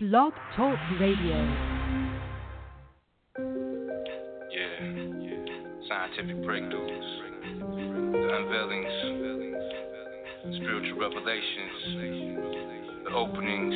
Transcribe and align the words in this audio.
Blog 0.00 0.32
Talk 0.54 0.78
Radio. 1.00 1.34
Yeah, 4.48 4.78
yeah. 5.18 5.42
Scientific 5.88 6.36
breakthroughs, 6.44 7.08
the 8.12 8.28
unveilings, 8.38 8.94
spiritual 10.54 11.00
revelations, 11.00 11.78
the 13.06 13.10
openings. 13.10 13.74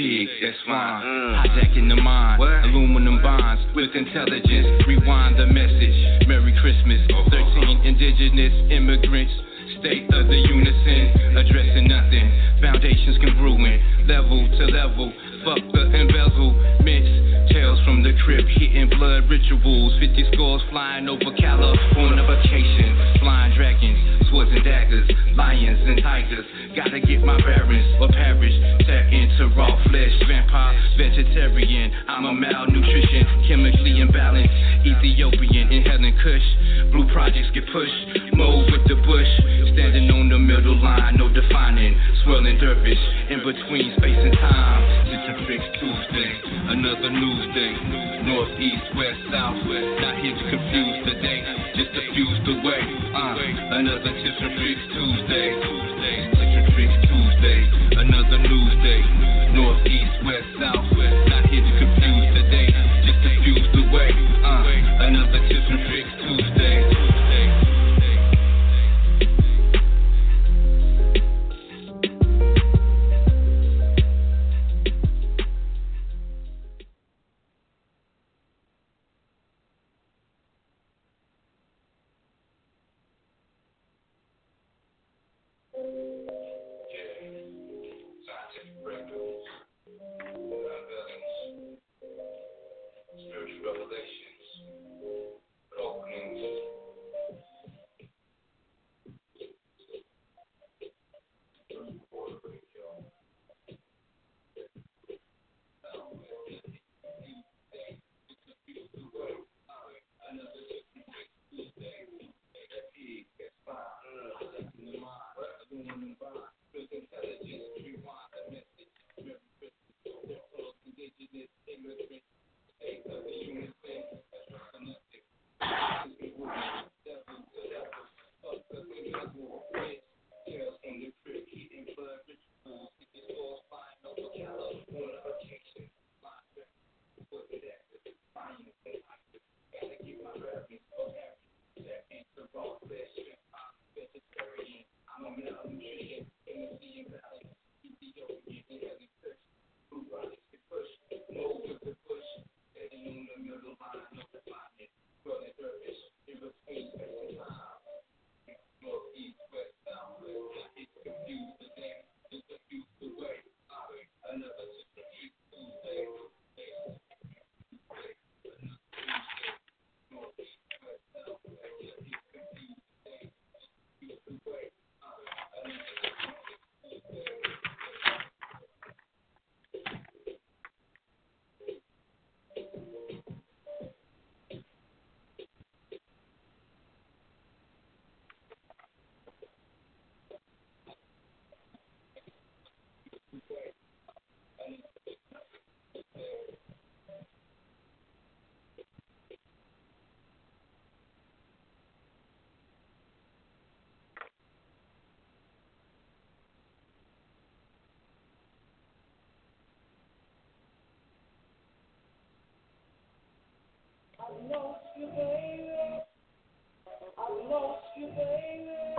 Pig, 0.00 0.28
that's 0.40 0.56
fine. 0.66 1.04
Mm. 1.04 1.44
Hijacking 1.44 1.88
the 1.88 2.00
mind, 2.00 2.40
aluminum 2.40 3.20
bonds 3.22 3.60
with 3.74 3.92
intelligence. 3.94 4.84
Rewind 4.88 5.36
the 5.36 5.46
message. 5.46 6.26
Merry 6.26 6.56
Christmas. 6.60 7.00
13 7.30 7.84
indigenous 7.84 8.54
immigrants. 8.72 9.32
State 9.78 10.08
of 10.12 10.28
the 10.28 10.36
unison, 10.36 11.36
addressing 11.36 11.88
nothing. 11.88 12.26
Foundations 12.60 13.16
congruent, 13.16 14.08
level 14.08 14.44
to 14.58 14.64
level. 14.66 15.12
Fuck 15.44 15.64
the 15.72 15.88
embezzlements. 15.96 17.48
Tales 17.48 17.80
from 17.84 18.02
the 18.04 18.12
crypt, 18.24 18.48
hitting 18.60 18.90
blood 18.90 19.24
rituals. 19.28 19.96
50 19.98 20.32
scores 20.32 20.62
flying 20.70 21.08
over 21.08 21.32
California 21.40 22.20
vacation. 22.28 22.92
Flying 23.20 23.56
dragons, 23.56 24.28
swords 24.28 24.50
and 24.52 24.62
daggers, 24.62 25.08
lions 25.34 25.80
and 25.88 26.02
tigers. 26.02 26.44
Gotta 26.76 27.00
get 27.00 27.24
my 27.24 27.40
bearings 27.40 27.88
or 28.00 28.08
perish. 28.08 28.52
Tap 28.84 29.08
into 29.08 29.48
raw 29.56 29.72
flesh, 29.88 30.12
vampire, 30.28 30.76
vegetarian. 31.00 31.90
I'm 32.06 32.26
a 32.26 32.32
malnutrition, 32.32 33.24
chemically 33.48 34.04
imbalanced. 34.04 34.52
Ethiopian, 34.84 35.72
inhaling 35.72 36.16
kush. 36.20 36.46
Blue 36.92 37.08
projects 37.12 37.48
get 37.54 37.64
pushed. 37.72 38.36
Move 38.36 38.68
with 38.68 38.84
the 38.88 38.96
bush. 39.08 39.59
Standing 39.80 40.12
on 40.12 40.28
the 40.28 40.36
middle 40.36 40.76
line, 40.76 41.16
no 41.16 41.32
defining. 41.32 41.96
Swirling 42.20 42.60
dervish 42.60 43.00
in 43.32 43.40
between 43.40 43.96
space 43.96 44.20
and 44.20 44.36
time. 44.36 45.08
Tips 45.08 45.24
and 45.24 45.40
tricks 45.48 45.64
Tuesday, 45.80 46.30
another 46.68 47.08
news 47.08 47.48
day. 47.56 47.72
North, 48.28 48.52
east, 48.60 48.84
west, 48.92 49.24
south. 49.32 49.56
Not 49.64 50.20
here 50.20 50.36
to 50.36 50.44
confuse 50.52 51.00
the 51.08 51.16
day, 51.24 51.40
just 51.80 51.96
diffuse 51.96 52.38
the 52.44 52.60
way. 52.60 52.82
Uh, 53.16 53.80
another 53.80 54.12
tips 54.20 54.40
and 54.44 54.52
tricks 54.60 54.84
Tuesday. 54.92 55.48
Tips 55.56 56.54
and 56.60 56.66
tricks 56.76 56.96
Tuesday, 57.08 57.60
another 58.04 58.36
news 58.36 58.76
day. 58.84 59.00
North, 59.56 59.80
east, 59.88 60.12
west, 60.28 60.48
south. 60.60 60.99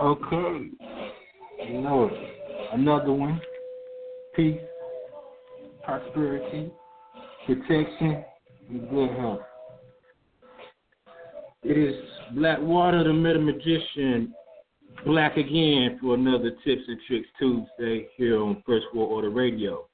Okay. 0.00 0.70
You. 1.68 2.10
Another 2.72 3.12
one. 3.12 3.40
Peace, 4.34 4.60
prosperity, 5.84 6.72
protection, 7.46 8.24
and 8.68 8.90
good 8.90 9.10
health. 9.10 9.40
It 11.62 11.78
is 11.78 11.94
Blackwater, 12.34 13.04
the 13.04 13.12
Meta-Maji-Shen, 13.12 14.34
black 15.06 15.36
again 15.36 15.98
for 16.00 16.14
another 16.14 16.50
Tips 16.64 16.82
and 16.88 16.98
Tricks 17.06 17.28
Tuesday 17.38 18.08
here 18.16 18.42
on 18.42 18.62
First 18.66 18.86
World 18.94 19.12
Order 19.12 19.30
Radio. 19.30 19.86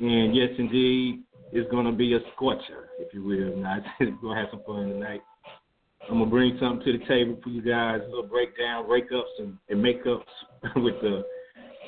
And 0.00 0.34
yes, 0.34 0.50
indeed, 0.58 1.24
it's 1.52 1.70
to 1.70 1.92
be 1.92 2.14
a 2.14 2.18
scorcher, 2.34 2.90
if 2.98 3.12
you 3.14 3.24
will. 3.24 3.56
Not 3.56 3.82
going 3.98 4.18
to 4.20 4.34
have 4.34 4.48
some 4.50 4.62
fun 4.66 4.90
tonight. 4.90 5.20
I'm 6.08 6.18
gonna 6.18 6.30
bring 6.30 6.56
something 6.58 6.84
to 6.86 6.98
the 6.98 7.04
table 7.04 7.38
for 7.42 7.50
you 7.50 7.60
guys, 7.60 8.00
a 8.02 8.08
little 8.08 8.22
breakdown, 8.26 8.88
rake 8.88 9.12
ups 9.14 9.28
and, 9.40 9.58
and 9.68 9.82
make 9.82 10.06
ups 10.06 10.30
with 10.76 10.94
the 11.02 11.22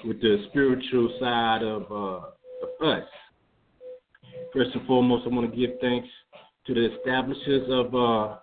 with 0.05 0.21
the 0.21 0.45
spiritual 0.51 1.17
side 1.19 1.63
of 1.63 1.83
uh 1.91 2.27
of 2.63 2.87
us. 2.87 3.09
First 4.53 4.71
and 4.75 4.87
foremost, 4.87 5.25
I 5.27 5.35
want 5.35 5.51
to 5.51 5.57
give 5.57 5.79
thanks 5.81 6.09
to 6.67 6.75
the 6.75 6.95
establishers 6.97 7.69
of 7.71 7.95
uh, 7.95 8.37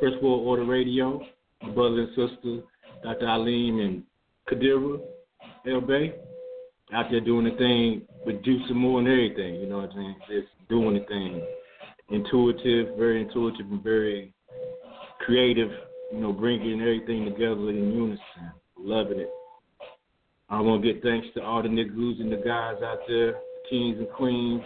First 0.00 0.22
World 0.22 0.46
Order 0.46 0.64
Radio, 0.64 1.20
my 1.62 1.70
brother 1.70 2.00
and 2.00 2.08
sister, 2.10 2.60
Dr. 3.02 3.28
Alim 3.28 3.80
and 3.80 4.02
Kadira 4.48 5.00
El 5.66 5.80
Bay, 5.80 6.14
out 6.94 7.06
there 7.10 7.20
doing 7.20 7.44
the 7.44 7.56
thing 7.56 8.02
with 8.24 8.42
juice 8.44 8.62
and 8.68 8.78
more 8.78 9.00
and 9.00 9.08
everything. 9.08 9.56
You 9.56 9.66
know 9.66 9.78
what 9.78 9.90
I'm 9.90 9.96
saying? 9.96 10.16
Just 10.28 10.57
doing 10.68 10.96
anything. 10.96 11.42
Intuitive, 12.10 12.96
very 12.96 13.22
intuitive 13.22 13.70
and 13.70 13.82
very 13.82 14.32
creative. 15.24 15.70
You 16.12 16.20
know, 16.20 16.32
bringing 16.32 16.80
everything 16.80 17.24
together 17.24 17.70
in 17.70 17.92
unison. 17.92 18.52
Loving 18.78 19.20
it. 19.20 19.30
I 20.48 20.60
want 20.60 20.82
to 20.82 20.92
get 20.92 21.02
thanks 21.02 21.26
to 21.34 21.42
all 21.42 21.62
the 21.62 21.68
niggas 21.68 22.20
and 22.20 22.32
the 22.32 22.36
guys 22.36 22.76
out 22.82 23.00
there, 23.06 23.34
kings 23.68 23.98
and 23.98 24.08
queens. 24.10 24.62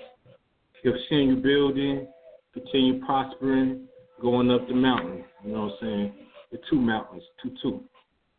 Continue 0.83 1.37
building, 1.37 2.07
continue 2.53 3.05
prospering, 3.05 3.89
going 4.21 4.51
up 4.51 4.67
the 4.69 4.75
mountain. 4.75 5.25
You 5.45 5.53
know 5.53 5.65
what 5.65 5.73
I'm 5.73 5.79
saying? 5.81 6.13
The 6.53 6.59
two 6.71 6.81
mountains, 6.81 7.23
two. 7.63 7.83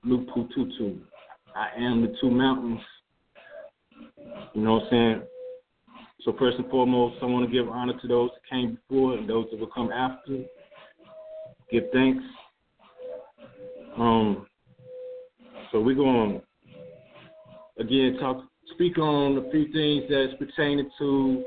Lupu 0.06 0.50
Tutu. 0.54 0.98
I 1.56 1.70
am 1.78 2.02
the 2.02 2.14
two 2.20 2.30
mountains. 2.30 2.82
You 4.54 4.62
know 4.62 4.74
what 4.74 4.84
I'm 4.84 4.90
saying? 4.90 5.22
So 6.24 6.34
first 6.40 6.58
and 6.58 6.70
foremost, 6.70 7.18
I 7.22 7.26
want 7.26 7.46
to 7.46 7.52
give 7.52 7.68
honor 7.70 8.00
to 8.00 8.08
those 8.08 8.30
that 8.34 8.50
came 8.50 8.78
before 8.88 9.18
and 9.18 9.30
those 9.30 9.48
that 9.52 9.60
will 9.60 9.68
come 9.68 9.92
after. 9.92 10.44
Give 11.72 11.84
thanks. 11.92 12.24
Um. 13.98 14.48
So 15.72 15.82
we're 15.82 15.96
going 15.96 16.42
to 17.78 17.82
again 17.82 18.18
talk, 18.20 18.44
speak 18.74 18.98
on 18.98 19.38
a 19.38 19.52
few 19.52 19.72
things 19.74 20.04
that's 20.10 20.34
pertaining 20.40 20.90
to 21.00 21.44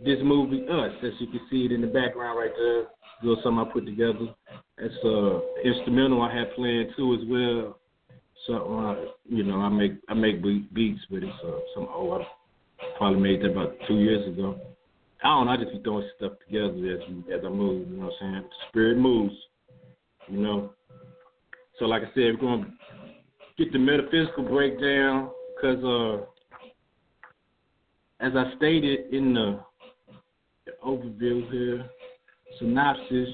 this 0.00 0.18
movie, 0.22 0.64
Us. 0.68 0.92
As 1.02 1.12
you 1.18 1.26
can 1.26 1.40
see 1.50 1.64
it 1.64 1.72
in 1.72 1.80
the 1.80 1.88
background 1.88 2.38
right 2.38 2.52
there, 2.56 2.86
little 3.22 3.42
something 3.42 3.66
I 3.66 3.72
put 3.72 3.86
together. 3.86 4.34
It's 4.78 4.94
uh 5.04 5.40
instrumental 5.64 6.22
I 6.22 6.34
have 6.36 6.54
playing 6.54 6.92
too 6.96 7.14
as 7.14 7.28
well. 7.28 7.78
So 8.46 8.78
uh, 8.78 9.10
you 9.28 9.42
know, 9.42 9.60
I 9.60 9.68
make 9.68 9.92
I 10.08 10.14
make 10.14 10.42
beats, 10.42 11.00
but 11.10 11.22
it's 11.22 11.44
uh, 11.44 11.58
some 11.74 11.88
old. 11.92 12.22
Probably 12.96 13.20
made 13.20 13.42
that 13.42 13.52
about 13.52 13.74
two 13.86 13.96
years 13.96 14.26
ago. 14.28 14.60
I 15.22 15.28
don't 15.28 15.46
know. 15.46 15.52
I 15.52 15.56
just 15.56 15.72
be 15.72 15.82
throwing 15.82 16.08
stuff 16.16 16.32
together 16.46 16.74
as 16.92 17.00
as 17.34 17.44
I 17.44 17.48
move. 17.48 17.88
You 17.88 17.96
know 17.96 18.06
what 18.06 18.14
I'm 18.20 18.32
saying? 18.34 18.44
Spirit 18.68 18.98
moves. 18.98 19.34
You 20.28 20.38
know. 20.38 20.70
So 21.78 21.86
like 21.86 22.02
I 22.02 22.06
said, 22.14 22.34
we're 22.40 22.56
to 22.64 22.66
get 23.56 23.72
the 23.72 23.78
metaphysical 23.78 24.44
breakdown 24.44 25.30
because 25.54 25.84
uh, 25.84 26.24
as 28.20 28.32
I 28.34 28.56
stated 28.56 29.12
in 29.12 29.34
the, 29.34 29.60
the 30.66 30.72
overview 30.84 31.50
here, 31.50 31.88
synopsis. 32.58 33.28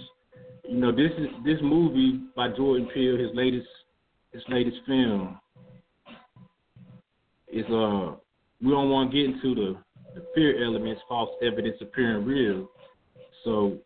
You 0.69 0.79
know, 0.79 0.93
this 0.93 1.11
is 1.19 1.29
this 1.45 1.59
movie 1.63 2.21
by 2.35 2.49
Jordan 2.49 2.89
Peele, 2.93 3.19
his 3.19 3.31
latest 3.35 3.69
his 4.33 4.43
latest 4.49 4.77
film. 4.87 5.39
Is 7.53 7.67
uh 7.67 8.17
we 8.63 8.71
don't 8.71 8.91
want 8.91 9.11
to 9.11 9.17
get 9.17 9.35
into 9.35 9.55
the, 9.55 9.77
the 10.15 10.27
fear 10.35 10.65
elements, 10.65 11.03
false 11.09 11.31
evidence 11.43 11.77
appearing 11.81 12.25
real. 12.25 12.69
So 13.45 13.79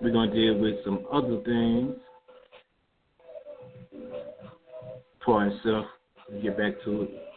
we're 0.00 0.12
gonna 0.12 0.32
deal 0.32 0.58
with 0.58 0.84
some 0.84 1.06
other 1.12 1.40
things 1.44 1.96
for 5.24 5.46
itself. 5.46 5.86
Get 6.42 6.56
back 6.56 6.74
to 6.84 7.02
it. 7.02 7.29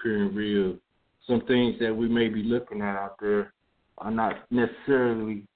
Appearing 0.00 0.34
real. 0.34 0.76
Some 1.26 1.42
things 1.46 1.76
that 1.80 1.94
we 1.94 2.08
may 2.08 2.28
be 2.28 2.42
looking 2.42 2.82
at 2.82 2.96
out 2.96 3.16
there 3.20 3.52
are 3.98 4.10
not 4.10 4.36
necessarily 4.50 5.46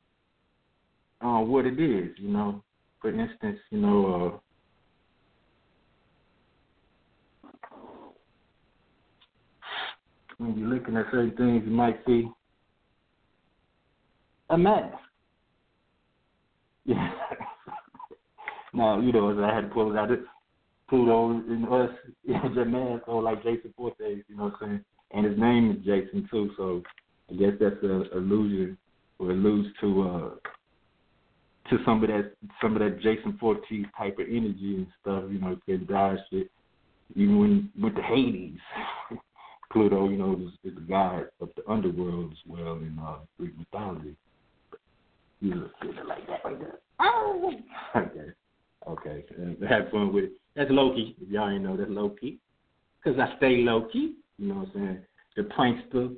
uh, 1.20 1.40
what 1.40 1.66
it 1.66 1.80
is. 1.80 2.10
You 2.18 2.28
know, 2.28 2.62
for 3.00 3.10
instance, 3.10 3.58
you 3.70 3.78
know. 3.78 4.32
Uh, 4.34 4.38
when 10.38 10.58
you're 10.58 10.68
looking 10.68 10.96
at 10.96 11.06
certain 11.12 11.36
things, 11.36 11.62
you 11.64 11.72
might 11.72 11.98
see 12.06 12.28
a 14.50 14.58
mask. 14.58 14.96
Yeah. 16.84 17.10
now, 18.74 19.00
you 19.00 19.12
know, 19.12 19.30
as 19.30 19.38
I 19.38 19.54
had 19.54 19.62
to 19.62 19.68
pull 19.68 19.92
it 19.92 19.98
out, 19.98 20.10
Pluto 20.88 21.30
and 21.30 21.66
us 21.68 21.90
is 22.24 22.56
a 22.58 22.64
man, 22.64 23.00
so 23.06 23.18
like 23.18 23.42
Jason 23.42 23.72
Voorhees, 23.76 24.24
you 24.28 24.36
know 24.36 24.44
what 24.44 24.54
I'm 24.60 24.68
saying? 24.68 24.84
And 25.12 25.26
his 25.26 25.38
name 25.38 25.70
is 25.70 25.84
Jason 25.84 26.28
too, 26.30 26.50
so 26.56 26.82
I 27.30 27.34
guess 27.34 27.52
that's 27.58 27.82
an 27.82 28.08
illusion 28.14 28.76
or 29.18 29.30
alludes 29.30 29.68
to 29.80 30.02
uh 30.02 30.30
to 31.70 31.78
some 31.84 32.02
of 32.02 32.10
that 32.10 32.32
some 32.60 32.76
of 32.76 32.80
that 32.80 33.00
Jason 33.00 33.38
Voorhees 33.40 33.86
type 33.96 34.18
of 34.18 34.26
energy 34.28 34.76
and 34.76 34.86
stuff, 35.00 35.24
you 35.30 35.38
know, 35.38 35.56
that 35.66 35.86
God 35.88 36.18
shit. 36.30 36.50
Even 37.16 37.38
when 37.38 37.70
with 37.80 37.94
the 37.94 38.02
Hades, 38.02 38.58
Pluto, 39.72 40.08
you 40.08 40.16
know, 40.16 40.34
is, 40.34 40.70
is 40.70 40.74
the 40.74 40.80
god 40.82 41.26
of 41.40 41.48
the 41.56 41.70
underworld 41.70 42.32
as 42.32 42.38
well 42.46 42.74
in 42.74 42.98
uh, 43.00 43.16
Greek 43.38 43.56
mythology. 43.58 44.16
You 45.40 45.54
know, 45.54 45.70
like 46.06 46.26
that 46.26 46.44
right 46.44 46.58
there. 46.58 46.78
Oh, 47.00 47.52
okay, 47.96 48.32
okay, 48.88 49.24
have 49.68 49.90
fun 49.90 50.12
with 50.12 50.24
it. 50.24 50.32
That's 50.56 50.70
Loki. 50.70 51.16
If 51.20 51.28
y'all 51.28 51.50
ain't 51.50 51.64
know, 51.64 51.76
that's 51.76 51.90
Loki. 51.90 52.38
Because 53.02 53.18
I 53.18 53.36
stay 53.36 53.58
low 53.58 53.88
key. 53.92 54.14
You 54.38 54.48
know 54.48 54.54
what 54.54 54.68
I'm 54.68 54.72
saying? 54.74 54.98
The 55.36 55.42
prankster. 55.42 56.16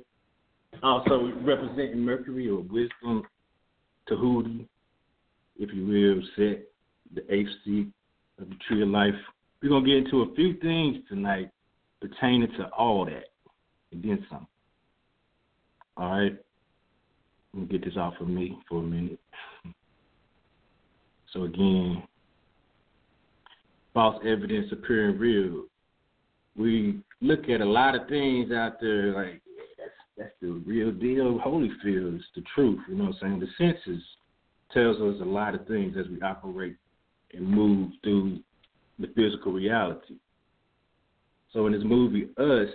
Also 0.83 1.31
representing 1.41 1.99
Mercury 1.99 2.49
or 2.49 2.61
wisdom, 2.61 3.23
Tahuti, 4.07 4.67
if 5.57 5.73
you 5.73 5.85
will, 5.85 6.21
set 6.35 6.67
the 7.15 7.33
eighth 7.33 7.49
seat 7.65 7.87
of 8.39 8.49
the 8.49 8.55
tree 8.67 8.83
of 8.83 8.89
life. 8.89 9.13
We're 9.61 9.69
going 9.69 9.83
to 9.83 9.89
get 9.89 10.05
into 10.05 10.21
a 10.21 10.35
few 10.35 10.55
things 10.57 10.97
tonight 11.09 11.49
pertaining 11.99 12.49
to 12.57 12.67
all 12.77 13.05
that 13.05 13.25
and 13.91 14.03
then 14.03 14.25
some. 14.29 14.47
All 15.95 16.11
right? 16.11 16.37
Let 17.53 17.61
me 17.61 17.67
get 17.67 17.83
this 17.83 17.97
off 17.97 18.13
of 18.19 18.27
me 18.27 18.59
for 18.69 18.79
a 18.79 18.83
minute. 18.83 19.19
So, 21.33 21.43
again, 21.43 22.03
false 23.97 24.23
evidence 24.23 24.67
appearing 24.71 25.17
real. 25.17 25.63
We 26.55 26.99
look 27.19 27.49
at 27.49 27.61
a 27.61 27.65
lot 27.65 27.95
of 27.95 28.07
things 28.07 28.51
out 28.51 28.73
there 28.79 29.11
like 29.11 29.41
that's 29.75 29.89
that's 30.15 30.33
the 30.39 30.61
real 30.67 30.91
deal. 30.91 31.39
Holyfield 31.39 32.17
is 32.17 32.23
the 32.35 32.43
truth. 32.53 32.79
You 32.87 32.93
know 32.93 33.05
what 33.05 33.15
I'm 33.23 33.39
saying? 33.39 33.39
The 33.39 33.47
senses 33.57 34.03
tells 34.71 34.97
us 34.97 35.19
a 35.19 35.25
lot 35.25 35.55
of 35.55 35.65
things 35.65 35.95
as 35.99 36.05
we 36.11 36.21
operate 36.21 36.75
and 37.33 37.49
move 37.49 37.89
through 38.03 38.39
the 38.99 39.07
physical 39.15 39.51
reality. 39.53 40.17
So 41.51 41.65
in 41.65 41.73
this 41.73 41.81
movie, 41.83 42.29
Us, 42.37 42.69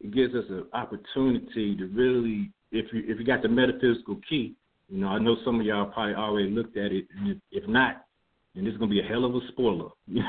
it 0.00 0.14
gives 0.14 0.34
us 0.34 0.44
an 0.48 0.64
opportunity 0.72 1.76
to 1.76 1.88
really, 1.88 2.50
if 2.72 2.90
you 2.90 3.02
if 3.06 3.18
you 3.18 3.26
got 3.26 3.42
the 3.42 3.48
metaphysical 3.48 4.18
key, 4.26 4.54
you 4.88 4.98
know, 4.98 5.08
I 5.08 5.18
know 5.18 5.36
some 5.44 5.60
of 5.60 5.66
y'all 5.66 5.92
probably 5.92 6.14
already 6.14 6.48
looked 6.48 6.78
at 6.78 6.90
it, 6.90 7.06
and 7.18 7.32
if, 7.32 7.38
if 7.52 7.68
not, 7.68 8.05
and 8.56 8.66
this 8.66 8.72
is 8.72 8.78
gonna 8.78 8.90
be 8.90 9.00
a 9.00 9.04
hell 9.04 9.24
of 9.24 9.34
a 9.34 9.40
spoiler. 9.48 9.90
You 10.08 10.22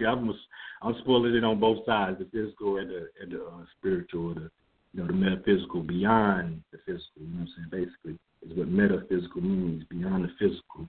know 0.00 0.08
I'm? 0.10 0.34
I'm 0.80 0.94
spoiling 1.00 1.34
it 1.34 1.44
on 1.44 1.58
both 1.58 1.84
sides, 1.86 2.18
the 2.18 2.26
physical 2.26 2.78
and 2.78 2.90
the 2.90 3.08
and 3.20 3.32
the 3.32 3.44
uh, 3.44 3.64
spiritual, 3.78 4.34
the 4.34 4.50
you 4.92 5.00
know 5.00 5.06
the 5.06 5.12
metaphysical 5.12 5.82
beyond 5.82 6.62
the 6.72 6.78
physical. 6.78 7.22
You 7.22 7.26
know 7.28 7.40
what 7.40 7.48
I'm 7.58 7.70
saying? 7.70 7.86
Basically, 7.86 8.18
is 8.42 8.56
what 8.56 8.68
metaphysical 8.68 9.40
means 9.42 9.84
beyond 9.88 10.24
the 10.24 10.30
physical. 10.38 10.88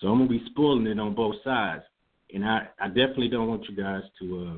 So 0.00 0.08
I'm 0.08 0.18
gonna 0.18 0.30
be 0.30 0.44
spoiling 0.50 0.86
it 0.86 1.00
on 1.00 1.14
both 1.14 1.36
sides, 1.42 1.84
and 2.32 2.44
I 2.44 2.68
I 2.80 2.88
definitely 2.88 3.28
don't 3.28 3.48
want 3.48 3.68
you 3.68 3.76
guys 3.76 4.02
to 4.20 4.48
uh 4.48 4.56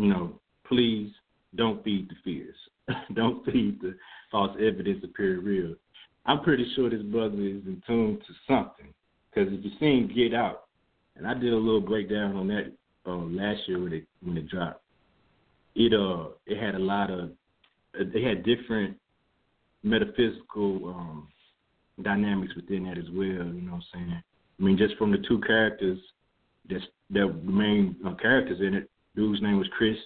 you 0.00 0.08
know 0.08 0.40
please 0.66 1.10
don't 1.54 1.82
feed 1.84 2.08
the 2.08 2.16
fears. 2.24 2.56
don't 3.14 3.44
feed 3.44 3.80
the 3.80 3.96
false 4.30 4.56
evidence 4.60 5.04
appearing 5.04 5.44
real. 5.44 5.74
I'm 6.24 6.42
pretty 6.42 6.70
sure 6.74 6.88
this 6.88 7.02
brother 7.02 7.34
is 7.34 7.64
in 7.66 7.82
tune 7.86 8.18
to 8.26 8.34
something 8.46 8.92
because 9.32 9.52
if 9.52 9.64
you've 9.64 9.78
seen 9.80 10.12
Get 10.14 10.34
Out, 10.34 10.64
and 11.16 11.26
I 11.26 11.34
did 11.34 11.52
a 11.52 11.56
little 11.56 11.80
breakdown 11.80 12.36
on 12.36 12.48
that 12.48 12.72
um, 13.06 13.36
last 13.36 13.60
year 13.66 13.80
when 13.82 13.92
it 13.92 14.04
when 14.22 14.36
it 14.36 14.48
dropped. 14.48 14.82
it 15.74 15.92
uh 15.92 16.28
it 16.46 16.62
had 16.62 16.74
a 16.74 16.78
lot 16.78 17.10
of 17.10 17.30
they 18.12 18.22
had 18.22 18.44
different 18.44 18.96
metaphysical 19.82 20.88
um 20.88 21.28
dynamics 22.02 22.54
within 22.56 22.84
that 22.84 22.98
as 22.98 23.10
well. 23.12 23.26
You 23.26 23.62
know 23.62 23.72
what 23.72 23.82
I'm 23.94 24.06
saying? 24.08 24.22
I 24.58 24.62
mean, 24.62 24.78
just 24.78 24.96
from 24.96 25.10
the 25.12 25.18
two 25.28 25.40
characters, 25.40 25.98
that's 26.68 26.84
the 27.10 27.32
main 27.44 27.96
uh, 28.06 28.14
characters 28.14 28.60
in 28.60 28.74
it. 28.74 28.88
Dude's 29.14 29.42
name 29.42 29.58
was 29.58 29.68
Chris, 29.76 29.96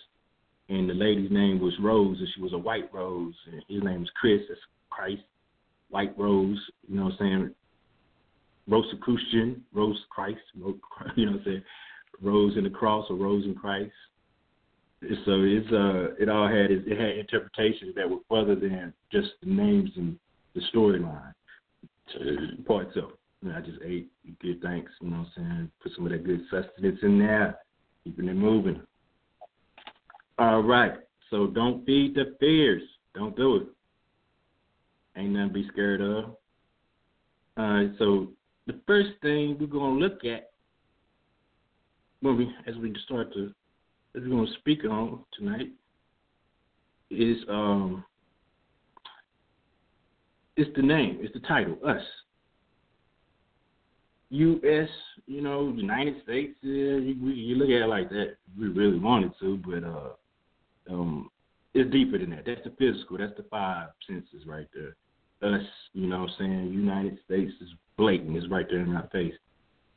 and 0.68 0.88
the 0.88 0.94
lady's 0.94 1.30
name 1.30 1.60
was 1.60 1.74
Rose, 1.80 2.16
and 2.18 2.28
she 2.34 2.40
was 2.40 2.52
a 2.52 2.58
white 2.58 2.92
rose, 2.92 3.34
and 3.52 3.62
his 3.68 3.82
name 3.82 4.00
was 4.00 4.10
Chris. 4.20 4.40
That's 4.48 4.60
Christ, 4.90 5.22
white 5.90 6.18
rose. 6.18 6.58
You 6.88 6.96
know 6.96 7.04
what 7.04 7.12
I'm 7.12 7.18
saying? 7.18 7.54
Rosicrucian, 8.68 9.62
Rose 9.72 10.00
Christ. 10.10 10.38
You 11.16 11.26
know 11.26 11.32
what 11.32 11.40
I'm 11.40 11.42
saying? 11.44 11.62
Rose 12.22 12.56
in 12.56 12.64
the 12.64 12.70
cross 12.70 13.06
or 13.10 13.16
Rose 13.16 13.44
in 13.44 13.54
Christ. 13.54 13.92
So 15.02 15.42
it's 15.42 15.70
uh, 15.72 16.14
it 16.18 16.28
all 16.28 16.48
had 16.48 16.70
it 16.70 16.98
had 16.98 17.18
interpretations 17.18 17.94
that 17.94 18.08
were 18.08 18.18
further 18.28 18.54
than 18.54 18.92
just 19.12 19.28
the 19.42 19.50
names 19.50 19.90
and 19.96 20.18
the 20.54 20.62
storyline. 20.74 21.32
Parts 22.66 22.96
of. 22.96 23.10
Know, 23.42 23.54
I 23.54 23.60
just 23.60 23.78
ate, 23.84 24.10
good 24.40 24.62
thanks. 24.62 24.90
You 25.00 25.10
know 25.10 25.18
what 25.18 25.26
I'm 25.26 25.32
saying? 25.36 25.70
Put 25.82 25.92
some 25.94 26.06
of 26.06 26.12
that 26.12 26.24
good 26.24 26.40
sustenance 26.50 26.98
in 27.02 27.18
there, 27.18 27.58
keeping 28.02 28.28
it 28.28 28.34
moving. 28.34 28.80
All 30.38 30.62
right. 30.62 30.94
So 31.30 31.48
don't 31.48 31.84
feed 31.84 32.14
the 32.14 32.34
fears. 32.40 32.82
Don't 33.14 33.36
do 33.36 33.56
it. 33.56 33.66
Ain't 35.16 35.30
nothing 35.30 35.48
to 35.48 35.54
be 35.54 35.68
scared 35.72 36.00
of. 36.00 36.36
Right. 37.56 37.90
So 37.98 38.28
the 38.66 38.80
first 38.86 39.10
thing 39.22 39.56
we're 39.60 39.66
gonna 39.66 39.98
look 39.98 40.24
at 40.24 40.50
when 42.20 42.36
we 42.36 42.50
as 42.66 42.76
we 42.76 42.94
start 43.04 43.32
to 43.34 43.52
as 44.16 44.22
we're 44.22 44.30
gonna 44.30 44.58
speak 44.58 44.84
on 44.84 45.20
tonight 45.38 45.70
is 47.10 47.38
um 47.48 48.04
it's 50.56 50.74
the 50.74 50.82
name, 50.82 51.18
it's 51.20 51.34
the 51.34 51.40
title, 51.40 51.76
us. 51.86 52.02
U.S., 54.30 54.88
you 55.26 55.40
know, 55.40 55.72
United 55.76 56.22
States. 56.24 56.56
You, 56.62 56.98
you 56.98 57.56
look 57.56 57.68
at 57.68 57.82
it 57.82 57.88
like 57.88 58.08
that. 58.08 58.36
We 58.58 58.68
really 58.68 58.98
wanted 58.98 59.32
to, 59.40 59.58
but 59.58 59.84
uh, 59.84 60.92
um, 60.92 61.30
it's 61.74 61.90
deeper 61.92 62.18
than 62.18 62.30
that. 62.30 62.44
That's 62.46 62.62
the 62.64 62.72
physical. 62.78 63.18
That's 63.18 63.36
the 63.36 63.44
five 63.44 63.90
senses 64.06 64.46
right 64.46 64.66
there. 64.74 64.96
Us, 65.42 65.62
you 65.92 66.06
know, 66.06 66.20
what 66.20 66.30
I'm 66.30 66.36
saying 66.38 66.72
United 66.72 67.18
States 67.24 67.52
is 67.60 67.68
blatant. 67.96 68.36
It's 68.36 68.48
right 68.48 68.66
there 68.68 68.80
in 68.80 68.96
our 68.96 69.08
face. 69.12 69.34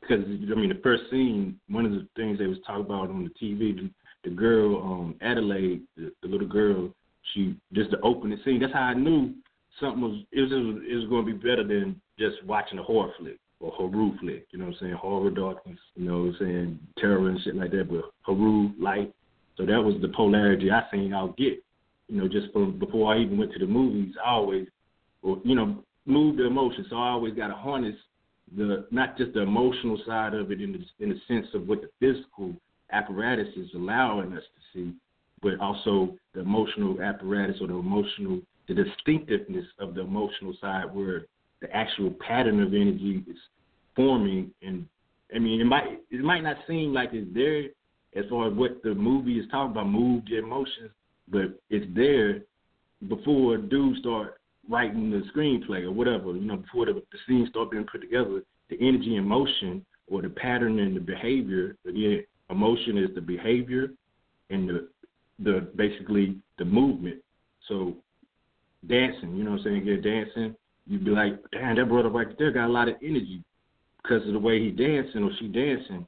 Because 0.00 0.24
I 0.24 0.54
mean, 0.54 0.68
the 0.68 0.80
first 0.82 1.04
scene, 1.10 1.58
one 1.68 1.86
of 1.86 1.92
the 1.92 2.06
things 2.16 2.38
they 2.38 2.46
was 2.46 2.58
talking 2.66 2.84
about 2.84 3.10
on 3.10 3.24
the 3.24 3.46
TV, 3.46 3.76
the, 3.76 3.90
the 4.28 4.34
girl, 4.34 4.82
um, 4.82 5.14
Adelaide, 5.20 5.82
the, 5.96 6.12
the 6.22 6.28
little 6.28 6.48
girl, 6.48 6.94
she 7.32 7.56
just 7.72 7.90
the 7.90 8.00
opening 8.00 8.38
scene. 8.44 8.60
That's 8.60 8.72
how 8.72 8.80
I 8.80 8.94
knew 8.94 9.34
something 9.78 10.02
was 10.02 10.22
it 10.32 10.40
was 10.40 10.82
it 10.88 10.94
was 10.94 11.08
going 11.08 11.26
to 11.26 11.32
be 11.32 11.38
better 11.38 11.64
than 11.66 12.00
just 12.18 12.42
watching 12.44 12.78
a 12.78 12.82
horror 12.82 13.12
flick 13.18 13.38
or 13.60 13.70
horror 13.72 14.10
flick. 14.20 14.46
You 14.50 14.58
know 14.58 14.66
what 14.66 14.74
I'm 14.74 14.80
saying? 14.80 14.94
Horror, 14.94 15.30
darkness. 15.30 15.78
You 15.94 16.06
know 16.06 16.18
what 16.18 16.26
I'm 16.28 16.36
saying? 16.40 16.78
Terror 16.98 17.28
and 17.28 17.40
shit 17.42 17.56
like 17.56 17.70
that. 17.72 17.88
But 17.90 18.10
horror, 18.22 18.68
light. 18.78 19.14
So 19.56 19.66
that 19.66 19.82
was 19.82 20.00
the 20.00 20.08
polarity 20.08 20.70
I 20.70 20.82
seen 20.90 21.12
I'll 21.12 21.32
get. 21.32 21.62
You 22.08 22.20
know, 22.20 22.28
just 22.28 22.52
from 22.52 22.78
before 22.78 23.14
I 23.14 23.18
even 23.18 23.38
went 23.38 23.52
to 23.52 23.58
the 23.58 23.66
movies, 23.66 24.14
I 24.24 24.30
always, 24.30 24.66
or 25.22 25.38
you 25.44 25.54
know, 25.54 25.82
move 26.06 26.36
the 26.36 26.46
emotion. 26.46 26.86
So 26.88 26.96
I 26.96 27.10
always 27.10 27.34
got 27.34 27.48
to 27.48 27.54
harness 27.54 27.96
the 28.56 28.86
not 28.90 29.16
just 29.16 29.32
the 29.34 29.42
emotional 29.42 30.00
side 30.06 30.34
of 30.34 30.50
it 30.50 30.60
in 30.60 30.72
the 30.72 31.04
in 31.04 31.10
the 31.10 31.20
sense 31.28 31.46
of 31.54 31.68
what 31.68 31.82
the 31.82 31.88
physical 32.00 32.54
apparatus 32.92 33.48
is 33.56 33.68
allowing 33.74 34.32
us 34.32 34.42
to 34.42 34.60
see, 34.72 34.94
but 35.42 35.58
also 35.60 36.16
the 36.34 36.40
emotional 36.40 37.00
apparatus 37.00 37.56
or 37.60 37.68
the 37.68 37.74
emotional 37.74 38.40
the 38.68 38.74
distinctiveness 38.74 39.66
of 39.78 39.94
the 39.94 40.00
emotional 40.00 40.54
side 40.60 40.84
where 40.92 41.26
the 41.60 41.74
actual 41.74 42.10
pattern 42.26 42.62
of 42.62 42.68
energy 42.68 43.24
is 43.28 43.36
forming 43.94 44.50
and 44.62 44.86
I 45.34 45.38
mean 45.38 45.60
it 45.60 45.64
might 45.64 46.00
it 46.10 46.20
might 46.20 46.42
not 46.42 46.56
seem 46.66 46.92
like 46.92 47.10
it's 47.12 47.32
there 47.34 47.64
as 48.16 48.28
far 48.28 48.48
as 48.48 48.54
what 48.54 48.82
the 48.82 48.94
movie 48.94 49.38
is 49.38 49.46
talking 49.50 49.70
about, 49.70 49.88
move 49.88 50.24
the 50.28 50.38
emotions, 50.38 50.90
but 51.28 51.60
it's 51.68 51.86
there 51.94 52.42
before 53.08 53.56
dudes 53.56 54.00
start 54.00 54.39
writing 54.70 55.10
the 55.10 55.22
screenplay 55.34 55.82
or 55.82 55.90
whatever, 55.90 56.32
you 56.32 56.46
know, 56.46 56.56
before 56.56 56.86
the, 56.86 56.94
the 56.94 57.18
scenes 57.26 57.48
start 57.48 57.72
being 57.72 57.86
put 57.90 58.00
together, 58.00 58.42
the 58.70 58.76
energy 58.80 59.16
and 59.16 59.26
motion 59.26 59.84
or 60.08 60.22
the 60.22 60.28
pattern 60.28 60.78
and 60.78 60.96
the 60.96 61.00
behavior, 61.00 61.76
again, 61.86 62.24
emotion 62.50 62.96
is 62.96 63.14
the 63.14 63.20
behavior 63.20 63.88
and 64.50 64.68
the 64.68 64.88
the 65.42 65.68
basically 65.74 66.36
the 66.58 66.64
movement. 66.64 67.16
So 67.68 67.96
dancing, 68.86 69.36
you 69.36 69.44
know 69.44 69.52
what 69.52 69.60
I'm 69.60 69.64
saying? 69.64 69.84
Get 69.84 70.04
dancing, 70.04 70.54
you'd 70.86 71.04
be 71.04 71.10
like, 71.10 71.40
damn, 71.50 71.76
that 71.76 71.88
brother 71.88 72.10
right 72.10 72.26
there 72.38 72.52
got 72.52 72.66
a 72.66 72.72
lot 72.72 72.88
of 72.88 72.96
energy 73.02 73.42
because 74.02 74.26
of 74.26 74.34
the 74.34 74.38
way 74.38 74.60
he 74.60 74.70
dancing 74.70 75.24
or 75.24 75.30
she 75.38 75.48
dancing. 75.48 76.06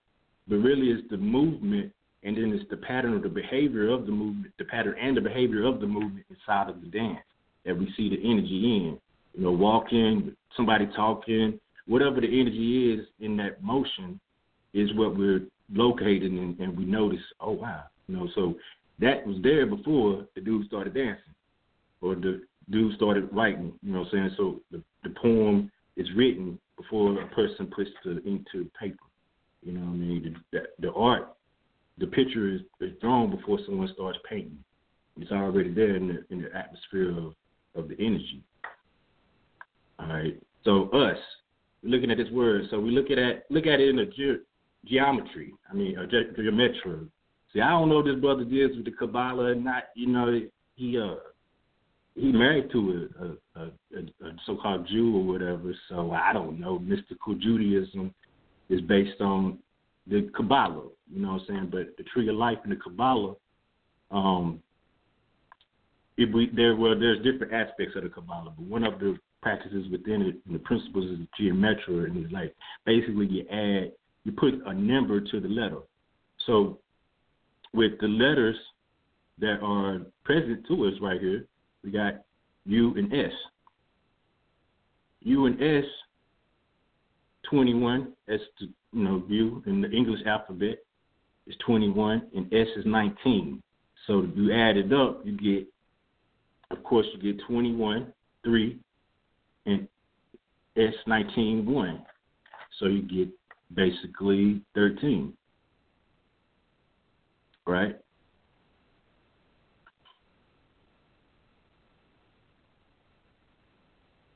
But 0.49 0.57
really, 0.57 0.89
it's 0.89 1.09
the 1.09 1.17
movement, 1.17 1.93
and 2.25 2.37
then 2.37 2.53
it's 2.53 2.69
the 2.69 2.77
pattern 2.77 3.15
of 3.15 3.23
the 3.23 3.29
behavior 3.29 3.89
of 3.91 4.07
the 4.07 4.13
movement, 4.13 4.53
the 4.59 4.65
pattern 4.65 4.97
and 5.01 5.17
the 5.17 5.21
behavior 5.21 5.65
of 5.65 5.81
the 5.81 5.87
movement 5.87 6.27
inside 6.31 6.69
of 6.69 6.81
the 6.81 6.89
dance 6.89 7.25
that 7.65 7.79
we 7.79 7.93
see 7.97 8.09
the 8.09 8.21
energy 8.23 8.77
in. 8.77 8.99
You 9.35 9.45
know, 9.45 9.53
walking, 9.53 10.37
somebody 10.57 10.87
talking, 10.95 11.59
whatever 11.87 12.21
the 12.21 12.27
energy 12.27 12.93
is 12.93 13.07
in 13.21 13.37
that 13.39 13.63
motion 13.63 14.21
is 14.75 14.93
what 14.95 15.17
we're 15.17 15.43
locating 15.73 16.39
and, 16.39 16.59
and 16.61 16.77
we 16.77 16.85
notice, 16.85 17.21
oh 17.41 17.53
wow, 17.53 17.85
you 18.09 18.17
know, 18.17 18.29
so 18.35 18.55
that 18.99 19.27
was 19.27 19.37
there 19.43 19.67
before 19.67 20.27
the 20.35 20.41
dude 20.41 20.67
started 20.67 20.95
dancing 20.95 21.35
or 22.01 22.15
the 22.15 22.43
dude 22.71 22.95
started 22.97 23.29
writing, 23.33 23.73
you 23.83 23.93
know 23.93 24.01
what 24.01 24.09
I'm 24.09 24.13
saying? 24.13 24.31
So 24.37 24.61
the, 24.71 24.83
the 25.03 25.15
poem 25.21 25.71
is 25.97 26.07
written 26.17 26.59
before 26.77 27.21
a 27.21 27.27
person 27.29 27.67
puts 27.75 27.91
the 28.05 28.23
ink 28.25 28.47
to 28.53 28.69
paper. 28.79 28.97
You 29.63 29.73
know 29.73 29.81
what 29.81 29.95
I 29.95 29.97
mean? 29.97 30.37
The, 30.53 30.59
the, 30.59 30.89
the 30.89 30.93
art, 30.95 31.35
the 31.99 32.07
picture 32.07 32.49
is, 32.49 32.61
is 32.81 32.93
drawn 33.01 33.35
before 33.35 33.59
someone 33.65 33.91
starts 33.95 34.19
painting. 34.29 34.59
It's 35.19 35.31
already 35.31 35.73
there 35.73 35.95
in 35.95 36.09
the 36.09 36.25
in 36.31 36.43
the 36.43 36.57
atmosphere 36.57 37.11
of, 37.11 37.35
of 37.75 37.89
the 37.89 37.97
energy. 37.99 38.43
All 39.99 40.09
right. 40.09 40.41
So 40.65 40.89
us, 40.91 41.19
looking 41.83 42.11
at 42.11 42.19
this 42.19 42.31
word, 42.31 42.65
so 42.71 42.81
we 42.81 42.91
look 42.91 43.11
at 43.11 43.19
it, 43.19 43.45
look 43.51 43.67
at 43.67 43.81
it 43.81 43.89
in 43.89 43.99
a 44.01 44.07
ge- 44.07 44.41
geometry. 44.85 45.55
I 45.71 45.75
mean, 45.75 45.99
uh, 45.99 46.07
ge- 46.07 46.35
geometry. 46.37 47.09
See, 47.53 47.61
I 47.61 47.71
don't 47.71 47.89
know 47.89 48.01
if 48.01 48.07
this 48.07 48.21
brother 48.21 48.45
deals 48.45 48.77
with 48.77 48.85
the 48.85 48.93
Kabbalah 48.93 49.53
or 49.53 49.55
not. 49.55 49.85
You 49.95 50.07
know, 50.09 50.41
he 50.77 50.99
uh 50.99 51.17
he 52.15 52.31
married 52.31 52.71
to 52.73 53.09
a, 53.21 53.61
a, 53.61 53.65
a, 53.65 54.29
a 54.29 54.37
so-called 54.45 54.87
Jew 54.89 55.17
or 55.17 55.25
whatever. 55.25 55.75
So 55.89 56.11
I 56.13 56.33
don't 56.33 56.61
know. 56.61 56.79
Mystical 56.79 57.35
Judaism 57.35 58.15
is 58.69 58.81
based 58.83 59.21
on 59.21 59.59
the 60.07 60.29
Kabbalah. 60.37 60.89
You 61.11 61.23
know 61.23 61.33
what 61.33 61.43
I'm 61.43 61.47
saying? 61.49 61.69
But 61.71 61.97
the 61.97 62.05
tree 62.05 62.29
of 62.29 62.37
life 62.37 62.59
in 62.65 62.71
the 62.71 62.77
Kabbalah, 62.77 63.35
um, 64.11 64.61
it, 66.17 66.33
we, 66.33 66.51
there 66.55 66.77
well, 66.77 66.99
there's 66.99 67.23
different 67.23 67.53
aspects 67.53 67.97
of 67.97 68.03
the 68.03 68.09
Kabbalah, 68.09 68.53
but 68.57 68.67
one 68.67 68.85
of 68.85 68.99
the 68.99 69.19
practices 69.43 69.87
within 69.91 70.23
it, 70.23 70.37
and 70.47 70.55
the 70.55 70.59
principles 70.61 71.11
is 71.11 71.27
geometry, 71.39 72.05
and 72.05 72.17
it's 72.25 72.33
like 72.33 72.55
basically 72.87 73.27
you 73.27 73.45
add, 73.51 73.93
you 74.25 74.33
put 74.33 74.55
a 74.67 74.75
number 74.75 75.21
to 75.21 75.41
the 75.41 75.49
letter. 75.49 75.79
So 76.47 76.79
with 77.73 77.93
the 78.01 78.09
letters 78.09 78.57
that 79.39 79.59
are 79.63 80.01
present 80.25 80.67
to 80.69 80.87
us 80.87 80.95
right 81.01 81.21
here, 81.21 81.47
we 81.83 81.91
got 81.91 82.23
U 82.67 82.95
and 82.97 83.13
S. 83.13 83.33
U 85.23 85.47
and 85.47 85.61
S, 85.63 85.85
21. 87.51 88.13
That's 88.27 88.43
the, 88.61 88.69
you 88.93 89.05
know 89.05 89.23
U 89.29 89.63
in 89.67 89.81
the 89.81 89.91
English 89.91 90.21
alphabet 90.27 90.79
is 91.47 91.55
21, 91.67 92.23
and 92.35 92.53
S 92.53 92.69
is 92.77 92.85
19. 92.87 93.63
So 94.07 94.21
if 94.21 94.37
you 94.37 94.53
add 94.53 94.77
it 94.77 94.93
up, 94.93 95.23
you 95.25 95.37
get, 95.37 95.67
of 96.73 96.83
course, 96.85 97.07
you 97.15 97.33
get 97.33 97.43
21, 97.47 98.13
3, 98.45 98.79
and 99.67 99.89
S 100.77 100.95
19, 101.07 101.71
1. 101.71 102.03
So 102.79 102.87
you 102.87 103.03
get 103.03 103.29
basically 103.75 104.63
13. 104.75 105.33
Right? 107.67 107.97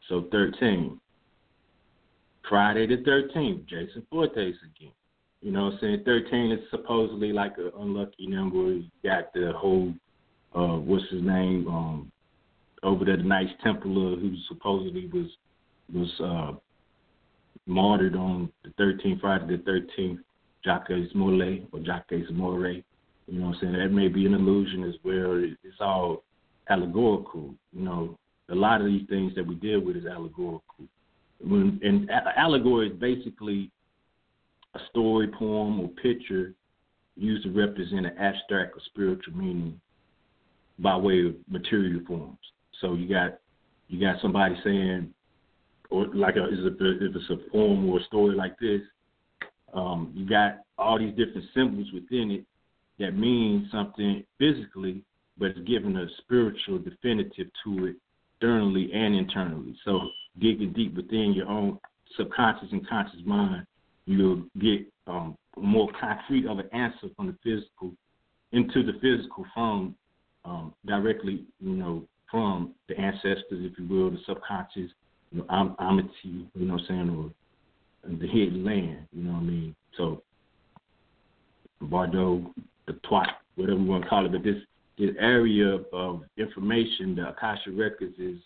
So 0.09 0.26
13. 0.31 1.00
Friday 2.49 2.87
the 2.87 2.99
13th, 2.99 3.66
Jason 3.66 4.07
Voorhees 4.12 4.55
again. 4.62 4.93
You 5.40 5.50
know 5.50 5.64
what 5.64 5.75
I'm 5.75 5.78
saying? 5.81 6.02
13 6.05 6.52
is 6.52 6.61
supposedly 6.71 7.33
like 7.33 7.59
an 7.59 7.73
unlucky 7.78 8.28
number. 8.28 8.73
You 8.73 8.85
got 9.05 9.33
the 9.33 9.52
whole, 9.57 9.93
uh, 10.55 10.78
what's 10.78 11.05
his 11.11 11.23
name, 11.23 11.66
um, 11.69 12.12
over 12.87 13.05
there, 13.05 13.16
the 13.16 13.25
Knights 13.25 13.52
Templar, 13.62 14.16
who 14.16 14.35
supposedly 14.49 15.11
was 15.12 15.26
was 15.93 16.21
uh, 16.21 16.59
martyred 17.66 18.16
on 18.16 18.50
the 18.64 18.71
13th, 18.83 19.21
Friday 19.21 19.57
the 19.57 19.81
13th, 19.99 20.19
Jacques 20.64 21.14
Molay 21.14 21.66
or 21.73 21.81
Jacques 21.81 22.31
Moray. 22.31 22.83
You 23.26 23.38
know 23.38 23.47
what 23.47 23.57
I'm 23.57 23.61
saying? 23.61 23.73
That 23.73 23.90
may 23.90 24.09
be 24.09 24.26
an 24.26 24.35
illusion 24.35 24.85
as 24.85 24.95
well. 25.05 25.43
It's 25.43 25.81
all 25.81 26.23
allegorical. 26.69 27.55
You 27.73 27.85
know, 27.85 28.19
a 28.50 28.55
lot 28.55 28.81
of 28.81 28.87
these 28.87 29.07
things 29.09 29.35
that 29.35 29.47
we 29.47 29.57
deal 29.57 29.81
with 29.81 29.97
is 29.97 30.07
allegorical. 30.07 30.87
When, 31.40 31.81
and 31.83 32.11
allegory 32.37 32.90
is 32.90 32.97
basically 32.99 33.71
a 34.75 34.78
story, 34.90 35.28
poem, 35.28 35.81
or 35.81 35.88
picture 35.88 36.52
used 37.16 37.45
to 37.45 37.50
represent 37.50 38.07
an 38.07 38.16
abstract 38.19 38.76
or 38.76 38.81
spiritual 38.87 39.37
meaning 39.37 39.81
by 40.78 40.97
way 40.97 41.26
of 41.26 41.35
material 41.49 42.00
forms. 42.07 42.38
So 42.80 42.95
you 42.95 43.09
got 43.09 43.38
you 43.88 44.00
got 44.00 44.21
somebody 44.21 44.56
saying, 44.64 45.12
or 45.90 46.06
like 46.14 46.37
a, 46.37 46.45
if 46.45 47.14
it's 47.16 47.30
a 47.30 47.50
poem 47.50 47.88
or 47.88 48.00
a 48.00 48.04
story 48.04 48.35
like 48.35 48.59
this, 48.59 48.80
um, 49.73 50.12
you 50.14 50.28
got 50.28 50.59
all 50.78 50.99
these 50.99 51.14
different 51.14 51.45
symbols 51.54 51.88
within 51.92 52.30
it 52.30 52.45
that 52.99 53.12
mean 53.12 53.68
something 53.71 54.25
physically, 54.38 55.02
but 55.38 55.50
it's 55.50 55.61
giving 55.61 55.97
a 55.97 56.06
spiritual 56.18 56.78
definitive 56.78 57.49
to 57.64 57.87
it 57.87 57.97
externally 58.35 58.90
and 58.92 59.14
internally. 59.14 59.76
So 59.85 60.00
digging 60.38 60.73
deep 60.73 60.95
within 60.95 61.33
your 61.35 61.49
own 61.49 61.78
subconscious 62.16 62.68
and 62.73 62.87
conscious 62.88 63.21
mind, 63.25 63.66
you'll 64.06 64.45
get 64.61 64.87
um, 65.06 65.37
more 65.56 65.88
concrete 65.99 66.47
of 66.47 66.59
an 66.59 66.68
answer 66.73 67.09
from 67.16 67.26
the 67.28 67.37
physical 67.42 67.92
into 68.52 68.83
the 68.83 68.99
physical 69.00 69.45
from 69.54 69.95
um, 70.45 70.75
directly, 70.87 71.45
you 71.61 71.75
know, 71.75 72.04
from 72.30 72.75
the 72.88 72.99
ancestors, 72.99 73.45
if 73.50 73.78
you 73.78 73.87
will, 73.88 74.11
the 74.11 74.18
subconscious, 74.26 74.90
you 75.30 75.38
know, 75.38 75.47
Am- 75.50 75.76
Amity, 75.78 76.11
you 76.54 76.66
know 76.66 76.75
what 76.75 76.83
I'm 76.83 76.87
saying, 76.88 77.11
or 77.11 77.30
the 78.18 78.26
hidden 78.26 78.64
land, 78.64 79.06
you 79.12 79.23
know 79.25 79.33
what 79.33 79.38
I 79.38 79.42
mean? 79.42 79.76
So 79.97 80.23
Bardo, 81.80 82.52
the 82.87 82.95
Tuat, 83.09 83.28
whatever 83.56 83.80
you 83.80 83.87
want 83.87 84.04
to 84.04 84.09
call 84.09 84.26
it, 84.26 84.33
but 84.33 84.42
this 84.42 84.56
this 84.99 85.11
area 85.18 85.78
of 85.92 86.23
information, 86.38 87.16
the 87.16 87.28
Akashic 87.28 87.75
Records 87.76 88.18
is 88.18 88.38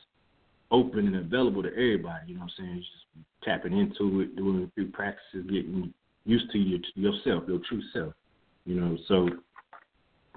open 0.73 1.07
and 1.07 1.17
available 1.17 1.63
to 1.63 1.69
everybody. 1.69 2.27
You 2.27 2.35
know 2.35 2.41
what 2.41 2.51
I'm 2.59 2.65
saying? 2.65 2.77
It's 2.79 2.87
just 2.87 3.27
tapping 3.45 3.79
into 3.79 4.23
it, 4.23 4.35
doing 4.35 4.65
a 4.65 4.71
few 4.75 4.91
practices, 4.91 5.45
getting 5.45 5.95
used 6.25 6.51
to 6.51 6.59
your 6.59 6.81
yourself, 6.95 7.45
your 7.47 7.61
true 7.69 7.83
self. 7.93 8.15
You 8.67 8.81
know, 8.81 8.99
so 9.07 9.29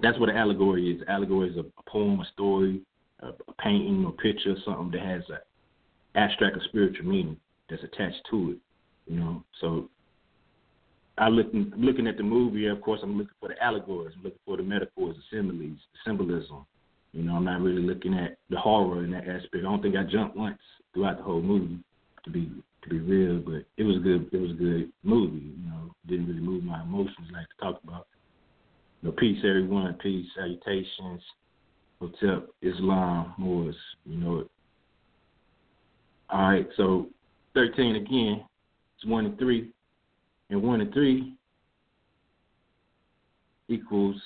that's 0.02 0.18
what 0.18 0.28
an 0.28 0.36
allegory 0.36 0.94
is. 0.94 1.02
Allegory 1.08 1.50
is 1.50 1.56
a, 1.56 1.60
a 1.60 1.90
poem, 1.90 2.20
a 2.20 2.26
story, 2.32 2.80
a, 3.20 3.32
painting, 3.62 4.04
or 4.04 4.12
picture, 4.12 4.52
or 4.52 4.56
something 4.64 4.90
that 4.92 5.06
has 5.06 5.22
an 5.28 5.38
abstract 6.14 6.56
or 6.56 6.62
spiritual 6.68 7.06
meaning 7.06 7.36
that's 7.68 7.82
attached 7.82 8.20
to 8.30 8.52
it. 8.52 8.58
You 9.06 9.20
know, 9.20 9.44
so 9.60 9.88
I 11.18 11.28
looking 11.28 11.72
looking 11.76 12.06
at 12.06 12.16
the 12.16 12.22
movie. 12.22 12.66
Of 12.66 12.80
course, 12.80 13.00
I'm 13.02 13.16
looking 13.16 13.34
for 13.40 13.48
the 13.48 13.62
allegories. 13.62 14.14
I'm 14.16 14.24
looking 14.24 14.38
for 14.44 14.56
the 14.56 14.62
metaphors, 14.62 15.16
the 15.16 15.36
similes, 15.36 15.78
the 15.92 15.98
symbolism. 16.04 16.66
You 17.12 17.22
know, 17.22 17.36
I'm 17.36 17.44
not 17.44 17.60
really 17.60 17.82
looking 17.82 18.14
at 18.14 18.38
the 18.50 18.56
horror 18.56 19.04
in 19.04 19.12
that 19.12 19.28
aspect. 19.28 19.56
I 19.58 19.62
don't 19.62 19.82
think 19.82 19.94
I 19.96 20.02
jumped 20.02 20.36
once 20.36 20.58
throughout 20.92 21.18
the 21.18 21.22
whole 21.22 21.42
movie 21.42 21.78
to 22.24 22.30
be 22.30 22.50
to 22.82 22.88
be 22.88 22.98
real, 22.98 23.38
but 23.38 23.64
it 23.76 23.84
was 23.84 23.96
a 23.96 24.00
good. 24.00 24.28
It 24.32 24.40
was 24.40 24.50
a 24.50 24.54
good 24.54 24.92
movie. 25.02 25.54
You 25.56 25.68
know, 25.68 25.94
didn't 26.06 26.26
really 26.26 26.40
move 26.40 26.64
my 26.64 26.82
emotions 26.82 27.28
like 27.32 27.46
to 27.48 27.64
talk 27.64 27.80
about. 27.84 28.06
You 29.02 29.10
know, 29.10 29.14
peace, 29.16 29.38
everyone. 29.44 29.94
Peace, 30.02 30.26
salutations. 30.34 31.22
Hotep, 32.00 32.48
Islam, 32.62 33.34
Moors. 33.38 33.76
You 34.04 34.18
know 34.18 34.38
it. 34.40 34.50
All 36.30 36.50
right, 36.50 36.66
so 36.76 37.06
13 37.54 37.96
again. 37.96 38.44
It's 38.96 39.06
one 39.06 39.26
and 39.26 39.38
three, 39.38 39.70
and 40.50 40.62
one 40.62 40.80
and 40.80 40.92
three 40.92 41.34
equals 43.68 44.20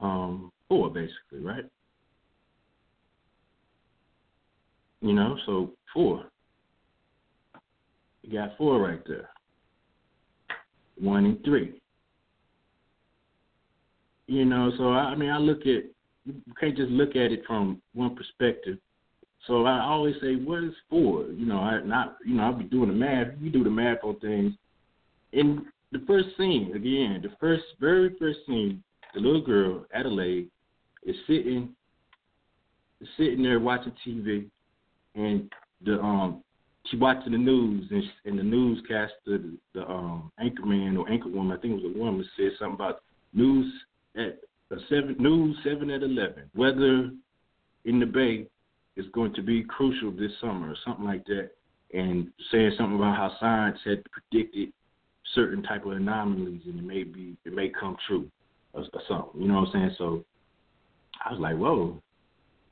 um, 0.00 0.50
four, 0.68 0.90
basically, 0.90 1.40
right? 1.40 1.64
You 5.00 5.12
know, 5.12 5.36
so 5.46 5.72
four. 5.92 6.24
You 8.22 8.38
got 8.38 8.56
four 8.56 8.80
right 8.80 9.00
there. 9.06 9.28
One 10.98 11.24
and 11.24 11.44
three. 11.44 11.80
You 14.30 14.44
know, 14.44 14.70
so 14.78 14.92
I, 14.92 15.06
I 15.06 15.14
mean, 15.16 15.28
I 15.28 15.38
look 15.38 15.62
at 15.62 15.90
you 16.24 16.54
can't 16.60 16.76
just 16.76 16.92
look 16.92 17.16
at 17.16 17.32
it 17.32 17.42
from 17.48 17.82
one 17.94 18.14
perspective. 18.14 18.78
So 19.48 19.64
I 19.64 19.80
always 19.80 20.14
say, 20.22 20.36
what 20.36 20.62
is 20.62 20.72
four? 20.88 21.24
You 21.24 21.46
know, 21.46 21.58
I 21.58 21.82
not 21.82 22.18
you 22.24 22.36
know 22.36 22.44
I'll 22.44 22.52
be 22.52 22.62
doing 22.62 22.90
the 22.90 22.94
math. 22.94 23.26
You 23.40 23.50
do 23.50 23.64
the 23.64 23.70
math 23.70 24.04
on 24.04 24.20
things. 24.20 24.52
In 25.32 25.66
the 25.90 26.04
first 26.06 26.28
scene, 26.38 26.70
again, 26.76 27.18
the 27.20 27.32
first 27.40 27.64
very 27.80 28.14
first 28.20 28.38
scene, 28.46 28.84
the 29.14 29.20
little 29.20 29.42
girl 29.42 29.84
Adelaide 29.92 30.48
is 31.02 31.16
sitting 31.26 31.74
sitting 33.16 33.42
there 33.42 33.58
watching 33.58 33.94
TV, 34.06 34.48
and 35.16 35.50
the 35.84 35.98
um 35.98 36.44
she 36.86 36.96
watching 36.96 37.32
the 37.32 37.38
news 37.38 37.84
and, 37.90 38.04
and 38.26 38.38
the 38.38 38.44
newscaster, 38.44 39.10
the, 39.26 39.58
the 39.74 39.90
um 39.90 40.30
anchorman 40.40 40.96
or 40.96 41.06
anchorwoman, 41.08 41.58
I 41.58 41.60
think 41.60 41.80
it 41.80 41.84
was 41.84 41.92
a 41.96 41.98
woman, 41.98 42.24
said 42.36 42.52
something 42.60 42.76
about 42.76 43.00
news 43.34 43.66
at 44.16 44.40
a 44.70 44.76
seven 44.88 45.16
news 45.18 45.56
seven 45.64 45.90
at 45.90 46.02
eleven. 46.02 46.44
Weather 46.54 47.10
in 47.84 48.00
the 48.00 48.06
Bay 48.06 48.46
is 48.96 49.06
going 49.12 49.34
to 49.34 49.42
be 49.42 49.64
crucial 49.64 50.10
this 50.10 50.32
summer 50.40 50.70
or 50.70 50.76
something 50.84 51.04
like 51.04 51.24
that, 51.26 51.50
and 51.94 52.28
saying 52.50 52.72
something 52.76 52.96
about 52.96 53.16
how 53.16 53.36
science 53.40 53.78
had 53.84 54.02
predicted 54.10 54.72
certain 55.34 55.62
type 55.62 55.86
of 55.86 55.92
anomalies 55.92 56.62
and 56.66 56.78
it 56.78 56.84
may 56.84 57.04
be 57.04 57.36
it 57.44 57.52
may 57.52 57.68
come 57.68 57.96
true 58.06 58.30
or, 58.72 58.82
or 58.82 59.02
something. 59.08 59.40
You 59.40 59.48
know 59.48 59.60
what 59.60 59.68
I'm 59.68 59.72
saying? 59.72 59.94
So 59.98 60.24
I 61.24 61.32
was 61.32 61.40
like, 61.40 61.56
whoa. 61.56 62.00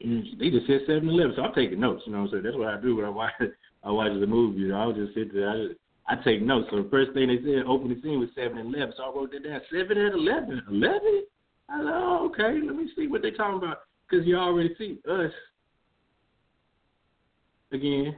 They 0.01 0.51
just 0.51 0.66
said 0.68 0.83
7-Eleven, 0.88 1.33
so 1.35 1.42
I'm 1.42 1.55
taking 1.55 1.81
notes. 1.81 2.05
You 2.07 2.12
know 2.12 2.18
what 2.18 2.24
I'm 2.27 2.31
saying? 2.31 2.42
That's 2.44 2.57
what 2.57 2.68
I 2.68 2.81
do 2.81 2.94
when 2.96 3.05
I 3.05 3.09
watch 3.09 3.33
I 3.85 3.90
watch 3.90 4.12
the 4.18 4.27
movie. 4.27 4.61
You 4.61 4.68
know, 4.68 4.81
I'll 4.81 4.92
just 4.92 5.14
sit 5.14 5.33
there. 5.33 5.51
I, 5.51 5.66
just, 5.66 5.81
I 6.09 6.16
take 6.16 6.40
notes. 6.42 6.68
So 6.71 6.83
the 6.83 6.88
first 6.88 7.12
thing 7.12 7.29
they 7.29 7.37
said, 7.37 7.64
opening 7.66 8.01
scene 8.03 8.18
was 8.18 8.31
7-Eleven. 8.37 8.94
So 8.97 9.03
I 9.05 9.14
wrote 9.14 9.31
that 9.33 9.44
down. 9.44 9.61
7 9.71 9.99
and 9.99 10.14
11. 10.14 10.62
11? 10.71 11.25
I 11.68 11.79
said, 11.79 11.87
oh, 11.87 12.31
okay. 12.31 12.59
Let 12.64 12.77
me 12.77 12.88
see 12.97 13.07
what 13.07 13.21
they're 13.23 13.37
talking 13.37 13.59
about. 13.59 13.81
Because 14.09 14.27
you 14.27 14.37
already 14.37 14.75
see 14.79 14.99
us 15.09 15.31
again. 17.73 18.16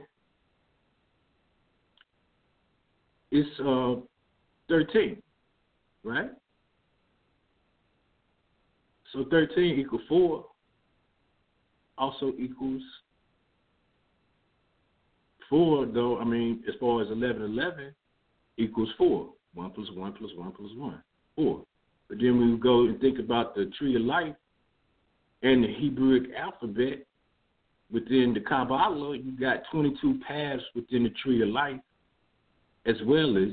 It's 3.31 3.59
uh 3.59 3.95
13, 4.69 5.21
right? 6.03 6.29
So 9.11 9.25
13 9.29 9.79
equals 9.79 10.01
4 10.07 10.45
also 11.97 12.33
equals 12.39 12.81
4, 15.51 15.85
though, 15.85 16.17
I 16.17 16.23
mean, 16.23 16.63
as 16.67 16.73
far 16.79 17.03
as 17.03 17.09
11, 17.09 17.43
11 17.43 17.93
equals 18.57 18.89
4. 18.97 19.29
1 19.53 19.71
plus 19.71 19.87
1 19.93 20.13
plus 20.13 20.31
1 20.35 20.51
plus 20.53 20.71
1, 20.75 21.03
4. 21.35 21.61
But 22.07 22.17
then 22.19 22.39
we 22.39 22.57
go 22.57 22.85
and 22.85 22.99
think 22.99 23.19
about 23.19 23.53
the 23.53 23.69
tree 23.77 23.95
of 23.95 24.01
life 24.01 24.33
and 25.43 25.63
the 25.63 25.73
Hebrew 25.73 26.25
alphabet, 26.37 27.05
within 27.91 28.33
the 28.33 28.39
Kabbalah, 28.39 29.17
you 29.17 29.37
got 29.37 29.63
22 29.71 30.19
paths 30.25 30.63
within 30.75 31.03
the 31.03 31.09
tree 31.21 31.41
of 31.41 31.49
life, 31.49 31.79
as 32.85 32.95
well 33.05 33.37
as 33.37 33.49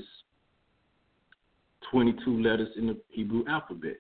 22 1.91 2.43
letters 2.43 2.69
in 2.77 2.87
the 2.87 2.97
Hebrew 3.09 3.45
alphabet. 3.49 3.97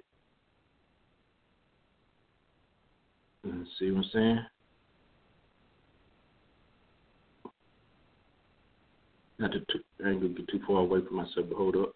See 3.78 3.90
what 3.90 4.04
I'm 4.04 4.11
saying? 4.12 4.46
Not 9.38 9.53
to, 9.53 9.61
I 10.05 10.11
ain't 10.11 10.20
gonna 10.20 10.35
get 10.35 10.48
too 10.48 10.61
far 10.66 10.81
away 10.81 11.01
from 11.07 11.16
myself, 11.16 11.46
but 11.48 11.57
hold 11.57 11.77
up. 11.77 11.94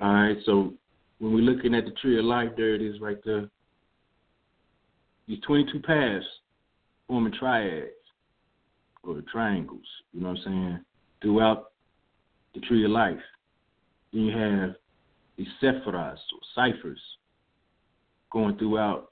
All 0.00 0.12
right, 0.12 0.36
so 0.44 0.74
when 1.18 1.32
we're 1.32 1.40
looking 1.40 1.74
at 1.74 1.84
the 1.84 1.92
tree 1.92 2.18
of 2.18 2.24
life, 2.24 2.50
there 2.56 2.74
it 2.74 2.82
is 2.82 3.00
right 3.00 3.18
there. 3.24 3.48
These 5.28 5.40
22 5.46 5.80
paths 5.80 6.24
forming 7.06 7.32
triads 7.32 7.90
or 9.02 9.22
triangles, 9.30 9.86
you 10.12 10.20
know 10.20 10.30
what 10.30 10.38
I'm 10.38 10.44
saying, 10.44 10.78
throughout 11.22 11.72
the 12.54 12.60
tree 12.60 12.84
of 12.84 12.90
life. 12.90 13.16
Then 14.12 14.22
you 14.22 14.36
have 14.36 14.74
these 15.36 15.48
sephiras 15.62 16.16
or 16.16 16.40
ciphers 16.54 17.00
going 18.30 18.58
throughout 18.58 19.10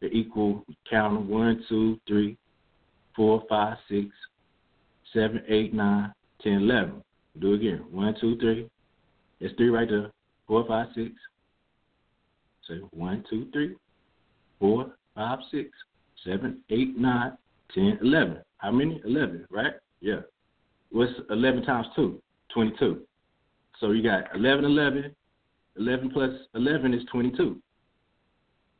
the 0.00 0.08
equal 0.08 0.64
count 0.88 1.16
of 1.16 1.26
one, 1.26 1.64
two, 1.68 2.00
three, 2.08 2.36
four, 3.14 3.42
five, 3.48 3.76
six, 3.88 4.08
seven, 5.12 5.42
eight, 5.48 5.74
nine, 5.74 6.12
ten, 6.42 6.54
eleven. 6.54 7.02
Do 7.38 7.52
it 7.52 7.56
again. 7.56 7.84
One, 7.90 8.14
two, 8.20 8.36
three. 8.38 8.68
That's 9.40 9.54
three 9.54 9.70
right 9.70 9.88
there. 9.88 10.10
Four, 10.46 10.66
five, 10.66 10.88
six. 10.94 11.12
So 12.66 12.74
one, 12.92 13.24
two, 13.28 13.48
three, 13.52 13.76
four, 14.58 14.92
five, 15.14 15.38
six, 15.50 15.70
seven, 16.24 16.62
eight, 16.70 16.98
nine, 16.98 17.32
ten, 17.74 17.98
eleven. 18.02 18.38
How 18.58 18.70
many? 18.70 19.00
Eleven, 19.04 19.46
right? 19.50 19.74
Yeah. 20.00 20.20
What's 20.90 21.12
eleven 21.30 21.62
times 21.64 21.86
two? 21.96 22.20
Twenty-two. 22.52 23.02
So 23.78 23.92
you 23.92 24.02
got 24.02 24.34
eleven, 24.34 24.64
eleven, 24.64 25.14
11 25.80 26.10
plus 26.10 26.30
11 26.54 26.94
is 26.94 27.02
22. 27.10 27.60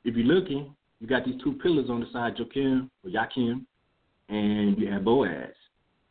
If 0.05 0.17
you're 0.17 0.27
looking, 0.27 0.75
you 1.01 1.07
got 1.07 1.25
these 1.25 1.41
two 1.43 1.55
pillars 1.55 1.89
on 1.89 2.01
the 2.01 2.07
side, 2.13 2.35
Joachim 2.39 2.91
or 3.05 3.11
Yakim, 3.11 3.65
and 4.29 4.79
you 4.79 4.91
have 4.91 5.05
Boaz. 5.05 5.55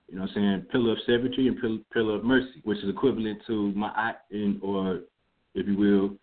You 0.09 0.15
know 0.15 0.21
what 0.21 0.31
I'm 0.31 0.35
saying? 0.35 0.65
Pillar 0.71 0.93
of 0.93 0.97
symmetry 1.05 1.47
and 1.47 1.85
pillar, 1.91 2.15
of 2.15 2.23
mercy, 2.23 2.61
which 2.63 2.79
is 2.79 2.89
equivalent 2.89 3.41
to 3.45 3.73
Ma'at 3.75 4.15
in, 4.31 4.59
or 4.63 5.01
if 5.53 5.67
you 5.67 5.77
will, 5.77 6.17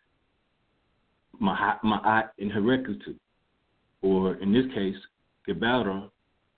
Ma'at 1.40 2.30
in 2.38 2.50
Herekutu, 2.50 3.14
or 4.02 4.34
in 4.36 4.52
this 4.52 4.66
case, 4.74 4.96
Geburah 5.48 6.10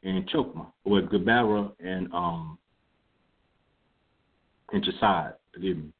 and 0.04 0.28
Chokma, 0.30 0.66
or 0.84 1.02
Geburah 1.02 1.72
and 1.80 2.12
um 2.14 2.58
and 4.72 4.84
Chesed, 4.84 5.34
forgive 5.52 5.76
me. 5.76 5.92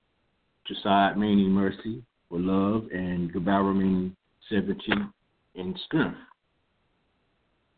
Chesed 0.71 1.17
meaning 1.17 1.51
mercy 1.51 2.03
or 2.31 2.39
love, 2.39 2.85
and 2.93 3.33
Geburah 3.33 3.77
meaning 3.77 4.17
severity 4.49 4.93
and 5.57 5.79
strength. 5.87 6.17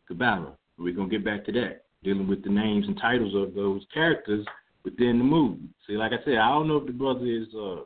Geburah. 0.09 0.53
We're 0.79 0.95
gonna 0.95 1.09
get 1.09 1.25
back 1.25 1.45
to 1.47 1.53
that, 1.53 1.85
dealing 2.03 2.29
with 2.29 2.43
the 2.43 2.51
names 2.51 2.87
and 2.87 2.99
titles 2.99 3.35
of 3.35 3.55
those 3.55 3.83
characters 3.93 4.47
within 4.85 5.19
the 5.19 5.25
movie. 5.25 5.69
See, 5.87 5.95
like 5.95 6.13
I 6.13 6.25
said, 6.25 6.39
I 6.39 6.49
don't 6.49 6.69
know 6.69 6.79
if 6.79 6.87
the 6.87 6.93
brother 6.93 7.27
is 7.27 7.49
uh 7.55 7.83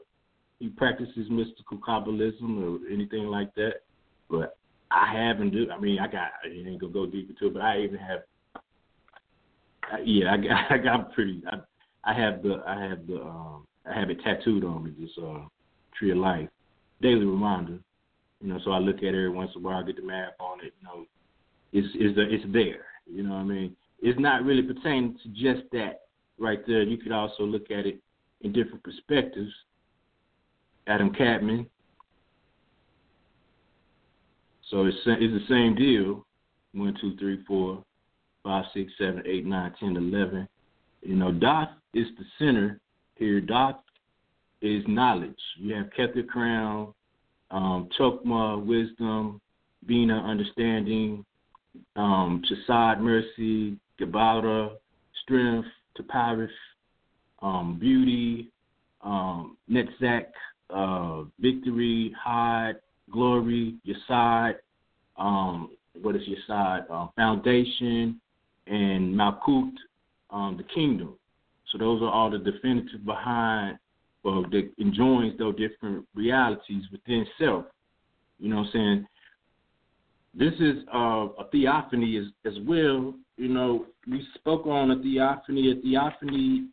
he 0.59 0.69
practices 0.69 1.27
mystical 1.31 1.79
Kabbalism 1.79 2.63
or 2.63 2.89
anything 2.91 3.27
like 3.27 3.55
that, 3.55 3.83
but 4.31 4.57
I 4.91 5.13
haven't 5.13 5.51
do. 5.51 5.67
I 5.71 5.79
mean, 5.79 5.99
I 5.99 6.07
got. 6.07 6.31
I 6.45 6.49
ain't 6.49 6.81
gonna 6.81 6.93
go 6.93 7.07
deep 7.07 7.29
into 7.29 7.47
it, 7.47 7.55
but 7.55 7.63
I 7.63 7.81
even 7.81 7.99
have. 7.99 8.21
I, 9.93 9.99
yeah, 10.05 10.33
I 10.33 10.37
got. 10.37 10.71
I 10.71 10.79
got 10.79 11.13
pretty. 11.13 11.43
I, 11.51 12.11
I 12.11 12.19
have 12.19 12.43
the. 12.43 12.63
I 12.67 12.83
have 12.83 13.07
the. 13.07 13.21
Um, 13.21 13.67
I 13.85 13.99
have 13.99 14.11
it 14.11 14.21
tattooed 14.23 14.65
on 14.65 14.85
me. 14.85 14.93
This 14.99 15.11
uh, 15.23 15.41
tree 15.99 16.13
of 16.13 16.19
life, 16.19 16.49
daily 17.03 17.25
reminder. 17.25 17.79
You 18.41 18.49
know, 18.49 18.61
so 18.65 18.71
I 18.73 18.79
look 18.79 18.99
at 18.99 19.05
it 19.05 19.09
every 19.09 19.31
once 19.31 19.51
in 19.55 19.63
a 19.63 19.65
while. 19.65 19.83
I 19.83 19.87
get 19.87 19.97
the 19.97 20.03
map 20.03 20.35
on 20.39 20.61
it. 20.61 20.73
You 20.81 20.87
know, 20.87 21.07
it's 21.73 21.89
it's 21.95 22.15
the, 22.15 22.23
it's 22.23 22.45
there. 22.53 22.87
You 23.07 23.25
know 23.25 23.35
what 23.35 23.41
I 23.41 23.45
mean? 23.45 23.77
It's 24.05 24.21
not 24.21 24.45
really 24.45 24.61
pertaining 24.61 25.17
to 25.23 25.29
just 25.31 25.67
that 25.73 26.03
right 26.39 26.61
there. 26.67 26.83
You 26.83 26.99
could 26.99 27.11
also 27.11 27.43
look 27.43 27.71
at 27.71 27.87
it 27.87 28.01
in 28.43 28.53
different 28.53 28.85
perspectives. 28.85 29.51
Adam 30.87 31.11
Kadmon, 31.11 31.67
so 34.71 34.85
it's 34.85 34.99
it's 35.07 35.33
the 35.33 35.47
same 35.49 35.75
deal. 35.75 36.27
One, 36.75 36.95
two, 37.01 37.17
three, 37.17 37.43
four, 37.47 37.83
five, 38.43 38.67
six, 38.75 38.93
seven, 38.99 39.23
eight, 39.25 39.47
nine, 39.47 39.73
ten, 39.81 39.97
eleven. 39.97 40.47
You 41.01 41.17
know, 41.17 41.33
Daath 41.33 41.71
is 41.95 42.07
the 42.19 42.25
center 42.39 42.79
here. 43.15 43.41
Daath 43.41 43.79
is 44.61 44.85
knowledge. 44.87 45.33
You 45.57 45.77
have 45.77 45.87
Kether 45.99 46.29
Crown, 46.29 46.93
um, 47.51 47.89
Chokma, 47.99 48.63
wisdom, 48.63 49.41
Bina, 49.87 50.19
understanding, 50.19 51.25
um, 51.97 52.43
Chesed, 52.51 53.01
mercy, 53.01 53.79
Geburah, 54.01 54.71
strength, 55.23 55.69
Tiphareth, 55.99 56.49
um, 57.43 57.79
beauty, 57.79 58.51
um, 59.03 59.57
Netzach, 59.71 60.27
uh, 60.71 61.25
victory, 61.39 62.15
hide, 62.19 62.77
glory, 63.11 63.75
your 63.85 63.97
side, 64.09 64.57
um, 65.17 65.71
what 66.01 66.17
is 66.17 66.23
Yesod? 66.23 66.91
Uh, 66.91 67.07
foundation 67.17 68.21
and 68.67 69.15
Malkut, 69.15 69.73
um, 70.31 70.57
the 70.57 70.65
kingdom. 70.75 71.15
So 71.71 71.79
those 71.79 72.03
are 72.03 72.11
all 72.11 72.31
the 72.31 72.39
definitive 72.39 73.05
behind, 73.05 73.79
well, 74.23 74.43
that 74.51 74.71
enjoins 74.79 75.39
those 75.39 75.57
different 75.57 76.07
realities 76.15 76.85
within 76.91 77.27
self. 77.39 77.67
You 78.39 78.49
know 78.51 78.57
what 78.57 78.67
I'm 78.67 78.73
saying? 78.73 79.07
This 80.37 80.53
is 80.55 80.79
uh, 80.93 81.29
a 81.39 81.49
theophany 81.53 82.17
as, 82.19 82.53
as 82.53 82.59
well. 82.67 83.15
You 83.37 83.49
know, 83.49 83.87
we 84.09 84.27
spoke 84.35 84.67
on 84.67 84.91
a 84.91 85.01
theophany. 85.01 85.73
A 85.73 85.81
theophany 85.81 86.67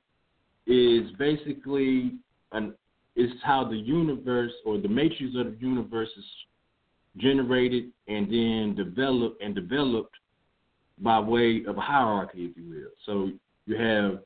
is 0.67 1.11
basically 1.17 2.13
an 2.51 2.73
is 3.15 3.29
how 3.43 3.67
the 3.67 3.75
universe 3.75 4.53
or 4.65 4.77
the 4.77 4.87
matrix 4.87 5.35
of 5.35 5.45
the 5.45 5.57
universe 5.59 6.09
is 6.17 6.23
generated 7.17 7.91
and 8.07 8.27
then 8.27 8.73
developed 8.75 9.41
and 9.41 9.53
developed 9.53 10.15
by 10.99 11.19
way 11.19 11.61
of 11.67 11.77
a 11.77 11.81
hierarchy, 11.81 12.45
if 12.45 12.55
you 12.55 12.69
will. 12.69 12.91
So 13.05 13.31
you 13.65 13.75
have 13.75 14.19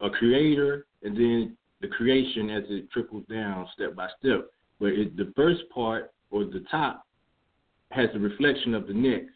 a 0.00 0.08
creator 0.08 0.86
and 1.02 1.16
then 1.16 1.56
the 1.80 1.88
creation 1.88 2.48
as 2.50 2.64
it 2.68 2.90
trickles 2.90 3.24
down 3.28 3.66
step 3.74 3.96
by 3.96 4.08
step. 4.18 4.48
Where 4.78 4.92
it, 4.92 5.16
the 5.16 5.32
first 5.34 5.62
part 5.74 6.12
or 6.30 6.44
the 6.44 6.64
top 6.70 7.06
has 7.90 8.08
the 8.12 8.18
reflection 8.18 8.74
of 8.74 8.86
the 8.86 8.94
next, 8.94 9.34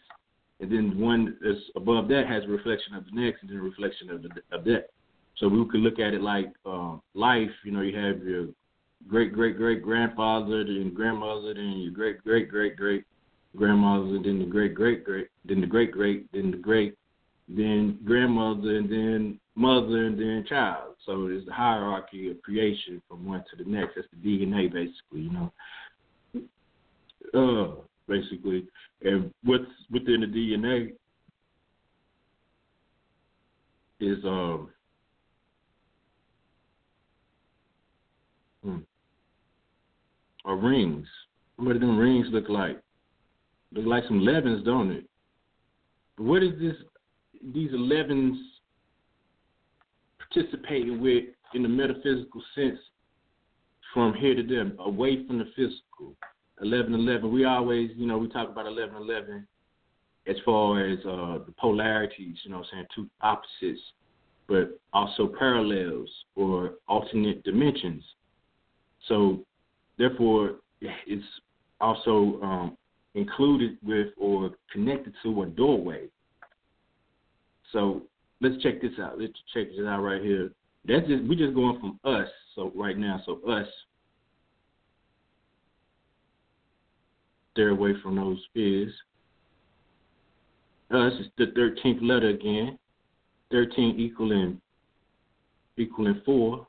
and 0.60 0.70
then 0.70 0.98
one 0.98 1.36
that's 1.42 1.58
above 1.76 2.08
that 2.08 2.26
has 2.28 2.44
a 2.44 2.48
reflection 2.48 2.94
of 2.94 3.04
the 3.04 3.20
next, 3.20 3.42
and 3.42 3.50
then 3.50 3.58
a 3.58 3.62
reflection 3.62 4.10
of 4.10 4.22
the 4.22 4.28
of 4.52 4.64
that. 4.64 4.90
So 5.36 5.48
we 5.48 5.68
could 5.68 5.80
look 5.80 5.98
at 5.98 6.14
it 6.14 6.22
like 6.22 6.52
uh, 6.64 6.96
life. 7.14 7.50
You 7.64 7.72
know, 7.72 7.80
you 7.80 7.96
have 7.96 8.22
your 8.22 8.48
great 9.08 9.32
great 9.32 9.56
great 9.56 9.82
grandfather, 9.82 10.64
then 10.64 10.92
grandmother, 10.94 11.54
then 11.54 11.78
your 11.78 11.92
great 11.92 12.22
great 12.22 12.48
great 12.48 12.76
great 12.76 13.04
grandmother, 13.56 14.18
then 14.22 14.38
the 14.38 14.46
great 14.46 14.74
great 14.74 15.04
great, 15.04 15.28
then 15.44 15.60
the 15.60 15.66
great 15.66 15.92
great, 15.92 16.30
then 16.32 16.50
the 16.50 16.56
great, 16.56 16.96
then 17.48 17.98
grandmother, 18.04 18.76
and 18.76 18.90
then 18.90 19.40
mother, 19.54 20.06
and 20.06 20.18
then 20.18 20.44
child. 20.48 20.94
So 21.06 21.28
it's 21.28 21.46
the 21.46 21.52
hierarchy 21.52 22.30
of 22.30 22.40
creation 22.42 23.00
from 23.08 23.26
one 23.26 23.44
to 23.50 23.62
the 23.62 23.68
next. 23.68 23.94
That's 23.96 24.08
the 24.10 24.28
DNA, 24.28 24.72
basically. 24.72 25.20
You 25.20 25.32
know. 25.32 25.52
Uh, 27.32 27.82
basically, 28.08 28.66
and 29.02 29.30
what's 29.42 29.64
within 29.90 30.20
the 30.20 30.26
DNA 30.26 30.92
is 34.00 34.24
um. 34.24 34.70
Hmm 38.62 38.78
or 40.44 40.56
rings. 40.56 41.06
What 41.56 41.72
do 41.72 41.78
them 41.78 41.98
rings 41.98 42.26
look 42.30 42.48
like? 42.48 42.80
Look 43.72 43.86
like 43.86 44.04
some 44.06 44.20
elevens, 44.20 44.64
don't 44.64 44.90
it? 44.90 45.04
But 46.16 46.24
what 46.24 46.42
is 46.42 46.52
this? 46.60 46.76
These 47.52 47.72
elevens 47.72 48.38
participating 50.18 51.00
with 51.00 51.24
in 51.54 51.62
the 51.62 51.68
metaphysical 51.68 52.42
sense 52.54 52.78
from 53.92 54.14
here 54.14 54.34
to 54.34 54.42
there, 54.42 54.70
away 54.80 55.24
from 55.26 55.38
the 55.38 55.44
physical. 55.56 56.16
Eleven 56.64 56.94
eleven. 56.94 57.33
We 57.33 57.44
always, 57.44 57.90
you 57.94 58.07
know, 58.07 58.18
we 58.18 58.29
talk 58.29 58.48
about 58.48 58.66
eleven 58.66 58.96
eleven 58.96 59.46
as 60.27 60.37
far 60.44 60.85
as 60.85 60.98
uh, 61.00 61.38
the 61.46 61.55
polarities. 61.59 62.37
You 62.42 62.50
know, 62.50 62.59
I'm 62.59 62.64
saying 62.72 62.87
two 62.94 63.09
opposites, 63.20 63.81
but 64.48 64.81
also 64.92 65.31
parallels 65.38 66.11
or 66.35 66.74
alternate 66.88 67.44
dimensions. 67.44 68.03
So 69.09 69.44
Therefore, 69.98 70.57
it's 70.81 71.24
also 71.81 72.40
um, 72.42 72.77
included 73.14 73.79
with 73.83 74.09
or 74.16 74.50
connected 74.72 75.14
to 75.22 75.42
a 75.42 75.46
doorway. 75.46 76.09
So 77.72 78.03
let's 78.40 78.61
check 78.62 78.83
this 78.83 78.92
out. 79.00 79.18
Let's 79.18 79.33
check 79.53 79.68
this 79.70 79.87
out 79.87 80.00
right 80.00 80.22
here. 80.22 80.50
That's 80.87 81.07
just 81.07 81.24
we're 81.24 81.38
just 81.38 81.55
going 81.55 81.81
from 81.81 81.98
us. 82.05 82.29
So 82.55 82.72
right 82.74 82.98
now, 82.98 83.22
so 83.24 83.40
us. 83.48 83.66
Stay 87.54 87.68
away 87.68 87.92
from 88.02 88.16
those 88.16 88.38
spheres. 88.50 88.92
Us 90.90 91.12
uh, 91.12 91.20
is 91.20 91.26
the 91.38 91.46
thirteenth 91.54 92.02
letter 92.02 92.28
again. 92.28 92.78
Thirteen 93.50 93.98
equaling 93.98 94.60
equaling 95.76 96.20
four. 96.24 96.66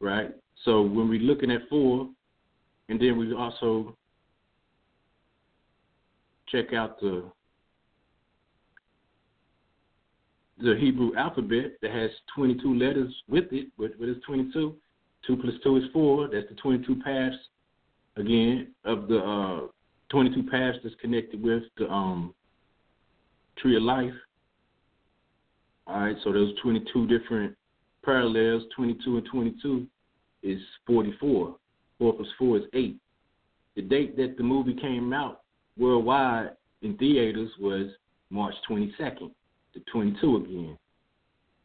right? 0.00 0.30
So 0.64 0.82
when 0.82 1.08
we're 1.08 1.20
looking 1.20 1.50
at 1.50 1.68
four, 1.68 2.08
and 2.88 3.00
then 3.00 3.18
we 3.18 3.32
also 3.34 3.96
check 6.48 6.72
out 6.72 7.00
the 7.00 7.24
the 10.58 10.74
Hebrew 10.80 11.14
alphabet 11.16 11.72
that 11.82 11.90
has 11.90 12.10
22 12.34 12.74
letters 12.78 13.14
with 13.28 13.44
it, 13.52 13.66
but, 13.76 13.90
but 13.98 14.08
it's 14.08 14.24
22. 14.24 14.74
Two 15.26 15.36
plus 15.36 15.54
two 15.62 15.76
is 15.76 15.84
four. 15.92 16.28
That's 16.32 16.48
the 16.48 16.54
22 16.56 17.02
paths 17.02 17.36
again 18.16 18.68
of 18.84 19.08
the 19.08 19.18
uh, 19.18 19.66
22 20.10 20.48
paths 20.48 20.78
that's 20.82 20.94
connected 21.00 21.42
with 21.42 21.64
the 21.78 21.88
um, 21.88 22.34
tree 23.58 23.76
of 23.76 23.82
life. 23.82 24.12
All 25.86 26.00
right, 26.00 26.16
so 26.24 26.32
those 26.32 26.52
22 26.62 27.06
different 27.06 27.56
parallels, 28.04 28.62
22 28.74 29.18
and 29.18 29.26
22, 29.30 29.86
is 30.42 30.60
44. 30.86 31.56
4 31.98 32.12
plus 32.12 32.28
4 32.38 32.56
is 32.58 32.64
8. 32.72 32.96
The 33.76 33.82
date 33.82 34.16
that 34.16 34.36
the 34.36 34.42
movie 34.42 34.74
came 34.74 35.12
out 35.12 35.42
worldwide 35.78 36.50
in 36.82 36.96
theaters 36.96 37.50
was 37.60 37.88
March 38.30 38.54
22nd, 38.68 39.30
the 39.74 39.80
22 39.92 40.36
again. 40.36 40.78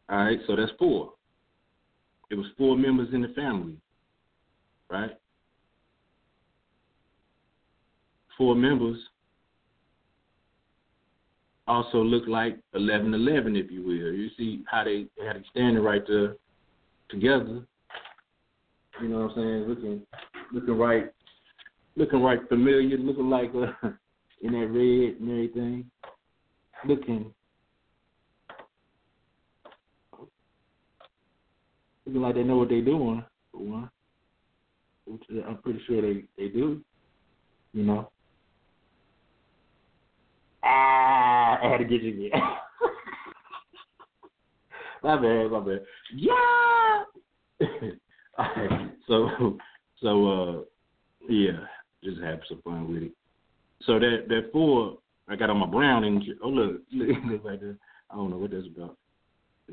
All 0.10 0.18
right, 0.18 0.40
so 0.46 0.56
that's 0.56 0.72
4. 0.78 1.14
It 2.32 2.38
was 2.38 2.48
four 2.58 2.78
members 2.78 3.10
in 3.14 3.22
the 3.22 3.28
family, 3.30 3.76
right? 4.90 5.12
Four 8.38 8.56
members 8.56 8.98
also 11.68 11.98
look 11.98 12.28
like 12.28 12.58
eleven 12.74 13.14
eleven, 13.14 13.56
if 13.58 13.70
you 13.70 13.84
will. 13.84 14.14
You 14.14 14.30
see 14.38 14.64
how 14.66 14.86
they, 14.86 15.08
they 15.18 15.26
had 15.26 15.36
it 15.36 15.46
standing 15.52 15.84
right 15.84 16.02
there 16.08 16.38
together. 17.10 17.66
You 19.02 19.10
know 19.10 19.20
what 19.20 19.32
I'm 19.32 19.36
saying? 19.36 19.66
Looking 19.68 20.02
looking 20.54 20.78
right 20.78 21.06
looking 21.98 22.22
right 22.22 22.40
familiar, 22.48 22.98
looking 22.98 23.30
like 23.30 23.52
uh, 23.54 23.90
in 24.42 24.54
that 24.54 24.68
red 24.68 25.20
and 25.20 25.30
everything. 25.30 25.92
Looking 26.88 27.34
looking 32.06 32.22
like 32.22 32.36
they 32.36 32.44
know 32.44 32.58
what 32.58 32.70
they're 32.70 32.82
doing, 32.82 33.24
for 33.52 33.58
one. 33.60 33.90
Which 35.06 35.24
I'm 35.48 35.58
pretty 35.58 35.82
sure 35.88 36.02
they, 36.02 36.24
they 36.38 36.50
do. 36.50 36.82
You 37.74 37.84
know. 37.84 38.12
Ah, 40.64 41.60
I 41.62 41.70
had 41.70 41.78
to 41.78 41.86
get 41.86 42.04
you 42.04 42.28
again. 42.28 42.32
my 45.04 45.16
bad, 45.16 45.52
my 45.52 45.60
bad. 45.60 45.82
Yeah. 46.14 47.04
All 48.38 48.46
right. 48.56 48.92
So, 49.08 49.58
so, 50.02 50.28
uh, 50.28 50.62
yeah, 51.28 51.66
just 52.04 52.22
have 52.22 52.42
some 52.48 52.62
fun 52.64 52.94
with 52.94 53.04
it. 53.04 53.12
So 53.86 54.00
that 54.00 54.26
that 54.30 54.52
four 54.52 54.98
I 55.28 55.36
got 55.36 55.50
on 55.50 55.58
my 55.58 55.66
brown 55.66 56.04
and 56.04 56.24
oh 56.44 56.50
look, 56.50 56.82
look, 56.92 57.44
right 57.44 57.60
there. 57.60 57.78
I 58.10 58.16
don't 58.16 58.30
know 58.30 58.38
what 58.38 58.52
that's 58.52 58.68
about. 58.76 58.98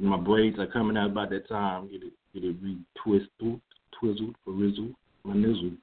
My 0.01 0.17
braids 0.17 0.59
are 0.59 0.67
coming 0.67 0.97
out 0.97 1.11
about 1.11 1.31
that 1.31 1.49
time. 1.49 1.91
Get 1.91 2.03
it, 2.05 2.13
get 2.33 2.45
it 2.45 2.57
retwisted, 2.63 3.61
twizzled, 3.99 4.37
or 4.47 4.53
rizzled, 4.53 4.95
my 5.25 5.35
nizzle. 5.35 5.77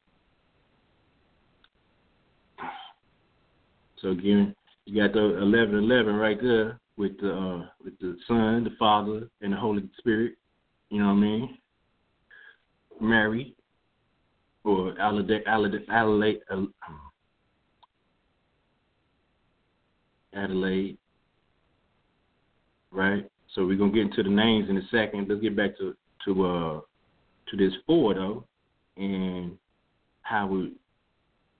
So 4.02 4.10
again, 4.10 4.56
you 4.86 5.02
got 5.02 5.14
the 5.14 5.38
eleven 5.42 5.76
eleven 5.76 6.16
right 6.16 6.42
there 6.42 6.80
with 6.96 7.20
the 7.20 7.34
uh, 7.34 7.66
with 7.84 8.00
the 8.00 8.18
Son, 8.28 8.64
the 8.64 8.70
Father, 8.80 9.30
and 9.42 9.52
the 9.52 9.58
Holy 9.58 9.90
Spirit. 9.98 10.36
You 10.90 11.00
know 11.00 11.08
what 11.08 11.14
I 11.14 11.16
mean? 11.16 11.58
Mary, 13.02 13.56
or 14.64 14.94
Adelaide, 15.00 15.44
Adelaide, 15.46 15.86
Adelaide, 15.90 16.40
Adelaide, 20.34 20.98
right? 22.92 23.30
So 23.56 23.66
we're 23.66 23.78
gonna 23.78 23.94
get 23.94 24.02
into 24.02 24.22
the 24.22 24.30
names 24.30 24.70
in 24.70 24.78
a 24.78 24.88
second. 24.92 25.30
Let's 25.30 25.42
get 25.42 25.56
back 25.56 25.78
to 25.78 25.96
to 26.26 26.46
uh 26.46 26.82
to 27.50 27.58
this 27.58 27.74
four 27.88 28.14
though, 28.14 28.46
and 28.98 29.58
how 30.22 30.54
it 30.58 30.74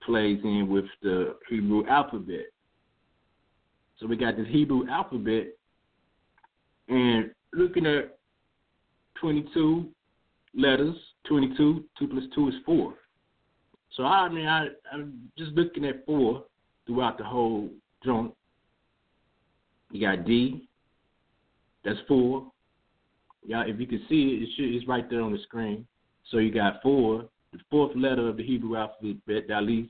plays 0.06 0.40
in 0.44 0.68
with 0.70 0.86
the 1.02 1.38
Hebrew 1.50 1.88
alphabet. 1.88 2.48
So 3.98 4.08
we 4.08 4.18
got 4.18 4.36
this 4.36 4.48
Hebrew 4.50 4.88
alphabet, 4.90 5.48
and 6.90 7.32
looking 7.54 7.86
at 7.86 8.18
22 9.22 9.88
letters, 10.54 10.96
22, 11.28 11.86
2 11.98 12.08
plus 12.08 12.24
2 12.36 12.50
is 12.50 12.56
4. 12.66 12.94
So 13.94 14.04
I 14.04 14.28
mean, 14.28 14.48
I, 14.48 14.68
I'm 14.92 15.30
just 15.38 15.52
looking 15.52 15.86
at 15.86 16.06
4 16.06 16.44
throughout 16.86 17.18
the 17.18 17.24
whole 17.24 17.70
joint. 18.04 18.34
You 19.92 20.02
got 20.02 20.26
D, 20.26 20.68
that's 21.86 22.00
4. 22.08 22.46
Yeah, 23.46 23.64
if 23.66 23.80
you 23.80 23.86
can 23.86 24.02
see 24.10 24.40
it, 24.42 24.44
it 24.44 24.50
should, 24.56 24.74
it's 24.74 24.88
right 24.88 25.10
there 25.10 25.22
on 25.22 25.32
the 25.32 25.40
screen. 25.44 25.86
So 26.32 26.38
you 26.38 26.52
got 26.52 26.82
4. 26.82 27.26
The 27.54 27.60
fourth 27.70 27.96
letter 27.96 28.28
of 28.28 28.38
the 28.38 28.44
Hebrew 28.44 28.76
alphabet, 28.76 29.48
Dalet, 29.48 29.88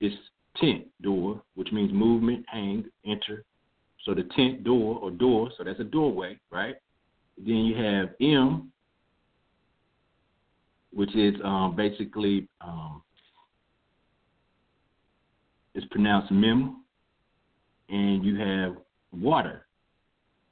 is 0.00 0.12
tent 0.60 0.86
door, 1.02 1.42
which 1.54 1.72
means 1.72 1.92
movement, 1.92 2.44
hang, 2.48 2.84
enter. 3.04 3.44
So 4.04 4.14
the 4.14 4.28
tent 4.36 4.62
door 4.62 4.98
or 5.02 5.10
door, 5.10 5.50
so 5.56 5.64
that's 5.64 5.80
a 5.80 5.84
doorway, 5.84 6.38
right? 6.50 6.76
Then 7.38 7.56
you 7.56 7.74
have 7.82 8.10
M, 8.20 8.70
which 10.92 11.14
is 11.16 11.34
um, 11.44 11.74
basically 11.76 12.48
um, 12.60 13.02
it's 15.74 15.86
pronounced 15.90 16.30
mem, 16.30 16.84
and 17.88 18.24
you 18.24 18.36
have 18.36 18.76
water. 19.12 19.66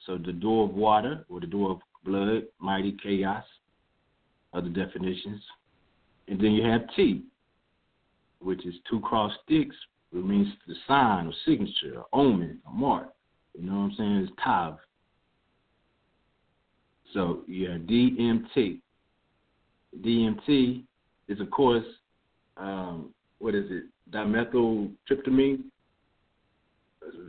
So 0.05 0.17
the 0.17 0.33
door 0.33 0.65
of 0.65 0.75
water 0.75 1.25
or 1.29 1.39
the 1.39 1.47
door 1.47 1.71
of 1.71 1.79
blood, 2.03 2.43
mighty 2.59 2.95
chaos, 3.01 3.43
other 4.53 4.69
definitions. 4.69 5.41
And 6.27 6.39
then 6.39 6.51
you 6.51 6.63
have 6.63 6.81
T, 6.95 7.23
which 8.39 8.65
is 8.65 8.75
two 8.89 8.99
cross 8.99 9.31
sticks 9.43 9.75
it 10.15 10.25
means 10.25 10.47
the 10.65 10.75
sign 10.87 11.27
or 11.27 11.33
signature, 11.45 11.97
or 11.97 12.05
omen, 12.13 12.59
or 12.65 12.73
mark. 12.73 13.09
You 13.53 13.65
know 13.65 13.73
what 13.73 13.79
I'm 13.79 13.95
saying? 13.97 14.15
It's 14.17 14.31
Tav. 14.41 14.77
So 17.13 17.41
yeah, 17.47 17.77
DMT. 17.77 18.79
DMT 20.01 20.83
is 21.27 21.39
of 21.39 21.51
course 21.51 21.85
um, 22.57 23.13
what 23.39 23.55
is 23.55 23.65
it? 23.69 23.83
Dimethyltryptamine. 24.11 25.63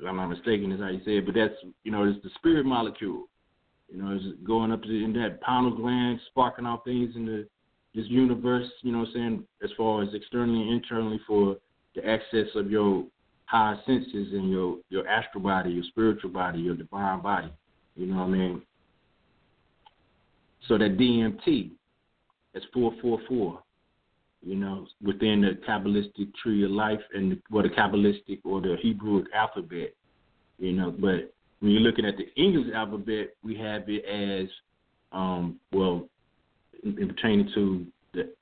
I'm 0.06 0.16
not 0.16 0.28
mistaken, 0.28 0.72
is 0.72 0.80
how 0.80 0.88
you 0.88 1.00
say 1.04 1.18
it. 1.18 1.26
But 1.26 1.34
that's 1.34 1.54
you 1.84 1.92
know 1.92 2.04
it's 2.04 2.22
the 2.22 2.30
spirit 2.36 2.66
molecule. 2.66 3.28
You 3.88 4.02
know, 4.02 4.16
it's 4.16 4.24
going 4.44 4.72
up 4.72 4.84
in 4.84 5.12
that 5.14 5.40
pineal 5.40 5.76
gland, 5.76 6.20
sparking 6.30 6.66
off 6.66 6.84
things 6.84 7.14
in 7.14 7.26
the 7.26 7.46
this 7.94 8.06
universe. 8.08 8.68
You 8.82 8.92
know, 8.92 8.98
what 9.00 9.08
I'm 9.08 9.14
saying 9.14 9.44
as 9.62 9.70
far 9.76 10.02
as 10.02 10.08
externally 10.12 10.62
and 10.62 10.72
internally 10.72 11.20
for 11.26 11.56
the 11.94 12.06
access 12.06 12.48
of 12.54 12.70
your 12.70 13.04
higher 13.46 13.78
senses 13.86 14.32
and 14.32 14.50
your 14.50 14.78
your 14.90 15.06
astral 15.08 15.42
body, 15.42 15.70
your 15.70 15.84
spiritual 15.84 16.30
body, 16.30 16.58
your 16.58 16.76
divine 16.76 17.22
body. 17.22 17.50
You 17.94 18.06
know 18.06 18.16
what 18.16 18.24
I 18.24 18.28
mean? 18.28 18.62
So 20.68 20.76
that 20.78 20.98
DMT, 20.98 21.70
that's 22.52 22.66
four 22.74 22.92
four 23.00 23.20
four. 23.28 23.62
You 24.46 24.54
know, 24.54 24.86
within 25.02 25.40
the 25.40 25.58
Kabbalistic 25.68 26.32
tree 26.40 26.64
of 26.64 26.70
life 26.70 27.00
and 27.12 27.32
the, 27.32 27.38
well, 27.50 27.64
the 27.64 27.68
Kabbalistic 27.68 28.38
or 28.44 28.60
the 28.60 28.76
Hebrew 28.80 29.24
alphabet. 29.34 29.92
You 30.60 30.72
know, 30.72 30.92
but 30.92 31.34
when 31.58 31.72
you're 31.72 31.80
looking 31.80 32.06
at 32.06 32.14
the 32.16 32.32
English 32.40 32.72
alphabet, 32.72 33.34
we 33.42 33.56
have 33.56 33.82
it 33.88 34.04
as 34.04 34.48
um, 35.10 35.58
well, 35.72 36.08
in, 36.84 36.96
in 36.96 37.08
pertaining 37.08 37.50
to 37.54 37.86
the 38.14 38.32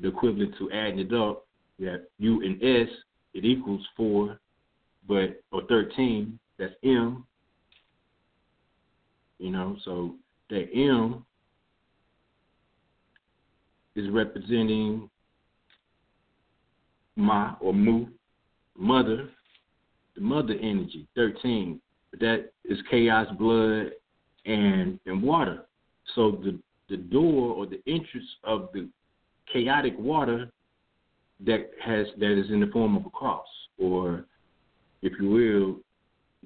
the 0.00 0.08
equivalent 0.08 0.52
to 0.58 0.68
adding 0.72 0.98
it 0.98 1.12
up, 1.12 1.46
that 1.78 2.08
U 2.18 2.42
and 2.42 2.60
S, 2.60 2.92
it 3.32 3.44
equals 3.44 3.86
four, 3.96 4.40
but 5.06 5.40
or 5.52 5.62
thirteen, 5.68 6.40
that's 6.58 6.74
M. 6.82 7.24
You 9.38 9.50
know, 9.50 9.76
so 9.84 10.16
that 10.48 10.66
M 10.74 11.24
is 13.94 14.10
representing 14.10 15.08
Ma 17.16 17.56
or 17.60 17.74
Mu, 17.74 18.06
mother, 18.76 19.28
the 20.14 20.20
mother 20.20 20.54
energy, 20.54 21.06
thirteen. 21.14 21.80
But 22.10 22.20
that 22.20 22.52
is 22.64 22.78
chaos, 22.90 23.26
blood, 23.38 23.92
and 24.46 24.98
and 25.06 25.22
water. 25.22 25.64
So 26.14 26.32
the 26.42 26.58
the 26.88 26.96
door 26.96 27.54
or 27.54 27.66
the 27.66 27.80
entrance 27.86 28.26
of 28.44 28.70
the 28.72 28.88
chaotic 29.52 29.94
water 29.98 30.50
that 31.46 31.70
has 31.82 32.06
that 32.18 32.38
is 32.38 32.50
in 32.50 32.60
the 32.60 32.66
form 32.68 32.96
of 32.96 33.06
a 33.06 33.10
cross, 33.10 33.46
or 33.78 34.24
if 35.02 35.12
you 35.20 35.30
will, 35.30 35.76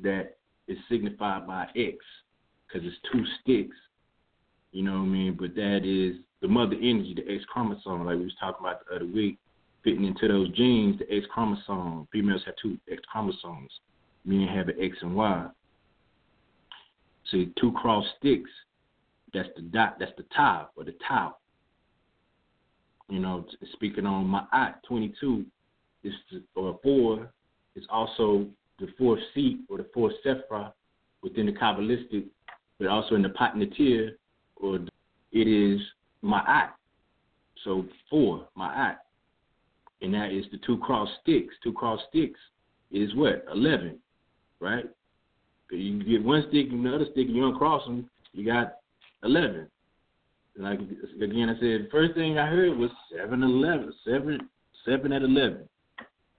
that 0.02 0.36
is 0.68 0.78
signified 0.88 1.46
by 1.46 1.66
X, 1.76 1.96
because 2.66 2.86
it's 2.86 2.96
two 3.12 3.24
sticks. 3.40 3.76
You 4.72 4.82
know 4.82 4.92
what 4.92 5.06
I 5.06 5.06
mean? 5.06 5.36
But 5.38 5.54
that 5.54 5.82
is 5.84 6.20
the 6.42 6.48
mother 6.48 6.76
energy, 6.76 7.14
the 7.14 7.32
X 7.32 7.44
chromosome, 7.48 8.04
like 8.04 8.16
we 8.18 8.24
was 8.24 8.34
talking 8.40 8.66
about 8.66 8.86
the 8.86 8.96
other 8.96 9.06
week, 9.06 9.38
fitting 9.84 10.04
into 10.04 10.26
those 10.26 10.50
genes, 10.56 10.98
the 10.98 11.14
X 11.14 11.26
chromosome. 11.32 12.08
Females 12.10 12.42
have 12.46 12.56
two 12.60 12.78
X 12.90 13.02
chromosomes. 13.10 13.70
Men 14.24 14.48
have 14.48 14.68
an 14.68 14.76
X 14.80 14.96
and 15.02 15.14
Y. 15.14 15.46
So 17.30 17.44
two 17.60 17.72
cross 17.72 18.04
sticks, 18.18 18.50
that's 19.32 19.48
the 19.56 19.62
dot, 19.62 19.96
that's 19.98 20.12
the 20.16 20.24
top 20.34 20.72
or 20.76 20.84
the 20.84 20.94
top 21.06 21.40
you 23.08 23.20
know, 23.20 23.44
speaking 23.74 24.06
on 24.06 24.26
my 24.26 24.44
at 24.52 24.82
22 24.84 25.44
is 26.02 26.12
the, 26.30 26.42
or 26.54 26.78
four 26.82 27.30
is 27.76 27.84
also 27.90 28.46
the 28.78 28.88
fourth 28.98 29.20
seat 29.34 29.60
or 29.68 29.78
the 29.78 29.86
fourth 29.92 30.14
sephra 30.24 30.72
within 31.22 31.46
the 31.46 31.52
Kabbalistic, 31.52 32.26
but 32.78 32.88
also 32.88 33.14
in 33.14 33.22
the 33.22 33.28
Patnatir, 33.28 34.10
or 34.56 34.76
it 35.32 35.48
is 35.48 35.80
Ma'at. 36.22 36.70
So 37.64 37.86
four, 38.10 38.48
Ma'at. 38.58 38.96
And 40.04 40.12
that 40.12 40.32
is 40.32 40.44
the 40.52 40.58
two 40.66 40.76
cross 40.76 41.08
sticks. 41.22 41.54
Two 41.62 41.72
cross 41.72 41.98
sticks 42.10 42.38
is 42.92 43.14
what? 43.14 43.42
11, 43.50 43.98
right? 44.60 44.84
You 45.70 46.04
get 46.04 46.22
one 46.22 46.44
stick 46.50 46.66
and 46.70 46.84
the 46.84 46.94
other 46.94 47.06
stick 47.06 47.26
and 47.26 47.34
you 47.34 47.48
uncross 47.48 47.86
them, 47.86 48.10
you 48.34 48.44
got 48.44 48.74
11. 49.24 49.66
like 50.58 50.78
again, 51.22 51.48
I 51.48 51.58
said 51.58 51.88
first 51.90 52.12
thing 52.14 52.38
I 52.38 52.46
heard 52.46 52.76
was 52.76 52.90
seven 53.16 53.42
eleven, 53.42 53.92
seven 54.04 54.38
seven 54.84 55.10
at 55.12 55.22
eleven, 55.22 55.66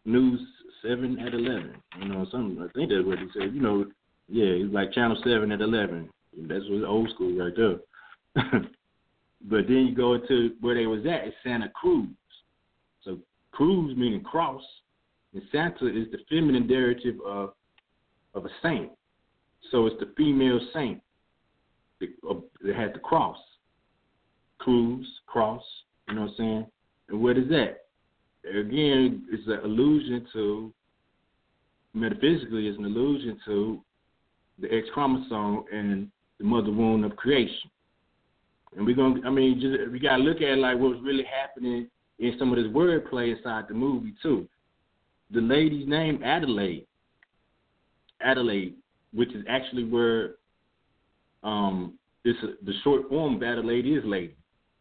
news 0.06 0.40
seven 0.84 1.18
at 1.20 1.34
eleven. 1.34 1.74
You 2.00 2.10
know, 2.10 2.28
something 2.32 2.64
I 2.64 2.72
think 2.74 2.92
that's 2.92 3.04
what 3.04 3.18
he 3.18 3.26
said. 3.34 3.54
You 3.56 3.62
know, 3.62 3.86
yeah, 4.30 4.46
it's 4.46 4.74
like 4.74 4.94
channel 4.94 5.18
seven 5.24 5.52
at 5.52 5.62
eleven. 5.62 6.10
That's 6.38 6.64
what 6.70 6.88
old 6.88 7.10
school 7.16 7.36
right 7.36 7.54
there. 7.56 7.78
but 9.50 9.68
then 9.68 9.88
you 9.88 9.96
go 9.96 10.14
into 10.14 10.52
where 10.62 10.76
they 10.76 10.86
was 10.86 11.02
at, 11.06 11.28
it's 11.28 11.36
Santa 11.44 11.70
Cruz. 11.70 12.08
Cruz 13.56 13.96
meaning 13.96 14.22
cross, 14.22 14.62
and 15.34 15.42
Santa 15.50 15.88
is 15.88 16.12
the 16.12 16.18
feminine 16.30 16.68
derivative 16.68 17.16
of 17.26 17.54
of 18.34 18.46
a 18.46 18.50
saint. 18.62 18.92
So 19.72 19.88
it's 19.88 19.96
the 20.00 20.12
female 20.18 20.60
saint 20.74 21.02
that, 22.02 22.10
uh, 22.30 22.36
had 22.76 22.94
the 22.94 23.00
cross. 23.00 23.38
Cruz, 24.58 25.08
cross, 25.26 25.64
you 26.10 26.16
know 26.16 26.22
what 26.24 26.32
I'm 26.32 26.36
saying? 26.38 26.66
And 27.08 27.22
what 27.22 27.38
is 27.38 27.48
that? 27.50 27.86
Again, 28.48 29.26
it's 29.32 29.48
an 29.48 29.60
allusion 29.64 30.28
to, 30.34 30.74
metaphysically, 31.94 32.68
it's 32.68 32.78
an 32.78 32.86
allusion 32.86 33.40
to 33.46 33.82
the 34.60 34.68
X 34.68 34.88
chromosome 34.94 35.64
and 35.72 36.12
the 36.40 36.44
mother 36.44 36.72
womb 36.72 37.06
of 37.06 37.16
creation. 37.16 37.70
And 38.76 38.86
we're 38.86 38.96
gonna, 38.96 39.26
I 39.26 39.30
mean, 39.30 39.62
just 39.62 39.92
we 39.92 40.00
gotta 40.00 40.22
look 40.22 40.42
at 40.42 40.58
like 40.58 40.78
what's 40.78 41.02
really 41.02 41.24
happening 41.24 41.90
in 42.20 42.36
some 42.40 42.52
of 42.52 42.58
this 42.58 42.72
wordplay 42.72 43.36
inside 43.36 43.66
the 43.68 43.74
movie 43.74 44.14
too. 44.22 44.48
The 45.32 45.42
lady's 45.42 45.88
name 45.88 46.24
Adelaide, 46.24 46.86
Adelaide, 48.22 48.76
which 49.14 49.34
is 49.34 49.44
actually 49.50 49.84
where 49.84 50.36
um 51.44 51.98
a, 52.26 52.32
the 52.66 52.74
short 52.84 53.08
form 53.10 53.36
of 53.36 53.44
Adelaide 53.44 53.86
is 53.86 54.04
lady. 54.04 54.36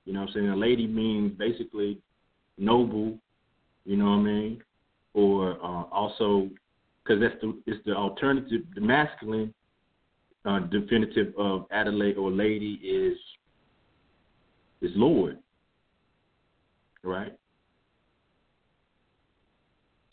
You 0.05 0.13
know 0.13 0.21
what 0.21 0.31
I'm 0.31 0.35
saying? 0.35 0.49
A 0.49 0.57
lady 0.57 0.87
means 0.87 1.33
basically 1.39 1.99
noble, 2.59 3.19
you 3.85 3.97
know 3.97 4.07
what 4.07 4.19
I 4.19 4.23
mean? 4.23 4.63
Or 5.15 5.53
uh, 5.63 5.85
also 5.91 6.49
because 7.03 7.21
that's 7.21 7.41
the 7.41 7.57
it's 7.67 7.85
the 7.85 7.95
alternative, 7.95 8.63
the 8.75 8.81
masculine 8.81 9.53
uh, 10.45 10.61
definitive 10.61 11.35
of 11.39 11.67
Adelaide 11.71 12.17
or 12.17 12.31
lady 12.31 12.75
is 12.83 13.19
is 14.83 14.91
Lord, 14.97 15.39
right? 17.05 17.33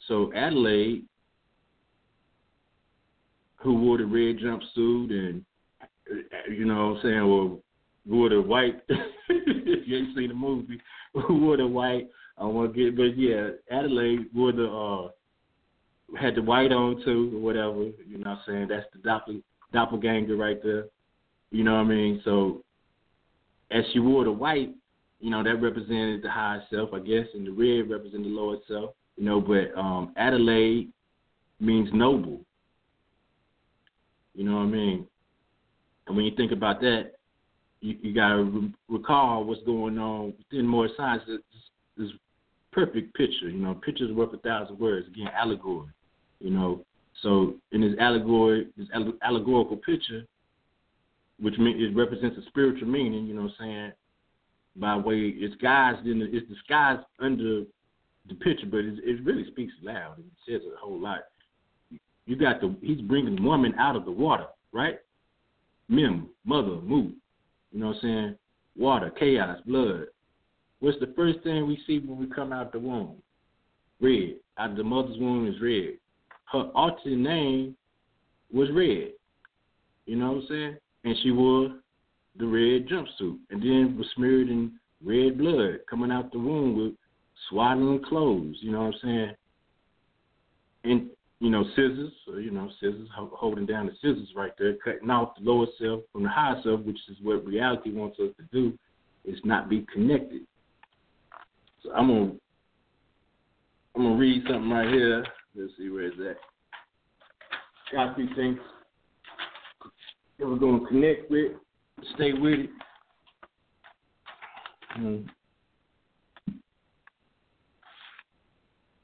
So 0.08 0.32
Adelaide, 0.34 1.06
who 3.58 3.75
wore 3.75 3.97
the 3.97 4.06
red 4.06 4.38
jumpsuit 4.38 5.12
and 5.12 5.45
you 6.49 6.65
know 6.65 6.89
what 6.89 6.97
I'm 6.97 7.01
saying, 7.04 7.19
or 7.19 7.60
wore 8.06 8.30
the 8.30 8.41
white. 8.41 8.82
if 9.30 9.88
you 9.88 9.97
ain't 9.97 10.15
seen 10.15 10.30
the 10.30 10.34
movie, 10.34 10.80
who 11.13 11.41
wore 11.41 11.58
the 11.58 11.67
white? 11.67 12.08
I 12.38 12.45
want 12.45 12.73
to 12.73 12.84
get, 12.84 12.97
but 12.97 13.17
yeah, 13.17 13.49
Adelaide 13.71 14.25
wore 14.34 14.51
the 14.51 14.65
uh 14.65 15.10
had 16.19 16.36
the 16.36 16.41
white 16.41 16.71
on 16.71 17.01
too, 17.06 17.32
or 17.36 17.39
whatever. 17.39 17.84
You 18.06 18.17
know 18.17 18.32
what 18.32 18.39
I'm 18.39 18.43
saying? 18.47 18.67
That's 18.69 18.86
the 18.93 19.08
doppel, 19.08 19.41
doppelganger 19.71 20.36
right 20.36 20.62
there. 20.62 20.86
You 21.51 21.63
know 21.63 21.75
what 21.75 21.82
I 21.82 21.84
mean? 21.84 22.21
So 22.25 22.63
as 23.69 23.84
she 23.93 23.99
wore 23.99 24.23
the 24.23 24.32
white, 24.32 24.71
you 25.21 25.29
know 25.29 25.43
that 25.43 25.62
represented 25.62 26.23
the 26.23 26.29
higher 26.29 26.63
self, 26.69 26.89
I 26.93 26.99
guess, 26.99 27.27
and 27.34 27.45
the 27.45 27.51
red 27.51 27.89
represented 27.89 28.25
the 28.25 28.36
lower 28.36 28.57
self. 28.67 28.91
You 29.15 29.25
know, 29.25 29.39
but 29.39 29.77
um 29.79 30.13
Adelaide 30.17 30.91
means 31.60 31.89
noble. 31.93 32.41
You 34.34 34.45
know 34.45 34.55
what 34.55 34.62
I 34.62 34.65
mean? 34.67 35.07
And 36.07 36.15
when 36.15 36.25
you 36.25 36.36
think 36.36 36.51
about 36.51 36.81
that, 36.81 37.12
you, 37.81 37.97
you 38.01 38.13
got 38.13 38.29
to 38.29 38.43
re- 38.43 38.73
recall 38.89 39.43
what's 39.43 39.63
going 39.63 39.97
on 39.97 40.34
within 40.38 40.65
more 40.65 40.89
science. 40.97 41.23
This, 41.27 42.10
perfect 42.71 43.13
picture, 43.15 43.49
you 43.49 43.60
know, 43.60 43.73
pictures 43.73 44.12
worth 44.13 44.34
a 44.34 44.38
thousand 44.38 44.79
words. 44.79 45.07
Again, 45.07 45.27
allegory, 45.38 45.89
you 46.39 46.49
know. 46.49 46.86
So 47.21 47.55
in 47.71 47.81
this 47.81 47.93
allegory, 47.99 48.69
this 48.77 48.88
allegorical 49.21 49.77
picture, 49.77 50.25
which 51.39 51.57
mean, 51.57 51.81
it 51.81 51.95
represents 51.95 52.38
a 52.38 52.47
spiritual 52.47 52.88
meaning, 52.88 53.25
you 53.25 53.34
know 53.34 53.43
what 53.43 53.51
I'm 53.60 53.65
saying, 53.65 53.91
by 54.75 54.95
way 54.95 55.34
it's 55.36 55.55
guised 55.62 56.05
in 56.05 56.19
the, 56.19 56.25
it's 56.36 56.47
disguised 56.47 57.05
under 57.19 57.63
the 58.27 58.36
picture, 58.36 58.67
but 58.69 58.79
it, 58.79 59.25
really 59.25 59.45
speaks 59.47 59.73
loud. 59.81 60.15
It 60.19 60.25
says 60.47 60.62
a 60.65 60.79
whole 60.79 60.99
lot. 60.99 61.21
You 62.25 62.36
got 62.36 62.62
the 62.62 62.75
he's 62.81 63.01
bringing 63.01 63.43
woman 63.43 63.73
out 63.79 63.95
of 63.95 64.05
the 64.05 64.12
water, 64.12 64.45
right? 64.71 64.99
Mem, 65.89 66.29
mother, 66.45 66.79
mu. 66.81 67.12
You 67.71 67.79
know 67.79 67.88
what 67.88 67.95
I'm 67.97 68.01
saying? 68.01 68.36
Water, 68.77 69.12
chaos, 69.19 69.60
blood. 69.65 70.05
What's 70.79 70.99
the 70.99 71.13
first 71.15 71.39
thing 71.43 71.67
we 71.67 71.79
see 71.86 71.99
when 71.99 72.17
we 72.17 72.27
come 72.27 72.53
out 72.53 72.71
the 72.71 72.79
womb? 72.79 73.15
Red. 73.99 74.36
Out 74.57 74.71
of 74.71 74.77
the 74.77 74.84
mother's 74.84 75.17
womb 75.17 75.47
is 75.47 75.62
red. 75.62 75.97
Her 76.51 76.71
alternate 76.75 77.17
name 77.17 77.75
was 78.51 78.69
red. 78.73 79.12
You 80.05 80.15
know 80.15 80.31
what 80.31 80.41
I'm 80.41 80.47
saying? 80.49 80.77
And 81.03 81.15
she 81.21 81.31
wore 81.31 81.75
the 82.38 82.46
red 82.46 82.88
jumpsuit. 82.88 83.38
And 83.50 83.62
then 83.62 83.96
was 83.98 84.08
smeared 84.15 84.50
in 84.50 84.74
red 85.04 85.38
blood 85.38 85.80
coming 85.89 86.12
out 86.12 86.32
the 86.32 86.39
womb 86.39 86.78
with 86.78 86.94
swaddling 87.50 88.04
clothes. 88.04 88.58
You 88.62 88.72
know 88.72 88.84
what 88.84 88.96
I'm 88.96 89.00
saying? 89.04 89.36
And 90.84 91.10
you 91.39 91.50
know, 91.50 91.63
scissors, 91.72 92.13
uh, 92.32 92.38
you 92.38 92.52
know, 92.52 92.70
scissors 92.80 93.10
holding 93.15 93.65
down 93.65 93.88
the 93.88 93.94
scissors 93.94 94.30
right 94.36 94.52
there, 94.60 94.76
cutting 94.76 95.10
off 95.10 95.34
the 95.36 95.50
lower 95.50 95.65
self 95.80 96.02
from 96.12 96.22
the 96.24 96.30
higher 96.30 96.62
self, 96.63 96.82
which 96.82 97.00
is 97.10 97.17
what 97.24 97.44
reality 97.44 97.91
wants 97.91 98.20
us 98.20 98.30
to 98.38 98.44
do, 98.52 98.78
is 99.26 99.39
not 99.44 99.67
be 99.67 99.84
connected. 99.91 100.41
So 101.82 101.91
I'm 101.94 102.08
gonna 102.08 102.32
I'm 103.96 104.04
gonna 104.04 104.15
read 104.15 104.44
something 104.48 104.70
right 104.70 104.88
here. 104.88 105.26
Let's 105.56 105.74
see 105.80 105.89
where 105.89 106.04
is 106.04 106.13
that. 106.20 106.36
Got 107.91 108.15
three 108.15 108.30
things 108.36 108.60
that 110.38 110.48
we're 110.48 110.58
gonna 110.58 110.88
connect 110.88 111.30
with, 111.32 111.54
stay 112.15 112.33
with 112.33 112.59
it. 112.59 112.69
Hmm. 114.93 115.17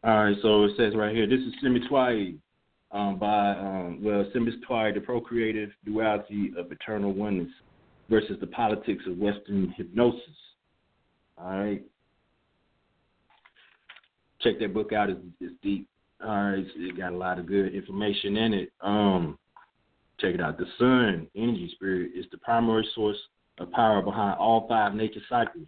All 0.03 0.23
right, 0.23 0.37
so 0.41 0.63
it 0.63 0.71
says 0.77 0.95
right 0.95 1.13
here, 1.13 1.27
this 1.27 1.39
is 1.39 1.53
Semitwai 1.63 2.37
um, 2.91 3.19
by, 3.19 3.51
um, 3.51 3.99
well, 4.01 4.25
Semitwai, 4.33 4.93
the 4.93 5.01
procreative 5.01 5.69
duality 5.85 6.53
of 6.57 6.71
eternal 6.71 7.13
oneness 7.13 7.51
versus 8.09 8.37
the 8.39 8.47
politics 8.47 9.03
of 9.07 9.17
Western 9.17 9.73
hypnosis. 9.75 10.21
All 11.37 11.49
right. 11.49 11.83
Check 14.39 14.59
that 14.59 14.73
book 14.73 14.93
out. 14.93 15.09
It's, 15.09 15.19
it's 15.41 15.55
deep. 15.61 15.87
All 16.23 16.29
right, 16.29 16.65
it 16.75 16.97
got 16.97 17.13
a 17.13 17.17
lot 17.17 17.37
of 17.37 17.45
good 17.45 17.75
information 17.75 18.37
in 18.37 18.53
it. 18.53 18.71
Um, 18.81 19.37
check 20.19 20.35
it 20.35 20.41
out. 20.41 20.57
The 20.57 20.65
sun, 20.77 21.27
energy 21.35 21.69
spirit, 21.75 22.11
is 22.15 22.25
the 22.31 22.37
primary 22.37 22.87
source 22.95 23.17
of 23.59 23.71
power 23.71 24.01
behind 24.01 24.37
all 24.39 24.67
five 24.67 24.93
nature 24.93 25.21
cycles, 25.29 25.67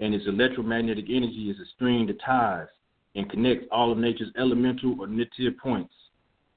and 0.00 0.14
its 0.14 0.26
electromagnetic 0.26 1.06
energy 1.08 1.50
is 1.50 1.58
a 1.58 1.70
string 1.74 2.06
that 2.06 2.20
ties 2.20 2.68
and 3.14 3.30
connects 3.30 3.66
all 3.70 3.92
of 3.92 3.98
nature's 3.98 4.32
elemental 4.38 4.96
or 5.00 5.06
native 5.06 5.56
points. 5.58 5.94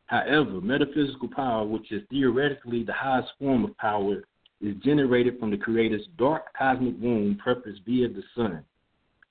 However, 0.07 0.61
metaphysical 0.61 1.27
power, 1.27 1.65
which 1.65 1.91
is 1.91 2.01
theoretically 2.09 2.83
the 2.83 2.93
highest 2.93 3.29
form 3.39 3.65
of 3.65 3.77
power, 3.77 4.23
is 4.61 4.75
generated 4.83 5.39
from 5.39 5.51
the 5.51 5.57
Creator's 5.57 6.07
dark 6.17 6.45
cosmic 6.57 6.95
womb 6.99 7.39
purpose 7.43 7.77
via 7.85 8.07
the 8.07 8.23
sun. 8.35 8.63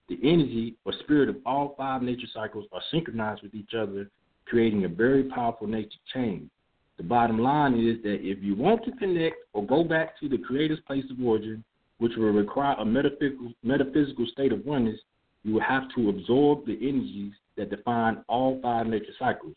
The 0.09 0.19
energy 0.23 0.77
or 0.85 0.93
spirit 1.01 1.29
of 1.29 1.37
all 1.45 1.75
five 1.77 2.03
nature 2.03 2.29
cycles 2.33 2.67
are 2.73 2.83
synchronized 2.93 3.43
with 3.43 3.55
each 3.55 3.75
other, 3.77 4.09
creating 4.45 4.85
a 4.85 4.89
very 4.89 5.25
powerful 5.25 5.67
nature 5.67 5.99
chain. 6.15 6.49
The 6.97 7.03
bottom 7.03 7.39
line 7.39 7.75
is 7.75 8.03
that 8.03 8.27
if 8.27 8.43
you 8.43 8.55
want 8.55 8.85
to 8.85 8.93
connect 8.93 9.37
or 9.53 9.67
go 9.67 9.85
back 9.85 10.19
to 10.21 10.29
the 10.29 10.39
Creator's 10.39 10.81
place 10.87 11.05
of 11.11 11.23
origin, 11.23 11.63
which 11.99 12.13
will 12.17 12.31
require 12.31 12.75
a 12.79 12.85
metaphysical, 12.85 13.53
metaphysical 13.63 14.27
state 14.33 14.53
of 14.53 14.65
oneness, 14.65 15.01
you 15.43 15.55
will 15.55 15.61
have 15.61 15.85
to 15.95 16.09
absorb 16.09 16.67
the 16.67 16.75
energies 16.75 17.33
that 17.57 17.71
define 17.71 18.23
all 18.29 18.61
five 18.63 18.87
nature 18.87 19.13
cycles, 19.19 19.57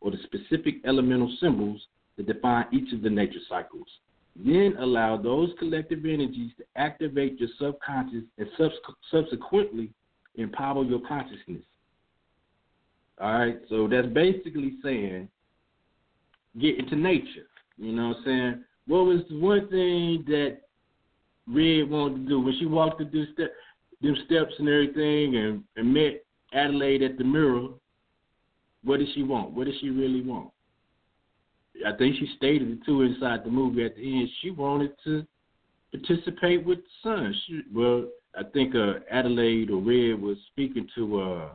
or 0.00 0.10
the 0.10 0.18
specific 0.24 0.76
elemental 0.84 1.34
symbols 1.40 1.80
that 2.16 2.26
define 2.26 2.66
each 2.72 2.92
of 2.92 3.02
the 3.02 3.10
nature 3.10 3.40
cycles. 3.48 3.86
Then 4.36 4.76
allow 4.78 5.16
those 5.16 5.50
collective 5.58 6.04
energies 6.04 6.52
to 6.58 6.64
activate 6.76 7.38
your 7.40 7.48
subconscious 7.58 8.24
and 8.38 8.48
subsequently 9.10 9.90
empower 10.36 10.84
your 10.84 11.00
consciousness. 11.06 11.62
All 13.20 13.32
right, 13.32 13.60
so 13.68 13.88
that's 13.88 14.06
basically 14.08 14.74
saying 14.82 15.28
get 16.58 16.78
into 16.78 16.96
nature. 16.96 17.48
You 17.76 17.92
know 17.92 18.08
what 18.08 18.16
I'm 18.18 18.24
saying? 18.24 18.64
What 18.86 19.06
was 19.06 19.20
the 19.28 19.38
one 19.38 19.68
thing 19.68 20.24
that 20.26 20.58
Red 21.46 21.90
wanted 21.90 22.24
to 22.24 22.28
do 22.28 22.40
when 22.40 22.58
she 22.58 22.66
walked 22.66 22.98
through 22.98 23.32
step? 23.34 23.50
them 24.00 24.16
steps 24.26 24.54
and 24.58 24.68
everything 24.68 25.36
and, 25.36 25.64
and 25.76 25.92
met 25.92 26.24
Adelaide 26.52 27.02
at 27.02 27.18
the 27.18 27.24
mirror, 27.24 27.68
what 28.82 28.98
did 28.98 29.08
she 29.14 29.22
want? 29.22 29.52
What 29.52 29.66
did 29.66 29.74
she 29.80 29.90
really 29.90 30.22
want? 30.22 30.50
I 31.86 31.96
think 31.96 32.16
she 32.16 32.28
stated 32.36 32.70
it 32.70 32.84
too 32.84 33.02
inside 33.02 33.44
the 33.44 33.50
movie 33.50 33.84
at 33.84 33.96
the 33.96 34.02
end. 34.02 34.28
She 34.42 34.50
wanted 34.50 34.92
to 35.04 35.26
participate 35.90 36.64
with 36.64 36.78
the 36.78 36.90
son. 37.02 37.34
She, 37.46 37.62
well, 37.72 38.06
I 38.38 38.42
think 38.52 38.74
uh, 38.74 38.94
Adelaide 39.10 39.70
or 39.70 39.80
Red 39.80 40.20
was 40.20 40.36
speaking 40.52 40.88
to 40.94 41.20
uh, 41.20 41.48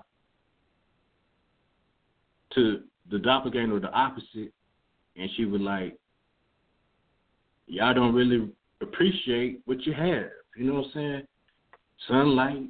to 2.54 2.82
the 3.12 3.20
doppelganger 3.20 3.76
or 3.76 3.80
the 3.80 3.92
opposite, 3.92 4.54
and 5.16 5.30
she 5.36 5.46
was 5.46 5.62
like, 5.62 5.98
"Y'all 7.68 7.94
don't 7.94 8.14
really 8.14 8.50
appreciate 8.82 9.62
what 9.66 9.86
you 9.86 9.94
have." 9.94 10.30
You 10.58 10.66
know 10.66 10.74
what 10.76 10.86
I'm 10.86 10.92
saying? 10.94 11.28
Sunlight, 12.08 12.68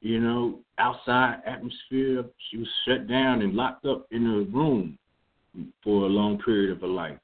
you 0.00 0.20
know, 0.20 0.60
outside 0.78 1.42
atmosphere. 1.46 2.24
She 2.50 2.58
was 2.58 2.68
shut 2.86 3.06
down 3.06 3.42
and 3.42 3.54
locked 3.54 3.84
up 3.84 4.06
in 4.10 4.26
a 4.26 4.56
room 4.56 4.98
for 5.82 6.04
a 6.04 6.08
long 6.08 6.38
period 6.38 6.70
of 6.70 6.80
her 6.80 6.86
life. 6.86 7.18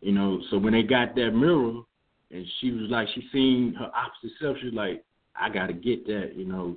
You 0.00 0.12
know, 0.12 0.40
so 0.50 0.58
when 0.58 0.74
they 0.74 0.82
got 0.82 1.14
that 1.16 1.32
mirror, 1.32 1.82
and 2.30 2.46
she 2.60 2.70
was 2.70 2.90
like, 2.90 3.08
she 3.14 3.26
seen 3.32 3.74
her 3.78 3.90
opposite 3.94 4.36
self. 4.40 4.56
She 4.60 4.66
was 4.66 4.74
like, 4.74 5.04
I 5.34 5.48
got 5.48 5.68
to 5.68 5.72
get 5.72 6.06
that, 6.06 6.32
you 6.36 6.44
know. 6.44 6.76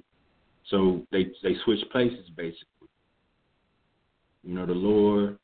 So 0.70 1.06
they 1.12 1.26
they 1.44 1.56
switched 1.64 1.90
places 1.92 2.30
basically. 2.36 2.88
You 4.44 4.56
know, 4.56 4.66
the 4.66 4.74
lower 4.74 5.38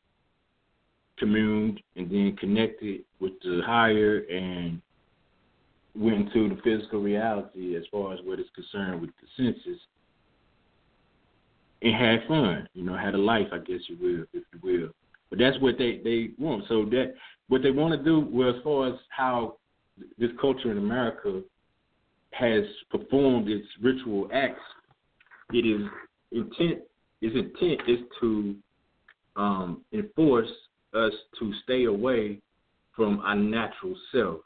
communed 1.18 1.80
and 1.96 2.10
then 2.10 2.36
connected 2.40 3.02
with 3.20 3.34
the 3.44 3.62
higher 3.66 4.20
and 4.30 4.82
went 5.96 6.28
into 6.28 6.50
the 6.50 6.62
physical 6.62 7.02
reality 7.02 7.76
as 7.76 7.84
far 7.92 8.14
as 8.14 8.20
what 8.24 8.40
is 8.40 8.46
concerned 8.54 9.02
with 9.02 9.10
the 9.22 9.44
senses 9.44 9.80
and 11.82 11.96
had 11.96 12.28
fun, 12.28 12.68
you 12.74 12.84
know, 12.84 12.96
had 12.96 13.14
a 13.14 13.18
life, 13.18 13.48
I 13.52 13.60
guess 13.60 13.82
you 13.88 13.98
will, 14.00 14.26
if 14.34 14.44
you 14.54 14.60
will. 14.64 14.90
But 15.30 15.40
that's 15.40 15.60
what 15.60 15.78
they 15.78 16.00
they 16.04 16.32
want. 16.38 16.64
So 16.68 16.86
that 16.86 17.14
what 17.50 17.62
they 17.62 17.72
want 17.72 17.98
to 17.98 18.04
do, 18.04 18.28
well, 18.32 18.50
as 18.50 18.64
far 18.64 18.88
as 18.88 18.96
how 19.10 19.58
this 20.18 20.32
culture 20.40 20.72
in 20.72 20.78
America 20.78 21.42
has 22.32 22.64
performed 22.90 23.50
its 23.50 23.68
ritual 23.82 24.30
acts, 24.34 24.62
it 25.54 25.66
is 25.66 25.88
intent. 26.32 26.82
Its 27.22 27.36
intent 27.36 27.82
is 27.88 28.00
to 28.22 28.56
um, 29.36 29.82
enforce 29.92 30.50
us 30.94 31.14
to 31.40 31.54
stay 31.64 31.86
away 31.86 32.40
from 32.96 33.20
our 33.20 33.36
natural 33.36 33.96
self. 34.12 34.42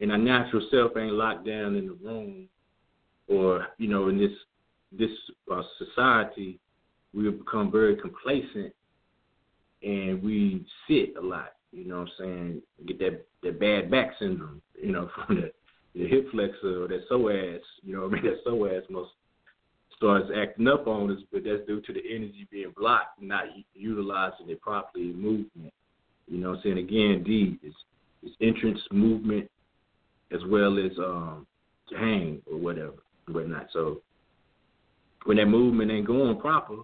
And 0.00 0.12
our 0.12 0.18
natural 0.18 0.66
self 0.70 0.96
ain't 0.96 1.12
locked 1.12 1.46
down 1.46 1.76
in 1.76 1.86
the 1.86 1.98
room, 2.02 2.48
or 3.28 3.66
you 3.78 3.88
know, 3.88 4.08
in 4.08 4.18
this 4.18 4.32
this 4.92 5.10
uh, 5.52 5.62
society, 5.78 6.58
we 7.14 7.26
have 7.26 7.38
become 7.38 7.70
very 7.70 7.96
complacent, 7.96 8.74
and 9.82 10.22
we 10.22 10.64
sit 10.88 11.16
a 11.16 11.20
lot. 11.20 11.52
You 11.72 11.86
know 11.86 12.00
what 12.00 12.08
I'm 12.18 12.24
saying? 12.24 12.62
Get 12.86 12.98
that 13.00 13.26
that 13.42 13.60
bad 13.60 13.90
back 13.90 14.12
syndrome. 14.18 14.62
You 14.82 14.92
know, 14.92 15.10
from 15.26 15.36
the 15.36 15.52
the 15.94 16.06
hip 16.06 16.30
flexor 16.30 16.84
or 16.84 16.88
that 16.88 17.08
psoas. 17.10 17.60
You 17.82 17.96
know, 17.96 18.06
I 18.06 18.08
mean 18.08 18.24
that 18.24 18.44
psoas 18.46 18.88
most 18.90 19.10
starts 20.00 20.30
acting 20.34 20.66
up 20.66 20.86
on 20.86 21.10
us, 21.10 21.22
but 21.30 21.44
that's 21.44 21.66
due 21.66 21.82
to 21.82 21.92
the 21.92 22.00
energy 22.08 22.48
being 22.50 22.72
blocked, 22.74 23.20
not 23.20 23.44
utilizing 23.74 24.48
it 24.48 24.58
properly 24.62 25.10
in 25.10 25.20
movement. 25.20 25.74
You 26.26 26.38
know 26.38 26.50
what 26.50 26.56
I'm 26.56 26.62
saying? 26.62 26.78
Again, 26.78 27.22
D 27.22 27.58
is 27.62 27.74
is 28.22 28.32
entrance 28.40 28.80
movement 28.90 29.50
as 30.32 30.40
well 30.48 30.78
as 30.78 30.92
um 30.98 31.46
hang 31.94 32.40
or 32.50 32.56
whatever, 32.56 32.94
whatnot. 33.28 33.66
So 33.74 34.00
when 35.24 35.36
that 35.36 35.46
movement 35.46 35.90
ain't 35.90 36.06
going 36.06 36.40
proper, 36.40 36.76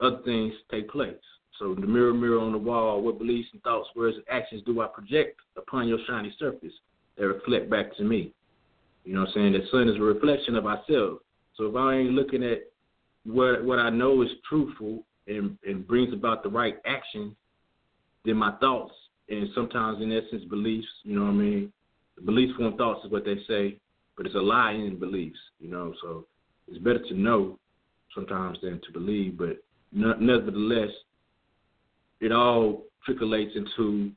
other 0.00 0.20
things 0.22 0.52
take 0.70 0.90
place. 0.90 1.14
So 1.58 1.74
the 1.74 1.86
mirror, 1.86 2.12
mirror 2.12 2.40
on 2.40 2.52
the 2.52 2.58
wall, 2.58 3.00
what 3.00 3.18
beliefs 3.18 3.48
and 3.54 3.62
thoughts, 3.62 3.88
words, 3.96 4.16
and 4.16 4.24
actions 4.28 4.62
do 4.66 4.80
I 4.82 4.86
project 4.88 5.40
upon 5.56 5.88
your 5.88 5.98
shiny 6.06 6.34
surface 6.38 6.72
that 7.16 7.26
reflect 7.26 7.70
back 7.70 7.96
to 7.96 8.04
me? 8.04 8.34
You 9.04 9.14
know 9.14 9.20
what 9.20 9.28
I'm 9.30 9.34
saying? 9.34 9.52
The 9.52 9.60
sun 9.70 9.88
is 9.88 9.96
a 9.96 10.00
reflection 10.00 10.56
of 10.56 10.66
ourselves. 10.66 11.22
So 11.56 11.66
if 11.66 11.76
I 11.76 11.96
ain't 11.96 12.10
looking 12.10 12.42
at 12.42 12.62
what 13.24 13.64
what 13.64 13.78
I 13.78 13.90
know 13.90 14.22
is 14.22 14.28
truthful 14.48 15.04
and, 15.26 15.56
and 15.66 15.86
brings 15.86 16.12
about 16.12 16.42
the 16.42 16.48
right 16.48 16.76
action, 16.86 17.36
then 18.24 18.36
my 18.36 18.52
thoughts 18.56 18.94
and 19.28 19.48
sometimes 19.54 20.02
in 20.02 20.12
essence 20.12 20.44
beliefs, 20.48 20.86
you 21.04 21.16
know 21.16 21.24
what 21.24 21.30
I 21.30 21.34
mean? 21.34 21.72
Beliefs 22.24 22.52
form 22.56 22.76
thoughts 22.76 23.04
is 23.04 23.10
what 23.10 23.24
they 23.24 23.36
say, 23.48 23.78
but 24.16 24.26
it's 24.26 24.34
a 24.34 24.38
lie 24.38 24.72
in 24.72 24.98
beliefs, 24.98 25.38
you 25.58 25.70
know. 25.70 25.94
So 26.02 26.26
it's 26.68 26.78
better 26.78 27.02
to 27.08 27.14
know 27.14 27.58
sometimes 28.14 28.58
than 28.62 28.80
to 28.84 28.92
believe, 28.92 29.38
but 29.38 29.58
nevertheless, 29.92 30.90
it 32.20 32.32
all 32.32 32.84
trickles 33.04 33.52
into 33.54 34.12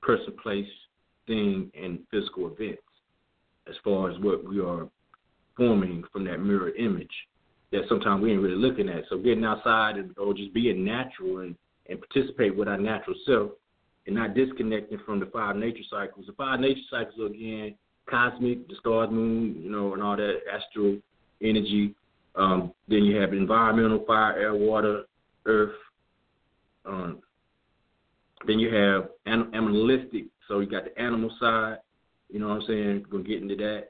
person, 0.00 0.34
place, 0.42 0.66
thing, 1.26 1.70
and 1.80 1.98
physical 2.10 2.46
events 2.46 2.82
as 3.68 3.74
far 3.82 4.10
as 4.10 4.18
what 4.20 4.44
we 4.46 4.60
are 4.60 4.88
forming 5.56 6.04
from 6.12 6.24
that 6.24 6.38
mirror 6.38 6.70
image 6.70 7.12
that 7.72 7.82
sometimes 7.88 8.22
we 8.22 8.32
ain't 8.32 8.42
really 8.42 8.56
looking 8.56 8.88
at. 8.88 9.04
So 9.08 9.18
getting 9.18 9.44
outside 9.44 9.96
and, 9.96 10.16
or 10.18 10.34
just 10.34 10.54
being 10.54 10.84
natural 10.84 11.38
and, 11.40 11.56
and 11.88 12.00
participate 12.00 12.56
with 12.56 12.68
our 12.68 12.78
natural 12.78 13.16
self 13.26 13.50
and 14.06 14.14
not 14.14 14.34
disconnecting 14.34 14.98
from 15.04 15.20
the 15.20 15.26
five 15.26 15.56
nature 15.56 15.82
cycles. 15.90 16.26
The 16.26 16.32
five 16.34 16.60
nature 16.60 16.80
cycles 16.90 17.18
are 17.18 17.26
again 17.26 17.74
cosmic, 18.08 18.68
the 18.68 18.74
stars, 18.78 19.10
moon, 19.10 19.60
you 19.62 19.70
know, 19.70 19.94
and 19.94 20.02
all 20.02 20.16
that 20.16 20.40
astral 20.52 20.98
energy. 21.42 21.94
Um, 22.36 22.72
then 22.88 23.04
you 23.04 23.16
have 23.16 23.32
environmental, 23.32 24.04
fire, 24.06 24.38
air, 24.38 24.54
water, 24.54 25.04
earth, 25.46 25.74
um, 26.84 27.20
then 28.46 28.58
you 28.58 28.74
have 28.74 29.08
animalistic, 29.26 30.26
so 30.48 30.60
you 30.60 30.66
got 30.66 30.84
the 30.84 31.00
animal 31.00 31.30
side, 31.40 31.78
you 32.28 32.38
know 32.38 32.48
what 32.48 32.62
I'm 32.62 32.66
saying? 32.66 33.04
We're 33.04 33.18
gonna 33.18 33.24
get 33.24 33.42
into 33.42 33.56
that. 33.56 33.88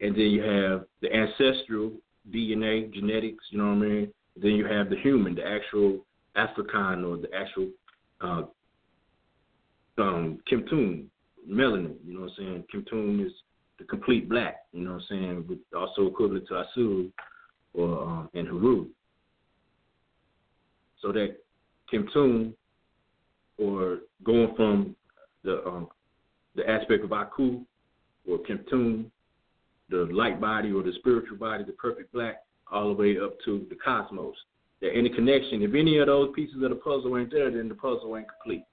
And 0.00 0.14
then 0.14 0.26
you 0.26 0.42
have 0.42 0.84
the 1.00 1.12
ancestral 1.12 1.92
DNA, 2.32 2.92
genetics, 2.92 3.44
you 3.50 3.58
know 3.58 3.68
what 3.68 3.86
I 3.86 3.88
mean? 3.88 4.12
Then 4.36 4.52
you 4.52 4.66
have 4.66 4.90
the 4.90 4.96
human, 4.96 5.34
the 5.34 5.46
actual 5.46 6.04
African 6.34 7.04
or 7.04 7.16
the 7.16 7.28
actual 7.34 7.68
uh, 8.20 8.42
um, 9.98 10.38
Kimtun, 10.50 11.06
melanin, 11.48 11.94
you 12.04 12.14
know 12.14 12.22
what 12.22 12.30
I'm 12.30 12.36
saying? 12.36 12.64
Kimtun 12.74 13.24
is 13.24 13.32
the 13.78 13.84
complete 13.84 14.28
black, 14.28 14.56
you 14.72 14.84
know 14.84 14.94
what 14.94 15.02
I'm 15.02 15.06
saying? 15.08 15.44
With 15.48 15.58
also 15.76 16.06
equivalent 16.06 16.46
to 16.48 16.64
Asu 16.64 17.10
or 17.74 18.02
um, 18.02 18.30
and 18.34 18.48
Haru. 18.48 18.86
So 21.00 21.12
that 21.12 21.36
Kim 21.90 22.08
Toon 22.12 22.54
or 23.58 23.98
going 24.24 24.54
from 24.56 24.96
the 25.44 25.64
um, 25.66 25.88
the 26.54 26.68
aspect 26.68 27.04
of 27.04 27.12
Aku 27.12 27.60
or 28.28 28.38
Kim 28.40 28.64
Toon, 28.68 29.10
the 29.88 30.08
light 30.12 30.40
body 30.40 30.72
or 30.72 30.82
the 30.82 30.92
spiritual 30.98 31.36
body, 31.36 31.64
the 31.64 31.72
perfect 31.72 32.12
black, 32.12 32.42
all 32.70 32.88
the 32.88 32.94
way 32.94 33.16
up 33.18 33.36
to 33.44 33.66
the 33.68 33.76
cosmos. 33.76 34.34
There 34.80 34.92
any 34.92 35.08
connection. 35.08 35.62
If 35.62 35.74
any 35.74 35.98
of 35.98 36.06
those 36.06 36.32
pieces 36.34 36.62
of 36.62 36.70
the 36.70 36.76
puzzle 36.76 37.16
ain't 37.16 37.30
there, 37.30 37.50
then 37.50 37.68
the 37.68 37.74
puzzle 37.74 38.16
ain't 38.16 38.26
complete. 38.28 38.64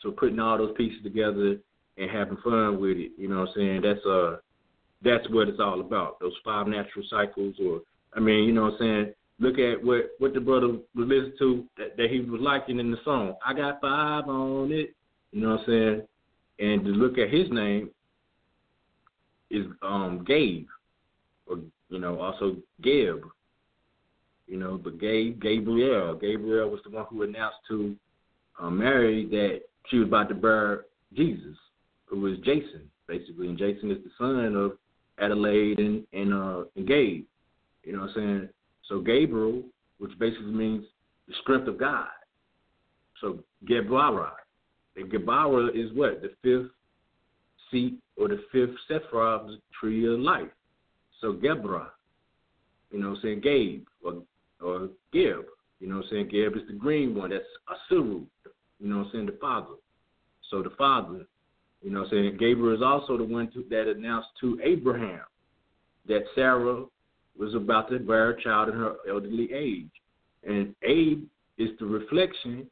So 0.00 0.10
putting 0.10 0.38
all 0.38 0.58
those 0.58 0.76
pieces 0.76 1.02
together 1.02 1.56
and 1.96 2.10
having 2.10 2.36
fun 2.44 2.80
with 2.80 2.98
it, 2.98 3.12
you 3.16 3.28
know 3.28 3.40
what 3.40 3.48
I'm 3.50 3.54
saying? 3.56 3.82
That's 3.82 4.04
uh 4.06 4.36
that's 5.02 5.28
what 5.30 5.48
it's 5.48 5.60
all 5.60 5.80
about. 5.80 6.20
Those 6.20 6.34
five 6.44 6.66
natural 6.66 7.04
cycles 7.10 7.56
or 7.64 7.80
I 8.14 8.20
mean, 8.20 8.44
you 8.44 8.52
know 8.52 8.64
what 8.64 8.74
I'm 8.74 8.78
saying? 8.78 9.14
look 9.38 9.58
at 9.58 9.82
what 9.82 10.10
what 10.18 10.34
the 10.34 10.40
brother 10.40 10.68
was 10.68 10.80
listening 10.94 11.32
to 11.38 11.64
that, 11.76 11.96
that 11.96 12.10
he 12.10 12.20
was 12.20 12.40
liking 12.40 12.78
in 12.78 12.90
the 12.90 12.98
song. 13.04 13.34
I 13.44 13.54
got 13.54 13.80
five 13.80 14.28
on 14.28 14.72
it. 14.72 14.94
You 15.32 15.40
know 15.40 15.50
what 15.50 15.60
I'm 15.60 15.66
saying? 15.66 16.02
And 16.60 16.84
to 16.84 16.90
look 16.90 17.18
at 17.18 17.30
his 17.30 17.50
name 17.50 17.90
is 19.54 19.66
um 19.82 20.24
Gabe, 20.26 20.66
or 21.46 21.58
you 21.88 21.98
know 21.98 22.20
also 22.20 22.56
Gab. 22.82 23.22
You 24.46 24.58
know, 24.58 24.78
but 24.82 25.00
Gabe 25.00 25.40
Gabriel 25.40 26.14
Gabriel 26.14 26.70
was 26.70 26.80
the 26.84 26.90
one 26.90 27.06
who 27.08 27.22
announced 27.22 27.58
to 27.68 27.96
uh, 28.60 28.70
Mary 28.70 29.26
that 29.30 29.62
she 29.88 29.98
was 29.98 30.08
about 30.08 30.28
to 30.28 30.34
bear 30.34 30.84
Jesus, 31.14 31.56
who 32.06 32.20
was 32.20 32.38
Jason 32.38 32.90
basically, 33.06 33.48
and 33.48 33.58
Jason 33.58 33.90
is 33.90 33.98
the 34.02 34.10
son 34.18 34.54
of 34.56 34.72
Adelaide 35.18 35.78
and 35.78 36.06
and 36.12 36.34
uh 36.34 36.64
and 36.76 36.86
Gabe. 36.86 37.24
You 37.84 37.92
know 37.92 38.00
what 38.00 38.10
I'm 38.10 38.14
saying? 38.14 38.48
So 38.88 39.00
Gabriel, 39.00 39.62
which 39.98 40.18
basically 40.18 40.52
means 40.52 40.84
the 41.28 41.34
strength 41.42 41.68
of 41.68 41.78
God. 41.78 42.08
So 43.20 43.38
Geburah. 43.68 44.32
And 44.96 45.10
Geburah 45.10 45.70
is 45.74 45.90
what? 45.94 46.22
The 46.22 46.30
fifth 46.42 46.70
seat 47.70 47.98
or 48.16 48.28
the 48.28 48.40
fifth 48.52 48.70
the 48.88 49.58
tree 49.78 50.12
of 50.12 50.20
life. 50.20 50.48
So 51.20 51.32
Geburah. 51.32 51.88
You 52.90 53.00
know 53.00 53.10
what 53.10 53.16
I'm 53.16 53.22
saying? 53.22 53.40
Gabe 53.40 53.86
or 54.04 54.22
or 54.60 54.88
Geb. 55.12 55.46
You 55.80 55.88
know 55.88 55.96
what 55.96 56.04
I'm 56.04 56.10
saying? 56.10 56.28
Geb 56.28 56.56
is 56.56 56.66
the 56.68 56.74
green 56.74 57.14
one. 57.14 57.30
That's 57.30 57.44
Asuru. 57.68 58.24
You 58.80 58.88
know 58.88 58.98
what 58.98 59.06
I'm 59.06 59.12
saying? 59.12 59.26
The 59.26 59.38
father. 59.40 59.74
So 60.50 60.62
the 60.62 60.70
father. 60.76 61.26
You 61.82 61.90
know 61.90 62.00
what 62.00 62.06
I'm 62.06 62.10
saying? 62.12 62.36
Gabriel 62.38 62.74
is 62.74 62.82
also 62.82 63.18
the 63.18 63.24
one 63.24 63.50
to, 63.52 63.64
that 63.68 63.90
announced 63.90 64.28
to 64.40 64.58
Abraham 64.64 65.20
that 66.08 66.24
Sarah 66.34 66.84
was 67.38 67.54
about 67.54 67.90
to 67.90 67.98
bear 67.98 68.30
a 68.30 68.42
child 68.42 68.70
in 68.70 68.74
her 68.74 68.96
elderly 69.08 69.52
age. 69.52 69.90
And 70.48 70.74
Abe 70.82 71.24
is 71.58 71.70
the 71.78 71.86
reflection 71.86 72.68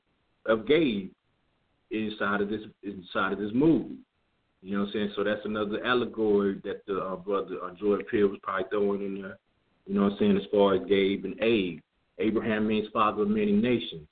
of 0.47 0.67
Gabe 0.67 1.11
inside 1.91 2.41
of 2.41 2.49
this 2.49 2.63
inside 2.83 3.33
of 3.33 3.39
this 3.39 3.51
movie. 3.55 3.99
You 4.63 4.77
know 4.77 4.85
what 4.85 4.87
I'm 4.89 4.93
saying? 4.93 5.13
So 5.17 5.25
that's 5.25 5.45
another 5.45 5.85
allegory 5.85 6.61
that 6.65 6.87
the 6.87 6.99
uh, 6.99 7.17
brother 7.17 7.57
uh, 7.65 7.75
Jordan 7.75 8.07
Peele 8.11 8.29
was 8.29 8.39
probably 8.43 8.65
throwing 8.71 9.05
in 9.05 9.23
there. 9.23 9.39
You 9.87 9.95
know 9.95 10.05
what 10.05 10.13
I'm 10.13 10.19
saying? 10.19 10.37
As 10.37 10.51
far 10.53 10.75
as 10.75 10.89
Gabe 10.89 11.25
and 11.25 11.41
Abe, 11.43 11.81
Abraham 12.19 12.69
means 12.69 12.87
father 12.93 13.23
of 13.23 13.29
many 13.29 13.53
nations. 13.53 14.07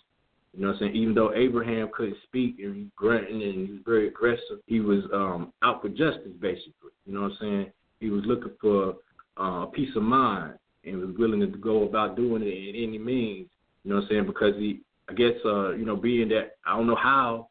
You 0.52 0.62
know 0.62 0.68
what 0.68 0.74
I'm 0.74 0.80
saying? 0.80 0.96
Even 0.96 1.14
though 1.14 1.32
Abraham 1.32 1.90
couldn't 1.94 2.16
speak 2.24 2.56
and 2.58 2.74
he 2.74 2.88
grunting 2.96 3.42
and 3.42 3.68
he 3.68 3.72
was 3.74 3.82
very 3.86 4.08
aggressive, 4.08 4.58
he 4.66 4.80
was 4.80 5.04
um, 5.14 5.52
out 5.62 5.80
for 5.82 5.88
justice 5.88 6.32
basically. 6.40 6.90
You 7.06 7.14
know 7.14 7.22
what 7.22 7.32
I'm 7.32 7.38
saying? 7.40 7.72
He 8.00 8.10
was 8.10 8.24
looking 8.26 8.52
for 8.60 8.96
uh, 9.36 9.66
peace 9.66 9.94
of 9.94 10.02
mind 10.02 10.54
and 10.84 11.00
was 11.00 11.16
willing 11.16 11.40
to 11.40 11.46
go 11.46 11.84
about 11.84 12.16
doing 12.16 12.42
it 12.42 12.46
in 12.48 12.88
any 12.88 12.98
means. 12.98 13.48
You 13.84 13.90
know 13.90 13.96
what 13.96 14.04
I'm 14.04 14.08
saying? 14.10 14.26
Because 14.26 14.54
he, 14.56 14.80
I 15.08 15.12
guess, 15.12 15.34
uh, 15.44 15.72
you 15.72 15.84
know, 15.84 15.96
being 15.96 16.28
that 16.30 16.56
I 16.66 16.76
don't 16.76 16.88
know 16.88 16.96
how 16.96 17.48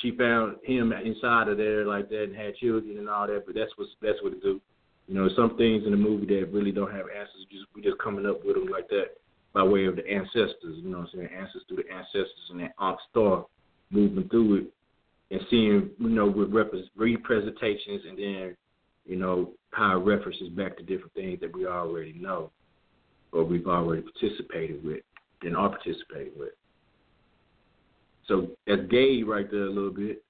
she 0.00 0.16
found 0.16 0.56
him 0.62 0.92
inside 0.92 1.48
of 1.48 1.56
there 1.56 1.84
like 1.84 2.08
that 2.10 2.24
and 2.24 2.36
had 2.36 2.56
children 2.56 2.98
and 2.98 3.08
all 3.08 3.26
that, 3.26 3.46
but 3.46 3.54
that's 3.54 3.72
what 3.76 3.88
that's 4.02 4.22
what 4.22 4.32
it 4.32 4.42
do. 4.42 4.60
You 5.06 5.14
know, 5.14 5.28
some 5.34 5.56
things 5.56 5.84
in 5.84 5.92
the 5.92 5.96
movie 5.96 6.26
that 6.26 6.52
really 6.52 6.72
don't 6.72 6.92
have 6.92 7.06
answers. 7.08 7.46
Just 7.50 7.64
we 7.74 7.82
just 7.82 7.98
coming 7.98 8.26
up 8.26 8.44
with 8.44 8.56
them 8.56 8.68
like 8.68 8.88
that 8.88 9.16
by 9.54 9.62
way 9.62 9.86
of 9.86 9.96
the 9.96 10.06
ancestors. 10.08 10.76
You 10.76 10.90
know, 10.90 10.98
what 10.98 11.08
I'm 11.14 11.20
saying 11.20 11.30
answers 11.34 11.62
through 11.66 11.78
the 11.78 11.92
ancestors 11.92 12.50
and 12.50 12.60
that 12.60 12.74
Ankh 12.80 12.98
star 13.10 13.46
moving 13.90 14.28
through 14.28 14.56
it 14.56 14.66
and 15.30 15.40
seeing 15.50 15.90
you 15.98 16.08
know 16.08 16.26
with 16.26 16.52
rep- 16.52 16.72
representations 16.96 18.02
and 18.08 18.18
then 18.18 18.56
you 19.06 19.16
know 19.16 19.52
how 19.70 19.98
it 19.98 20.04
references 20.04 20.48
back 20.50 20.76
to 20.76 20.82
different 20.82 21.12
things 21.14 21.40
that 21.40 21.54
we 21.54 21.66
already 21.66 22.12
know 22.12 22.50
or 23.32 23.44
we've 23.44 23.66
already 23.66 24.02
participated 24.02 24.84
with 24.84 25.00
and 25.42 25.56
are 25.56 25.68
participating 25.68 26.32
with. 26.38 26.50
So 28.28 28.48
that's 28.66 28.82
gay 28.90 29.22
right 29.22 29.50
there 29.50 29.64
a 29.64 29.70
little 29.70 29.90
bit. 29.90 30.22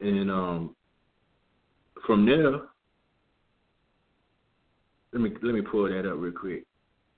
And 0.00 0.30
um, 0.30 0.76
from 2.06 2.26
there, 2.26 2.52
let 5.12 5.22
me 5.22 5.30
let 5.42 5.54
me 5.54 5.62
pull 5.62 5.88
that 5.88 6.08
up 6.08 6.16
real 6.18 6.32
quick. 6.32 6.64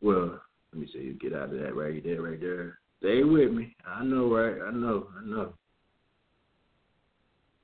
Well, 0.00 0.40
let 0.72 0.80
me 0.80 0.88
see, 0.92 1.00
you 1.00 1.14
get 1.14 1.34
out 1.34 1.52
of 1.52 1.60
that 1.60 1.74
right 1.74 2.02
there, 2.04 2.22
right 2.22 2.40
there. 2.40 2.78
Stay 3.00 3.22
with 3.24 3.50
me. 3.52 3.74
I 3.86 4.04
know, 4.04 4.34
right? 4.34 4.56
I 4.66 4.70
know, 4.70 5.08
I 5.18 5.26
know. 5.26 5.54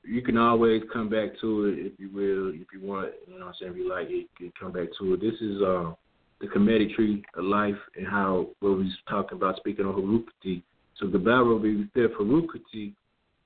You 0.03 0.23
can 0.23 0.37
always 0.39 0.83
come 0.93 1.09
back 1.09 1.39
to 1.41 1.65
it 1.67 1.87
if 1.87 1.93
you 1.99 2.11
will, 2.11 2.51
if 2.51 2.69
you 2.73 2.87
want. 2.87 3.13
You 3.27 3.39
know 3.39 3.47
what 3.47 3.49
I'm 3.49 3.55
saying? 3.61 3.73
If 3.73 3.79
you 3.79 3.91
like 3.91 4.09
it, 4.09 4.13
you 4.13 4.27
can 4.37 4.53
come 4.59 4.73
back 4.73 4.89
to 4.99 5.15
it. 5.15 5.21
This 5.21 5.35
is 5.41 5.63
uh, 5.63 5.93
the 6.41 6.47
Kemetic 6.47 6.95
tree 6.95 7.25
of 7.37 7.45
life 7.45 7.77
and 7.97 8.07
how 8.07 8.49
what 8.61 8.79
we 8.79 8.85
was 8.85 8.93
talking 9.09 9.37
about 9.39 9.57
speaking 9.57 9.87
on 9.87 9.95
Harukati. 9.95 10.63
So 10.99 11.07
the 11.07 11.19
barrel 11.19 11.59
be 11.59 11.89
there 11.95 12.09
for 12.11 12.25
Harukati. 12.25 12.93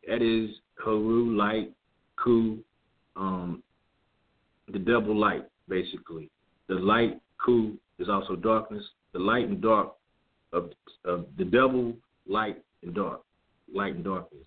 That 0.07 0.23
is 0.23 0.57
Haru 0.77 1.37
light, 1.37 1.73
Ku, 2.17 2.59
um, 3.17 3.63
the 4.73 4.79
double 4.79 5.17
light 5.17 5.47
basically. 5.69 6.31
The 6.69 6.75
light 6.75 7.21
Ku 7.45 7.77
is 7.99 8.09
also 8.09 8.37
darkness. 8.37 8.85
The 9.13 9.19
light 9.19 9.49
and 9.49 9.61
dark 9.61 9.93
of 10.53 10.71
of 11.05 11.27
the 11.39 11.45
double 11.45 11.95
light 12.27 12.63
and 12.83 12.95
dark, 12.95 13.21
light 13.73 13.95
and 13.95 14.05
darkness. 14.05 14.47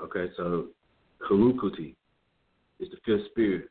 Okay, 0.00 0.26
so 0.36 0.66
Harukuti 1.28 1.94
is 2.80 2.88
the 2.90 2.96
fifth 3.04 3.30
spirit. 3.30 3.68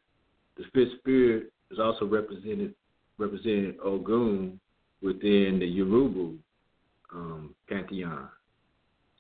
The 0.58 0.64
fifth 0.74 1.00
spirit 1.00 1.52
is 1.72 1.80
also 1.80 2.06
represented 2.06 2.74
represented 3.18 3.78
Ogun 3.84 4.60
within 5.02 5.58
the 5.60 5.66
Yoruba 5.66 6.38
um, 7.14 7.56
pantheon. 7.70 8.28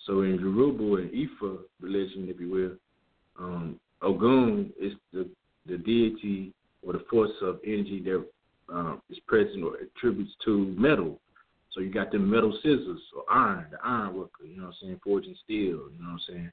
So 0.05 0.21
in 0.21 0.39
Yoruba 0.39 0.95
and 1.01 1.11
Ifa 1.11 1.59
religion, 1.79 2.27
if 2.29 2.39
you 2.39 2.49
will, 2.49 3.43
um, 3.45 3.79
Ogun 4.01 4.71
is 4.79 4.93
the 5.13 5.29
the 5.67 5.77
deity 5.77 6.53
or 6.81 6.93
the 6.93 7.05
force 7.09 7.31
of 7.41 7.59
energy 7.65 8.01
that 8.05 8.25
um, 8.73 9.01
is 9.09 9.19
present 9.27 9.63
or 9.63 9.77
attributes 9.77 10.31
to 10.45 10.73
metal. 10.77 11.19
So 11.71 11.79
you 11.79 11.91
got 11.91 12.11
the 12.11 12.19
metal 12.19 12.51
scissors 12.63 12.99
or 13.15 13.23
iron, 13.31 13.67
the 13.71 13.77
iron 13.83 14.15
worker, 14.15 14.43
you 14.45 14.57
know 14.57 14.63
what 14.63 14.75
I'm 14.81 14.87
saying, 14.87 14.99
forging 15.03 15.35
steel, 15.43 15.55
you 15.55 15.91
know 15.99 16.05
what 16.07 16.11
I'm 16.13 16.19
saying. 16.27 16.51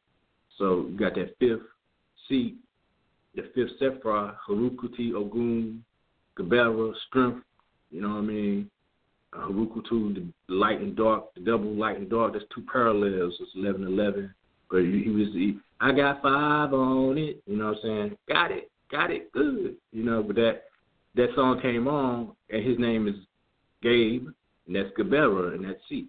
So 0.58 0.86
you 0.90 0.98
got 0.98 1.14
that 1.14 1.36
fifth 1.38 1.66
seat, 2.28 2.56
the 3.34 3.50
fifth 3.54 3.80
Sephira, 3.80 4.36
Harukuti, 4.48 5.14
Ogun, 5.14 5.84
Gabera, 6.38 6.92
strength, 7.08 7.44
you 7.90 8.00
know 8.00 8.10
what 8.10 8.18
I 8.18 8.20
mean? 8.22 8.70
Uh, 9.32 9.48
Harukutu, 9.48 10.14
the 10.14 10.26
light 10.48 10.80
and 10.80 10.96
dark, 10.96 11.34
the 11.34 11.40
double 11.40 11.74
light 11.74 11.98
and 11.98 12.08
dark, 12.08 12.32
that's 12.32 12.44
two 12.54 12.64
parallels, 12.70 13.34
it's 13.40 13.50
11 13.54 13.84
11. 13.86 14.32
But 14.70 14.82
he, 14.82 15.02
he 15.04 15.10
was, 15.10 15.28
he, 15.32 15.58
I 15.80 15.92
got 15.92 16.22
five 16.22 16.72
on 16.72 17.18
it, 17.18 17.42
you 17.46 17.56
know 17.56 17.66
what 17.66 17.76
I'm 17.76 17.82
saying? 17.82 18.18
Got 18.28 18.50
it, 18.52 18.70
got 18.90 19.10
it, 19.10 19.30
good, 19.32 19.76
you 19.92 20.04
know, 20.04 20.22
but 20.22 20.36
that 20.36 20.64
that 21.14 21.28
song 21.34 21.60
came 21.60 21.88
on, 21.88 22.32
and 22.50 22.64
his 22.64 22.78
name 22.78 23.08
is 23.08 23.14
Gabe, 23.82 24.28
and 24.66 24.76
that's 24.76 24.90
Gabera 24.96 25.56
in 25.56 25.62
that 25.62 25.78
seat. 25.88 26.08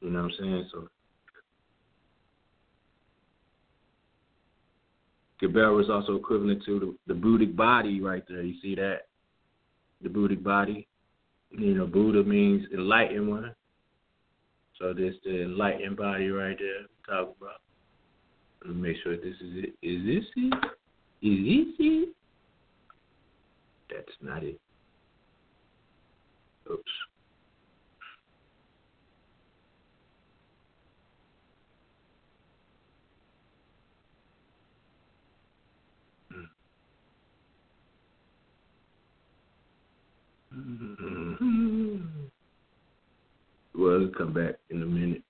You 0.00 0.10
know 0.10 0.22
what 0.22 0.32
I'm 0.32 0.36
saying? 0.38 0.68
So 0.72 0.88
Gabera 5.42 5.82
is 5.82 5.90
also 5.90 6.16
equivalent 6.16 6.64
to 6.64 6.96
the, 7.06 7.14
the 7.14 7.20
Buddhic 7.20 7.54
body 7.54 8.00
right 8.00 8.22
there. 8.28 8.42
You 8.42 8.54
see 8.62 8.74
that? 8.76 9.02
The 10.04 10.10
Buddhic 10.10 10.44
body. 10.44 10.86
You 11.50 11.74
know, 11.74 11.86
Buddha 11.86 12.22
means 12.22 12.66
enlightened 12.74 13.26
one. 13.26 13.54
So 14.78 14.92
this 14.92 15.14
the 15.24 15.44
enlightened 15.44 15.96
body 15.96 16.28
right 16.28 16.58
there. 16.58 16.86
Talk 17.08 17.34
about. 17.40 17.62
Let 18.64 18.76
me 18.76 18.82
make 18.82 18.96
sure 19.02 19.16
this 19.16 19.34
is 19.40 19.64
it. 19.64 19.74
Is 19.82 20.04
this 20.04 20.24
it? 20.36 20.54
Is 21.22 21.38
this 21.46 21.74
it? 21.78 22.08
That's 23.88 24.16
not 24.20 24.44
it. 24.44 24.60
Oops. 26.70 26.82
Mm-hmm. 40.56 41.96
Well, 43.76 43.96
it'll 43.96 44.08
come 44.16 44.32
back 44.32 44.54
in 44.70 44.82
a 44.82 44.86
minute. 44.86 45.22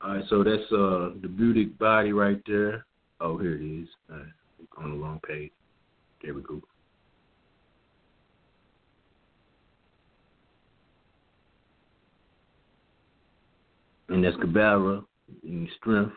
All 0.00 0.13
right, 0.13 0.13
so 0.28 0.42
that's 0.42 0.62
uh 0.72 1.10
the 1.20 1.28
Buddhic 1.28 1.78
body 1.78 2.12
right 2.12 2.40
there. 2.46 2.84
Oh, 3.20 3.38
here 3.38 3.54
it 3.54 3.62
is. 3.62 3.88
Right, 4.08 4.22
on 4.78 4.90
the 4.92 4.96
wrong 4.96 5.20
page. 5.26 5.52
There 6.22 6.34
we 6.34 6.42
go. 6.42 6.60
And 14.08 14.24
that's 14.24 14.36
Kabbalah, 14.36 15.04
in 15.42 15.68
strength. 15.80 16.12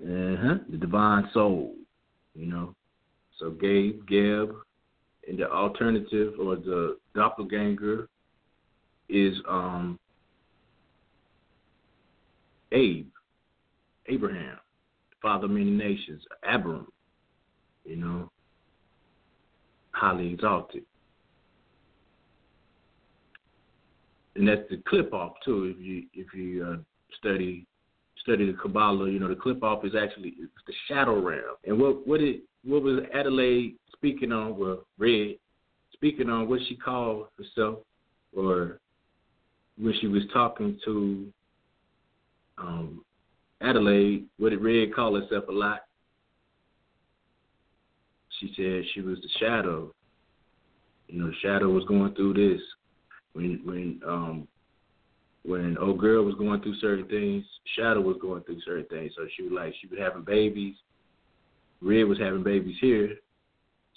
Uh-huh. 0.00 0.58
The 0.70 0.76
divine 0.76 1.28
soul, 1.32 1.74
you 2.34 2.46
know. 2.46 2.74
So 3.38 3.50
Gabe, 3.50 4.06
Geb, 4.06 4.54
and 5.26 5.38
the 5.38 5.50
alternative 5.50 6.34
or 6.40 6.56
the 6.56 6.98
doppelganger 7.14 8.08
is 9.08 9.34
um 9.48 9.98
Abe, 12.72 13.08
Abraham, 14.06 14.58
father 15.22 15.46
of 15.46 15.50
many 15.50 15.70
nations, 15.70 16.22
Abram, 16.48 16.86
you 17.84 17.96
know, 17.96 18.30
highly 19.92 20.32
exalted. 20.32 20.84
And 24.36 24.46
that's 24.46 24.68
the 24.70 24.76
Qliphoth 24.76 25.32
too. 25.44 25.74
If 25.76 25.84
you 25.84 26.04
if 26.14 26.32
you 26.32 26.64
uh, 26.64 26.76
study 27.18 27.66
study 28.22 28.46
the 28.46 28.56
Kabbalah, 28.56 29.10
you 29.10 29.18
know 29.18 29.28
the 29.28 29.34
Qliphoth 29.34 29.84
is 29.84 29.94
actually 30.00 30.34
the 30.66 30.72
shadow 30.86 31.20
realm. 31.20 31.56
And 31.66 31.80
what 31.80 32.06
what 32.06 32.20
it 32.20 32.42
what 32.64 32.82
was 32.82 33.00
Adelaide 33.12 33.74
speaking 33.96 34.30
on? 34.30 34.56
Well, 34.56 34.84
Red 34.96 35.36
speaking 35.92 36.30
on 36.30 36.48
what 36.48 36.60
she 36.68 36.76
called 36.76 37.26
herself, 37.36 37.80
or 38.36 38.78
when 39.76 39.94
she 40.00 40.06
was 40.06 40.22
talking 40.32 40.78
to 40.84 41.26
um, 42.60 43.04
Adelaide, 43.60 44.26
what 44.38 44.50
did 44.50 44.62
Red 44.62 44.94
call 44.94 45.20
herself 45.20 45.44
a 45.48 45.52
lot? 45.52 45.80
She 48.38 48.52
said 48.56 48.84
she 48.94 49.00
was 49.00 49.18
the 49.20 49.28
shadow. 49.40 49.92
You 51.08 51.20
know, 51.20 51.26
the 51.28 51.34
shadow 51.42 51.68
was 51.68 51.84
going 51.84 52.14
through 52.14 52.34
this. 52.34 52.62
When 53.32 53.60
when 53.64 54.00
um 54.06 54.48
when 55.44 55.78
old 55.78 55.98
girl 55.98 56.24
was 56.24 56.34
going 56.34 56.60
through 56.60 56.76
certain 56.76 57.06
things, 57.08 57.44
Shadow 57.76 58.00
was 58.00 58.16
going 58.20 58.42
through 58.42 58.60
certain 58.64 58.84
things. 58.86 59.12
So 59.16 59.26
she 59.36 59.44
was 59.44 59.52
like 59.52 59.74
she 59.80 59.86
was 59.86 59.98
having 59.98 60.22
babies. 60.22 60.76
Red 61.80 62.04
was 62.04 62.18
having 62.18 62.42
babies 62.42 62.76
here. 62.80 63.16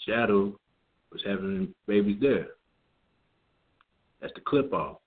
shadow 0.06 0.58
was 1.12 1.22
having 1.26 1.74
babies 1.88 2.18
there. 2.22 2.48
That's 4.22 4.34
the 4.34 4.42
Qliphoth. 4.42 4.98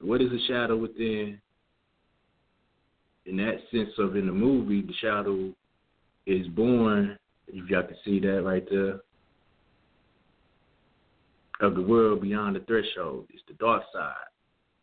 What 0.00 0.20
is 0.20 0.30
the 0.30 0.40
shadow 0.46 0.76
within? 0.76 1.40
In 3.26 3.36
that 3.38 3.56
sense 3.70 3.90
of 3.98 4.16
in 4.16 4.26
the 4.26 4.32
movie, 4.32 4.82
the 4.82 4.92
shadow 5.00 5.52
is 6.26 6.46
born. 6.48 7.18
If 7.48 7.68
y'all 7.70 7.82
can 7.82 7.96
see 8.04 8.20
that 8.20 8.42
right 8.42 8.66
there, 8.70 9.00
of 11.60 11.74
the 11.74 11.82
world 11.82 12.20
beyond 12.20 12.56
the 12.56 12.60
threshold. 12.60 13.26
It's 13.32 13.42
the 13.48 13.54
dark 13.54 13.82
side, 13.92 14.14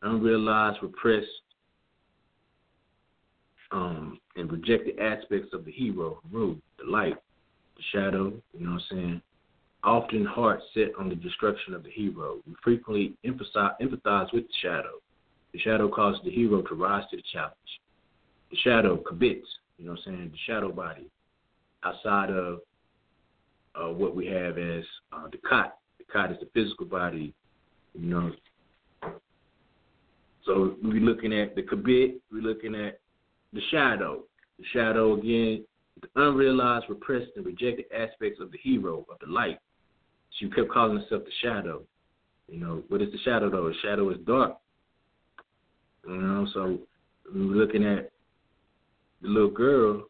unrealized, 0.01 0.79
repressed, 0.81 1.27
um, 3.71 4.19
and 4.35 4.51
rejected 4.51 4.99
aspects 4.99 5.53
of 5.53 5.65
the 5.65 5.71
hero, 5.71 6.21
the 6.31 6.61
light, 6.85 7.17
the 7.75 7.83
shadow. 7.91 8.33
You 8.53 8.65
know 8.65 8.73
what 8.73 8.81
I'm 8.91 8.97
saying? 8.97 9.21
Often 9.83 10.25
heart 10.25 10.61
set 10.73 10.89
on 10.99 11.09
the 11.09 11.15
destruction 11.15 11.73
of 11.73 11.83
the 11.83 11.89
hero. 11.89 12.37
We 12.47 12.53
frequently 12.63 13.13
empathize 13.25 13.79
with 13.81 14.03
the 14.03 14.53
shadow. 14.61 14.99
The 15.53 15.59
shadow 15.59 15.89
causes 15.89 16.21
the 16.23 16.31
hero 16.31 16.61
to 16.61 16.75
rise 16.75 17.03
to 17.11 17.17
the 17.17 17.23
challenge. 17.33 17.55
The 18.51 18.57
shadow 18.57 18.97
commits, 18.97 19.47
you 19.77 19.85
know 19.85 19.91
what 19.91 20.01
I'm 20.05 20.13
saying, 20.13 20.31
the 20.31 20.53
shadow 20.53 20.71
body 20.71 21.09
outside 21.83 22.29
of 22.29 22.59
uh, 23.75 23.87
what 23.87 24.15
we 24.15 24.27
have 24.27 24.57
as 24.57 24.83
uh, 25.13 25.27
the 25.31 25.37
khat. 25.49 25.77
The 25.97 26.03
khat 26.11 26.31
is 26.31 26.37
the 26.39 26.49
physical 26.53 26.85
body, 26.85 27.33
you 27.93 28.05
know. 28.09 28.31
So 30.45 30.75
we're 30.83 31.01
looking 31.01 31.33
at 31.33 31.55
the 31.55 31.61
khaibit, 31.61 32.19
we're 32.31 32.41
looking 32.41 32.75
at 32.75 32.99
the 33.53 33.61
shadow. 33.69 34.23
The 34.59 34.65
shadow, 34.73 35.13
again, 35.13 35.65
the 36.01 36.07
unrealized, 36.15 36.85
repressed, 36.89 37.31
and 37.35 37.45
rejected 37.45 37.85
aspects 37.95 38.39
of 38.41 38.51
the 38.51 38.57
hero, 38.57 39.05
of 39.09 39.17
the 39.19 39.31
light. 39.31 39.59
She 40.39 40.49
kept 40.49 40.71
calling 40.71 40.99
herself 40.99 41.23
the 41.23 41.31
shadow. 41.41 41.83
You 42.47 42.59
know, 42.59 42.83
what 42.89 43.01
is 43.01 43.11
the 43.11 43.19
shadow, 43.19 43.49
though? 43.49 43.69
The 43.69 43.75
shadow 43.81 44.09
is 44.09 44.17
dark. 44.25 44.57
You 46.07 46.17
know, 46.17 46.47
so 46.53 46.79
we're 47.33 47.39
looking 47.41 47.85
at 47.85 48.10
the 49.21 49.27
little 49.27 49.49
girl. 49.49 50.03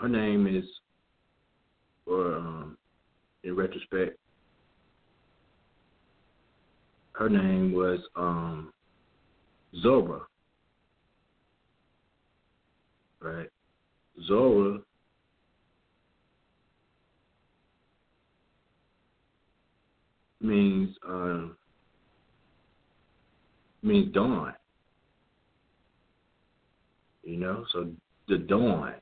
Her 0.00 0.08
name 0.08 0.46
is, 0.46 0.64
or 2.06 2.36
um, 2.36 2.78
in 3.44 3.54
retrospect, 3.54 4.18
her 7.12 7.28
name 7.28 7.72
was 7.72 8.00
um, 8.16 8.72
Zora. 9.82 10.20
Right? 13.20 13.48
Zora 14.26 14.78
means 20.40 20.96
uh, 21.06 21.48
means 23.82 24.12
dawn. 24.14 24.54
You 27.22 27.36
know, 27.36 27.64
so 27.72 27.90
the 28.28 28.38
dawn. 28.38 28.94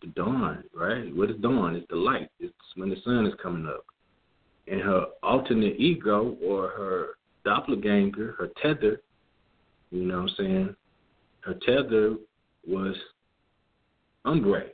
The 0.00 0.08
dawn, 0.08 0.64
right? 0.74 1.14
What 1.14 1.30
is 1.30 1.36
dawn? 1.40 1.76
It's 1.76 1.86
the 1.88 1.96
light. 1.96 2.28
It's 2.40 2.54
when 2.74 2.90
the 2.90 2.96
sun 3.04 3.26
is 3.26 3.34
coming 3.42 3.66
up. 3.66 3.84
And 4.66 4.80
her 4.80 5.06
alternate 5.22 5.76
ego 5.78 6.36
or 6.44 6.68
her 6.68 7.06
doppelganger, 7.44 8.34
her 8.38 8.48
tether, 8.60 9.00
you 9.90 10.04
know 10.04 10.22
what 10.22 10.30
I'm 10.30 10.36
saying? 10.36 10.76
Her 11.40 11.54
tether 11.66 12.16
was 12.66 12.96
Umbrae, 14.24 14.70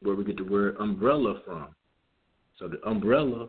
where 0.00 0.14
we 0.14 0.24
get 0.24 0.36
the 0.36 0.44
word 0.44 0.76
umbrella 0.78 1.40
from. 1.44 1.68
So 2.58 2.68
the 2.68 2.80
umbrella, 2.88 3.48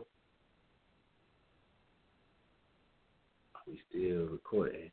we 3.66 3.80
still 3.88 4.26
recording. 4.26 4.90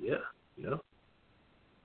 yeah, 0.00 0.14
you 0.56 0.70
know, 0.70 0.80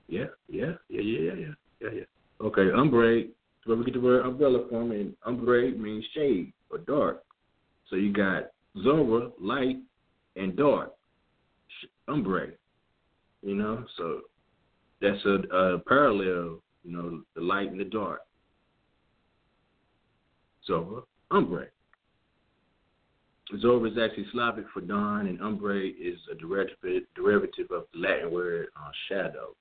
yeah, 0.08 0.26
yeah, 0.48 0.74
yeah, 0.90 1.02
yeah, 1.02 1.34
yeah, 1.34 1.54
yeah, 1.82 1.90
yeah. 1.94 2.04
Okay, 2.42 2.70
umbrade. 2.76 3.28
That's 3.28 3.68
where 3.68 3.78
we 3.78 3.86
get 3.86 3.94
the 3.94 4.02
word 4.02 4.26
umbrella 4.26 4.68
from, 4.70 4.92
and 4.92 5.16
umbrade 5.26 5.80
means 5.80 6.06
shade 6.14 6.52
or 6.70 6.80
dark. 6.80 7.24
So 7.90 7.96
you 7.96 8.12
got 8.12 8.52
Zora, 8.84 9.30
light, 9.40 9.78
and 10.36 10.56
dark, 10.56 10.94
Umbrae. 12.10 12.54
You 13.42 13.56
know, 13.56 13.86
so 13.98 14.22
that's 15.02 15.24
a, 15.26 15.56
a 15.56 15.80
parallel. 15.80 16.62
You 16.84 16.92
know, 16.92 17.22
the 17.36 17.42
light 17.42 17.72
and 17.72 17.80
the 17.80 17.86
dark. 17.86 18.22
Zora, 20.66 21.02
Umbrae. 21.32 21.68
Zora 23.60 23.90
is 23.90 23.98
actually 23.98 24.26
Slavic 24.32 24.66
for 24.74 24.82
dawn, 24.82 25.28
and 25.28 25.40
umbre 25.40 25.90
is 26.00 26.18
a 26.32 26.36
derivative 26.36 27.04
derivative 27.16 27.72
of 27.72 27.86
the 27.94 28.00
Latin 28.00 28.32
word 28.32 28.68
uh, 28.76 28.92
shadow. 29.10 29.56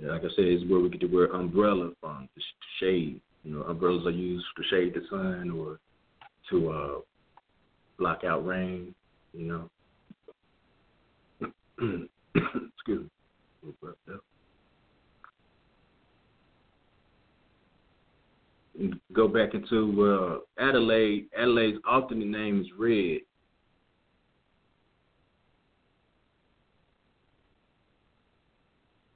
Yeah, 0.00 0.10
like 0.10 0.22
I 0.22 0.28
said, 0.34 0.44
it's 0.44 0.68
where 0.70 0.80
we 0.80 0.88
get 0.90 1.00
the 1.00 1.06
word 1.06 1.30
umbrella 1.30 1.92
from, 2.00 2.28
the 2.34 2.42
shade. 2.80 3.20
You 3.44 3.54
know, 3.54 3.62
umbrellas 3.62 4.06
are 4.06 4.10
used 4.10 4.46
to 4.56 4.62
shade 4.64 4.94
the 4.94 5.02
sun 5.08 5.50
or 5.50 5.78
to 6.50 6.70
uh, 6.70 7.00
block 7.98 8.24
out 8.24 8.44
rain. 8.46 8.94
You 9.32 9.46
know. 9.46 9.70
Excuse 12.76 13.04
me. 13.04 13.10
Go 19.12 19.28
back 19.28 19.54
into 19.54 20.40
uh, 20.58 20.62
Adelaide. 20.62 21.26
Adelaide's 21.38 21.78
alternate 21.88 22.26
name 22.26 22.60
is 22.60 22.66
Red. 22.76 23.20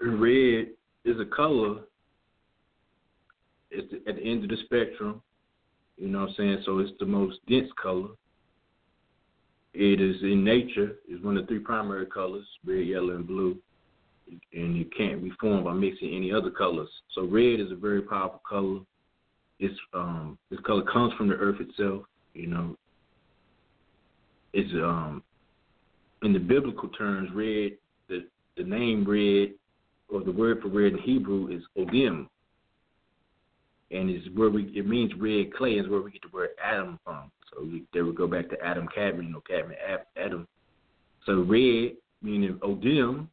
Red 0.00 0.68
is 1.04 1.20
a 1.20 1.24
color. 1.24 1.80
It's 3.70 3.92
at 4.08 4.14
the 4.16 4.22
end 4.22 4.44
of 4.44 4.50
the 4.50 4.56
spectrum. 4.64 5.22
You 5.96 6.08
know 6.08 6.20
what 6.20 6.28
I'm 6.30 6.34
saying? 6.36 6.62
So 6.64 6.78
it's 6.78 6.92
the 7.00 7.06
most 7.06 7.38
dense 7.48 7.70
color. 7.82 8.08
It 9.74 10.00
is 10.00 10.22
in 10.22 10.44
nature 10.44 10.96
It's 11.08 11.22
one 11.22 11.36
of 11.36 11.44
the 11.44 11.48
three 11.48 11.58
primary 11.58 12.06
colors: 12.06 12.46
red, 12.64 12.86
yellow, 12.86 13.16
and 13.16 13.26
blue. 13.26 13.56
And 14.52 14.76
it 14.76 14.94
can't 14.96 15.22
be 15.22 15.32
formed 15.40 15.64
by 15.64 15.72
mixing 15.72 16.14
any 16.14 16.32
other 16.32 16.50
colors. 16.50 16.88
So 17.14 17.22
red 17.24 17.60
is 17.60 17.72
a 17.72 17.76
very 17.76 18.02
powerful 18.02 18.42
color. 18.48 18.80
It's 19.58 19.78
um 19.92 20.38
this 20.50 20.60
color 20.60 20.82
comes 20.82 21.12
from 21.14 21.28
the 21.28 21.34
earth 21.34 21.60
itself. 21.60 22.04
You 22.34 22.46
know, 22.46 22.76
it's 24.52 24.72
um 24.74 25.22
in 26.22 26.32
the 26.32 26.38
biblical 26.38 26.88
terms, 26.90 27.30
red. 27.34 27.72
The 28.08 28.26
the 28.56 28.64
name 28.64 29.04
red 29.08 29.54
or 30.08 30.24
the 30.24 30.32
word 30.32 30.60
for 30.62 30.68
red 30.68 30.92
in 30.92 30.98
Hebrew 30.98 31.48
is 31.48 31.62
odim, 31.76 32.26
and 33.90 34.10
is 34.10 34.22
where 34.34 34.50
we 34.50 34.64
it 34.74 34.86
means 34.86 35.12
red 35.18 35.54
clay 35.54 35.74
is 35.74 35.88
where 35.88 36.00
we 36.00 36.12
get 36.12 36.22
the 36.22 36.36
word 36.36 36.50
Adam 36.62 36.98
from. 37.04 37.30
So 37.50 37.62
we, 37.62 37.84
there 37.92 38.04
we 38.04 38.12
go 38.12 38.26
back 38.26 38.48
to 38.50 38.62
Adam 38.64 38.88
Kadmon, 38.96 39.24
you 39.24 39.32
know, 39.32 39.42
Kadmon 39.50 39.74
Adam. 40.16 40.46
So 41.26 41.42
red 41.42 41.96
meaning 42.22 42.58
Odim, 42.62 43.28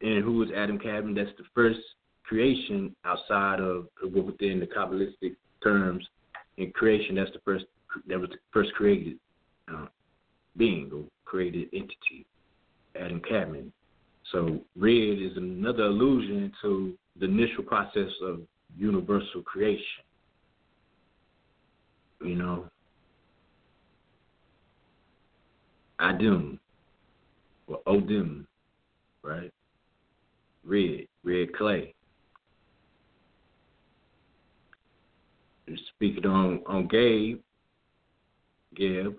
and 0.00 0.24
who 0.24 0.32
was 0.34 0.48
Adam 0.56 0.78
Kadmon? 0.78 1.14
That's 1.14 1.36
the 1.38 1.44
first 1.54 1.80
creation 2.28 2.94
outside 3.04 3.60
of 3.60 3.86
within 4.02 4.60
the 4.60 4.66
Kabbalistic 4.66 5.36
terms. 5.62 6.06
In 6.58 6.70
creation, 6.72 7.16
that's 7.16 7.32
the 7.32 7.40
first 7.44 7.66
that 8.08 8.18
was 8.18 8.30
the 8.30 8.36
first 8.52 8.72
created 8.74 9.18
uh, 9.72 9.86
being 10.56 10.90
or 10.92 11.04
created 11.24 11.68
entity, 11.72 12.26
Adam 12.98 13.20
Kadmon. 13.20 13.70
So 14.32 14.60
red 14.76 15.18
is 15.18 15.36
another 15.36 15.84
allusion 15.84 16.52
to 16.62 16.94
the 17.18 17.26
initial 17.26 17.62
process 17.62 18.10
of 18.22 18.40
universal 18.76 19.42
creation 19.42 20.04
you 22.20 22.34
know. 22.34 22.66
Adim 26.00 26.58
or 27.66 27.80
Odim, 27.86 28.44
right? 29.22 29.50
Red, 30.64 31.06
red 31.24 31.54
clay. 31.56 31.94
Speaking 35.94 36.26
on 36.26 36.62
on 36.66 36.86
Gabe, 36.88 37.40
Gab, 38.74 39.16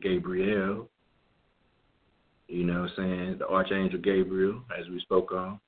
Gabriel, 0.00 0.88
you 2.48 2.64
know 2.64 2.82
what 2.82 2.90
I'm 2.90 2.96
saying, 2.96 3.36
the 3.38 3.48
Archangel 3.48 3.98
Gabriel, 3.98 4.62
as 4.78 4.88
we 4.88 5.00
spoke 5.00 5.32
on. 5.32 5.58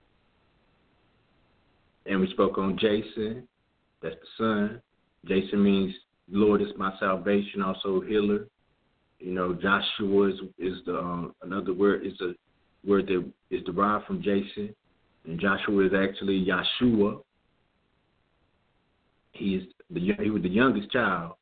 And 2.07 2.21
we 2.21 2.31
spoke 2.31 2.59
on 2.59 2.77
Jason, 2.79 3.49
that's 4.03 4.17
the 4.17 4.27
son. 4.37 4.83
Jason 5.27 5.65
means 5.65 5.95
Lord 6.31 6.61
is 6.61 6.69
my 6.77 6.93
salvation, 7.01 7.63
also 7.63 8.01
healer. 8.01 8.47
You 9.19 9.33
know, 9.33 9.55
Joshua 9.55 10.29
is, 10.29 10.41
is 10.59 10.79
the 10.85 10.99
um, 10.99 11.35
another 11.43 11.73
word 11.73 12.05
is 12.05 12.21
a 12.21 12.35
word 12.87 13.07
that 13.07 13.25
is 13.51 13.63
derived 13.65 14.05
from 14.05 14.23
Jason. 14.23 14.75
and 15.25 15.41
Joshua 15.41 15.87
is 15.87 15.93
actually 15.95 16.45
Yeshua. 16.45 17.23
He 19.33 19.57
is 19.57 19.65
the 19.91 20.01
he 20.23 20.31
was 20.31 20.43
the 20.43 20.49
youngest 20.49 20.91
child, 20.91 21.35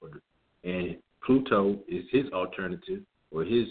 and 0.64 0.97
Pluto 1.24 1.78
is 1.88 2.05
his 2.11 2.30
alternative 2.32 3.03
or 3.30 3.45
his 3.45 3.66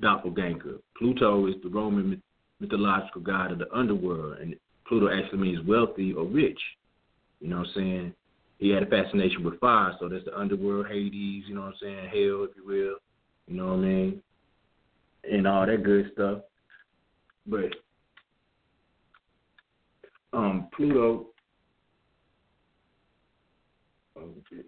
doppelganger. 0.00 0.78
Pluto 0.98 1.46
is 1.46 1.54
the 1.62 1.68
Roman 1.68 2.22
mythological 2.60 3.20
god 3.20 3.52
of 3.52 3.58
the 3.58 3.72
underworld, 3.74 4.38
and 4.38 4.56
Pluto 4.86 5.08
actually 5.08 5.38
means 5.38 5.66
wealthy 5.66 6.12
or 6.12 6.24
rich. 6.24 6.60
You 7.40 7.48
know 7.48 7.58
what 7.58 7.68
I'm 7.68 7.72
saying? 7.74 8.14
He 8.58 8.70
had 8.70 8.82
a 8.82 8.86
fascination 8.86 9.44
with 9.44 9.60
fire, 9.60 9.94
so 10.00 10.08
that's 10.08 10.24
the 10.24 10.38
underworld, 10.38 10.86
Hades, 10.86 11.44
you 11.46 11.54
know 11.54 11.62
what 11.62 11.68
I'm 11.68 11.74
saying, 11.80 12.08
hell, 12.08 12.44
if 12.44 12.56
you 12.56 12.64
will. 12.64 12.96
You 13.46 13.56
know 13.56 13.66
what 13.66 13.74
I 13.74 13.76
mean? 13.76 14.22
And 15.30 15.46
all 15.46 15.66
that 15.66 15.82
good 15.82 16.10
stuff. 16.14 16.40
But 17.46 17.70
um 20.32 20.68
Pluto 20.76 21.26
shit. 24.50 24.66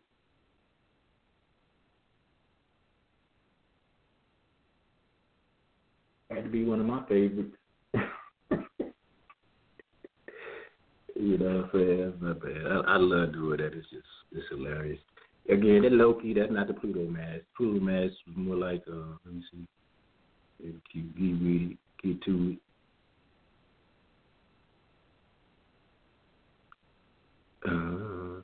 had 6.31 6.45
to 6.45 6.51
be 6.51 6.65
one 6.65 6.81
of 6.81 6.87
my 6.87 7.05
favorites. 7.09 7.57
You 11.21 11.37
know 11.37 11.47
what 11.47 11.65
I'm 11.65 11.71
saying? 11.73 12.13
Not 12.21 12.41
bad. 12.41 12.67
I, 12.67 12.95
I 12.95 12.97
love 12.97 13.33
doing 13.33 13.59
that. 13.59 13.75
It's 13.75 13.91
just 13.91 14.07
it's 14.31 14.47
hilarious. 14.51 15.01
Again, 15.51 15.83
that 15.83 15.91
low 15.91 16.15
key, 16.15 16.33
that's 16.33 16.53
not 16.53 16.69
the 16.69 16.75
Pluto 16.75 17.09
mask. 17.09 17.43
Pluto 17.57 17.81
mask 17.81 18.15
was 18.29 18.37
more 18.37 18.55
like 18.55 18.85
uh 18.89 19.17
let 19.25 19.35
me 19.35 19.43
see. 19.51 19.67
Get 20.63 20.73
read 21.43 21.77
get 22.05 22.23
to 22.23 22.53
it. 22.53 22.59
Uh, 27.67 28.43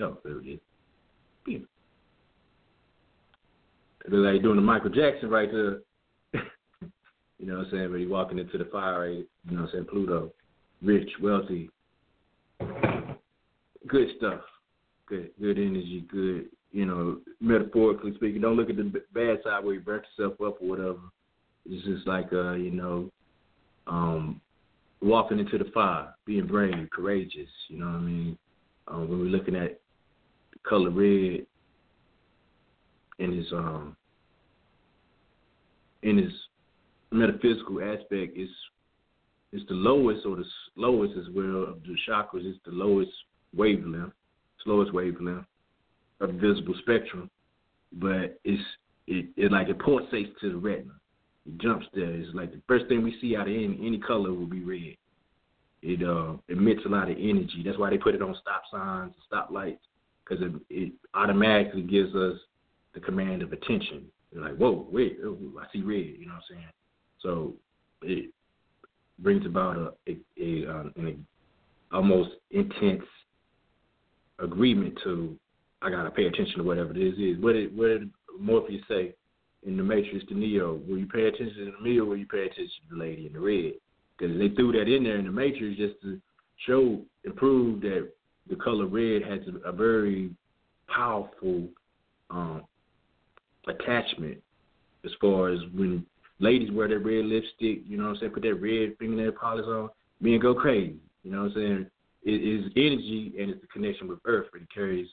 Oh, 0.00 0.18
there 0.24 0.40
it 0.40 0.46
is. 0.46 0.60
Yeah. 1.46 1.58
It 4.06 4.12
like 4.12 4.42
doing 4.42 4.56
the 4.56 4.62
Michael 4.62 4.90
Jackson 4.90 5.30
right 5.30 5.50
there. 5.50 5.80
you 7.38 7.46
know 7.46 7.58
what 7.58 7.66
I'm 7.66 7.70
saying? 7.70 7.94
He 7.98 8.06
walking 8.06 8.38
into 8.38 8.58
the 8.58 8.66
fire, 8.66 9.08
you 9.08 9.24
know 9.44 9.62
what 9.62 9.68
I'm 9.68 9.68
saying? 9.72 9.86
Pluto, 9.86 10.32
rich, 10.82 11.08
wealthy, 11.22 11.70
good 13.86 14.08
stuff, 14.18 14.40
good, 15.06 15.30
good 15.40 15.58
energy, 15.58 16.04
good. 16.10 16.46
You 16.74 16.86
know, 16.86 17.18
metaphorically 17.40 18.14
speaking, 18.16 18.40
don't 18.40 18.56
look 18.56 18.68
at 18.68 18.74
the 18.74 19.00
bad 19.14 19.38
side 19.44 19.64
where 19.64 19.74
you 19.74 19.80
burnt 19.80 20.04
yourself 20.18 20.34
up 20.40 20.60
or 20.60 20.68
whatever. 20.68 20.98
It's 21.64 21.84
just 21.84 22.04
like, 22.04 22.32
uh, 22.32 22.54
you 22.54 22.72
know, 22.72 23.10
um, 23.86 24.40
walking 25.00 25.38
into 25.38 25.56
the 25.56 25.70
fire, 25.72 26.12
being 26.26 26.48
brave, 26.48 26.90
courageous. 26.90 27.48
You 27.68 27.78
know 27.78 27.86
what 27.86 27.94
I 27.94 28.00
mean? 28.00 28.38
Um, 28.88 29.08
when 29.08 29.20
we're 29.20 29.26
looking 29.26 29.54
at 29.54 29.80
color 30.68 30.90
red 30.90 31.46
in 33.20 33.38
his 33.38 33.46
um 33.52 33.96
in 36.02 36.18
his 36.18 36.32
metaphysical 37.12 37.80
aspect 37.82 38.36
is 38.36 38.48
is 39.52 39.62
the 39.68 39.74
lowest 39.74 40.26
or 40.26 40.34
the 40.34 40.44
lowest 40.74 41.14
as 41.16 41.32
well 41.32 41.62
of 41.68 41.82
the 41.84 41.96
chakras. 42.08 42.44
It's 42.44 42.58
the 42.64 42.72
lowest 42.72 43.12
wavelength, 43.54 44.12
slowest 44.64 44.92
wavelength 44.92 45.46
the 46.20 46.26
visible 46.28 46.74
spectrum, 46.80 47.30
but 47.92 48.38
it's 48.44 48.62
it, 49.06 49.26
it 49.36 49.52
like 49.52 49.68
it 49.68 49.78
pulsates 49.78 50.32
to 50.40 50.50
the 50.50 50.56
retina. 50.56 50.92
It 51.46 51.58
jumps 51.58 51.86
there. 51.94 52.10
It's 52.10 52.34
like 52.34 52.52
the 52.52 52.60
first 52.66 52.86
thing 52.88 53.02
we 53.02 53.16
see 53.20 53.36
out 53.36 53.48
of 53.48 53.54
any 53.54 53.78
any 53.82 53.98
color 53.98 54.32
will 54.32 54.46
be 54.46 54.62
red. 54.62 54.96
It 55.82 56.02
uh 56.02 56.36
emits 56.48 56.82
a 56.86 56.88
lot 56.88 57.10
of 57.10 57.16
energy. 57.18 57.62
That's 57.64 57.78
why 57.78 57.90
they 57.90 57.98
put 57.98 58.14
it 58.14 58.22
on 58.22 58.36
stop 58.40 58.62
signs, 58.70 59.12
and 59.14 59.22
stop 59.26 59.50
lights 59.50 59.82
because 60.24 60.42
it, 60.42 60.52
it 60.70 60.92
automatically 61.14 61.82
gives 61.82 62.14
us 62.14 62.38
the 62.94 63.00
command 63.00 63.42
of 63.42 63.52
attention. 63.52 64.06
You're 64.32 64.42
like, 64.42 64.56
whoa, 64.56 64.86
wait, 64.90 65.18
oh, 65.24 65.36
I 65.60 65.66
see 65.72 65.82
red. 65.82 66.16
You 66.18 66.26
know 66.26 66.34
what 66.34 66.42
I'm 66.50 66.56
saying? 66.56 66.68
So 67.20 67.54
it 68.02 68.30
brings 69.18 69.46
about 69.46 69.96
a, 70.06 70.10
a, 70.10 70.16
a 70.40 70.70
um, 70.70 70.92
an 70.96 71.26
almost 71.92 72.30
intense 72.50 73.04
agreement 74.38 74.98
to 75.04 75.38
I 75.84 75.90
gotta 75.90 76.10
pay 76.10 76.24
attention 76.24 76.56
to 76.58 76.64
whatever 76.64 76.94
this 76.94 77.14
is. 77.18 77.38
What 77.40 77.52
did 77.52 77.76
what 77.76 77.88
did 77.88 78.10
Morpheus 78.40 78.82
say 78.88 79.14
in 79.66 79.76
the 79.76 79.82
Matrix 79.82 80.24
to 80.28 80.34
Neo? 80.34 80.80
Will 80.88 80.98
you 80.98 81.06
pay 81.06 81.26
attention 81.26 81.72
to 81.76 81.84
me 81.84 81.98
or 81.98 82.06
will 82.06 82.16
you 82.16 82.26
pay 82.26 82.46
attention 82.46 82.70
to 82.88 82.94
the 82.94 83.00
lady 83.00 83.26
in 83.26 83.34
the 83.34 83.40
red? 83.40 83.74
Because 84.16 84.38
they 84.38 84.48
threw 84.48 84.72
that 84.72 84.88
in 84.88 85.04
there 85.04 85.18
in 85.18 85.26
the 85.26 85.32
Matrix 85.32 85.76
just 85.76 86.00
to 86.02 86.18
show 86.66 87.02
and 87.24 87.36
prove 87.36 87.82
that 87.82 88.08
the 88.48 88.56
color 88.56 88.86
red 88.86 89.22
has 89.22 89.40
a, 89.46 89.68
a 89.68 89.72
very 89.72 90.30
powerful 90.88 91.68
um, 92.30 92.62
attachment 93.68 94.38
as 95.04 95.10
far 95.20 95.50
as 95.50 95.58
when 95.74 96.06
ladies 96.38 96.70
wear 96.70 96.88
that 96.88 96.98
red 96.98 97.26
lipstick, 97.26 97.82
you 97.86 97.98
know 97.98 98.04
what 98.04 98.10
I'm 98.10 98.16
saying, 98.20 98.32
put 98.32 98.42
that 98.44 98.54
red 98.54 98.96
fingernail 98.98 99.32
polish 99.32 99.66
on, 99.66 99.90
men 100.20 100.40
go 100.40 100.54
crazy. 100.54 100.96
You 101.24 101.32
know 101.32 101.42
what 101.42 101.52
I'm 101.52 101.54
saying? 101.54 101.86
It 102.22 102.30
is 102.30 102.72
energy 102.74 103.34
and 103.38 103.50
it's 103.50 103.60
the 103.60 103.66
connection 103.66 104.08
with 104.08 104.18
earth. 104.24 104.46
It 104.54 104.62
carries 104.72 105.08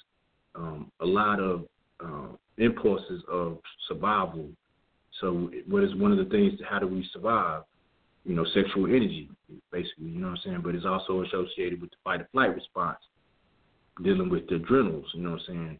um, 0.55 0.91
a 0.99 1.05
lot 1.05 1.39
of 1.39 1.65
uh, 2.03 2.27
impulses 2.57 3.23
of 3.29 3.59
survival. 3.87 4.49
So 5.19 5.49
what 5.67 5.83
is 5.83 5.95
one 5.95 6.11
of 6.11 6.17
the 6.17 6.25
things, 6.25 6.59
how 6.67 6.79
do 6.79 6.87
we 6.87 7.07
survive? 7.13 7.63
You 8.25 8.35
know, 8.35 8.45
sexual 8.53 8.85
energy, 8.85 9.29
basically, 9.71 10.05
you 10.05 10.19
know 10.19 10.27
what 10.27 10.39
I'm 10.39 10.43
saying? 10.45 10.61
But 10.63 10.75
it's 10.75 10.85
also 10.85 11.23
associated 11.23 11.81
with 11.81 11.91
the 11.91 11.97
fight 12.03 12.21
or 12.21 12.27
flight 12.31 12.55
response 12.55 12.99
dealing 14.03 14.29
with 14.29 14.47
the 14.47 14.55
adrenals, 14.55 15.05
you 15.13 15.21
know 15.21 15.31
what 15.31 15.41
I'm 15.41 15.45
saying, 15.47 15.79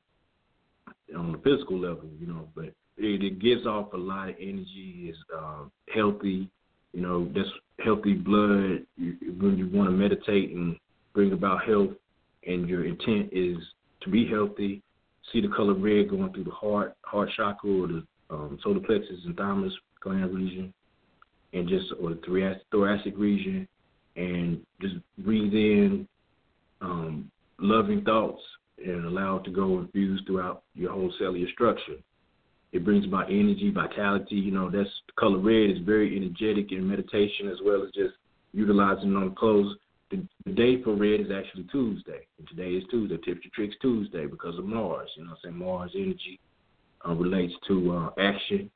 on 1.18 1.32
the 1.32 1.38
physical 1.40 1.80
level, 1.80 2.10
you 2.20 2.28
know, 2.28 2.48
but 2.56 2.66
it, 2.98 3.24
it 3.24 3.40
gives 3.40 3.66
off 3.66 3.94
a 3.94 3.98
lot 3.98 4.30
of 4.30 4.36
energy, 4.40 5.10
Is 5.10 5.16
uh, 5.36 5.64
healthy, 5.94 6.50
you 6.94 7.02
know, 7.02 7.30
that's 7.34 7.50
healthy 7.84 8.14
blood 8.14 8.86
you, 8.98 9.18
when 9.40 9.58
you 9.58 9.70
want 9.72 9.90
to 9.90 9.96
meditate 9.96 10.52
and 10.52 10.78
bring 11.14 11.32
about 11.34 11.64
health 11.64 11.92
and 12.46 12.68
your 12.68 12.86
intent 12.86 13.30
is 13.32 13.58
to 14.02 14.10
be 14.10 14.28
healthy, 14.28 14.82
see 15.32 15.42
the 15.42 15.48
color 15.50 15.74
red 15.74 16.10
going 16.10 16.32
through 16.34 16.46
the 16.46 16.52
heart, 16.52 16.96
heart 17.04 17.30
chakra 17.36 17.70
or 17.70 17.88
the 17.88 18.04
um, 18.30 18.60
solar 18.64 18.80
plexus 18.80 19.20
and 19.26 19.36
thymus 19.36 19.74
gland 20.02 20.34
region 20.34 20.74
and 21.54 21.68
just 21.68 21.86
or 22.02 22.12
the 22.12 22.60
thoracic, 22.72 23.18
region 23.18 23.68
and 24.16 24.62
just 24.82 24.96
breathe 25.20 25.54
in 25.54 26.08
um, 26.82 27.30
loving 27.60 28.04
thoughts 28.04 28.42
and 28.84 29.06
allow 29.06 29.38
it 29.38 29.44
to 29.44 29.52
go 29.52 29.80
infused 29.80 30.26
throughout 30.26 30.64
your 30.74 30.92
whole 30.92 31.14
cellular 31.20 31.50
structure. 31.52 31.98
It 32.72 32.86
brings 32.86 33.06
about 33.06 33.30
energy, 33.30 33.70
vitality. 33.74 34.36
You 34.36 34.52
know, 34.52 34.70
that's 34.70 34.90
color 35.20 35.38
red 35.40 35.70
is 35.70 35.86
very 35.86 36.16
energetic 36.16 36.72
in 36.72 36.88
meditation 36.88 37.50
as 37.50 37.58
well 37.64 37.84
as 37.84 37.92
just 37.92 38.16
utilizing 38.54 39.16
on 39.16 39.36
clothes. 39.36 39.76
The, 40.12 40.28
the 40.46 40.52
day 40.52 40.84
for 40.84 40.94
red 40.94 41.22
is 41.22 41.32
actually 41.34 41.64
Tuesday, 41.72 42.28
and 42.38 42.48
today 42.50 42.72
is 42.72 42.84
Tuesday, 42.92 43.18
Tips 43.18 43.40
and 43.44 43.54
Tricks 43.54 43.76
Tuesday 43.82 44.26
because 44.26 44.58
of 44.58 44.66
Mars. 44.66 45.10
You 45.16 45.24
know, 45.24 45.32
what 45.32 45.40
I'm 45.46 45.52
saying 45.52 45.58
Mars 45.58 45.92
energy 45.96 46.40
uh, 47.08 47.14
relates 47.14 47.54
to 47.68 47.92
uh, 47.94 48.22
action 48.22 48.70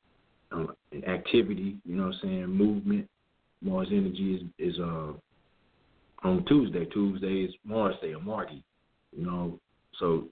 uh, 0.51 0.67
activity. 1.07 1.75
You 1.83 1.95
know, 1.95 2.07
what 2.07 2.15
I'm 2.15 2.19
saying 2.23 2.47
movement. 2.47 3.09
Mars 3.61 3.89
energy 3.91 4.49
is 4.59 4.73
is 4.75 4.79
uh, 4.79 5.11
on 6.23 6.45
Tuesday. 6.45 6.85
Tuesday 6.85 7.43
is 7.43 7.53
Mars 7.65 7.95
Day 8.01 8.13
or 8.13 8.21
Mardi. 8.21 8.63
You 9.15 9.25
know, 9.25 9.59
so 9.99 10.25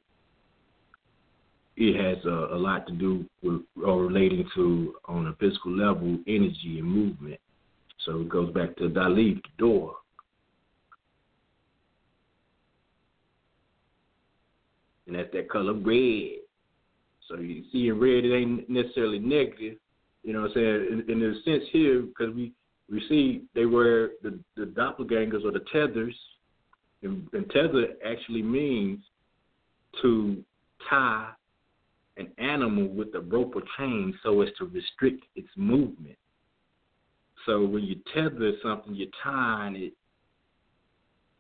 it 1.76 1.96
has 1.96 2.24
a, 2.26 2.56
a 2.56 2.58
lot 2.58 2.88
to 2.88 2.94
do 2.94 3.26
with 3.42 3.62
or 3.84 4.06
relating 4.06 4.48
to 4.56 4.96
on 5.06 5.28
a 5.28 5.34
physical 5.34 5.76
level 5.76 6.18
energy 6.28 6.80
and 6.80 6.86
movement. 6.86 7.40
So 8.06 8.22
it 8.22 8.30
goes 8.30 8.54
back 8.54 8.76
to 8.78 8.84
Dalet, 8.90 9.36
the 9.36 9.50
door. 9.58 9.96
And 15.08 15.16
that's 15.16 15.32
that 15.34 15.50
color 15.50 15.74
red. 15.74 16.40
So 17.28 17.38
you 17.38 17.64
see 17.72 17.88
in 17.88 18.00
red, 18.00 18.26
it 18.26 18.36
ain't 18.36 18.70
necessarily 18.70 19.20
negative. 19.20 19.78
You 20.24 20.34
know 20.34 20.42
what 20.42 20.52
I'm 20.52 20.56
saying? 20.56 21.04
In, 21.08 21.22
in 21.22 21.32
a 21.32 21.34
sense 21.44 21.64
here, 21.72 22.02
because 22.02 22.34
we, 22.34 22.54
we 22.90 23.04
see 23.10 23.44
they 23.56 23.66
wear 23.66 24.12
the, 24.22 24.40
the 24.56 24.66
doppelgangers 24.66 25.44
or 25.44 25.52
the 25.52 25.64
tethers 25.72 26.16
and, 27.04 27.28
and 27.34 27.50
tether 27.50 27.88
actually 28.06 28.42
means 28.42 29.00
to 30.02 30.44
tie 30.90 31.30
an 32.18 32.30
animal 32.38 32.88
with 32.88 33.14
a 33.16 33.20
rope 33.20 33.54
or 33.56 33.64
chain 33.78 34.18
so 34.24 34.42
as 34.42 34.50
to 34.58 34.66
restrict 34.66 35.24
its 35.36 35.50
movement. 35.56 36.18
So 37.46 37.66
when 37.66 37.84
you 37.84 37.98
tether 38.14 38.54
something, 38.64 38.96
you're 38.96 39.10
tying 39.22 39.76
it 39.76 39.94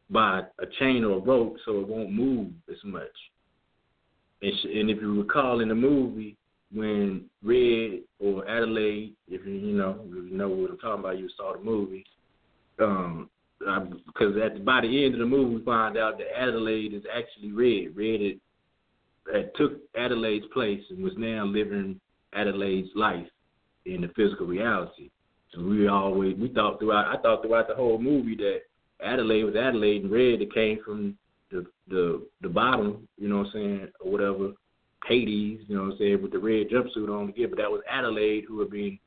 by 0.09 0.41
a 0.59 0.65
chain 0.79 1.03
or 1.03 1.17
a 1.17 1.19
rope 1.19 1.55
so 1.65 1.79
it 1.79 1.87
won't 1.87 2.11
move 2.11 2.51
as 2.69 2.77
much. 2.83 3.03
And, 4.43 4.53
sh- 4.59 4.75
and 4.75 4.89
if 4.89 5.01
you 5.01 5.21
recall 5.21 5.61
in 5.61 5.69
the 5.69 5.75
movie, 5.75 6.37
when 6.73 7.25
Red 7.43 8.01
or 8.19 8.47
Adelaide, 8.47 9.13
if 9.27 9.45
you 9.45 9.53
you 9.53 9.77
know 9.77 10.01
if 10.05 10.31
you 10.31 10.37
know 10.37 10.49
what 10.49 10.71
I'm 10.71 10.77
talking 10.77 10.99
about, 10.99 11.19
you 11.19 11.29
saw 11.37 11.53
the 11.53 11.63
movie. 11.63 12.05
Um, 12.79 13.29
because 13.59 14.35
at 14.43 14.55
the, 14.55 14.59
by 14.59 14.81
the 14.81 15.05
end 15.05 15.13
of 15.13 15.19
the 15.19 15.25
movie, 15.25 15.55
we 15.55 15.63
find 15.63 15.97
out 15.97 16.17
that 16.17 16.37
Adelaide 16.37 16.93
is 16.93 17.03
actually 17.15 17.51
Red. 17.51 17.95
Red 17.95 18.19
had, 18.21 19.33
had 19.33 19.55
took 19.55 19.73
Adelaide's 19.95 20.45
place 20.53 20.81
and 20.89 21.01
was 21.01 21.13
now 21.17 21.45
living 21.45 21.99
Adelaide's 22.33 22.89
life 22.95 23.27
in 23.85 24.01
the 24.01 24.09
physical 24.15 24.47
reality. 24.47 25.09
And 25.53 25.69
we 25.69 25.87
always 25.87 26.35
we 26.37 26.49
thought 26.49 26.79
throughout 26.79 27.15
I 27.17 27.21
thought 27.21 27.43
throughout 27.43 27.67
the 27.67 27.75
whole 27.75 27.99
movie 27.99 28.35
that 28.37 28.61
Adelaide 29.01 29.43
was 29.43 29.55
Adelaide 29.55 30.03
and 30.03 30.11
Red 30.11 30.39
that 30.39 30.53
came 30.53 30.79
from 30.83 31.17
the 31.53 31.65
the 31.87 32.27
the 32.41 32.49
bottom, 32.49 33.07
you 33.17 33.29
know 33.29 33.37
what 33.39 33.47
I'm 33.47 33.53
saying, 33.53 33.87
or 34.01 34.11
whatever, 34.11 34.51
Hades, 35.07 35.61
you 35.67 35.75
know 35.75 35.83
what 35.83 35.91
I'm 35.93 35.97
saying, 35.99 36.21
with 36.21 36.31
the 36.31 36.39
red 36.39 36.69
jumpsuit 36.69 37.09
on 37.09 37.29
again, 37.29 37.47
but 37.49 37.59
that 37.59 37.71
was 37.71 37.81
Adelaide 37.89 38.45
who 38.47 38.59
had 38.59 38.71
been 38.71 38.99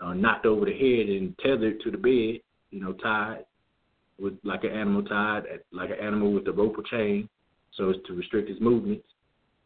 uh, 0.00 0.14
knocked 0.14 0.46
over 0.46 0.64
the 0.64 0.72
head 0.72 1.08
and 1.08 1.36
tethered 1.38 1.80
to 1.82 1.90
the 1.90 1.98
bed, 1.98 2.40
you 2.70 2.80
know, 2.80 2.92
tied 2.94 3.44
with 4.18 4.34
like 4.44 4.64
an 4.64 4.70
animal 4.70 5.02
tied, 5.02 5.44
like 5.72 5.90
an 5.90 5.98
animal 6.00 6.32
with 6.32 6.46
a 6.46 6.52
rope 6.52 6.76
or 6.78 6.82
chain, 6.82 7.28
so 7.74 7.90
as 7.90 7.96
to 8.06 8.14
restrict 8.14 8.48
his 8.48 8.60
movements. 8.60 9.04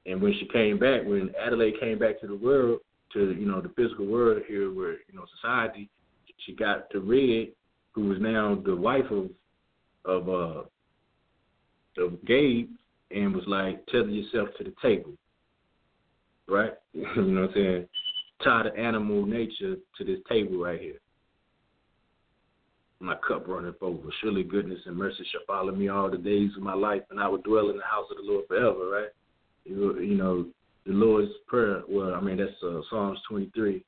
And 0.06 0.20
when 0.20 0.34
she 0.38 0.46
came 0.46 0.78
back, 0.78 1.04
when 1.04 1.32
Adelaide 1.40 1.80
came 1.80 1.98
back 1.98 2.20
to 2.20 2.26
the 2.26 2.36
world, 2.36 2.80
to 3.12 3.32
you 3.32 3.46
know 3.46 3.60
the 3.60 3.70
physical 3.70 4.06
world 4.06 4.42
here, 4.46 4.72
where 4.72 4.92
you 4.92 5.14
know 5.14 5.24
society, 5.40 5.88
she 6.44 6.54
got 6.54 6.90
to 6.90 7.00
Red, 7.00 7.52
who 7.92 8.08
was 8.08 8.18
now 8.20 8.60
the 8.64 8.74
wife 8.74 9.10
of 9.10 9.30
of 10.04 10.28
uh 10.28 10.62
of 11.98 12.24
Gabe, 12.24 12.68
and 13.10 13.34
was 13.34 13.44
like, 13.46 13.84
tether 13.86 14.08
yourself 14.08 14.48
to 14.58 14.64
the 14.64 14.74
table, 14.82 15.12
right? 16.48 16.72
you 16.92 17.02
know 17.02 17.42
what 17.42 17.50
I'm 17.50 17.54
saying? 17.54 17.88
Tie 18.42 18.62
the 18.64 18.78
animal 18.78 19.24
nature 19.24 19.76
to 19.96 20.04
this 20.04 20.18
table 20.28 20.58
right 20.58 20.80
here 20.80 20.98
my 23.04 23.14
cup 23.16 23.46
runneth 23.46 23.82
over. 23.82 24.08
Surely 24.20 24.42
goodness 24.42 24.80
and 24.86 24.96
mercy 24.96 25.24
shall 25.30 25.42
follow 25.46 25.72
me 25.72 25.88
all 25.88 26.10
the 26.10 26.18
days 26.18 26.50
of 26.56 26.62
my 26.62 26.74
life, 26.74 27.02
and 27.10 27.20
I 27.20 27.28
will 27.28 27.38
dwell 27.38 27.70
in 27.70 27.76
the 27.76 27.84
house 27.84 28.06
of 28.10 28.16
the 28.16 28.22
Lord 28.22 28.46
forever, 28.48 28.90
right? 28.90 29.08
You, 29.64 30.00
you 30.00 30.14
know, 30.14 30.46
the 30.86 30.92
Lord's 30.92 31.30
Prayer, 31.46 31.82
well, 31.88 32.14
I 32.14 32.20
mean, 32.20 32.38
that's 32.38 32.52
uh, 32.62 32.80
Psalms 32.90 33.18
23, 33.28 33.84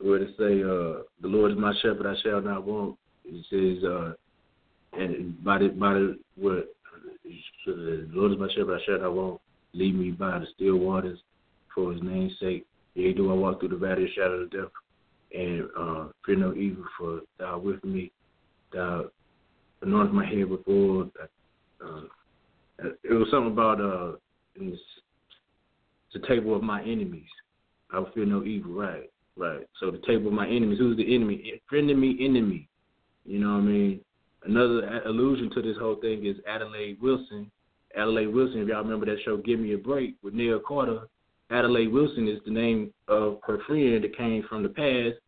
where 0.00 0.22
it 0.22 0.30
say, 0.38 0.62
uh, 0.62 1.04
the 1.20 1.28
Lord 1.28 1.52
is 1.52 1.58
my 1.58 1.74
shepherd, 1.82 2.06
I 2.06 2.14
shall 2.22 2.40
not 2.40 2.64
want. 2.64 2.96
It 3.24 3.44
says, 3.50 3.84
uh, 3.84 4.12
and 4.92 5.42
by 5.44 5.58
the, 5.58 5.68
by 5.68 5.94
the, 5.94 6.18
what, 6.36 6.74
the 7.66 8.08
Lord 8.12 8.32
is 8.32 8.38
my 8.38 8.48
shepherd, 8.54 8.80
I 8.80 8.84
shall 8.84 9.00
not 9.00 9.14
want. 9.14 9.40
Lead 9.72 9.94
me 9.94 10.10
by 10.10 10.38
the 10.38 10.46
still 10.54 10.76
waters 10.76 11.18
for 11.74 11.92
his 11.92 12.02
name's 12.02 12.32
sake. 12.40 12.66
Yea, 12.94 13.12
do 13.12 13.30
I 13.30 13.34
walk 13.34 13.60
through 13.60 13.68
the 13.68 13.76
valley 13.76 14.04
of 14.04 14.10
shadow 14.16 14.40
of 14.42 14.50
death, 14.50 14.72
and 15.32 15.68
uh, 15.78 16.06
fear 16.26 16.36
no 16.36 16.52
evil, 16.54 16.84
for 16.98 17.20
thou 17.38 17.58
with 17.58 17.82
me. 17.84 18.10
Thou 18.72 19.04
anoint 19.82 20.12
my 20.12 20.26
head 20.26 20.48
with 20.48 20.60
oil. 20.68 21.10
Uh, 21.80 22.00
it 23.04 23.12
was 23.12 23.28
something 23.30 23.52
about 23.52 23.80
uh, 23.80 24.16
in 24.58 24.70
this, 24.70 24.80
the 26.12 26.26
table 26.26 26.56
of 26.56 26.62
my 26.62 26.82
enemies. 26.82 27.28
I 27.92 27.98
will 27.98 28.10
fear 28.12 28.26
no 28.26 28.42
evil. 28.42 28.72
Right, 28.72 29.10
right. 29.36 29.66
So 29.78 29.90
the 29.90 30.00
table 30.06 30.28
of 30.28 30.32
my 30.32 30.48
enemies. 30.48 30.78
Who's 30.78 30.96
the 30.96 31.14
enemy? 31.14 31.60
Friend 31.68 31.90
of 31.90 31.96
me, 31.96 32.16
enemy. 32.20 32.68
You 33.24 33.38
know 33.38 33.54
what 33.54 33.60
I 33.60 33.62
mean? 33.62 34.00
Another 34.44 35.02
allusion 35.04 35.50
to 35.54 35.62
this 35.62 35.76
whole 35.78 35.96
thing 35.96 36.24
is 36.26 36.36
Adelaide 36.48 36.98
Wilson. 37.00 37.50
Adelaide 37.96 38.28
Wilson, 38.28 38.62
if 38.62 38.68
y'all 38.68 38.82
remember 38.82 39.06
that 39.06 39.18
show, 39.24 39.36
Give 39.36 39.60
Me 39.60 39.74
a 39.74 39.78
Break 39.78 40.14
with 40.22 40.34
Neil 40.34 40.60
Carter 40.60 41.02
Adelaide 41.50 41.88
Wilson 41.92 42.28
is 42.28 42.38
the 42.44 42.52
name 42.52 42.92
of 43.08 43.38
her 43.44 43.58
friend 43.66 44.04
that 44.04 44.16
came 44.16 44.44
from 44.48 44.62
the 44.62 44.68
past 44.68 45.20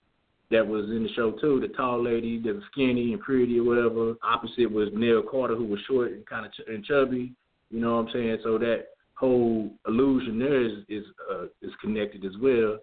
that 0.51 0.67
was 0.67 0.85
in 0.91 1.03
the 1.03 1.09
show 1.15 1.33
too. 1.33 1.61
The 1.61 1.69
tall 1.69 2.03
lady 2.03 2.41
that 2.43 2.55
was 2.55 2.63
skinny 2.71 3.13
and 3.13 3.21
pretty 3.21 3.59
or 3.59 3.65
whatever. 3.65 4.15
Opposite 4.23 4.71
was 4.71 4.89
Nell 4.93 5.23
Carter, 5.29 5.57
who 5.57 5.65
was 5.65 5.81
short 5.89 6.13
and 6.13 6.25
kind 6.27 6.47
of 6.47 6.53
ch- 6.53 6.69
and 6.69 6.85
chubby. 6.85 7.33
You 7.71 7.81
know 7.81 7.97
what 7.97 8.07
I'm 8.07 8.13
saying? 8.13 8.39
So 8.45 8.59
that 8.59 8.89
whole 9.15 9.71
illusion 9.89 10.39
there 10.39 10.63
is 10.63 10.85
is 10.89 11.05
uh, 11.31 11.47
is 11.61 11.73
connected 11.81 12.25
as 12.25 12.37
well, 12.41 12.79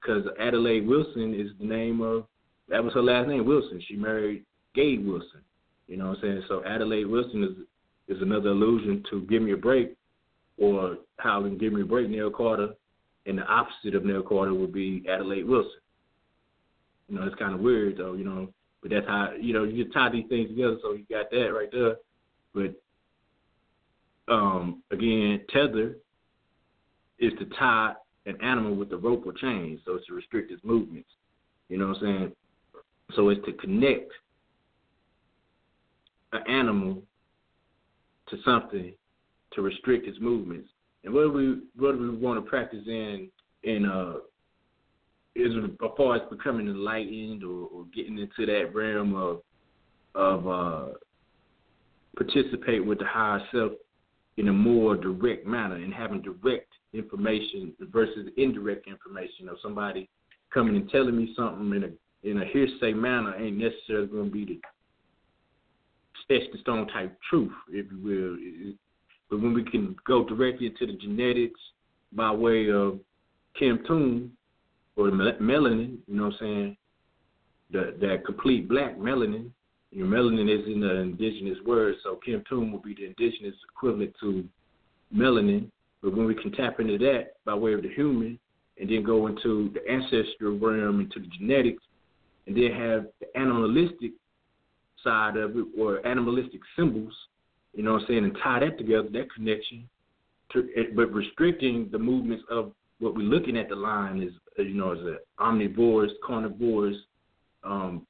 because 0.00 0.24
Adelaide 0.38 0.86
Wilson 0.86 1.34
is 1.34 1.50
the 1.58 1.66
name 1.66 2.00
of 2.02 2.26
that 2.68 2.84
was 2.84 2.94
her 2.94 3.02
last 3.02 3.28
name 3.28 3.44
Wilson. 3.46 3.82
She 3.88 3.96
married 3.96 4.44
Gabe 4.74 5.06
Wilson. 5.06 5.40
You 5.88 5.96
know 5.96 6.08
what 6.08 6.18
I'm 6.18 6.22
saying? 6.22 6.42
So 6.48 6.64
Adelaide 6.64 7.06
Wilson 7.06 7.44
is 7.44 7.50
is 8.16 8.20
another 8.20 8.50
allusion 8.50 9.02
to 9.10 9.22
Give 9.22 9.40
Me 9.42 9.52
a 9.52 9.56
Break, 9.56 9.96
or 10.58 10.98
how 11.18 11.42
Give 11.42 11.72
Me 11.72 11.82
a 11.82 11.86
Break, 11.86 12.10
Neil 12.10 12.30
Carter, 12.30 12.74
and 13.26 13.38
the 13.38 13.44
opposite 13.44 13.94
of 13.94 14.04
Neil 14.04 14.22
Carter 14.22 14.52
would 14.52 14.72
be 14.72 15.04
Adelaide 15.08 15.44
Wilson. 15.46 15.80
You 17.08 17.16
know, 17.16 17.26
it's 17.26 17.36
kind 17.36 17.54
of 17.54 17.60
weird 17.60 17.96
though, 17.98 18.14
you 18.14 18.24
know, 18.24 18.48
but 18.82 18.90
that's 18.90 19.06
how 19.06 19.32
you 19.40 19.52
know 19.52 19.64
you 19.64 19.84
just 19.84 19.94
tie 19.94 20.10
these 20.10 20.26
things 20.28 20.48
together. 20.48 20.76
So 20.82 20.92
you 20.92 21.04
got 21.10 21.30
that 21.30 21.52
right 21.52 21.70
there. 21.72 21.96
But 22.54 24.32
um, 24.32 24.82
again, 24.90 25.40
tether 25.52 25.96
is 27.18 27.32
to 27.38 27.46
tie 27.58 27.94
an 28.26 28.36
animal 28.42 28.74
with 28.74 28.92
a 28.92 28.96
rope 28.96 29.24
or 29.26 29.32
chain, 29.32 29.80
so 29.84 29.94
it's 29.94 30.06
to 30.06 30.14
restrict 30.14 30.50
its 30.50 30.62
movements. 30.64 31.08
You 31.68 31.78
know 31.78 31.88
what 31.88 31.98
I'm 31.98 32.02
saying? 32.02 32.32
So 33.14 33.28
it's 33.28 33.44
to 33.46 33.52
connect 33.52 34.10
an 36.34 36.42
animal 36.48 37.02
to 38.28 38.36
something 38.44 38.92
to 39.52 39.62
restrict 39.62 40.06
its 40.06 40.18
movements. 40.20 40.68
And 41.04 41.12
what 41.12 41.22
do 41.22 41.32
we 41.32 41.46
what 41.76 41.92
do 41.92 41.98
we 41.98 42.16
want 42.16 42.42
to 42.42 42.48
practice 42.48 42.84
in 42.86 43.28
in 43.62 43.86
uh 43.86 44.14
is 45.34 45.52
as 45.56 45.90
far 45.96 46.16
as 46.16 46.22
becoming 46.30 46.68
enlightened 46.68 47.42
or, 47.42 47.66
or 47.66 47.84
getting 47.94 48.18
into 48.18 48.46
that 48.46 48.74
realm 48.74 49.14
of 49.14 49.42
of 50.14 50.48
uh 50.48 50.92
participate 52.16 52.84
with 52.84 52.98
the 52.98 53.04
higher 53.04 53.40
self 53.52 53.72
in 54.36 54.48
a 54.48 54.52
more 54.52 54.96
direct 54.96 55.46
manner 55.46 55.76
and 55.76 55.92
having 55.92 56.22
direct 56.22 56.68
information 56.92 57.72
versus 57.92 58.28
indirect 58.36 58.86
information 58.86 59.48
of 59.48 59.56
somebody 59.62 60.08
coming 60.52 60.76
and 60.76 60.88
telling 60.90 61.16
me 61.16 61.32
something 61.36 61.74
in 61.74 61.84
a 61.84 62.30
in 62.30 62.40
a 62.40 62.46
hearsay 62.46 62.92
manner 62.92 63.34
ain't 63.36 63.58
necessarily 63.58 64.06
going 64.06 64.26
to 64.26 64.30
be 64.30 64.44
the 64.44 64.60
sketch 66.22 66.42
the 66.52 66.58
stone 66.60 66.86
type 66.88 67.16
truth, 67.28 67.52
if 67.70 67.86
you 67.90 67.98
will. 68.02 68.74
But 69.30 69.40
when 69.40 69.54
we 69.54 69.64
can 69.64 69.96
go 70.06 70.24
directly 70.24 70.66
into 70.66 70.86
the 70.86 70.98
genetics 70.98 71.60
by 72.12 72.30
way 72.32 72.70
of 72.70 73.00
Kim 73.58 73.80
Toon 73.86 74.32
or 74.96 75.10
melanin, 75.10 75.98
you 76.06 76.14
know 76.14 76.24
what 76.24 76.34
I'm 76.34 76.38
saying? 76.40 76.76
That 77.72 78.00
that 78.00 78.24
complete 78.24 78.68
black 78.68 78.96
melanin. 78.96 79.50
Your 79.90 80.06
melanin 80.06 80.52
is 80.52 80.66
in 80.66 80.80
the 80.80 80.96
indigenous 80.96 81.58
word, 81.64 81.94
so 82.02 82.18
Kim 82.24 82.42
Toon 82.48 82.72
will 82.72 82.80
be 82.80 82.94
the 82.94 83.06
indigenous 83.06 83.54
equivalent 83.72 84.14
to 84.20 84.44
melanin. 85.14 85.70
But 86.02 86.16
when 86.16 86.26
we 86.26 86.34
can 86.34 86.52
tap 86.52 86.80
into 86.80 86.98
that 86.98 87.34
by 87.44 87.54
way 87.54 87.72
of 87.74 87.82
the 87.82 87.88
human, 87.88 88.38
and 88.78 88.90
then 88.90 89.04
go 89.04 89.28
into 89.28 89.70
the 89.72 89.88
ancestral 89.90 90.58
realm, 90.58 91.00
into 91.00 91.20
the 91.20 91.28
genetics, 91.38 91.82
and 92.46 92.56
then 92.56 92.72
have 92.72 93.06
the 93.20 93.38
animalistic 93.38 94.12
side 95.04 95.36
of 95.36 95.56
it 95.56 95.64
or 95.78 96.04
animalistic 96.06 96.60
symbols, 96.76 97.12
you 97.74 97.82
know 97.82 97.92
what 97.92 98.02
I'm 98.02 98.06
saying, 98.08 98.24
and 98.24 98.36
tie 98.42 98.60
that 98.60 98.78
together, 98.78 99.08
that 99.12 99.32
connection, 99.32 99.88
to, 100.52 100.68
but 100.96 101.12
restricting 101.12 101.88
the 101.92 101.98
movements 101.98 102.44
of 102.50 102.72
what 102.98 103.14
we're 103.14 103.22
looking 103.22 103.56
at 103.56 103.68
the 103.68 103.76
line 103.76 104.22
is, 104.22 104.32
you 104.56 104.74
know, 104.74 104.92
is 104.92 105.00
an 105.00 105.18
omnivores, 105.40 106.10
carnivores 106.24 106.96
um, 107.64 108.06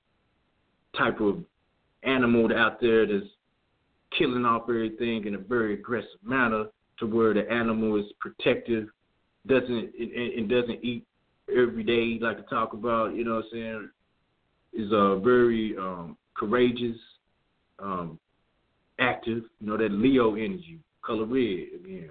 type 0.97 1.21
of 1.21 1.43
animal 2.03 2.49
out 2.57 2.81
there 2.81 3.07
that's 3.07 3.27
killing 4.17 4.45
off 4.45 4.63
everything 4.69 5.27
in 5.27 5.35
a 5.35 5.39
very 5.39 5.75
aggressive 5.75 6.21
manner 6.23 6.67
to 6.99 7.07
where 7.07 7.35
the 7.35 7.51
animal 7.51 7.99
is 7.99 8.07
protective, 8.21 8.89
doesn't 9.47 9.93
and, 9.99 10.49
doesn't 10.49 10.85
eat 10.85 11.05
every 11.51 11.83
day 11.83 12.19
like 12.25 12.37
to 12.37 12.43
talk 12.45 12.73
about, 12.73 13.15
you 13.15 13.25
know 13.25 13.37
what 13.37 13.45
I'm 13.45 13.51
saying, 13.53 13.91
is 14.75 14.93
uh, 14.93 15.17
very 15.17 15.77
um, 15.77 16.17
courageous, 16.45 16.97
um, 17.79 18.19
active, 18.99 19.43
you 19.61 19.67
know, 19.67 19.77
that 19.77 19.91
Leo 19.91 20.35
energy, 20.35 20.79
color 21.05 21.25
red 21.25 21.69
again. 21.75 22.11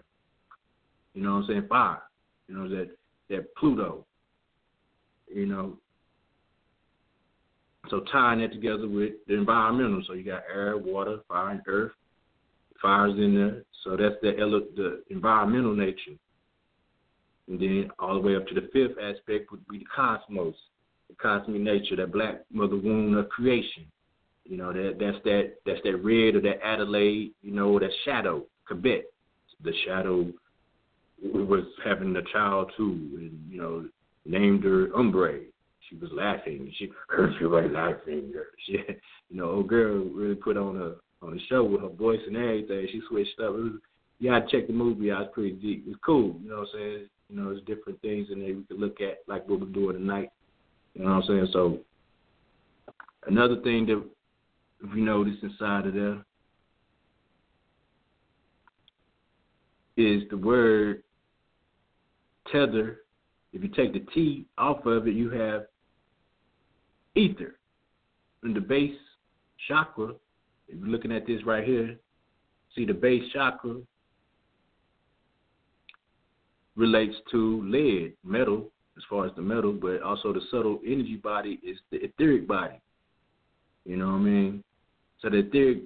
You 1.14 1.24
know 1.24 1.34
what 1.34 1.44
I'm 1.44 1.48
saying? 1.48 1.68
Fire. 1.70 2.02
You 2.48 2.56
know, 2.56 2.70
that 2.70 2.90
that 3.30 3.56
Pluto. 3.56 4.06
You 5.34 5.46
know. 5.46 5.78
So 7.90 8.02
tying 8.12 8.40
that 8.40 8.54
together 8.54 8.88
with 8.88 9.14
the 9.28 9.36
environmental. 9.36 10.04
So 10.08 10.14
you 10.14 10.24
got 10.24 10.44
air, 10.54 10.78
water, 10.78 11.18
fire, 11.28 11.52
and 11.52 11.62
earth. 11.68 11.92
Fire's 12.82 13.18
in 13.18 13.36
there. 13.36 13.64
So 13.84 13.92
that's 13.92 14.16
the 14.22 14.32
the 14.76 15.04
environmental 15.10 15.76
nature. 15.76 16.18
And 17.48 17.60
then 17.60 17.92
all 18.00 18.16
the 18.16 18.22
way 18.22 18.36
up 18.36 18.48
to 18.48 18.54
the 18.54 18.70
fifth 18.72 18.98
aspect 18.98 19.52
would 19.52 19.68
be 19.68 19.80
the 19.80 19.86
cosmos, 19.94 20.56
the 21.10 21.16
cosmic 21.16 21.62
nature, 21.62 21.98
that 21.98 22.14
black 22.14 22.42
mother 22.52 22.78
womb 22.78 23.18
of 23.18 23.28
creation. 23.30 23.86
You 24.46 24.58
know 24.58 24.74
that 24.74 24.98
that's 25.00 25.18
that 25.24 25.54
that's 25.66 25.80
that 25.84 26.04
red 26.04 26.36
or 26.36 26.42
that 26.42 26.66
Adelaide. 26.66 27.32
You 27.42 27.54
know 27.54 27.80
that 27.80 27.92
shadow, 28.06 28.44
khaibit. 28.70 29.04
The 29.64 29.74
shadow 29.86 30.28
was 31.24 31.64
having 31.84 32.16
a 32.16 32.22
child 32.34 32.72
too, 32.76 33.10
and 33.14 33.40
you 33.50 33.62
know 33.62 33.86
named 34.26 34.64
her 34.64 34.88
Umbrae. 34.90 35.46
She 35.90 35.96
was 35.96 36.10
laughing. 36.14 36.72
She 36.78 36.92
heard 37.10 37.34
she 37.40 37.46
was 37.46 37.70
laughing. 37.72 38.34
She, 38.66 38.74
you 39.30 39.38
know, 39.38 39.50
old 39.50 39.68
girl 39.68 40.06
really 40.06 40.36
put 40.36 40.56
on 40.56 40.78
a 40.78 41.26
on 41.26 41.34
the 41.34 41.40
show 41.50 41.64
with 41.64 41.82
her 41.82 41.90
voice 41.90 42.20
and 42.28 42.38
everything. 42.38 42.88
She 42.92 43.02
switched 43.10 43.40
up. 43.40 43.56
It 43.56 43.64
was, 43.64 43.72
you 44.20 44.30
gotta 44.30 44.48
check 44.50 44.68
the 44.68 44.74
movie 44.74 45.12
out. 45.12 45.24
It's 45.24 45.34
pretty 45.34 45.52
deep. 45.54 45.86
It's 45.88 46.00
cool. 46.06 46.38
You 46.42 46.50
know 46.50 46.60
what 46.60 46.70
I'm 46.74 46.80
saying? 46.80 47.10
You 47.30 47.36
know, 47.36 47.46
there's 47.50 47.64
different 47.66 48.02
things 48.02 48.28
in 48.32 48.40
there 48.40 48.54
we 48.54 48.64
could 48.64 48.80
look 48.80 49.02
at, 49.02 49.20
like 49.28 49.48
what 49.50 49.60
we're 49.60 49.68
doing 49.68 49.98
tonight. 49.98 50.30
You 50.94 51.04
know 51.04 51.16
what 51.16 51.24
I'm 51.24 51.28
saying? 51.28 51.48
So 51.52 51.80
another 53.28 53.60
thing 53.62 53.86
that 53.88 54.04
if 54.84 54.96
you 54.96 55.04
notice 55.04 55.36
inside 55.42 55.88
of 55.88 55.94
there 55.94 56.24
is 59.96 60.24
the 60.30 60.38
word 60.38 61.04
tether. 62.52 63.00
If 63.54 63.62
you 63.62 63.70
take 63.70 63.94
the 63.94 64.06
T 64.14 64.46
off 64.58 64.86
of 64.86 65.08
it, 65.08 65.14
you 65.14 65.30
have 65.30 65.66
ether. 67.16 67.56
In 68.44 68.54
the 68.54 68.60
base 68.60 68.98
chakra, 69.68 70.10
if 70.68 70.80
you're 70.80 70.90
looking 70.90 71.12
at 71.12 71.28
this 71.28 71.46
right 71.46 71.64
here, 71.64 71.96
see 72.76 72.86
the 72.86 72.94
base 72.94 73.24
chakra 73.32 73.76
relates 76.76 77.16
to 77.32 77.62
lead, 77.70 78.14
metal, 78.24 78.72
as 78.98 79.04
far 79.10 79.26
as 79.26 79.32
the 79.36 79.42
metal, 79.42 79.72
but 79.72 80.02
also 80.02 80.34
the 80.34 80.42
subtle 80.50 80.80
energy 80.86 81.16
body 81.16 81.60
is 81.64 81.78
the 81.92 81.98
etheric 82.04 82.48
body. 82.48 82.82
You 83.86 83.98
know 83.98 84.08
what 84.08 84.14
I 84.14 84.20
mean? 84.20 84.64
So 85.24 85.30
the 85.30 85.38
etheric 85.38 85.84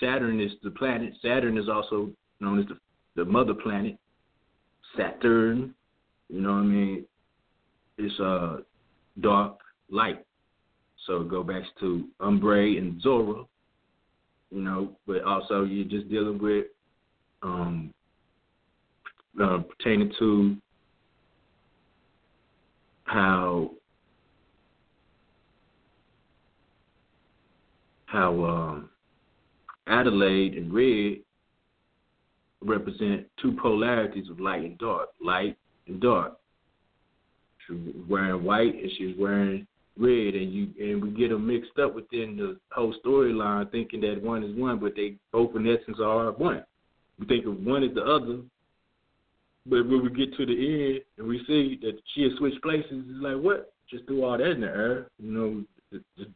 Saturn 0.00 0.40
is 0.40 0.50
the 0.64 0.70
planet. 0.70 1.12
Saturn 1.22 1.58
is 1.58 1.68
also 1.68 2.10
known 2.40 2.58
as 2.58 2.66
the, 2.66 2.78
the 3.14 3.24
mother 3.24 3.54
planet. 3.54 3.96
Saturn, 4.96 5.74
you 6.28 6.40
know 6.40 6.52
what 6.52 6.58
I 6.58 6.62
mean? 6.62 7.04
It's 7.98 8.18
uh 8.18 8.58
dark 9.20 9.58
light. 9.90 10.24
So 11.06 11.22
go 11.22 11.42
back 11.44 11.62
to 11.80 12.08
Umbrae 12.20 12.78
and 12.78 13.00
Zora, 13.00 13.44
you 14.50 14.60
know, 14.60 14.96
but 15.06 15.22
also 15.22 15.64
you're 15.64 15.84
just 15.84 16.08
dealing 16.08 16.38
with 16.38 16.66
um 17.42 17.92
uh, 19.40 19.58
pertaining 19.58 20.12
to 20.18 20.56
how 23.04 23.70
how 28.06 28.44
um, 28.44 28.90
Adelaide 29.86 30.54
and 30.54 30.72
Red 30.72 31.18
represent 32.62 33.26
two 33.40 33.52
polarities 33.60 34.28
of 34.30 34.40
light 34.40 34.62
and 34.62 34.78
dark, 34.78 35.08
light 35.22 35.56
and 35.86 36.00
dark. 36.00 36.36
She's 37.66 37.76
wearing 38.08 38.44
white 38.44 38.74
and 38.74 38.90
she's 38.96 39.16
wearing 39.18 39.66
red, 39.98 40.34
and 40.34 40.52
you 40.52 40.68
and 40.78 41.02
we 41.02 41.10
get 41.10 41.30
them 41.30 41.46
mixed 41.46 41.78
up 41.78 41.94
within 41.94 42.36
the 42.36 42.58
whole 42.70 42.94
storyline, 43.04 43.70
thinking 43.70 44.00
that 44.02 44.22
one 44.22 44.44
is 44.44 44.56
one, 44.56 44.78
but 44.78 44.94
they 44.94 45.16
both 45.32 45.54
in 45.56 45.66
essence 45.66 45.98
are 46.02 46.32
one. 46.32 46.64
We 47.18 47.26
think 47.26 47.46
of 47.46 47.58
one 47.64 47.82
as 47.82 47.94
the 47.94 48.02
other, 48.02 48.38
but 49.64 49.88
when 49.88 50.02
we 50.02 50.10
get 50.10 50.36
to 50.36 50.46
the 50.46 50.52
end 50.52 51.00
and 51.18 51.26
we 51.26 51.38
see 51.46 51.78
that 51.82 51.98
she 52.14 52.22
has 52.24 52.32
switched 52.38 52.62
places, 52.62 52.86
it's 52.90 53.22
like 53.22 53.36
what? 53.36 53.72
Just 53.90 54.06
threw 54.06 54.24
all 54.24 54.36
that 54.36 54.50
in 54.50 54.60
the 54.60 54.66
air, 54.66 55.06
you 55.18 55.32
know, 55.32 55.64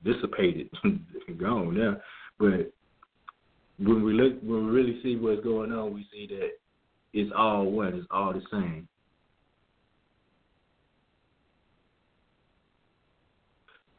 dissipated, 0.05 0.71
gone 1.41 1.77
now. 1.77 1.97
But 2.39 2.73
when 3.79 4.03
we 4.03 4.13
look, 4.13 4.41
when 4.43 4.67
we 4.67 4.73
really 4.73 5.01
see 5.03 5.17
what's 5.17 5.43
going 5.43 5.73
on, 5.73 5.95
we 5.95 6.07
see 6.13 6.27
that 6.29 6.51
it's 7.13 7.33
all 7.37 7.71
one, 7.71 7.95
it's 7.95 8.07
all 8.11 8.33
the 8.33 8.43
same. 8.51 8.89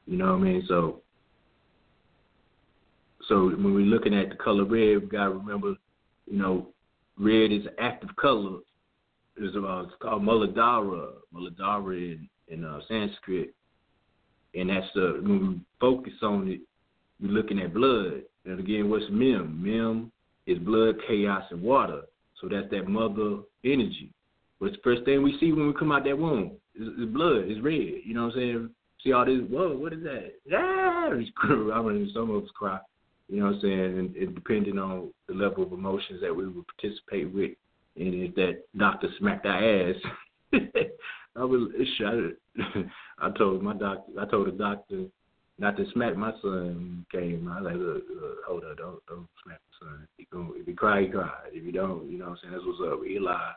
You 0.08 0.18
know 0.18 0.34
what 0.34 0.42
I 0.42 0.44
mean? 0.44 0.66
So, 0.68 1.02
so 3.28 3.46
when 3.46 3.74
we're 3.74 3.82
looking 3.82 4.14
at 4.14 4.30
the 4.30 4.36
color 4.36 4.66
red, 4.66 5.02
we 5.02 5.08
gotta 5.08 5.30
remember, 5.30 5.76
you 6.26 6.38
know, 6.38 6.68
red 7.18 7.52
is 7.52 7.66
an 7.66 7.76
active 7.80 8.10
color 8.18 8.60
it's, 9.38 9.56
uh, 9.56 9.82
it's 9.82 9.94
called 10.02 10.24
Muladhara, 10.24 11.14
Muladhara 11.34 11.96
in, 11.96 12.30
in 12.48 12.66
uh, 12.66 12.80
Sanskrit, 12.88 13.54
and 14.54 14.70
that's 14.70 14.88
uh, 14.96 15.14
when 15.22 15.40
we 15.48 15.62
focus 15.80 16.14
on 16.22 16.48
it, 16.48 16.62
we're 17.22 17.32
looking 17.32 17.60
at 17.60 17.74
blood. 17.74 18.22
And 18.46 18.60
again, 18.60 18.90
what's 18.90 19.06
Mem? 19.10 19.62
Mem 19.62 20.12
is 20.48 20.58
blood, 20.60 20.96
chaos, 21.08 21.44
and 21.52 21.62
water. 21.62 22.02
So 22.40 22.48
that's 22.50 22.70
that 22.72 22.88
mother 22.88 23.38
energy. 23.64 24.12
What's 24.60 24.76
the 24.76 24.82
first 24.84 25.06
thing 25.06 25.22
we 25.22 25.38
see 25.40 25.52
when 25.52 25.68
we 25.68 25.74
come 25.74 25.92
out 25.92 26.04
that 26.06 26.18
womb? 26.18 26.54
Is, 26.76 26.88
blood. 27.10 27.46
It's 27.46 27.62
red. 27.62 28.02
You 28.04 28.14
know 28.14 28.26
what 28.26 28.36
I'm 28.36 28.40
saying? 28.40 28.70
See 29.04 29.14
all 29.14 29.26
this? 29.26 29.40
Whoa, 29.50 29.78
what 29.78 29.94
is 29.94 30.04
that? 30.04 30.34
Yeah, 30.46 30.60
I 31.44 31.82
mean, 31.82 32.12
some 32.14 32.30
of 32.32 32.44
us 32.44 32.50
cry. 32.56 32.80
You 33.30 33.40
know 33.40 33.46
what 33.48 33.56
I'm 33.56 33.62
saying? 33.62 34.00
And, 34.00 34.16
and 34.16 34.36
depending 34.36 34.78
on 34.78 35.12
the 35.28 35.34
level 35.34 35.64
of 35.64 35.72
emotions 35.72 36.20
that 36.22 36.36
we 36.36 36.48
would 36.48 36.66
participate 36.78 37.34
with 37.34 37.52
and 37.96 38.14
if 38.14 38.36
that 38.36 38.64
doctor 38.78 39.10
smacked 39.20 39.46
our 39.46 39.90
ass, 39.90 39.96
I 41.36 41.44
was 41.46 41.70
shot. 41.98 42.14
I 43.20 43.32
told 43.38 43.62
my 43.62 43.74
doctor, 43.74 44.12
I 44.20 44.26
told 44.26 44.48
the 44.48 44.52
doctor 44.52 45.06
not 45.60 45.78
to 45.78 45.86
smack 45.94 46.18
my 46.18 46.32
son. 46.42 47.06
Came, 47.12 47.48
I 47.48 47.62
was 47.62 47.72
like, 47.72 47.76
look, 47.76 48.04
look 48.10 48.38
hold 48.48 48.64
up, 48.64 48.78
don't 48.78 49.06
don't 49.08 49.28
smack 49.44 49.60
my 49.60 49.88
son. 49.88 50.08
He 50.18 50.28
go, 50.32 50.54
if 50.56 50.66
he 50.66 50.74
cry, 50.74 51.04
he 51.04 51.08
cry. 51.08 51.32
If 51.52 51.64
he 51.64 51.72
don't, 51.72 52.10
you 52.10 52.18
know 52.18 52.26
what 52.26 52.32
I'm 52.32 52.38
saying? 52.42 52.54
That's 52.54 52.66
what's 52.66 52.94
up. 52.94 53.00
He 53.06 53.20
lie. 53.20 53.54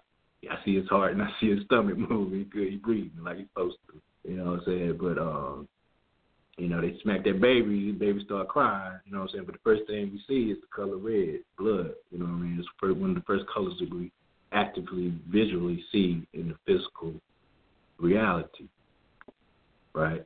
I 0.51 0.63
see 0.65 0.77
his 0.77 0.89
heart 0.89 1.13
and 1.13 1.23
I 1.23 1.29
see 1.41 1.51
his 1.51 1.65
stomach 1.65 1.97
moving. 2.11 2.41
He 2.41 2.45
good. 2.45 2.71
He 2.71 2.77
breathing 2.77 3.25
like 3.25 3.39
he's 3.39 3.47
supposed 3.49 3.79
to. 3.89 4.31
You 4.31 4.37
know 4.37 4.45
what 4.53 4.61
I'm 4.61 4.65
saying? 4.67 4.99
But 5.01 5.19
um, 5.19 5.69
you 6.57 6.69
know, 6.69 6.81
they 6.81 6.97
smack 7.03 7.25
that 7.25 7.41
baby, 7.41 7.91
the 7.91 7.99
baby 7.99 8.23
start 8.25 8.49
crying, 8.49 8.99
you 9.05 9.13
know 9.13 9.21
what 9.21 9.31
I'm 9.31 9.33
saying? 9.33 9.45
But 9.47 9.55
the 9.55 9.65
first 9.65 9.83
thing 9.87 10.13
we 10.13 10.23
see 10.29 10.53
is 10.53 10.59
the 10.61 10.69
color 10.75 10.97
red, 10.97 11.41
blood, 11.59 11.95
you 12.11 12.19
know 12.19 12.27
what 12.27 12.35
I 12.35 12.43
mean? 12.43 12.61
It's 12.61 12.69
one 13.01 13.11
of 13.11 13.17
the 13.17 13.23
first 13.27 13.45
colors 13.53 13.75
that 13.81 13.93
we 13.93 14.13
actively 14.53 15.13
visually 15.29 15.83
see 15.91 16.27
in 16.33 16.49
the 16.49 16.55
physical 16.65 17.15
reality. 17.99 18.69
Right? 19.95 20.25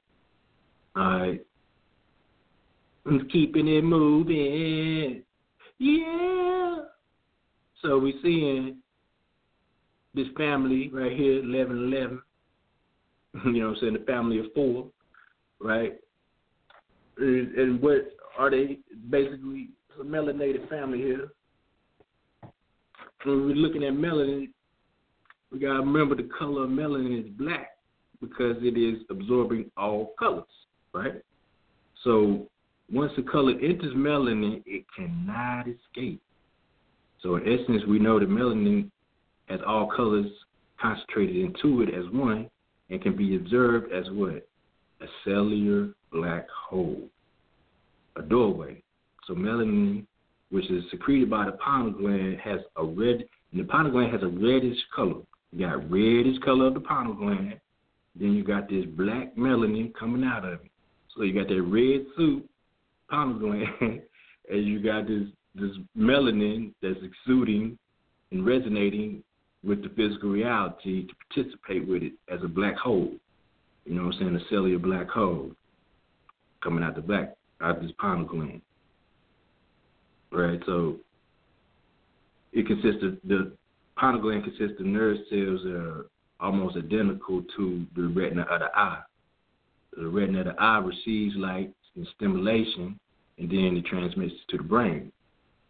I'm 3.06 3.28
keeping 3.30 3.68
it 3.68 3.84
moving. 3.84 5.22
Yeah. 5.78 6.76
So 7.82 7.98
we're 7.98 8.12
seeing 8.22 8.78
this 10.14 10.26
family 10.36 10.90
right 10.92 11.12
here, 11.12 11.42
11 11.42 11.92
11. 11.92 12.22
You 13.44 13.62
know 13.62 13.68
I'm 13.68 13.76
saying? 13.80 13.92
The 13.92 14.00
family 14.00 14.38
of 14.38 14.46
four, 14.54 14.86
right? 15.60 15.92
And, 17.18 17.54
and 17.54 17.82
what 17.82 18.08
are 18.38 18.50
they? 18.50 18.78
Basically, 19.10 19.68
it's 19.90 20.00
a 20.00 20.04
melanated 20.04 20.68
family 20.68 20.98
here 20.98 21.28
when 23.24 23.46
we're 23.46 23.54
looking 23.54 23.84
at 23.84 23.92
melanin, 23.92 24.48
we 25.50 25.58
gotta 25.58 25.80
remember 25.80 26.14
the 26.14 26.28
color 26.38 26.64
of 26.64 26.70
melanin 26.70 27.24
is 27.24 27.30
black 27.38 27.70
because 28.20 28.56
it 28.60 28.78
is 28.78 29.02
absorbing 29.10 29.70
all 29.76 30.12
colors, 30.18 30.44
right? 30.92 31.22
So 32.04 32.48
once 32.92 33.12
the 33.16 33.22
color 33.22 33.52
enters 33.52 33.94
melanin, 33.94 34.62
it 34.66 34.84
cannot 34.96 35.66
escape. 35.68 36.20
So 37.22 37.36
in 37.36 37.42
essence, 37.42 37.82
we 37.88 37.98
know 37.98 38.18
that 38.18 38.28
melanin 38.28 38.90
has 39.46 39.60
all 39.66 39.90
colors 39.94 40.30
concentrated 40.80 41.36
into 41.36 41.82
it 41.82 41.94
as 41.94 42.04
one 42.12 42.48
and 42.90 43.02
can 43.02 43.16
be 43.16 43.36
observed 43.36 43.92
as 43.92 44.04
what? 44.10 44.46
A 45.00 45.06
cellular 45.24 45.90
black 46.12 46.46
hole, 46.50 47.08
a 48.16 48.22
doorway. 48.22 48.82
So 49.26 49.34
melanin 49.34 50.06
which 50.50 50.70
is 50.70 50.84
secreted 50.90 51.28
by 51.28 51.44
the 51.46 51.52
pineal 51.52 51.92
gland, 51.92 52.38
has 52.42 52.60
a 52.76 52.84
red, 52.84 53.24
and 53.52 53.60
the 53.60 53.64
pineal 53.64 53.92
gland 53.92 54.12
has 54.12 54.22
a 54.22 54.28
reddish 54.28 54.78
color. 54.94 55.20
You 55.52 55.66
got 55.66 55.90
reddish 55.90 56.38
color 56.44 56.66
of 56.66 56.74
the 56.74 56.80
pineal 56.80 57.14
gland, 57.14 57.58
then 58.14 58.32
you 58.32 58.44
got 58.44 58.68
this 58.68 58.84
black 58.96 59.34
melanin 59.36 59.92
coming 59.94 60.24
out 60.24 60.44
of 60.44 60.54
it. 60.64 60.70
So 61.16 61.22
you 61.22 61.32
got 61.32 61.48
that 61.48 61.62
red 61.62 62.06
soup 62.16 62.48
pineal 63.10 63.38
gland, 63.38 63.66
and 64.50 64.66
you 64.66 64.82
got 64.82 65.06
this 65.06 65.24
this 65.54 65.76
melanin 65.96 66.72
that's 66.82 66.98
exuding 67.02 67.78
and 68.30 68.46
resonating 68.46 69.22
with 69.64 69.82
the 69.82 69.88
physical 69.90 70.30
reality 70.30 71.06
to 71.06 71.14
participate 71.28 71.88
with 71.88 72.02
it 72.02 72.12
as 72.32 72.40
a 72.44 72.48
black 72.48 72.76
hole. 72.76 73.12
You 73.84 73.94
know 73.94 74.04
what 74.04 74.14
I'm 74.16 74.20
saying? 74.20 74.36
A 74.36 74.48
cellular 74.50 74.78
black 74.78 75.08
hole 75.08 75.50
coming 76.62 76.84
out 76.84 76.94
the 76.94 77.00
black 77.00 77.34
out 77.60 77.78
of 77.78 77.82
this 77.82 77.92
pineal 77.98 78.26
gland 78.26 78.60
right? 80.30 80.60
So 80.66 80.96
it 82.52 82.66
consists 82.66 83.02
of 83.02 83.18
the 83.24 83.52
pineal 83.98 84.22
gland 84.22 84.44
consists 84.44 84.80
of 84.80 84.86
nerve 84.86 85.18
cells 85.28 85.60
that 85.64 85.76
are 85.76 86.06
almost 86.40 86.76
identical 86.76 87.42
to 87.56 87.86
the 87.96 88.08
retina 88.08 88.42
of 88.42 88.60
the 88.60 88.68
eye. 88.74 89.00
The 89.96 90.08
retina 90.08 90.40
of 90.40 90.46
the 90.46 90.54
eye 90.60 90.78
receives 90.78 91.34
light 91.36 91.72
and 91.96 92.06
stimulation 92.16 92.98
and 93.38 93.50
then 93.50 93.76
it 93.76 93.86
transmits 93.86 94.34
it 94.34 94.50
to 94.50 94.56
the 94.58 94.62
brain. 94.62 95.12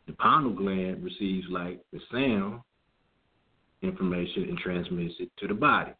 The 0.06 0.14
pineal 0.14 0.52
gland 0.52 1.04
receives 1.04 1.46
like 1.50 1.80
the 1.92 2.00
sound 2.10 2.60
information 3.82 4.44
and 4.44 4.58
transmits 4.58 5.14
it 5.20 5.30
to 5.38 5.48
the 5.48 5.54
body. 5.54 5.92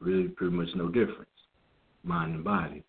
Really, 0.00 0.28
pretty 0.28 0.54
much 0.54 0.68
no 0.74 0.88
difference, 0.88 1.28
mind 2.02 2.34
and 2.34 2.44
body. 2.44 2.84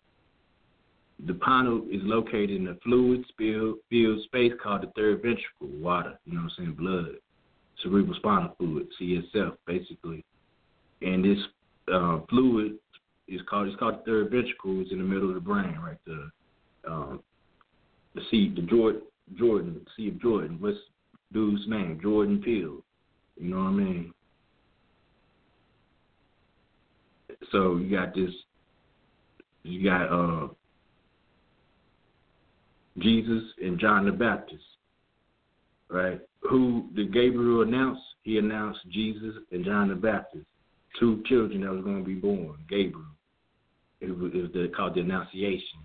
The 1.26 1.34
pineal 1.34 1.86
is 1.90 2.00
located 2.02 2.50
in 2.50 2.68
a 2.68 2.74
fluid 2.76 3.24
filled 3.38 4.22
space 4.24 4.52
called 4.62 4.82
the 4.82 4.92
third 4.96 5.22
ventricle, 5.22 5.78
water, 5.80 6.18
you 6.24 6.34
know 6.34 6.42
what 6.42 6.52
I'm 6.58 6.64
saying, 6.64 6.74
blood, 6.74 7.16
cerebral 7.82 8.16
spinal 8.16 8.54
fluid, 8.58 8.88
CSF, 9.00 9.56
basically. 9.66 10.24
And 11.02 11.24
this 11.24 11.38
uh, 11.92 12.20
fluid 12.28 12.76
is 13.28 13.40
called 13.48 13.68
it's 13.68 13.76
called 13.78 14.00
the 14.00 14.04
third 14.04 14.30
ventricle. 14.30 14.80
It's 14.80 14.92
in 14.92 14.98
the 14.98 15.04
middle 15.04 15.28
of 15.28 15.34
the 15.34 15.40
brain, 15.40 15.78
right. 15.82 15.98
Um, 16.88 17.20
the 18.14 18.22
sea, 18.30 18.52
the 18.54 18.62
Jordan, 18.62 19.02
Jordan, 19.36 19.84
Sea 19.96 20.08
of 20.08 20.20
Jordan. 20.20 20.56
What's 20.60 20.78
dude's 21.32 21.68
name? 21.68 21.98
Jordan 22.02 22.40
Peele. 22.42 22.82
You 23.36 23.50
know 23.50 23.56
what 23.58 23.64
I 23.64 23.70
mean? 23.70 24.14
So 27.52 27.76
you 27.76 27.90
got 27.90 28.14
this. 28.14 28.30
You 29.62 29.84
got 29.84 30.06
uh 30.06 30.48
Jesus 32.98 33.42
and 33.62 33.78
John 33.78 34.06
the 34.06 34.12
Baptist, 34.12 34.62
right? 35.90 36.20
Who 36.50 36.88
did 36.94 37.12
Gabriel 37.12 37.62
announce? 37.62 37.98
He 38.22 38.38
announced 38.38 38.80
Jesus 38.90 39.34
and 39.52 39.64
John 39.64 39.88
the 39.88 39.94
Baptist, 39.94 40.46
two 40.98 41.22
children 41.26 41.62
that 41.62 41.70
was 41.70 41.84
going 41.84 42.02
to 42.02 42.04
be 42.04 42.14
born. 42.14 42.56
Gabriel. 42.68 43.06
It 44.00 44.16
was, 44.16 44.32
it 44.34 44.42
was 44.42 44.50
the, 44.52 44.70
called 44.76 44.94
the 44.94 45.00
Annunciation, 45.00 45.80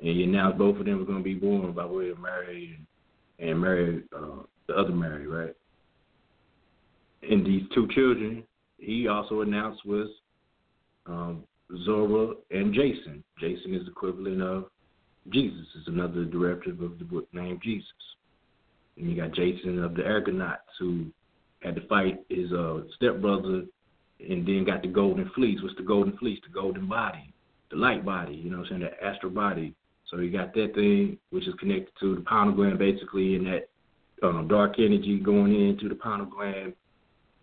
and 0.00 0.08
he 0.08 0.24
announced 0.24 0.58
both 0.58 0.78
of 0.78 0.86
them 0.86 0.98
were 0.98 1.04
going 1.04 1.18
to 1.18 1.24
be 1.24 1.34
born 1.34 1.72
by 1.72 1.86
way 1.86 2.10
of 2.10 2.18
Mary 2.18 2.76
and, 3.38 3.48
and 3.48 3.60
Mary, 3.60 4.02
uh, 4.16 4.42
the 4.66 4.74
other 4.74 4.90
Mary, 4.90 5.26
right? 5.26 5.54
And 7.22 7.46
these 7.46 7.62
two 7.72 7.88
children, 7.94 8.42
he 8.78 9.06
also 9.06 9.42
announced 9.42 9.86
was 9.86 10.08
um, 11.06 11.44
Zora 11.84 12.34
and 12.50 12.74
Jason. 12.74 13.22
Jason 13.38 13.74
is 13.74 13.86
equivalent 13.86 14.42
of 14.42 14.66
Jesus 15.30 15.66
is 15.80 15.86
another 15.86 16.24
derivative 16.24 16.80
of 16.80 16.98
the 16.98 17.04
book 17.04 17.26
named 17.32 17.60
Jesus. 17.62 17.86
And 18.96 19.10
you 19.10 19.16
got 19.16 19.32
Jason 19.32 19.82
of 19.82 19.94
the 19.94 20.04
Argonauts 20.04 20.62
who 20.78 21.06
had 21.60 21.74
to 21.76 21.86
fight 21.86 22.24
his 22.28 22.52
uh, 22.52 22.80
stepbrother 22.96 23.64
and 24.20 24.46
then 24.46 24.64
got 24.64 24.82
the 24.82 24.88
golden 24.88 25.30
fleece. 25.34 25.60
What's 25.62 25.76
the 25.76 25.82
golden 25.82 26.16
fleece? 26.16 26.40
The 26.46 26.52
golden 26.52 26.88
body, 26.88 27.32
the 27.70 27.76
light 27.76 28.04
body, 28.04 28.34
you 28.34 28.50
know 28.50 28.58
what 28.58 28.72
I'm 28.72 28.80
saying, 28.80 28.90
the 28.90 29.04
astral 29.04 29.32
body. 29.32 29.74
So 30.10 30.18
you 30.18 30.30
got 30.30 30.54
that 30.54 30.74
thing 30.74 31.18
which 31.30 31.46
is 31.46 31.54
connected 31.58 31.92
to 32.00 32.14
the 32.14 32.20
pineal 32.22 32.54
gland 32.54 32.78
basically 32.78 33.34
and 33.34 33.46
that 33.46 33.68
um, 34.22 34.48
dark 34.48 34.78
energy 34.78 35.18
going 35.18 35.68
into 35.68 35.88
the 35.88 35.94
pineal 35.94 36.26
gland, 36.26 36.74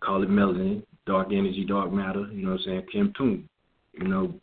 call 0.00 0.22
it 0.22 0.30
melanin, 0.30 0.82
dark 1.06 1.28
energy, 1.28 1.64
dark 1.68 1.92
matter, 1.92 2.26
you 2.32 2.42
know 2.42 2.52
what 2.52 2.60
I'm 2.60 2.64
saying, 2.64 2.86
Kim 2.90 3.12
Tune. 3.16 3.48
You 3.92 4.08
know, 4.08 4.34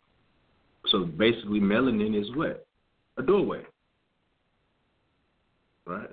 so 0.88 1.04
basically 1.04 1.60
melanin 1.60 2.20
is 2.20 2.34
what? 2.36 2.66
a 3.18 3.24
doorway. 3.24 3.62
Right? 5.86 6.10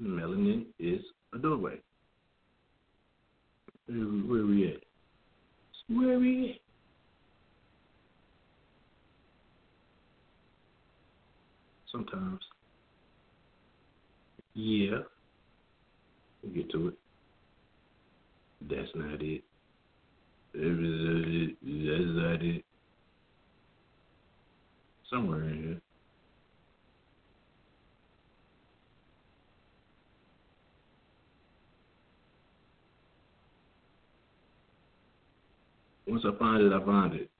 Melanin 0.00 0.66
is 0.78 1.00
a 1.34 1.38
doorway. 1.38 1.80
Where, 3.88 4.44
we 4.44 4.68
at? 4.68 4.82
Where 5.88 6.18
we 6.18 6.50
at? 6.50 6.60
Sometimes. 11.90 12.40
Yeah. 14.54 14.98
We'll 16.42 16.52
get 16.52 16.70
to 16.72 16.88
it. 16.88 16.94
That's 18.68 18.94
not 18.94 19.22
it. 19.22 19.44
That's 20.52 20.64
not 21.62 22.42
it 22.42 22.64
somewhere 25.10 25.44
in 25.44 25.62
here. 25.62 25.80
Once 36.06 36.24
I 36.24 36.38
find 36.38 36.62
it, 36.62 36.72
I 36.72 36.84
find 36.84 37.14
it. 37.14 37.30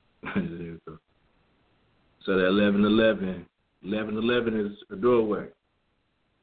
so 2.25 2.37
that 2.37 2.51
1111, 2.51 3.47
1111 3.83 4.67
is 4.67 4.73
a 4.91 4.97
doorway. 4.97 5.47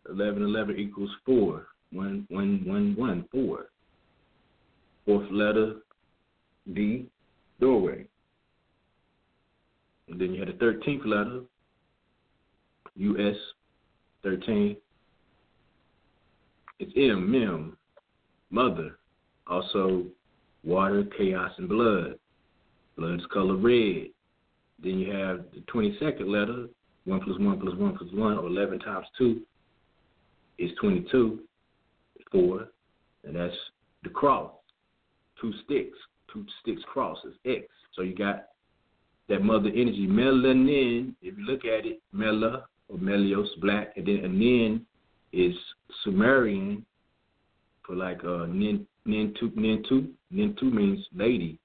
1111 0.06 0.78
equals 0.78 1.12
4. 1.26 1.68
1, 1.92 2.26
1, 2.30 2.64
1, 2.66 2.96
1, 2.98 3.26
4. 3.32 3.66
Fourth 5.06 5.32
letter, 5.32 5.76
D, 6.74 7.08
doorway. 7.60 8.06
And 10.08 10.20
then 10.20 10.34
you 10.34 10.40
had 10.40 10.50
the 10.50 10.64
13th 10.64 11.06
letter, 11.06 11.42
US 12.96 13.36
13. 14.24 14.78
It's 16.80 16.92
M, 16.96 17.30
Mem, 17.32 17.78
mother. 18.50 18.98
Also, 19.48 20.06
water, 20.64 21.03
chaos, 21.18 21.51
and 21.57 21.70
blood. 21.70 22.18
Blood 22.97 23.20
is 23.20 23.26
color 23.32 23.55
red. 23.55 24.07
Then 24.82 24.99
you 24.99 25.11
have 25.11 25.45
the 25.53 25.61
22nd 25.72 26.28
letter, 26.28 26.68
1 27.05 27.20
plus 27.22 27.39
1 27.39 27.59
plus 27.59 27.76
1 27.76 27.97
plus 27.97 28.09
1, 28.14 28.38
or 28.38 28.47
11 28.47 28.80
times 28.80 29.07
2 29.18 29.41
is 30.59 30.72
22, 30.80 31.39
4. 32.32 32.68
And 33.26 33.36
that's 33.36 33.55
the 34.03 34.09
cross. 34.09 34.51
Two 35.39 35.53
sticks, 35.66 35.97
two 36.32 36.45
sticks 36.61 36.82
crosses, 36.91 37.36
X. 37.45 37.66
So 37.95 38.01
you 38.01 38.16
got 38.16 38.49
that 39.30 39.43
mother 39.43 39.70
energy. 39.70 40.07
Melanin, 40.07 41.16
if 41.22 41.38
you 41.38 41.45
look 41.45 41.66
at 41.66 41.86
it, 41.86 42.01
mela 42.11 42.66
or 42.89 42.97
melios, 42.97 43.47
black, 43.61 43.93
and 43.95 44.05
then 44.05 44.20
anin 44.24 44.82
is 45.32 45.55
Sumerian 46.03 46.86
for 47.86 47.95
like 47.95 48.24
uh 48.24 48.45
nin 48.45 48.86
nintu 49.07 49.51
nintu. 49.55 50.09
Nintu 50.34 50.64
means 50.64 51.06
lady 51.16 51.60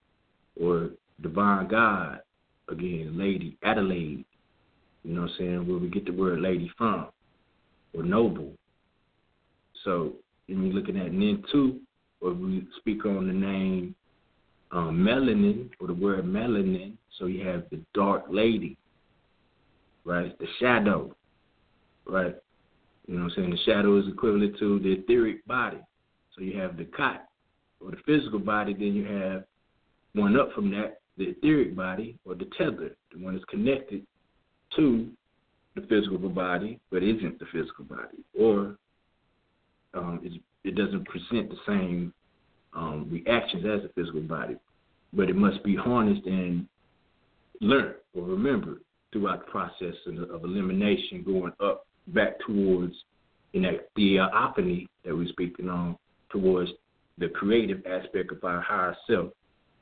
or 0.60 0.90
divine 1.22 1.68
God. 1.68 2.20
Again, 2.70 3.16
lady, 3.16 3.56
Adelaide. 3.62 4.24
You 5.04 5.14
know 5.14 5.22
what 5.22 5.30
I'm 5.30 5.36
saying? 5.38 5.68
Where 5.68 5.78
we 5.78 5.88
get 5.88 6.04
the 6.04 6.12
word 6.12 6.40
lady 6.40 6.70
from. 6.76 7.08
Or 7.94 8.02
noble. 8.02 8.52
So 9.84 10.16
when 10.46 10.64
you're 10.64 10.74
looking 10.74 10.98
at 10.98 11.12
nintu, 11.12 11.78
or 12.20 12.32
we 12.32 12.66
speak 12.78 13.06
on 13.06 13.26
the 13.26 13.32
name 13.32 13.94
um, 14.70 14.98
melanin, 14.98 15.70
or 15.80 15.86
the 15.86 15.94
word 15.94 16.26
melanin, 16.26 16.92
so 17.18 17.26
you 17.26 17.46
have 17.46 17.64
the 17.70 17.80
dark 17.94 18.24
lady, 18.28 18.76
right? 20.04 20.38
The 20.38 20.46
shadow, 20.60 21.14
right? 22.06 22.36
You 23.06 23.16
know 23.16 23.24
what 23.24 23.32
I'm 23.32 23.36
saying? 23.36 23.50
The 23.50 23.72
shadow 23.72 23.98
is 23.98 24.08
equivalent 24.08 24.58
to 24.58 24.78
the 24.80 24.92
etheric 24.92 25.44
body. 25.46 25.78
So 26.34 26.42
you 26.42 26.58
have 26.58 26.76
the 26.76 26.84
khat, 26.84 27.27
or 27.80 27.90
the 27.90 27.96
physical 28.06 28.38
body, 28.38 28.74
then 28.74 28.94
you 28.94 29.04
have 29.04 29.44
one 30.14 30.38
up 30.38 30.52
from 30.52 30.70
that, 30.70 31.00
the 31.16 31.30
etheric 31.30 31.76
body, 31.76 32.16
or 32.24 32.34
the 32.34 32.48
tether, 32.56 32.96
the 33.12 33.22
one 33.22 33.34
that's 33.34 33.44
connected 33.46 34.06
to 34.76 35.08
the 35.74 35.82
physical 35.82 36.18
body, 36.28 36.78
but 36.90 37.02
isn't 37.02 37.38
the 37.38 37.46
physical 37.52 37.84
body, 37.84 38.18
or 38.38 38.76
um, 39.94 40.20
it 40.64 40.74
doesn't 40.74 41.06
present 41.06 41.50
the 41.50 41.56
same 41.66 42.12
um, 42.74 43.08
reactions 43.10 43.64
as 43.64 43.82
the 43.82 43.90
physical 43.94 44.20
body, 44.20 44.56
but 45.12 45.30
it 45.30 45.36
must 45.36 45.62
be 45.64 45.74
harnessed 45.74 46.26
and 46.26 46.66
learned 47.60 47.94
or 48.14 48.24
remembered 48.24 48.80
throughout 49.12 49.46
the 49.46 49.50
process 49.50 49.94
of 50.06 50.44
elimination, 50.44 51.22
going 51.24 51.52
up 51.60 51.86
back 52.08 52.38
towards 52.46 52.94
in 53.54 53.62
that 53.62 53.88
theophany 53.96 54.86
that 55.04 55.16
we're 55.16 55.28
speaking 55.28 55.68
on, 55.68 55.96
towards 56.30 56.70
the 57.18 57.28
creative 57.28 57.82
aspect 57.86 58.32
of 58.32 58.42
our 58.44 58.60
higher 58.60 58.96
self 59.08 59.30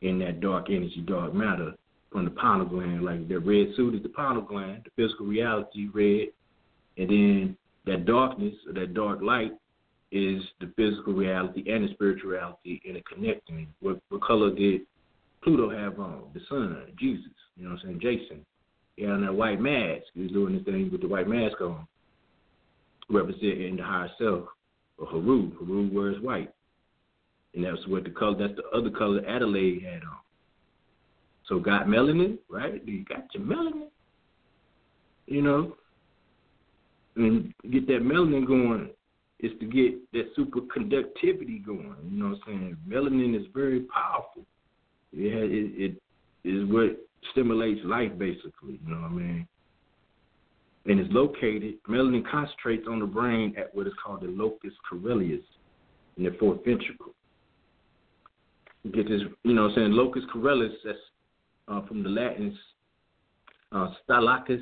in 0.02 0.18
that 0.20 0.40
dark 0.40 0.66
energy, 0.68 1.04
dark 1.06 1.34
matter 1.34 1.72
from 2.10 2.24
the 2.24 2.30
pineal 2.30 2.66
gland. 2.66 3.04
Like 3.04 3.28
the 3.28 3.38
red 3.38 3.68
suit 3.76 3.94
is 3.94 4.02
the 4.02 4.08
pineal 4.08 4.42
gland, 4.42 4.84
the 4.84 4.90
physical 5.02 5.26
reality, 5.26 5.88
red, 5.92 6.28
and 6.96 7.10
then 7.10 7.56
that 7.86 8.06
darkness 8.06 8.54
or 8.66 8.72
that 8.74 8.94
dark 8.94 9.22
light 9.22 9.52
is 10.12 10.42
the 10.60 10.72
physical 10.76 11.12
reality 11.12 11.64
and 11.70 11.88
the 11.88 11.92
spiritual 11.92 12.30
reality 12.30 12.80
in 12.84 12.96
a 12.96 13.02
connecting. 13.02 13.66
What, 13.80 14.00
what 14.08 14.22
color 14.22 14.54
did 14.54 14.82
Pluto 15.42 15.70
have 15.70 15.98
on? 15.98 16.24
The 16.32 16.40
sun, 16.48 16.82
Jesus. 16.98 17.32
You 17.56 17.64
know 17.64 17.74
what 17.74 17.80
I'm 17.84 18.00
saying? 18.00 18.00
Jason. 18.00 18.46
Yeah, 18.96 19.10
on 19.10 19.24
that 19.26 19.34
white 19.34 19.60
mask. 19.60 20.04
He 20.14 20.22
was 20.22 20.32
doing 20.32 20.54
this 20.54 20.64
thing 20.64 20.88
with 20.90 21.02
the 21.02 21.08
white 21.08 21.28
mask 21.28 21.60
on, 21.60 21.86
representing 23.10 23.76
the 23.76 23.82
higher 23.82 24.10
self, 24.18 24.48
or 24.96 25.06
Haru. 25.06 25.52
Haru 25.58 25.90
wears 25.92 26.20
white. 26.22 26.50
And 27.56 27.64
that's 27.64 27.86
what 27.88 28.04
the 28.04 28.10
color, 28.10 28.36
that's 28.38 28.54
the 28.54 28.78
other 28.78 28.90
color 28.90 29.26
Adelaide 29.26 29.82
had 29.82 30.02
on. 30.02 30.18
So 31.48 31.58
got 31.58 31.86
melanin, 31.86 32.38
right? 32.50 32.86
You 32.86 33.04
got 33.04 33.24
your 33.34 33.44
melanin. 33.44 33.88
you 35.26 35.42
know, 35.42 35.74
and 37.16 37.52
get 37.72 37.86
that 37.86 38.02
melanin 38.02 38.46
going 38.46 38.90
is 39.40 39.52
to 39.60 39.66
get 39.66 40.12
that 40.12 40.36
superconductivity 40.36 41.64
going. 41.64 41.94
You 42.10 42.22
know 42.22 42.28
what 42.30 42.38
I'm 42.38 42.40
saying? 42.46 42.76
Melanin 42.88 43.38
is 43.38 43.46
very 43.54 43.80
powerful. 43.80 44.44
It, 45.12 45.50
it, 45.50 45.98
it 46.44 46.48
is 46.48 46.68
what 46.68 46.98
stimulates 47.32 47.80
life, 47.84 48.12
basically. 48.18 48.80
You 48.84 48.94
know 48.94 49.00
what 49.00 49.10
I 49.10 49.14
mean? 49.14 49.48
And 50.86 51.00
it's 51.00 51.12
located, 51.12 51.74
melanin 51.88 52.22
concentrates 52.30 52.86
on 52.88 53.00
the 53.00 53.06
brain 53.06 53.54
at 53.58 53.74
what 53.74 53.86
is 53.86 53.92
called 54.04 54.20
the 54.20 54.28
locus 54.28 54.72
coeruleus 54.90 55.42
in 56.16 56.24
the 56.24 56.36
fourth 56.38 56.64
ventricle. 56.64 57.15
Get 58.92 59.08
this, 59.08 59.22
you 59.42 59.54
know 59.54 59.62
what 59.62 59.72
I'm 59.72 59.76
saying? 59.76 59.92
Locus 59.92 60.22
coeruleus, 60.34 60.72
that's 60.84 60.98
uh, 61.68 61.86
from 61.86 62.02
the 62.02 62.08
Latin 62.08 62.56
uh, 63.72 63.88
stylacus 64.04 64.60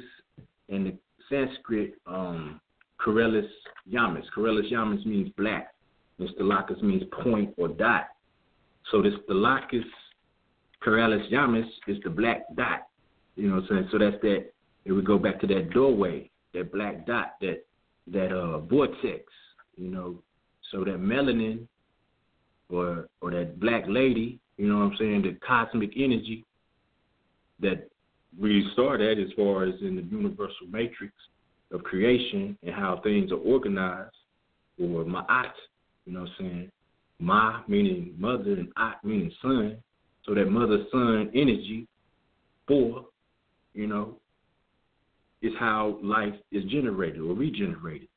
and 0.68 0.86
the 0.86 0.98
Sanskrit 1.28 1.94
um, 2.06 2.60
Yamas. 3.06 4.24
Corellus 4.36 4.72
Yamas 4.72 5.05
means 5.05 5.30
black, 5.36 5.74
and 6.18 6.28
Stylacus 6.36 6.82
means 6.82 7.02
point 7.22 7.52
or 7.56 7.68
dot. 7.68 8.09
So 8.90 9.02
the 9.02 9.10
Stylacus 9.24 9.84
Corellus 10.84 11.30
Yamas 11.30 11.68
is 11.86 11.98
the 12.05 12.10
black 12.10 12.44
dot. 12.56 12.88
You 13.36 13.48
know 13.48 13.56
what 13.56 13.64
I'm 13.64 13.68
saying? 13.68 13.88
So 13.92 13.98
that's 13.98 14.20
that. 14.22 14.46
It 14.84 14.92
would 14.92 15.06
go 15.06 15.18
back 15.18 15.40
to 15.40 15.46
that 15.48 15.70
doorway, 15.70 16.30
that 16.52 16.72
black 16.72 17.06
dot, 17.06 17.34
that 17.40 17.64
that 18.12 18.32
uh, 18.32 18.59
vortex. 18.60 19.24
You 19.76 19.90
know, 19.90 20.22
so 20.70 20.84
that 20.84 20.98
melanin 20.98 21.66
or 22.74 23.09
or 23.20 23.30
that 23.30 23.60
black 23.60 23.84
lady. 23.88 24.38
You 24.56 24.68
know 24.68 24.78
what 24.78 24.92
I'm 24.92 24.96
saying? 24.98 25.22
The 25.22 25.36
cosmic 25.46 25.90
energy 25.96 26.44
that 27.60 27.88
we 28.38 28.68
start 28.72 29.01
at 29.01 29.18
as 29.18 29.28
far 29.36 29.64
as 29.64 29.74
in 29.80 29.96
the 29.96 30.02
universal 30.02 30.66
matrix 30.70 31.12
of 31.72 31.82
creation 31.82 32.56
and 32.62 32.74
how 32.74 33.01
things 33.02 33.32
are 33.32 33.36
organized, 33.36 34.14
or 34.80 35.05
ma'at, 35.05 35.52
you 36.05 36.12
know 36.12 36.20
what 36.20 36.28
I'm 36.28 36.34
saying? 36.38 36.70
Ma 37.20 37.62
meaning 37.68 38.14
mother 38.18 38.52
and 38.52 38.68
at 38.76 39.02
meaning 39.05 39.32
son. 39.40 39.76
So 40.24 40.34
that 40.34 40.46
mother 40.46 40.84
son 40.90 41.30
energy, 41.34 41.86
for, 42.66 43.06
you 43.74 43.86
know, 43.86 44.18
is 45.42 45.52
how 45.59 45.98
life 46.02 46.34
is 46.51 46.64
generated 46.64 47.20
or 47.20 47.34
regenerated. 47.34 48.09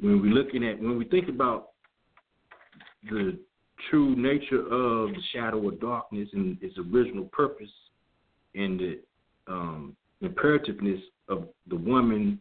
When 0.00 0.22
we're 0.22 0.32
looking 0.32 0.66
at, 0.66 0.80
when 0.80 0.98
we 0.98 1.04
think 1.04 1.28
about 1.28 1.68
the 3.10 3.38
true 3.90 4.16
nature 4.16 4.60
of 4.62 5.10
the 5.10 5.22
shadow 5.32 5.68
of 5.68 5.80
darkness 5.80 6.28
and 6.32 6.56
its 6.62 6.76
original 6.78 7.24
purpose 7.26 7.70
and 8.54 8.80
the 8.80 9.00
um, 9.48 9.96
imperativeness 10.22 11.00
of 11.28 11.48
the 11.68 11.76
woman 11.76 12.40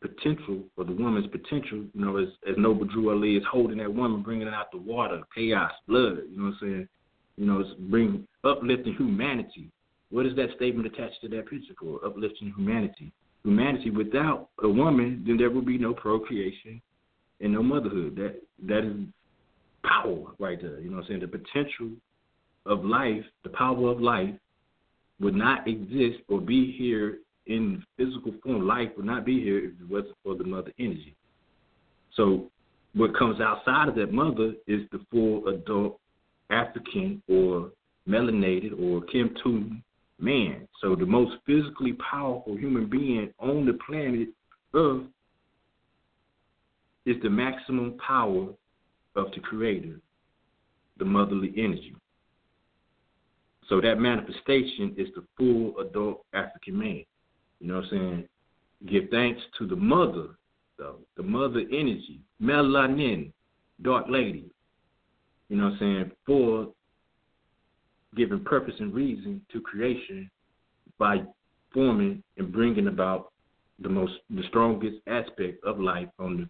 potential 0.00 0.62
or 0.76 0.84
the 0.84 0.92
woman's 0.92 1.26
potential, 1.28 1.78
you 1.78 1.90
know, 1.94 2.18
as 2.18 2.28
as 2.48 2.56
Noble 2.58 2.84
Drew 2.84 3.10
Ali 3.10 3.36
is 3.36 3.44
holding 3.50 3.78
that 3.78 3.92
woman, 3.92 4.22
bringing 4.22 4.48
out 4.48 4.70
the 4.70 4.78
water, 4.78 5.22
chaos, 5.34 5.72
blood. 5.88 6.18
You 6.30 6.36
know 6.36 6.44
what 6.44 6.48
I'm 6.50 6.58
saying? 6.60 6.88
You 7.36 7.46
know, 7.46 7.60
it's 7.60 7.70
bring 7.90 8.26
uplifting 8.44 8.94
humanity. 8.94 9.70
What 10.10 10.26
is 10.26 10.36
that 10.36 10.50
statement 10.56 10.86
attached 10.86 11.20
to 11.22 11.28
that 11.28 11.48
picture 11.48 11.74
for? 11.80 12.04
Uplifting 12.04 12.52
humanity. 12.54 13.12
Humanity 13.44 13.90
without 13.90 14.48
a 14.62 14.68
woman, 14.68 15.24
then 15.26 15.36
there 15.36 15.50
will 15.50 15.62
be 15.62 15.78
no 15.78 15.94
procreation 15.94 16.80
and 17.40 17.52
no 17.52 17.62
motherhood. 17.62 18.16
That 18.16 18.40
that 18.66 18.84
is 18.84 18.96
power 19.84 20.32
right 20.38 20.60
there. 20.60 20.80
You 20.80 20.90
know 20.90 20.96
what 20.96 21.04
I'm 21.04 21.08
saying? 21.08 21.20
The 21.20 21.28
potential 21.28 21.90
of 22.66 22.84
life, 22.84 23.24
the 23.42 23.50
power 23.50 23.90
of 23.90 24.00
life 24.00 24.34
would 25.20 25.34
not 25.34 25.68
exist 25.68 26.18
or 26.28 26.40
be 26.40 26.74
here 26.76 27.18
in 27.46 27.84
physical 27.96 28.34
form. 28.42 28.66
Life 28.66 28.90
would 28.96 29.06
not 29.06 29.24
be 29.24 29.42
here 29.42 29.58
if 29.58 29.72
it 29.80 29.88
wasn't 29.88 30.16
for 30.22 30.34
the 30.34 30.44
mother 30.44 30.72
energy. 30.78 31.14
So 32.14 32.50
what 32.94 33.16
comes 33.16 33.40
outside 33.40 33.88
of 33.88 33.94
that 33.96 34.12
mother 34.12 34.54
is 34.66 34.82
the 34.92 35.00
full 35.10 35.48
adult 35.48 35.98
African 36.50 37.22
or 37.28 37.70
melanated 38.08 38.78
or 38.80 39.02
Kim 39.04 39.34
man. 40.20 40.68
So 40.80 40.94
the 40.94 41.06
most 41.06 41.36
physically 41.46 41.94
powerful 41.94 42.56
human 42.56 42.88
being 42.88 43.32
on 43.38 43.66
the 43.66 43.78
planet 43.86 44.28
Earth 44.74 45.06
is 47.06 47.16
the 47.22 47.30
maximum 47.30 47.96
power 48.04 48.48
of 49.16 49.30
the 49.32 49.40
creator, 49.40 50.00
the 50.98 51.04
motherly 51.04 51.52
energy. 51.56 51.94
So 53.68 53.80
that 53.80 53.98
manifestation 53.98 54.94
is 54.96 55.08
the 55.14 55.24
full 55.38 55.78
adult 55.80 56.24
African 56.34 56.78
man. 56.78 57.04
You 57.60 57.68
know 57.68 57.76
what 57.76 57.84
I'm 57.84 57.90
saying? 57.90 58.28
Give 58.86 59.04
thanks 59.10 59.40
to 59.58 59.66
the 59.66 59.76
mother, 59.76 60.28
though, 60.78 60.98
the 61.16 61.22
mother 61.22 61.60
energy, 61.60 62.20
melanin, 62.42 63.32
dark 63.82 64.06
lady. 64.08 64.50
You 65.48 65.56
know 65.56 65.64
what 65.64 65.72
I'm 65.74 65.78
saying? 65.78 66.12
For 66.26 66.68
giving 68.16 68.44
purpose 68.44 68.74
and 68.78 68.92
reason 68.92 69.40
to 69.52 69.60
creation 69.60 70.30
by 70.98 71.22
forming 71.72 72.22
and 72.36 72.52
bringing 72.52 72.88
about 72.88 73.32
the 73.80 73.88
most, 73.88 74.12
the 74.30 74.42
strongest 74.48 74.96
aspect 75.06 75.64
of 75.64 75.80
life 75.80 76.08
on 76.18 76.36
the 76.36 76.48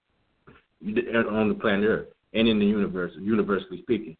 on 1.30 1.48
the 1.48 1.54
planet 1.54 1.88
Earth 1.88 2.13
and 2.34 2.48
in 2.48 2.58
the 2.58 2.66
universe, 2.66 3.12
universally 3.18 3.80
speaking 3.82 4.16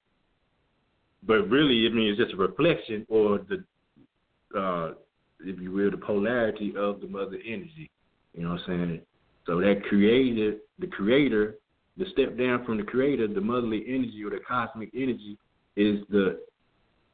but 1.27 1.49
really, 1.49 1.87
I 1.87 1.95
mean, 1.95 2.09
it's 2.09 2.19
just 2.19 2.35
a 2.35 2.37
reflection 2.37 3.07
or 3.09 3.41
the, 3.49 4.59
uh, 4.59 4.93
if 5.41 5.61
you 5.61 5.73
will, 5.73 5.91
the 5.91 5.97
polarity 5.97 6.75
of 6.77 7.01
the 7.01 7.07
mother 7.07 7.39
energy. 7.47 7.91
You 8.35 8.43
know 8.43 8.51
what 8.51 8.61
I'm 8.61 8.67
saying? 8.67 9.01
So 9.47 9.61
that 9.61 9.83
created 9.89 10.61
the 10.79 10.87
creator, 10.87 11.57
the 11.97 12.07
step 12.13 12.37
down 12.37 12.65
from 12.65 12.79
the 12.79 12.83
creator, 12.83 13.27
the 13.27 13.41
motherly 13.41 13.85
energy 13.87 14.23
or 14.25 14.31
the 14.31 14.41
cosmic 14.47 14.91
energy 14.95 15.39
is 15.77 16.01
the 16.11 16.41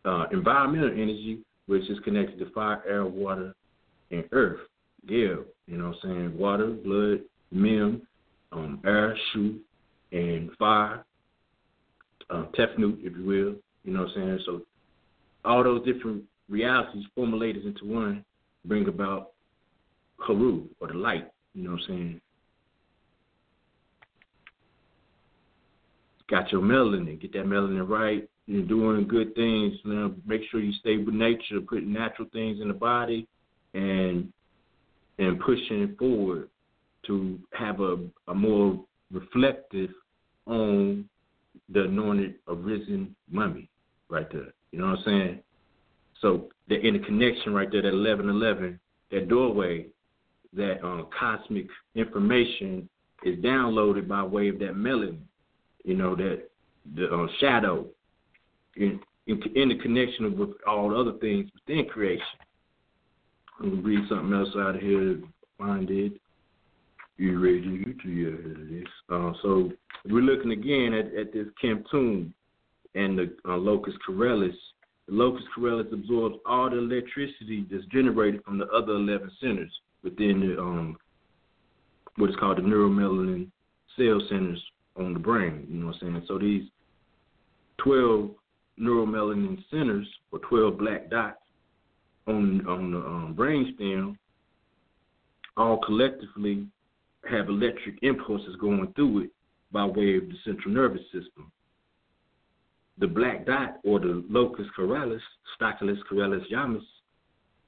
uh, 0.05 0.27
environmental 0.33 0.91
energy, 0.91 1.41
which 1.67 1.89
is 1.91 1.99
connected 2.05 2.39
to 2.39 2.51
fire, 2.51 2.83
air, 2.89 3.05
water, 3.05 3.55
and 4.11 4.25
earth. 4.33 4.61
Yeah, 5.07 5.37
you 5.67 5.77
know 5.77 5.89
what 5.89 5.97
I'm 6.05 6.11
saying? 6.11 6.39
Water, 6.39 6.69
blood, 6.69 7.21
mem, 7.53 8.03
um, 8.53 8.81
air, 8.85 9.17
shu, 9.33 9.59
and 10.13 10.51
fire, 10.59 11.05
uh, 12.31 12.45
tefnut, 12.59 12.99
if 13.01 13.17
you 13.17 13.25
will, 13.25 13.55
you 13.85 13.93
know 13.93 14.01
what 14.01 14.11
I'm 14.11 14.15
saying? 14.15 14.39
So 14.47 14.63
all 15.45 15.65
those 15.65 15.85
different 15.85 16.25
realities 16.49 17.05
formulated 17.15 17.65
into 17.65 17.85
one 17.85 18.25
bring 18.65 18.89
about 18.89 19.31
Haru 20.19 20.65
or 20.81 20.89
the 20.89 20.95
light. 20.95 21.31
You 21.55 21.65
know 21.65 21.73
what 21.73 21.81
I'm 21.83 21.87
saying? 21.89 22.21
Got 26.29 26.53
your 26.53 26.61
melanin, 26.61 27.21
get 27.21 27.33
that 27.33 27.47
melanin 27.47 27.89
right. 27.89 28.29
You're 28.47 28.67
doing 28.67 29.09
good 29.09 29.35
things. 29.35 29.75
You 29.85 29.95
know, 29.95 30.15
make 30.27 30.43
sure 30.51 30.61
you 30.61 30.73
stay 30.81 30.97
with 30.97 31.15
nature, 31.15 31.61
putting 31.67 31.93
natural 31.93 32.29
things 32.33 32.61
in 32.61 32.69
the 32.69 32.75
body, 32.75 33.27
and 33.75 34.33
and 35.19 35.39
pushing 35.41 35.95
forward 35.99 36.49
to 37.07 37.39
have 37.53 37.81
a, 37.81 37.97
a 38.29 38.35
more 38.35 38.83
reflective 39.13 39.91
on 40.51 41.09
the 41.69 41.85
anointed 41.85 42.35
arisen 42.49 43.15
mummy 43.31 43.69
right 44.09 44.31
there. 44.33 44.53
You 44.73 44.81
know 44.81 44.87
what 44.89 44.99
I'm 44.99 45.05
saying? 45.05 45.41
So 46.21 46.49
the 46.69 46.77
interconnection 46.77 47.55
right 47.55 47.71
there, 47.71 47.83
that 47.83 47.95
1111, 47.95 48.79
that 49.13 49.29
doorway, 49.29 49.87
that 50.53 50.85
um, 50.85 51.07
cosmic 51.19 51.67
information 51.95 52.89
is 53.25 53.39
downloaded 53.39 54.09
by 54.09 54.23
way 54.23 54.49
of 54.49 54.59
that 54.59 54.75
melanin. 54.75 55.21
You 55.85 55.95
know 55.95 56.15
that 56.17 56.51
the 56.95 57.07
uh, 57.07 57.27
shadow 57.39 57.87
in, 58.77 59.01
in, 59.27 59.41
in 59.55 59.69
the 59.71 59.79
connection 59.79 60.39
with 60.39 60.51
all 60.67 60.99
other 60.99 61.17
things 61.19 61.49
within 61.55 61.87
creation. 61.87 62.25
I'm 63.61 63.71
gonna 63.71 63.83
read 63.83 64.09
something 64.09 64.33
else 64.33 64.51
out 64.57 64.77
of 64.77 64.83
here. 64.83 65.21
Find 65.59 65.91
it. 65.91 66.20
You 67.21 67.39
ready 67.39 67.61
to 67.61 67.85
get 67.85 68.03
your 68.07 68.31
head 68.31 68.63
of 68.63 68.69
this? 68.71 68.89
Uh, 69.11 69.33
so 69.43 69.71
we're 70.07 70.23
looking 70.23 70.53
again 70.53 70.95
at, 70.95 71.15
at 71.15 71.35
this 71.35 71.49
Kemptune 71.63 72.33
and 72.95 73.19
the 73.19 73.37
uh, 73.47 73.59
locus 73.59 73.93
coeruleus. 74.09 74.57
The 75.07 75.13
locus 75.13 75.43
coeruleus 75.55 75.93
absorbs 75.93 76.37
all 76.47 76.71
the 76.71 76.79
electricity 76.79 77.67
that's 77.71 77.85
generated 77.93 78.43
from 78.43 78.57
the 78.57 78.65
other 78.69 78.93
11 78.95 79.31
centers 79.39 79.71
within 80.03 80.41
the 80.41 80.59
um, 80.59 80.97
what 82.17 82.31
is 82.31 82.37
called 82.37 82.57
the 82.57 82.63
neuromelanin 82.63 83.51
cell 83.99 84.27
centers 84.31 84.63
on 84.97 85.13
the 85.13 85.21
brain. 85.21 85.67
You 85.69 85.81
know 85.81 85.87
what 85.89 85.97
I'm 85.97 86.01
saying? 86.01 86.25
So 86.27 86.39
these 86.39 86.71
12 87.85 88.31
neuromelanin 88.81 89.63
centers 89.71 90.09
or 90.33 90.39
12 90.39 90.79
black 90.79 91.11
dots 91.11 91.37
on 92.27 92.67
on 92.67 92.93
the 92.93 92.99
um, 92.99 93.35
brain 93.37 93.75
stem 93.77 94.19
all 95.59 95.83
collectively 95.85 96.67
have 97.29 97.49
electric 97.49 97.99
impulses 98.03 98.57
going 98.61 98.93
through 98.95 99.25
it 99.25 99.31
by 99.73 99.85
way 99.85 100.17
of 100.17 100.29
the 100.29 100.37
central 100.45 100.75
nervous 100.75 101.03
system 101.13 101.51
the 103.01 103.09
black 103.09 103.47
dot 103.47 103.79
or 103.83 103.99
the 103.99 104.23
locus 104.29 104.67
coeruleus, 104.79 105.21
Stachylus 105.57 105.99
coeruleus 106.11 106.45
yamas, 106.53 106.83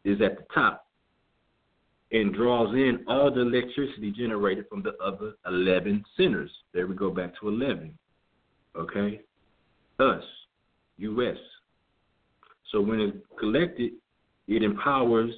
is 0.05 0.21
at 0.21 0.37
the 0.37 0.45
top. 0.55 0.87
and 2.13 2.35
draws 2.35 2.75
in 2.75 3.03
all 3.09 3.33
the 3.33 3.41
electricity 3.41 4.11
generated 4.11 4.67
from 4.69 4.83
the 4.83 4.93
other 5.03 5.33
11 5.47 6.05
centers. 6.15 6.51
There 6.75 6.87
we 6.87 6.95
go 6.95 7.11
back 7.11 7.33
to 7.41 7.49
11. 7.49 7.97
Okay? 8.77 9.23
Us, 9.99 10.23
U.S. 10.99 11.39
So 12.71 12.83
when 12.83 13.01
it's 13.01 13.17
collected, 13.39 13.93
it 14.47 14.63
empowers 14.63 15.33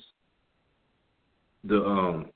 the 1.63 1.83
um 1.85 2.27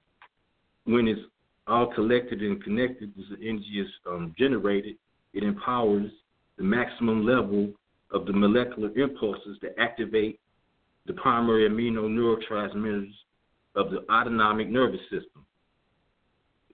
when 0.85 1.09
it's 1.09 1.21
all 1.69 1.93
collected 1.95 2.43
and 2.43 2.63
connected, 2.63 3.13
as 3.19 3.25
the 3.31 3.47
energy 3.47 3.81
is 3.81 3.89
um, 4.07 4.35
generated. 4.39 4.97
It 5.35 5.43
empowers 5.43 6.11
the 6.57 6.65
maximum 6.65 7.25
level 7.25 7.71
of 8.11 8.27
the 8.27 8.33
molecular 8.33 8.91
impulses 8.97 9.59
that 9.63 9.75
activate 9.79 10.41
the 11.07 11.13
primary 11.15 11.69
amino 11.69 12.09
neurotransmitters 12.09 13.13
of 13.75 13.91
the 13.91 14.05
autonomic 14.11 14.69
nervous 14.69 15.01
system. 15.03 15.45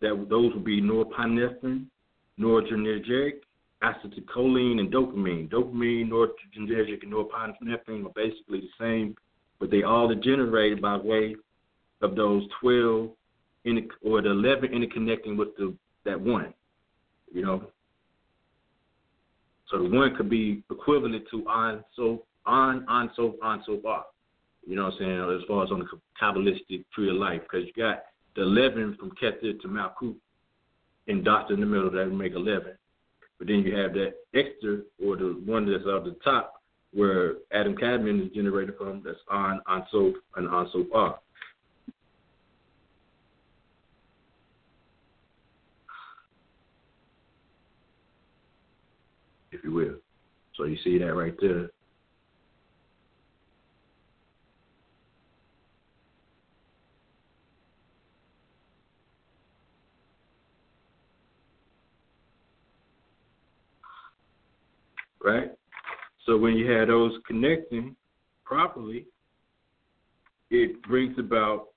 That 0.01 0.27
those 0.29 0.53
would 0.55 0.65
be 0.65 0.81
norepinephrine, 0.81 1.87
noradrenergic, 2.39 3.41
acetylcholine, 3.83 4.81
and 4.81 4.93
dopamine. 4.93 5.51
Dopamine, 5.51 6.09
noradrenergic, 6.09 7.03
and 7.03 7.13
norepinephrine 7.13 8.07
are 8.07 8.13
basically 8.15 8.61
the 8.61 8.69
same, 8.79 9.15
but 9.61 9.71
they 9.71 9.83
all 9.83 10.11
are 10.11 10.15
generated 10.15 10.81
by 10.81 10.97
way 10.97 11.37
of 12.01 12.17
those 12.17 12.45
12 12.61 13.11
in, 13.65 13.89
or 14.05 14.23
the 14.23 14.31
11 14.31 14.71
interconnecting 14.71 15.37
with 15.37 15.57
the 15.57 15.75
that 16.05 16.21
one. 16.21 16.53
You 17.33 17.43
know, 17.43 17.67
so 19.71 19.79
the 19.79 19.89
one 19.89 20.15
could 20.17 20.31
be 20.31 20.63
equivalent 20.71 21.25
to 21.31 21.47
on 21.49 21.85
so 21.97 22.23
on 22.47 22.85
on 22.89 23.11
so 23.17 23.37
on 23.43 23.63
so 23.67 23.81
far. 23.83 24.05
You 24.67 24.77
know 24.77 24.85
what 24.85 24.95
I'm 24.95 24.99
saying? 24.99 25.41
As 25.41 25.47
far 25.49 25.65
as 25.65 25.71
on 25.71 25.81
the 25.81 25.87
Kabbalistic 26.21 26.85
tree 26.95 27.11
of 27.11 27.17
life, 27.17 27.43
because 27.43 27.67
you 27.67 27.73
got 27.83 28.05
the 28.37 28.43
11 28.43 28.97
from 28.99 29.11
Kether 29.11 29.61
to 29.61 29.69
Malkuth 29.69 30.17
and 31.07 31.25
Doctor 31.25 31.55
in 31.55 31.61
the 31.61 31.67
middle, 31.67 31.91
that 31.91 32.07
would 32.07 32.15
make 32.15 32.33
11. 32.33 32.73
But 33.39 33.49
then 33.49 33.61
you 33.61 33.77
have 33.77 33.93
that 33.95 34.15
extra, 34.35 34.79
or 35.05 35.17
the 35.17 35.41
one 35.45 35.71
that's 35.71 35.85
at 35.85 36.05
the 36.05 36.17
top, 36.25 36.63
where 36.93 37.35
Adam 37.53 37.77
Kadmon 37.77 38.27
is 38.27 38.33
generated 38.33 38.77
from, 38.79 39.03
that's 39.05 39.19
on, 39.29 39.61
on 39.67 39.87
so, 39.91 40.13
and 40.37 40.49
on 40.49 40.71
so 40.73 40.87
far. 40.91 41.19
You 49.65 49.73
will. 49.73 49.97
So 50.57 50.65
you 50.65 50.77
see 50.85 50.99
that 50.99 51.15
right 51.15 51.35
there. 51.41 51.71
right? 65.25 65.51
So 66.27 66.37
when 66.37 66.55
you 66.55 66.71
have 66.71 66.89
those 66.89 67.13
connecting 67.27 67.97
properly, 68.45 69.07
it 70.51 70.83
brings 70.83 71.19
about 71.19 71.69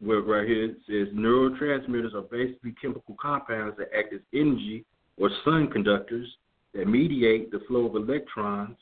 where 0.00 0.20
right 0.20 0.46
here 0.48 0.64
it 0.64 0.76
says 0.86 1.14
neurotransmitters 1.14 2.14
are 2.14 2.22
basically 2.22 2.74
chemical 2.80 3.16
compounds 3.20 3.76
that 3.76 3.88
act 3.96 4.12
as 4.12 4.20
energy 4.34 4.84
or 5.18 5.30
sun 5.44 5.68
conductors 5.68 6.26
that 6.76 6.86
mediate 6.86 7.50
the 7.50 7.60
flow 7.66 7.86
of 7.86 7.96
electrons 7.96 8.76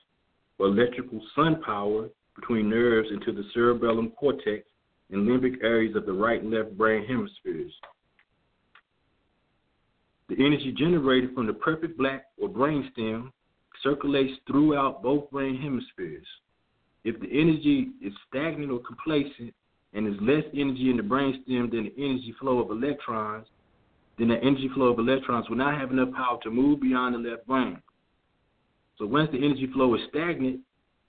or 0.58 0.66
electrical 0.66 1.20
sun 1.34 1.62
power 1.64 2.08
between 2.34 2.68
nerves 2.68 3.08
into 3.12 3.32
the 3.32 3.48
cerebellum 3.54 4.10
cortex 4.18 4.64
and 5.10 5.28
limbic 5.28 5.62
areas 5.62 5.94
of 5.94 6.06
the 6.06 6.12
right 6.12 6.42
and 6.42 6.50
left 6.50 6.76
brain 6.76 7.06
hemispheres. 7.06 7.72
The 10.28 10.34
energy 10.36 10.74
generated 10.76 11.34
from 11.34 11.46
the 11.46 11.52
perfect 11.52 11.96
black 11.96 12.24
or 12.40 12.48
brainstem 12.48 13.30
circulates 13.82 14.32
throughout 14.46 15.02
both 15.02 15.30
brain 15.30 15.60
hemispheres. 15.60 16.26
If 17.04 17.20
the 17.20 17.28
energy 17.30 17.90
is 18.02 18.12
stagnant 18.28 18.72
or 18.72 18.80
complacent 18.80 19.54
and 19.92 20.06
there's 20.06 20.20
less 20.20 20.50
energy 20.54 20.90
in 20.90 20.96
the 20.96 21.02
brainstem 21.02 21.70
than 21.70 21.84
the 21.84 21.94
energy 21.98 22.34
flow 22.40 22.58
of 22.60 22.70
electrons, 22.70 23.46
then 24.18 24.28
the 24.28 24.38
energy 24.38 24.70
flow 24.74 24.86
of 24.86 24.98
electrons 24.98 25.48
will 25.48 25.56
not 25.56 25.78
have 25.78 25.90
enough 25.92 26.12
power 26.14 26.38
to 26.42 26.50
move 26.50 26.80
beyond 26.80 27.14
the 27.14 27.30
left 27.30 27.46
brain. 27.46 27.80
So 28.98 29.06
once 29.06 29.30
the 29.32 29.38
energy 29.38 29.68
flow 29.72 29.94
is 29.94 30.00
stagnant 30.08 30.60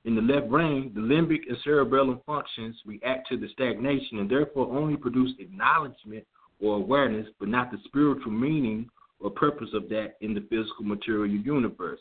in 0.06 0.16
the 0.16 0.22
left 0.22 0.50
brain, 0.50 0.92
the 0.94 1.02
limbic 1.02 1.42
and 1.48 1.58
cerebellum 1.64 2.22
functions 2.26 2.76
react 2.86 3.28
to 3.30 3.38
the 3.38 3.48
stagnation 3.50 4.20
and 4.20 4.30
therefore 4.30 4.76
only 4.76 4.98
produce 4.98 5.32
acknowledgement 5.40 6.26
or 6.62 6.78
awareness, 6.78 7.28
but 7.40 7.50
not 7.50 7.72
the 7.72 7.78
spiritual 7.86 8.32
meaning 8.32 8.90
or 9.20 9.30
purpose 9.30 9.70
of 9.74 9.90
that 9.90 10.16
in 10.22 10.34
the 10.34 10.42
physical 10.42 10.84
material 10.84 11.28
universe, 11.28 12.00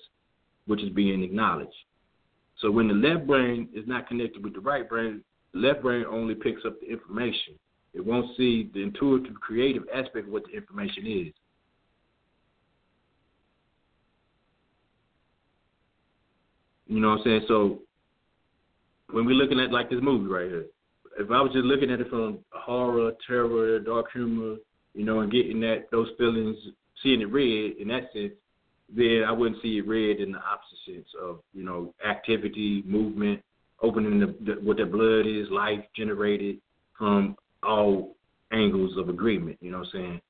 which 0.67 0.83
is 0.83 0.91
being 0.91 1.23
acknowledged. 1.23 1.73
So 2.61 2.71
when 2.71 2.89
the 2.89 2.95
left 2.95 3.27
brain 3.27 3.69
is 3.75 3.87
not 3.87 4.09
connected 4.09 4.43
with 4.43 4.55
the 4.55 4.61
right 4.61 4.89
brain, 4.89 5.23
the 5.53 5.61
left 5.61 5.83
brain 5.83 6.05
only 6.09 6.35
picks 6.35 6.65
up 6.65 6.81
the 6.81 6.91
information. 6.91 7.55
It 7.95 8.05
won't 8.05 8.37
see 8.37 8.71
the 8.75 8.83
intuitive, 8.83 9.35
creative 9.41 9.85
aspect 9.95 10.27
of 10.27 10.33
what 10.33 10.45
the 10.45 10.57
information 10.57 11.07
is. 11.07 11.35
You 16.87 17.01
know 17.01 17.11
what 17.11 17.19
I'm 17.19 17.25
saying? 17.25 17.45
So 17.49 17.81
when 19.11 19.25
we're 19.25 19.33
looking 19.33 19.61
at 19.61 19.73
like 19.73 19.91
this 19.91 20.01
movie 20.03 20.27
right 20.27 20.49
here, 20.49 20.67
if 21.19 21.31
I 21.31 21.41
was 21.41 21.53
just 21.53 21.65
looking 21.65 21.91
at 21.91 22.01
it 22.01 22.11
from 22.11 22.39
horror, 22.51 23.13
terror, 23.27 23.79
dark 23.79 24.07
humor, 24.13 24.57
you 24.95 25.05
know, 25.05 25.21
and 25.21 25.33
getting 25.33 25.61
that 25.61 25.87
those 25.91 26.09
feelings 26.19 26.57
seeing 27.03 27.21
it 27.21 27.33
red 27.33 27.81
in 27.81 27.89
that 27.89 28.13
sense, 28.13 28.33
then 28.95 29.23
I 29.27 29.33
wouldn't 29.33 29.63
see 29.63 29.79
it 29.79 29.89
red 29.89 30.21
in 30.21 30.33
the 30.33 30.39
opposite 30.39 30.79
sense 30.87 31.09
of 31.21 31.41
you 31.53 31.65
know 31.65 31.95
activity, 32.09 32.83
movement, 32.87 33.43
opening 33.83 34.21
the, 34.21 34.35
the 34.45 34.61
what 34.61 34.77
the 34.77 34.85
blood 34.85 35.27
is, 35.27 35.49
life 35.51 35.85
generated 35.97 36.59
from 36.99 37.37
all 37.63 38.15
angles 38.53 38.97
of 38.99 39.09
agreement. 39.09 39.59
You 39.61 39.71
know 39.71 39.79
what 39.79 39.89
I'm 39.95 40.01
saying? 40.01 40.21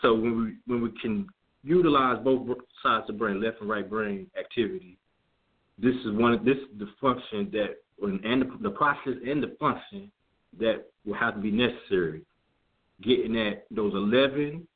So 0.00 0.14
when 0.14 0.44
we 0.44 0.54
when 0.66 0.82
we 0.82 0.90
can 1.00 1.26
utilize 1.64 2.22
both 2.22 2.46
sides 2.82 3.02
of 3.02 3.06
the 3.06 3.12
brain, 3.14 3.42
left 3.42 3.60
and 3.60 3.70
right 3.70 3.88
brain 3.88 4.26
activity, 4.38 4.98
this 5.78 5.94
is 6.04 6.12
one. 6.12 6.34
of 6.34 6.44
This 6.44 6.56
is 6.56 6.78
the 6.78 6.88
function 7.00 7.50
that 7.52 7.76
and 8.02 8.42
the, 8.42 8.58
the 8.62 8.70
process 8.70 9.14
and 9.26 9.42
the 9.42 9.56
function 9.60 10.10
that 10.58 10.86
will 11.04 11.14
have 11.14 11.34
to 11.34 11.40
be 11.40 11.50
necessary. 11.50 12.22
Getting 13.02 13.36
at 13.36 13.64
those 13.70 13.94
eleven 13.94 14.66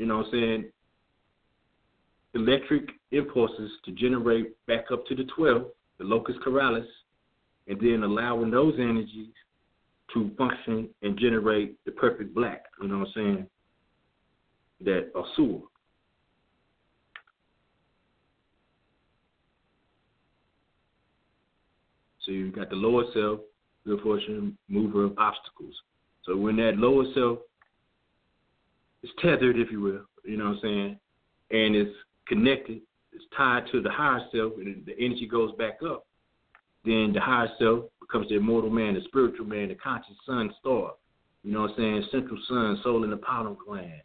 you 0.00 0.06
know 0.06 0.16
what 0.16 0.26
I'm 0.28 0.32
saying, 0.32 0.64
electric 2.32 2.88
impulses 3.12 3.70
to 3.84 3.92
generate 3.92 4.54
back 4.66 4.86
up 4.90 5.04
to 5.06 5.14
the 5.14 5.24
12, 5.36 5.66
the 5.98 6.04
locus 6.04 6.36
coeruleus, 6.44 6.86
and 7.68 7.78
then 7.78 8.02
allowing 8.02 8.50
those 8.50 8.74
energies 8.78 9.34
to 10.14 10.30
function 10.38 10.88
and 11.02 11.18
generate 11.18 11.76
the 11.84 11.92
perfect 11.92 12.34
black, 12.34 12.64
you 12.80 12.88
know 12.88 13.00
what 13.00 13.08
I'm 13.08 13.12
saying, 13.14 13.46
that 14.80 15.10
are 15.14 15.26
So 22.24 22.32
you've 22.32 22.54
got 22.54 22.70
the 22.70 22.76
lower 22.76 23.04
self, 23.14 23.40
good 23.86 24.00
fortune, 24.02 24.56
mover 24.68 25.04
of 25.04 25.18
obstacles. 25.18 25.74
So 26.24 26.36
when 26.36 26.56
that 26.56 26.76
lower 26.76 27.04
self 27.14 27.38
is 29.02 29.10
tethered, 29.22 29.58
if 29.58 29.70
you 29.70 29.80
will, 29.80 30.04
you 30.24 30.36
know 30.36 30.50
what 30.50 30.56
I'm 30.56 30.60
saying, 30.62 30.98
and 31.50 31.74
it's 31.74 31.96
connected, 32.26 32.82
it's 33.12 33.24
tied 33.36 33.64
to 33.72 33.80
the 33.80 33.90
higher 33.90 34.20
self, 34.32 34.52
and 34.58 34.84
the 34.84 34.94
energy 34.98 35.26
goes 35.26 35.52
back 35.56 35.78
up. 35.82 36.06
Then 36.84 37.12
the 37.14 37.20
higher 37.20 37.50
self 37.58 37.84
becomes 38.00 38.28
the 38.28 38.36
immortal 38.36 38.70
man, 38.70 38.94
the 38.94 39.00
spiritual 39.06 39.46
man, 39.46 39.68
the 39.68 39.74
conscious 39.74 40.16
sun 40.26 40.52
star. 40.60 40.92
You 41.42 41.52
know 41.52 41.62
what 41.62 41.70
I'm 41.70 41.76
saying? 41.76 42.04
Central 42.10 42.38
sun, 42.48 42.80
soul 42.82 43.04
in 43.04 43.10
the 43.10 43.16
pineal 43.16 43.56
gland, 43.66 44.02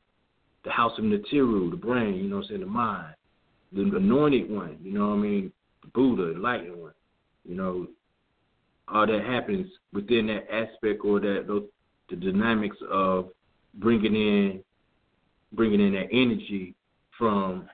the 0.64 0.72
house 0.72 0.98
of 0.98 1.04
Neteru, 1.04 1.70
the 1.70 1.78
brain, 1.78 2.16
you 2.16 2.30
know 2.30 2.38
what 2.38 2.44
I'm 2.44 2.50
saying, 2.50 2.62
the 2.62 2.68
mind, 2.68 3.16
the 3.74 3.82
anointed 3.82 4.50
one, 4.50 4.78
you 4.82 4.94
know 4.94 5.10
what 5.10 5.16
I 5.16 5.18
mean, 5.18 5.52
the 5.82 5.90
Buddha, 5.90 6.28
the 6.28 6.36
enlightened 6.36 6.78
one. 6.78 6.94
You 7.44 7.56
know, 7.56 7.88
all 8.88 9.08
that 9.08 9.24
happens 9.26 9.68
within 9.94 10.28
that 10.28 10.46
aspect 10.52 11.04
or 11.04 11.20
that 11.20 11.46
those, 11.48 11.64
the 12.10 12.16
dynamics 12.16 12.78
of 12.92 13.30
bringing 13.76 14.16
in 14.16 14.64
bringing 15.54 15.80
in 15.80 15.94
that 15.94 16.08
energy 16.12 16.76
from 17.18 17.68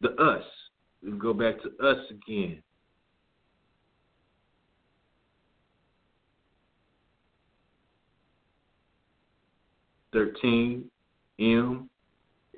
the 0.00 0.10
us. 0.14 0.44
We 1.02 1.12
go 1.12 1.32
back 1.32 1.56
to 1.62 1.68
us 1.86 1.98
again. 2.10 2.62
Thirteen 10.12 10.90
M, 11.38 11.88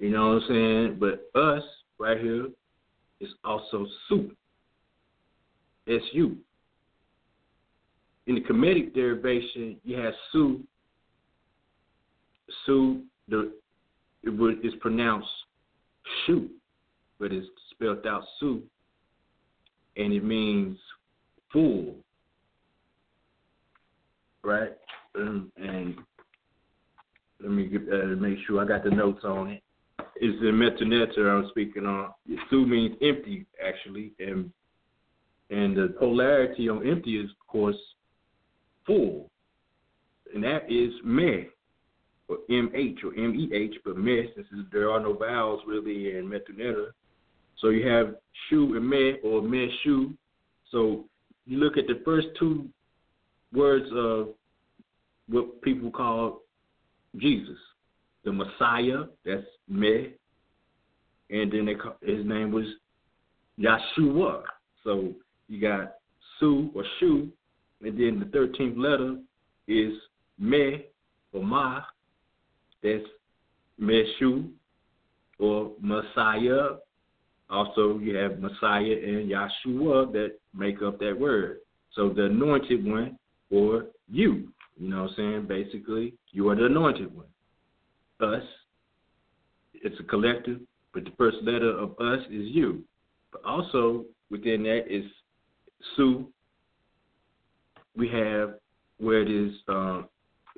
you 0.01 0.11
know 0.11 0.29
what 0.29 0.43
I'm 0.43 0.49
saying? 0.49 0.97
But 0.99 1.31
us 1.39 1.63
right 1.99 2.19
here 2.19 2.49
is 3.21 3.29
also 3.45 3.87
soup. 4.09 4.35
S 5.89 6.01
U. 6.13 6.37
In 8.27 8.37
the 8.37 8.41
Kemetic 8.41 8.95
derivation, 8.95 9.77
you 9.85 9.97
have 9.97 10.15
Su 10.31 10.63
Su, 12.67 13.03
the 13.29 13.53
it 14.23 14.31
would 14.31 14.65
it's 14.65 14.77
pronounced 14.81 15.29
Shu, 16.25 16.49
but 17.19 17.33
it's 17.33 17.47
spelled 17.71 18.07
out 18.07 18.25
Su, 18.39 18.63
and 19.97 20.13
it 20.13 20.25
means 20.25 20.79
fool, 21.53 21.95
right? 24.45 24.73
Um, 25.17 25.51
and 25.57 25.97
let 27.41 27.51
me 27.51 27.67
get, 27.67 27.83
uh, 27.93 28.07
make 28.17 28.39
sure 28.47 28.63
I 28.63 28.69
got 28.69 28.85
the 28.85 28.91
notes 28.91 29.25
on 29.25 29.49
it. 29.51 29.63
It's 30.17 30.41
the 30.41 30.47
Medu 30.47 30.87
Neter 30.87 31.29
I'm 31.29 31.49
speaking 31.51 31.87
on. 31.87 32.11
Su 32.49 32.65
means 32.67 32.97
empty, 33.03 33.47
actually, 33.65 34.13
and 34.21 34.53
and 35.51 35.77
the 35.77 35.95
polarity 35.99 36.69
on 36.69 36.87
empty 36.89 37.19
is, 37.19 37.31
of 37.31 37.47
course, 37.47 37.77
full, 38.87 39.31
and 40.35 40.43
that 40.45 40.71
is 40.71 40.93
meh, 41.05 41.45
or 42.29 42.39
mh 42.49 43.05
or 43.05 43.13
meh, 43.13 43.69
but 43.85 43.97
meh 43.97 44.23
since 44.35 44.47
there 44.73 44.91
are 44.91 45.01
no 45.01 45.15
vowels 45.15 45.61
really 45.67 46.17
in 46.17 46.29
Medu 46.29 46.57
Neter. 46.57 46.95
So 47.59 47.69
you 47.69 47.87
have 47.89 48.17
shu 48.49 48.75
and 48.77 48.89
meh 48.89 49.15
or 49.23 49.43
meh 49.43 49.67
shu. 49.83 50.13
So 50.71 51.05
you 51.47 51.59
look 51.59 51.77
at 51.77 51.87
the 51.87 52.01
first 52.05 52.29
two 52.39 52.69
words 53.53 53.87
of 53.95 54.29
what 55.29 55.61
people 55.63 55.91
call 55.91 56.41
Jesus, 57.17 57.59
the 58.25 58.33
Messiah. 58.33 59.05
That's 59.25 59.43
meh, 59.69 60.07
and 61.31 61.53
then 61.53 61.69
call, 61.81 61.97
his 62.03 62.25
name 62.25 62.53
was 62.53 62.65
Yeshua. 63.59 64.43
So 64.85 65.13
you 65.49 65.61
got 65.61 65.95
Su 66.41 66.71
or 66.75 66.85
Shu, 66.99 67.29
and 67.83 67.99
then 67.99 68.21
the 68.21 68.27
thirteenth 68.33 68.77
letter 68.77 69.17
is 69.67 69.93
Me 70.39 70.87
or 71.33 71.43
Ma. 71.43 71.81
That's 72.83 73.05
Meshu 73.81 74.51
or 75.39 75.73
Messiah. 75.81 76.77
Also, 77.51 77.99
you 77.99 78.17
have 78.17 78.39
Messiah 78.39 78.97
and 79.05 79.31
Yeshua 79.31 80.13
that 80.13 80.33
make 80.55 80.83
up 80.83 80.99
that 81.01 81.19
word. 81.19 81.59
So 81.95 82.09
the 82.09 82.27
anointed 82.27 82.85
one 82.87 83.19
or 83.51 83.87
you. 84.11 84.49
You 84.79 84.89
know 84.89 85.03
what 85.03 85.11
I'm 85.11 85.17
saying? 85.17 85.47
Basically, 85.49 86.15
you 86.31 86.49
are 86.49 86.57
the 86.57 86.67
anointed 86.67 87.15
one. 87.15 87.27
Us. 88.21 88.43
It's 89.75 89.99
a 89.99 90.05
collective, 90.05 90.61
but 90.95 91.05
the 91.05 91.11
first 91.19 91.39
letter 91.43 91.77
of 91.77 91.91
us 91.99 92.21
is 92.31 92.47
you. 92.47 92.85
But 93.33 93.45
also 93.45 94.05
within 94.31 94.63
that 94.63 94.85
is 94.89 95.05
Su. 95.97 96.29
We 97.97 98.09
have 98.09 98.55
where 98.99 99.23
it 99.23 99.31
is. 99.31 99.53
Uh, 99.69 100.03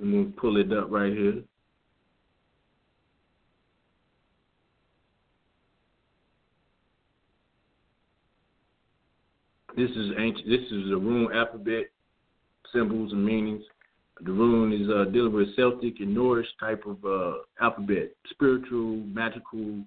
I'm 0.01 0.13
gonna 0.13 0.25
pull 0.37 0.57
it 0.57 0.73
up 0.73 0.91
right 0.91 1.13
here. 1.13 1.43
This 9.77 9.91
is 9.91 10.13
ancient. 10.19 10.49
This 10.49 10.61
is 10.71 10.89
the 10.91 10.97
rune 10.97 11.33
alphabet, 11.33 11.91
symbols 12.73 13.13
and 13.13 13.25
meanings. 13.25 13.65
The 14.21 14.31
rune 14.31 14.73
is 14.73 14.89
uh, 14.89 15.11
dealing 15.11 15.33
with 15.33 15.55
Celtic 15.57 15.99
and 15.99 16.15
Norse 16.15 16.47
type 16.61 16.85
of 16.87 17.05
uh, 17.05 17.39
alphabet, 17.61 18.13
spiritual, 18.31 19.03
magical 19.13 19.83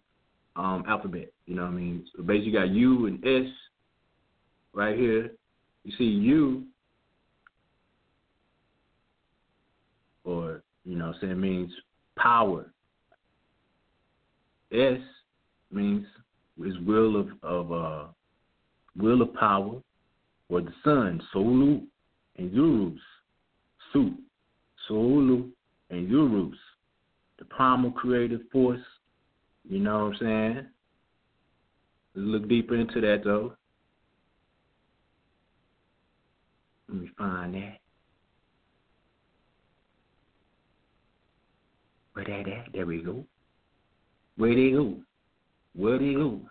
um, 0.58 0.84
alphabet. 0.88 1.32
You 1.46 1.56
know 1.56 1.64
what 1.64 1.72
I 1.72 1.76
mean? 1.76 2.06
So 2.16 2.24
basically, 2.24 2.52
you 2.52 2.60
got 2.60 2.70
U 2.70 3.06
and 3.08 3.26
S 3.26 3.52
right 4.74 4.98
here. 4.98 5.32
You 5.86 5.94
see 5.98 6.04
U, 6.04 6.66
or 10.26 10.62
you 10.88 10.96
know, 10.96 11.14
saying 11.20 11.40
means 11.40 11.70
power. 12.16 12.72
S 14.72 15.00
means 15.70 16.06
is 16.64 16.78
will 16.86 17.20
of 17.20 17.28
of 17.44 17.72
uh, 17.72 18.06
will 18.96 19.22
of 19.22 19.34
power, 19.34 19.82
or 20.50 20.62
the 20.62 20.72
sun, 20.86 21.22
Solu 21.36 21.84
and 22.38 22.52
Uruz, 22.54 23.00
Su, 23.92 24.14
Solu 24.90 25.50
and 25.90 26.10
Uruz, 26.10 26.58
the 27.38 27.46
primal 27.46 27.92
creative 27.92 28.42
force. 28.52 28.80
You 29.70 29.80
know 29.80 30.06
what 30.06 30.14
I'm 30.14 30.18
saying? 30.22 30.56
Let's 32.16 32.28
look 32.28 32.48
deeper 32.48 32.76
into 32.76 33.02
that 33.02 33.24
though. 33.26 33.54
Let 36.88 37.02
me 37.02 37.10
find 37.18 37.56
that. 37.56 37.78
Where 42.18 42.26
that 42.26 42.52
at? 42.52 42.74
There 42.74 42.88
we 42.88 43.04
go. 43.04 43.24
Where 44.38 44.56
they 44.56 44.72
go? 44.72 44.96
Where 45.76 46.00
they 46.00 46.16
go? 46.16 46.42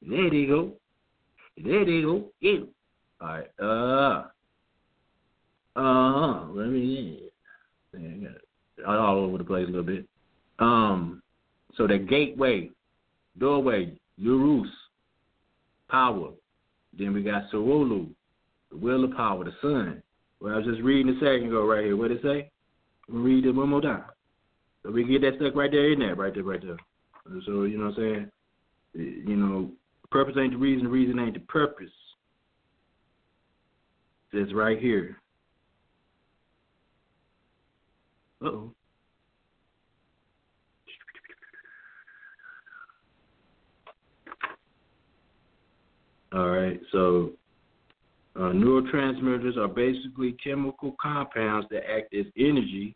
There 0.00 0.30
they 0.30 0.46
go. 0.46 0.72
There 1.62 1.84
they 1.84 2.00
go. 2.00 2.24
Yeah. 2.40 2.60
All 3.20 3.28
right. 3.28 3.50
Uh. 3.60 4.22
Uh. 5.78 6.46
Let 6.46 6.68
me. 6.68 7.24
Yeah, 7.92 8.28
all 8.86 9.18
over 9.18 9.36
the 9.36 9.44
place 9.44 9.64
a 9.64 9.70
little 9.70 9.82
bit. 9.82 10.08
Um. 10.60 11.22
So 11.76 11.86
the 11.86 11.98
gateway, 11.98 12.70
doorway, 13.38 14.00
Uruz, 14.16 14.70
power. 15.90 16.30
Then 16.98 17.12
we 17.12 17.22
got 17.22 17.50
Sorolu, 17.52 18.08
the 18.70 18.78
will 18.78 19.04
of 19.04 19.14
power, 19.14 19.44
the 19.44 19.52
sun. 19.60 20.02
Well, 20.40 20.54
I 20.54 20.56
was 20.56 20.64
just 20.64 20.80
reading 20.80 21.14
a 21.14 21.20
second 21.20 21.48
ago 21.48 21.66
right 21.66 21.84
here. 21.84 21.98
What 21.98 22.08
did 22.08 22.20
it 22.20 22.22
say? 22.22 22.50
Read 23.10 23.44
it 23.44 23.52
one 23.52 23.68
more 23.68 23.82
time. 23.82 24.04
So 24.86 24.92
we 24.92 25.04
get 25.04 25.22
that 25.22 25.34
stuck 25.40 25.56
right 25.56 25.70
there 25.70 25.92
in 25.92 25.98
there, 25.98 26.14
right 26.14 26.32
there, 26.32 26.44
right 26.44 26.62
there. 26.62 26.76
So, 27.44 27.64
you 27.64 27.76
know 27.76 27.86
what 27.86 27.98
I'm 27.98 28.30
saying? 28.94 29.24
You 29.26 29.36
know, 29.36 29.70
purpose 30.12 30.36
ain't 30.38 30.52
the 30.52 30.58
reason, 30.58 30.86
reason 30.86 31.18
ain't 31.18 31.34
the 31.34 31.40
purpose. 31.40 31.90
It's 34.32 34.52
right 34.54 34.78
here. 34.78 35.16
Uh 38.44 38.48
oh. 38.48 38.72
All 46.32 46.50
right, 46.50 46.78
so 46.92 47.30
uh, 48.36 48.52
neurotransmitters 48.52 49.56
are 49.56 49.68
basically 49.68 50.36
chemical 50.44 50.94
compounds 51.00 51.66
that 51.70 51.90
act 51.90 52.14
as 52.14 52.26
energy. 52.36 52.94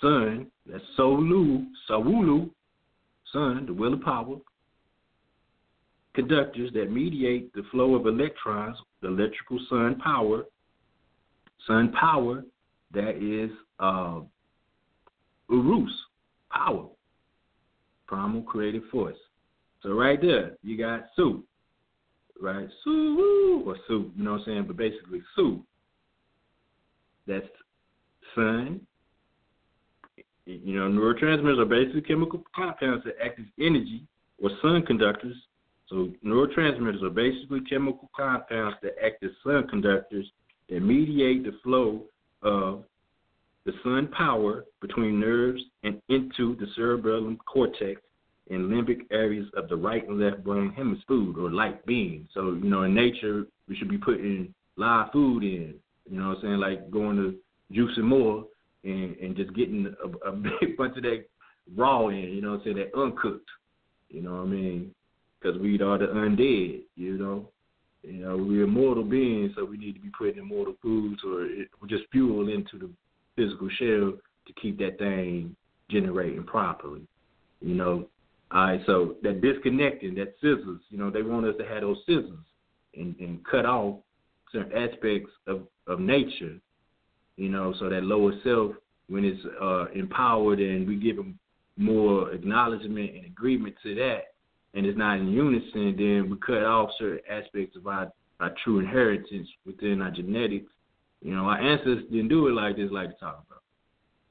Sun, 0.00 0.46
that's 0.66 0.84
Solu, 0.98 1.66
Sawulu, 1.88 2.50
sun, 3.32 3.66
the 3.66 3.72
will 3.72 3.94
of 3.94 4.02
power. 4.02 4.36
Conductors 6.14 6.72
that 6.74 6.90
mediate 6.90 7.52
the 7.54 7.62
flow 7.70 7.94
of 7.94 8.06
electrons, 8.06 8.76
the 9.02 9.08
electrical 9.08 9.58
sun 9.68 10.00
power. 10.02 10.44
Sun 11.66 11.92
power, 11.92 12.44
that 12.92 13.16
is 13.22 13.50
uh, 13.78 14.20
Uruz, 15.50 15.92
power, 16.50 16.86
primal 18.06 18.42
creative 18.42 18.84
force. 18.90 19.16
So 19.82 19.90
right 19.90 20.20
there, 20.20 20.56
you 20.62 20.76
got 20.76 21.04
Su, 21.14 21.44
right? 22.40 22.68
Su 22.82 23.62
or 23.66 23.76
Su, 23.86 24.10
you 24.16 24.24
know 24.24 24.32
what 24.32 24.40
I'm 24.40 24.44
saying? 24.46 24.64
But 24.66 24.76
basically 24.76 25.22
Su. 25.36 25.62
That's 27.26 27.46
sun. 28.34 28.80
You 30.48 30.76
know, 30.76 30.88
neurotransmitters 30.88 31.58
are 31.58 31.66
basically 31.66 32.00
chemical 32.00 32.42
compounds 32.56 33.04
that 33.04 33.16
act 33.22 33.38
as 33.38 33.44
energy 33.60 34.02
or 34.42 34.48
sun 34.62 34.82
conductors. 34.86 35.36
So 35.88 36.08
neurotransmitters 36.24 37.02
are 37.02 37.10
basically 37.10 37.60
chemical 37.68 38.08
compounds 38.16 38.78
that 38.82 38.92
act 39.04 39.22
as 39.22 39.30
sun 39.44 39.68
conductors 39.68 40.26
that 40.70 40.80
mediate 40.80 41.44
the 41.44 41.52
flow 41.62 42.04
of 42.42 42.84
the 43.66 43.72
sun 43.82 44.08
power 44.08 44.64
between 44.80 45.20
nerves 45.20 45.60
and 45.82 46.00
into 46.08 46.56
the 46.56 46.66
cerebellum 46.74 47.38
cortex 47.46 48.00
and 48.48 48.70
limbic 48.70 49.00
areas 49.10 49.46
of 49.54 49.68
the 49.68 49.76
right 49.76 50.08
and 50.08 50.18
left 50.18 50.42
brain 50.42 50.72
hemisphere 50.74 51.38
or 51.38 51.50
light 51.50 51.84
being. 51.84 52.26
So, 52.32 52.54
you 52.54 52.70
know, 52.70 52.84
in 52.84 52.94
nature, 52.94 53.44
we 53.68 53.76
should 53.76 53.90
be 53.90 53.98
putting 53.98 54.54
live 54.76 55.12
food 55.12 55.42
in, 55.42 55.74
you 56.10 56.18
know 56.18 56.28
what 56.28 56.38
I'm 56.38 56.42
saying, 56.42 56.56
like 56.56 56.90
going 56.90 57.16
to 57.16 57.34
juicing 57.70 58.04
more 58.04 58.46
and, 58.84 59.16
and 59.16 59.36
just 59.36 59.54
getting 59.54 59.94
a, 60.04 60.28
a 60.28 60.32
big 60.60 60.76
bunch 60.76 60.96
of 60.96 61.02
that 61.02 61.24
raw 61.76 62.08
in, 62.08 62.16
you 62.16 62.40
know 62.40 62.52
what 62.52 62.60
I'm 62.60 62.64
saying, 62.64 62.76
that 62.76 62.98
uncooked, 62.98 63.48
you 64.08 64.22
know 64.22 64.32
what 64.32 64.42
I 64.42 64.46
mean, 64.46 64.94
because 65.40 65.60
we 65.60 65.74
are 65.80 65.98
the 65.98 66.06
undead, 66.06 66.82
you 66.96 67.18
know. 67.18 67.48
You 68.02 68.24
know, 68.24 68.36
we're 68.36 68.62
immortal 68.62 69.02
beings, 69.02 69.52
so 69.56 69.64
we 69.64 69.76
need 69.76 69.94
to 69.94 70.00
be 70.00 70.10
putting 70.16 70.38
immortal 70.38 70.74
foods 70.80 71.20
or, 71.26 71.48
just 71.88 72.04
fuel 72.12 72.48
into 72.48 72.78
the 72.78 72.88
physical 73.34 73.68
shell 73.78 74.12
to 74.46 74.52
keep 74.60 74.78
that 74.78 74.98
thing 74.98 75.56
generating 75.90 76.44
properly. 76.44 77.02
You 77.60 77.74
know, 77.74 78.08
all 78.50 78.62
right, 78.62 78.80
so 78.86 79.16
that 79.22 79.42
disconnecting, 79.42 80.14
that 80.14 80.34
scissors, 80.40 80.80
you 80.90 80.98
know, 80.98 81.10
they 81.10 81.22
want 81.22 81.46
us 81.46 81.54
to 81.58 81.66
have 81.66 81.82
those 81.82 81.98
scissors 82.06 82.38
and, 82.94 83.14
and 83.18 83.44
cut 83.44 83.66
off 83.66 83.96
certain 84.52 84.72
aspects 84.72 85.30
of, 85.46 85.62
of 85.86 86.00
nature, 86.00 86.56
you 87.38 87.48
know, 87.48 87.72
so 87.78 87.88
that 87.88 88.02
lower 88.02 88.32
self 88.42 88.72
when 89.08 89.24
it's 89.24 89.40
uh, 89.62 89.86
empowered 89.94 90.58
and 90.58 90.86
we 90.86 90.96
give 90.96 91.16
them 91.16 91.38
more 91.78 92.30
acknowledgement 92.32 93.14
and 93.14 93.24
agreement 93.24 93.74
to 93.82 93.94
that, 93.94 94.24
and 94.74 94.84
it's 94.84 94.98
not 94.98 95.18
in 95.18 95.28
unison, 95.28 95.94
then 95.96 96.28
we 96.28 96.36
cut 96.44 96.64
off 96.64 96.90
certain 96.98 97.20
aspects 97.30 97.76
of 97.76 97.86
our, 97.86 98.12
our 98.40 98.52
true 98.62 98.80
inheritance 98.80 99.48
within 99.64 100.02
our 100.02 100.10
genetics. 100.10 100.70
You 101.22 101.34
know, 101.34 101.44
our 101.44 101.58
ancestors 101.58 102.04
didn't 102.10 102.28
do 102.28 102.48
it 102.48 102.52
like 102.52 102.76
this, 102.76 102.90
like 102.90 103.10
to 103.10 103.16
talk 103.16 103.44
about. 103.48 103.62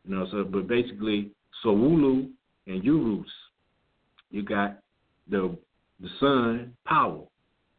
You 0.05 0.15
know, 0.15 0.27
so 0.29 0.43
but 0.43 0.67
basically, 0.67 1.31
Sowulu 1.65 2.29
and 2.67 2.83
Uruz, 2.83 3.25
you 4.29 4.43
got 4.43 4.79
the 5.29 5.57
the 5.99 6.09
sun 6.19 6.73
power, 6.85 7.23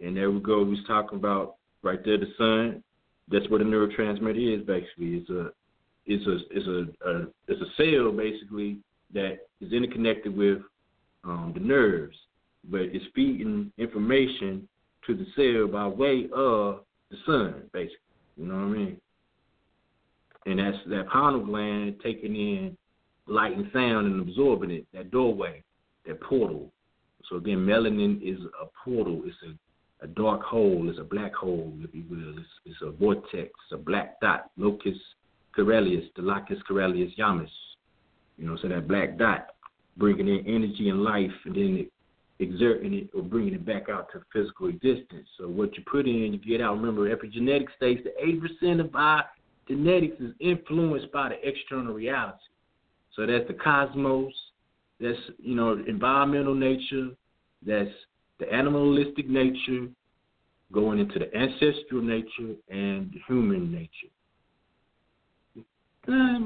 and 0.01 0.17
there 0.17 0.31
we 0.31 0.41
go. 0.41 0.65
We 0.65 0.71
was 0.71 0.85
talking 0.87 1.19
about 1.19 1.57
right 1.83 2.01
there, 2.05 2.19
the 2.19 2.33
sun. 2.37 2.83
That's 3.31 3.49
what 3.51 3.61
a 3.61 3.65
neurotransmitter 3.65 4.61
is 4.61 4.67
basically. 4.67 5.17
It's 5.17 5.31
a 5.31 5.51
it's 6.07 6.27
a 6.27 6.37
it's 6.51 6.67
a, 6.67 7.09
a 7.09 7.27
it's 7.49 7.61
a 7.61 7.77
cell 7.77 8.13
basically 8.13 8.79
that 9.13 9.39
is 9.61 9.73
interconnected 9.73 10.37
with 10.37 10.59
um, 11.25 11.53
the 11.55 11.61
nerves, 11.61 12.17
but 12.71 12.81
it's 12.81 13.05
feeding 13.15 13.73
information 13.79 14.69
to 15.07 15.15
the 15.15 15.27
cell 15.37 15.69
by 15.69 15.87
way 15.87 16.29
of 16.35 16.81
the 17.11 17.17
sun, 17.27 17.63
basically. 17.73 17.97
You 18.37 18.47
know 18.47 18.55
what 18.55 18.61
I 18.61 18.67
mean? 18.67 19.01
And 20.47 20.59
that's 20.59 20.79
that 20.87 21.09
pineal 21.09 21.45
gland 21.45 21.97
taking 22.03 22.35
in 22.37 22.77
light 23.27 23.57
and 23.57 23.71
sound 23.73 24.07
and 24.07 24.21
absorbing 24.21 24.71
it, 24.71 24.87
that 24.95 25.11
doorway, 25.11 25.63
that 26.07 26.21
portal. 26.23 26.73
So 27.29 27.37
again, 27.37 27.59
melanin 27.59 28.23
is 28.23 28.41
a 28.63 28.67
portal. 28.85 29.23
It's 29.25 29.37
a, 29.45 29.53
a 30.01 30.07
dark 30.07 30.43
hole. 30.43 30.89
is 30.91 30.99
a 30.99 31.05
black 31.05 31.35
hole, 31.35 31.73
if 31.83 31.95
you 31.95 32.05
will. 32.09 32.39
It's, 32.39 32.49
it's 32.65 32.83
a 32.83 32.91
vortex. 32.91 33.51
A 33.73 33.77
black 33.77 34.21
dot. 34.21 34.51
Locus 34.57 34.97
coeruleus, 35.57 36.05
the 36.17 36.23
locus 36.23 36.59
coeruleus 36.69 37.17
yamas. 37.17 37.49
You 38.37 38.47
know, 38.47 38.57
so 38.61 38.69
that 38.69 38.87
black 38.87 39.19
dot 39.19 39.49
bringing 39.97 40.29
in 40.29 40.47
energy 40.47 40.89
and 40.89 41.03
life, 41.03 41.31
and 41.45 41.55
then 41.57 41.91
exerting 42.39 42.95
it 42.95 43.11
or 43.15 43.23
bringing 43.23 43.55
it 43.55 43.67
back 43.67 43.89
out 43.89 44.09
to 44.13 44.23
physical 44.33 44.69
existence. 44.69 45.27
So 45.37 45.49
what 45.49 45.77
you 45.77 45.83
put 45.91 46.07
in, 46.07 46.33
you 46.33 46.39
get 46.39 46.65
out. 46.65 46.77
Remember, 46.77 47.15
epigenetics 47.15 47.75
states 47.77 48.03
that 48.05 48.17
80% 48.65 48.81
of 48.81 48.95
our 48.95 49.25
genetics 49.67 50.21
is 50.21 50.33
influenced 50.41 51.13
by 51.13 51.31
the 51.31 51.49
external 51.49 51.95
reality. 51.95 52.39
So 53.15 53.27
that's 53.27 53.47
the 53.49 53.55
cosmos, 53.55 54.33
that's 55.01 55.19
you 55.39 55.57
know 55.57 55.83
environmental 55.89 56.55
nature, 56.55 57.09
that's 57.67 57.91
the 58.39 58.53
animalistic 58.53 59.29
nature, 59.29 59.89
going 60.73 60.99
into 60.99 61.19
the 61.19 61.35
ancestral 61.35 62.03
nature 62.03 62.55
and 62.69 63.11
the 63.13 63.21
human 63.27 63.73
nature. 63.73 64.13
Ah, 66.09 66.39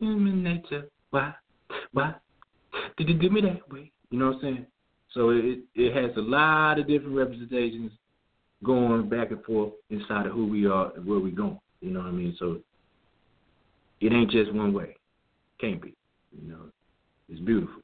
human 0.00 0.42
nature. 0.42 0.88
Why? 1.10 1.34
Why? 1.92 2.14
Did 2.96 3.08
you 3.08 3.14
do 3.14 3.30
me 3.30 3.40
that 3.42 3.70
way? 3.72 3.90
You 4.10 4.18
know 4.18 4.26
what 4.26 4.36
I'm 4.36 4.40
saying? 4.42 4.66
So 5.12 5.30
it 5.30 5.60
it 5.74 5.94
has 5.94 6.16
a 6.16 6.20
lot 6.20 6.78
of 6.78 6.86
different 6.86 7.16
representations 7.16 7.92
going 8.62 9.08
back 9.08 9.30
and 9.30 9.42
forth 9.44 9.72
inside 9.90 10.26
of 10.26 10.32
who 10.32 10.46
we 10.46 10.66
are 10.66 10.92
and 10.94 11.06
where 11.06 11.18
we're 11.18 11.30
going. 11.30 11.58
You 11.80 11.90
know 11.90 12.00
what 12.00 12.08
I 12.08 12.12
mean? 12.12 12.36
So 12.38 12.58
it 14.00 14.12
ain't 14.12 14.30
just 14.30 14.52
one 14.52 14.72
way. 14.72 14.96
Can't 15.60 15.80
be. 15.80 15.94
You 16.32 16.50
know, 16.50 16.62
it's 17.28 17.40
beautiful. 17.40 17.82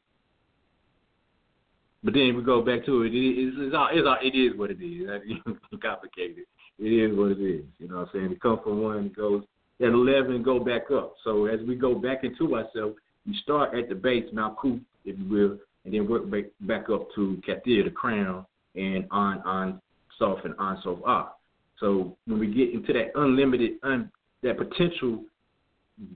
But 2.04 2.14
then 2.14 2.36
we 2.36 2.42
go 2.42 2.62
back 2.62 2.84
to 2.86 3.02
it. 3.02 3.14
It 3.14 3.18
is 3.18 3.54
it's 3.56 3.74
all, 3.74 3.88
it's 3.92 4.06
all, 4.06 4.18
it 4.20 4.36
is 4.36 4.58
what 4.58 4.70
it 4.70 4.82
is. 4.82 5.08
It's 5.24 5.82
complicated. 5.82 6.44
It 6.78 6.88
is 6.88 7.16
what 7.16 7.32
it 7.32 7.40
is. 7.40 7.64
You 7.78 7.88
know 7.88 7.96
what 7.98 8.08
I'm 8.08 8.10
saying? 8.12 8.32
It 8.32 8.40
comes 8.40 8.60
from 8.64 8.82
one, 8.82 9.06
it 9.06 9.16
goes 9.16 9.44
at 9.80 9.88
11 9.88 10.32
and 10.32 10.44
go 10.44 10.58
back 10.58 10.90
up. 10.90 11.14
So 11.24 11.46
as 11.46 11.60
we 11.66 11.74
go 11.74 11.94
back 11.94 12.24
into 12.24 12.56
ourselves, 12.56 12.96
we 13.26 13.38
start 13.42 13.76
at 13.78 13.88
the 13.88 13.94
base, 13.94 14.24
Malkuth, 14.34 14.80
if 15.04 15.18
you 15.18 15.28
will, 15.28 15.58
and 15.84 15.94
then 15.94 16.08
work 16.08 16.30
back, 16.30 16.44
back 16.60 16.90
up 16.90 17.08
to 17.14 17.40
Kether, 17.46 17.84
the 17.84 17.90
crown, 17.90 18.46
and 18.74 19.06
on 19.10 19.38
on 19.42 19.80
soft 20.18 20.44
and 20.44 20.54
on 20.58 20.80
soft 20.82 21.02
ah. 21.06 21.34
So 21.78 22.16
when 22.26 22.38
we 22.38 22.46
get 22.46 22.72
into 22.72 22.92
that 22.92 23.12
unlimited, 23.14 23.72
un, 23.82 24.10
that 24.42 24.56
potential, 24.56 25.24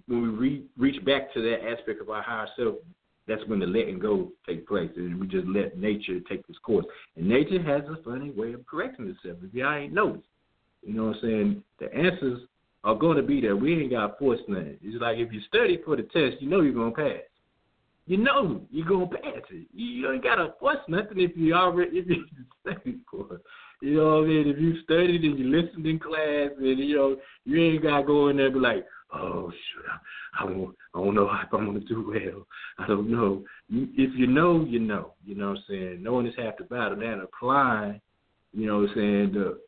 when 0.06 0.22
we 0.22 0.28
re, 0.28 0.64
reach 0.78 1.04
back 1.04 1.32
to 1.34 1.42
that 1.42 1.66
aspect 1.68 2.00
of 2.00 2.10
our 2.10 2.22
higher 2.22 2.48
self, 2.56 2.76
that's 3.26 3.42
when 3.46 3.58
the 3.58 3.66
letting 3.66 3.98
go 3.98 4.30
take 4.46 4.66
place, 4.68 4.90
and 4.96 5.20
we 5.20 5.26
just 5.26 5.46
let 5.46 5.78
nature 5.78 6.20
take 6.28 6.44
its 6.48 6.58
course. 6.58 6.86
And 7.16 7.28
nature 7.28 7.62
has 7.62 7.82
a 7.88 8.02
funny 8.02 8.30
way 8.30 8.52
of 8.52 8.66
correcting 8.66 9.08
itself. 9.08 9.38
If 9.42 9.52
y'all 9.52 9.74
ain't 9.74 9.92
noticed, 9.92 10.26
you 10.82 10.94
know 10.94 11.06
what 11.06 11.16
I'm 11.16 11.22
saying? 11.22 11.62
The 11.80 11.92
answers 11.94 12.42
are 12.84 12.94
going 12.94 13.16
to 13.16 13.22
be 13.22 13.40
there. 13.40 13.56
We 13.56 13.82
ain't 13.82 13.90
got 13.90 14.18
force 14.18 14.40
nothing. 14.46 14.78
It's 14.82 15.00
like 15.02 15.18
if 15.18 15.32
you 15.32 15.40
study 15.48 15.80
for 15.84 15.96
the 15.96 16.04
test, 16.04 16.40
you 16.40 16.48
know 16.48 16.60
you're 16.60 16.72
going 16.72 16.94
to 16.94 16.96
pass. 16.96 17.24
You 18.06 18.18
know 18.18 18.60
you're 18.70 18.86
going 18.86 19.10
to 19.10 19.16
pass 19.16 19.42
it. 19.50 19.66
You 19.74 20.12
ain't 20.12 20.22
got 20.22 20.36
to 20.36 20.54
force 20.60 20.78
nothing 20.88 21.18
if 21.18 21.32
you 21.36 21.54
already 21.54 21.98
if 21.98 22.06
you 22.06 22.24
studied 22.62 23.00
for 23.10 23.34
it. 23.34 23.40
You 23.82 23.96
know 23.96 24.20
what 24.20 24.24
I 24.24 24.28
mean? 24.28 24.48
If 24.48 24.58
you 24.58 24.80
studied 24.82 25.22
and 25.22 25.38
you 25.38 25.44
listened 25.44 25.86
in 25.86 25.98
class, 25.98 26.50
and 26.58 26.78
you 26.78 26.96
know 26.96 27.16
you 27.44 27.62
ain't 27.62 27.82
got 27.82 28.00
to 28.00 28.06
go 28.06 28.28
in 28.28 28.36
there 28.36 28.46
and 28.46 28.54
be 28.54 28.60
like, 28.60 28.86
oh 29.12 29.50
shoot, 29.50 29.84
I, 29.90 30.44
I 30.44 30.46
don't, 30.46 30.74
I 30.94 30.98
don't 30.98 31.14
know 31.14 31.30
if 31.30 31.52
I'm 31.52 31.66
gonna 31.66 31.80
do 31.80 32.06
well. 32.08 32.46
I 32.78 32.86
don't 32.86 33.10
know. 33.10 33.44
If 33.70 34.14
you 34.14 34.26
know, 34.26 34.64
you 34.64 34.78
know. 34.78 35.12
You 35.24 35.34
know 35.34 35.50
what 35.50 35.58
I'm 35.58 35.64
saying? 35.68 36.02
Knowing 36.02 36.26
is 36.26 36.34
half 36.38 36.56
the 36.56 36.64
battle. 36.64 36.98
Then 36.98 37.20
applying, 37.20 38.00
you 38.52 38.66
know 38.66 38.80
what 38.80 38.90
I'm 38.90 38.94
saying, 38.94 39.32
the 39.34 39.58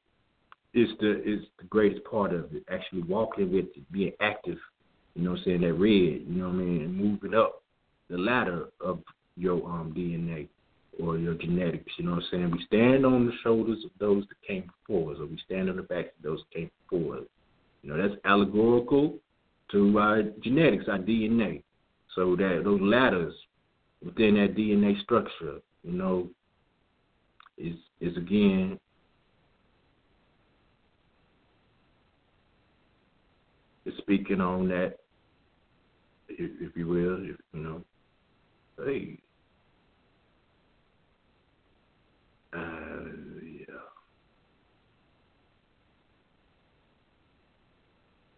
is 0.74 0.88
the 1.00 1.22
is 1.22 1.44
the 1.58 1.64
greatest 1.64 2.04
part 2.04 2.32
of 2.32 2.54
it. 2.54 2.64
Actually 2.72 3.02
walking 3.02 3.52
with 3.52 3.66
it, 3.76 3.92
being 3.92 4.12
active, 4.20 4.58
you 5.14 5.24
know 5.24 5.32
what 5.32 5.40
I'm 5.40 5.44
saying, 5.44 5.60
that 5.62 5.74
red, 5.74 6.22
you 6.26 6.26
know 6.28 6.48
what 6.48 6.54
I 6.54 6.58
mean, 6.58 6.82
and 6.82 6.94
moving 6.96 7.34
up 7.34 7.62
the 8.08 8.16
ladder 8.16 8.68
of 8.80 9.00
your 9.36 9.64
um 9.68 9.92
DNA 9.96 10.48
or 11.00 11.16
your 11.16 11.34
genetics, 11.34 11.92
you 11.96 12.04
know 12.04 12.12
what 12.12 12.24
I'm 12.24 12.28
saying? 12.30 12.50
We 12.50 12.64
stand 12.66 13.06
on 13.06 13.26
the 13.26 13.32
shoulders 13.42 13.84
of 13.84 13.90
those 13.98 14.24
that 14.28 14.46
came 14.46 14.70
before 14.86 15.12
us, 15.12 15.18
or 15.20 15.26
we 15.26 15.38
stand 15.44 15.70
on 15.70 15.76
the 15.76 15.82
backs 15.82 16.10
of 16.18 16.22
those 16.22 16.40
that 16.40 16.58
came 16.58 16.70
before 16.90 17.18
us. 17.18 17.24
You 17.82 17.90
know, 17.90 18.08
that's 18.08 18.20
allegorical 18.24 19.16
to 19.72 19.98
our 19.98 20.22
genetics, 20.42 20.84
our 20.88 20.98
DNA. 20.98 21.62
So 22.14 22.34
that 22.36 22.62
those 22.64 22.80
ladders 22.80 23.34
within 24.04 24.34
that 24.34 24.56
DNA 24.56 25.00
structure, 25.02 25.60
you 25.84 25.92
know, 25.92 26.28
is 27.56 27.74
is 28.00 28.16
again 28.16 28.78
is 33.88 33.94
speaking 33.98 34.40
on 34.40 34.68
that, 34.68 34.96
if, 36.28 36.50
if 36.60 36.76
you 36.76 36.86
will, 36.86 37.16
if, 37.24 37.36
you 37.52 37.60
know, 37.60 37.82
hey, 38.84 39.18
uh, 42.54 43.04
yeah, 43.42 43.74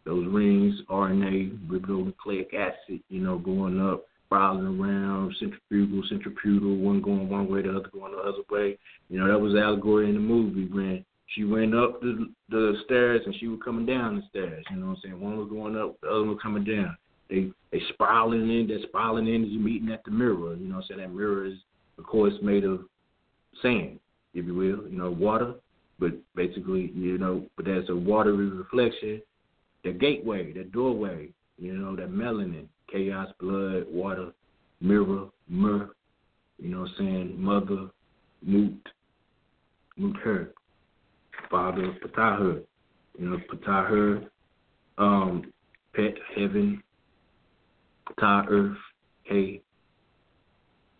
those 0.04 0.26
rings, 0.28 0.74
RNA, 0.88 1.68
ribonucleic 1.68 2.54
acid, 2.54 3.00
you 3.08 3.20
know, 3.20 3.38
going 3.38 3.80
up, 3.80 4.04
spiraling 4.26 4.80
around, 4.80 5.34
centrifugal, 5.38 6.02
centripetal, 6.08 6.76
one 6.76 7.00
going 7.02 7.28
one 7.28 7.50
way, 7.50 7.62
the 7.62 7.70
other 7.70 7.88
going 7.92 8.12
the 8.12 8.18
other 8.18 8.42
way. 8.50 8.78
You 9.08 9.18
know, 9.18 9.28
that 9.28 9.38
was 9.38 9.54
allegory 9.54 10.08
in 10.08 10.14
the 10.14 10.20
movie 10.20 10.66
when 10.66 11.04
she 11.34 11.44
went 11.44 11.74
up 11.74 12.00
the 12.00 12.28
the 12.48 12.74
stairs 12.84 13.22
and 13.24 13.34
she 13.38 13.46
was 13.46 13.60
coming 13.64 13.86
down 13.86 14.16
the 14.16 14.22
stairs. 14.30 14.64
You 14.70 14.76
know 14.76 14.86
what 14.86 14.96
I'm 14.96 15.02
saying? 15.02 15.20
One 15.20 15.36
was 15.36 15.48
going 15.48 15.76
up, 15.76 16.00
the 16.00 16.08
other 16.08 16.20
one 16.20 16.30
was 16.30 16.38
coming 16.42 16.64
down. 16.64 16.96
They 17.28 17.50
they 17.70 17.80
spiraling 17.92 18.50
in, 18.50 18.66
that 18.68 18.82
spiraling 18.88 19.28
energy 19.28 19.58
meeting 19.58 19.92
at 19.92 20.04
the 20.04 20.10
mirror. 20.10 20.54
You 20.54 20.68
know 20.68 20.76
what 20.76 20.84
I'm 20.90 20.96
saying? 20.96 21.00
That 21.00 21.14
mirror 21.14 21.46
is 21.46 21.58
of 21.98 22.04
course 22.04 22.34
made 22.42 22.64
of 22.64 22.80
sand, 23.62 23.98
if 24.34 24.46
you 24.46 24.54
will, 24.54 24.88
you 24.90 24.98
know, 24.98 25.10
water. 25.10 25.54
But 25.98 26.12
basically, 26.34 26.92
you 26.94 27.18
know, 27.18 27.44
but 27.56 27.66
there's 27.66 27.88
a 27.90 27.96
watery 27.96 28.48
reflection, 28.48 29.20
the 29.84 29.92
gateway, 29.92 30.52
the 30.52 30.64
doorway, 30.64 31.28
you 31.58 31.74
know, 31.74 31.94
that 31.96 32.10
melanin, 32.10 32.66
chaos, 32.90 33.28
blood, 33.38 33.84
water, 33.90 34.32
mirror, 34.80 35.26
myrrh, 35.48 35.90
you 36.58 36.70
know 36.70 36.80
what 36.80 36.90
I'm 36.90 36.96
saying, 36.98 37.34
mother, 37.40 37.90
moot, 38.42 38.88
moot 39.96 40.16
her 40.22 40.52
father 41.50 41.96
Ptah, 42.02 42.60
you 43.18 43.30
know, 43.30 43.38
Ptah, 43.52 44.26
um, 44.98 45.52
pet, 45.94 46.14
heaven, 46.36 46.82
Ptah, 48.08 48.46
earth, 48.48 48.76
hey, 49.24 49.60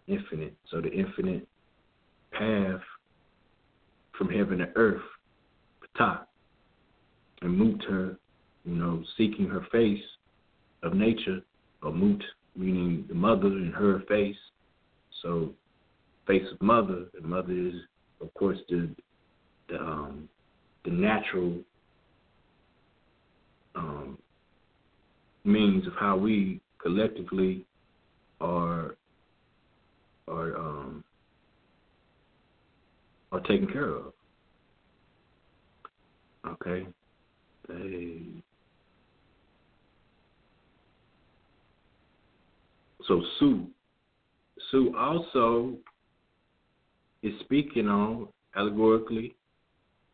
infinite. 0.07 0.55
So 0.71 0.81
the 0.81 0.91
infinite 0.91 1.47
path 2.41 2.81
from 4.17 4.31
heaven 4.31 4.59
to 4.59 4.69
earth, 4.75 5.03
Ptah, 5.95 6.21
and 7.43 7.57
Mut 7.57 7.83
her, 7.89 8.17
you 8.65 8.75
know, 8.75 9.03
seeking 9.17 9.47
her 9.47 9.67
face 9.71 10.03
of 10.83 10.95
nature, 10.95 11.41
or 11.83 11.93
Mut, 11.93 12.23
meaning 12.57 13.05
the 13.09 13.15
mother 13.15 13.47
in 13.47 13.73
her 13.77 14.03
face. 14.09 14.37
So, 15.23 15.51
face 16.27 16.47
of 16.51 16.63
mother, 16.63 17.05
and 17.15 17.25
mother 17.25 17.53
is, 17.53 17.75
of 18.23 18.33
course, 18.35 18.59
the 18.69 18.89
the 19.69 19.79
um, 19.79 20.29
the 20.85 20.91
natural 20.91 21.59
um, 23.75 24.19
means 25.45 25.87
of 25.87 25.93
how 25.99 26.17
we 26.17 26.61
collectively 26.83 27.67
are 28.41 28.97
are 30.27 30.57
um, 30.57 31.05
are 33.33 33.41
taken 33.41 33.67
care 33.67 33.95
of. 33.95 34.13
Okay, 36.47 36.87
they 37.69 38.23
so 43.07 43.23
Sue 43.39 43.67
Sue 44.71 44.95
also 44.97 45.75
is 47.23 47.33
speaking 47.41 47.89
on 47.89 48.29
allegorically 48.57 49.35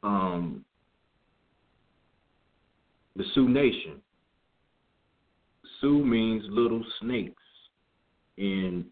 um, 0.03 0.65
the 3.15 3.25
Sioux 3.35 3.49
Nation. 3.49 4.01
Sioux 5.81 6.05
means 6.05 6.43
little 6.49 6.85
snakes 7.01 7.43
in 8.37 8.87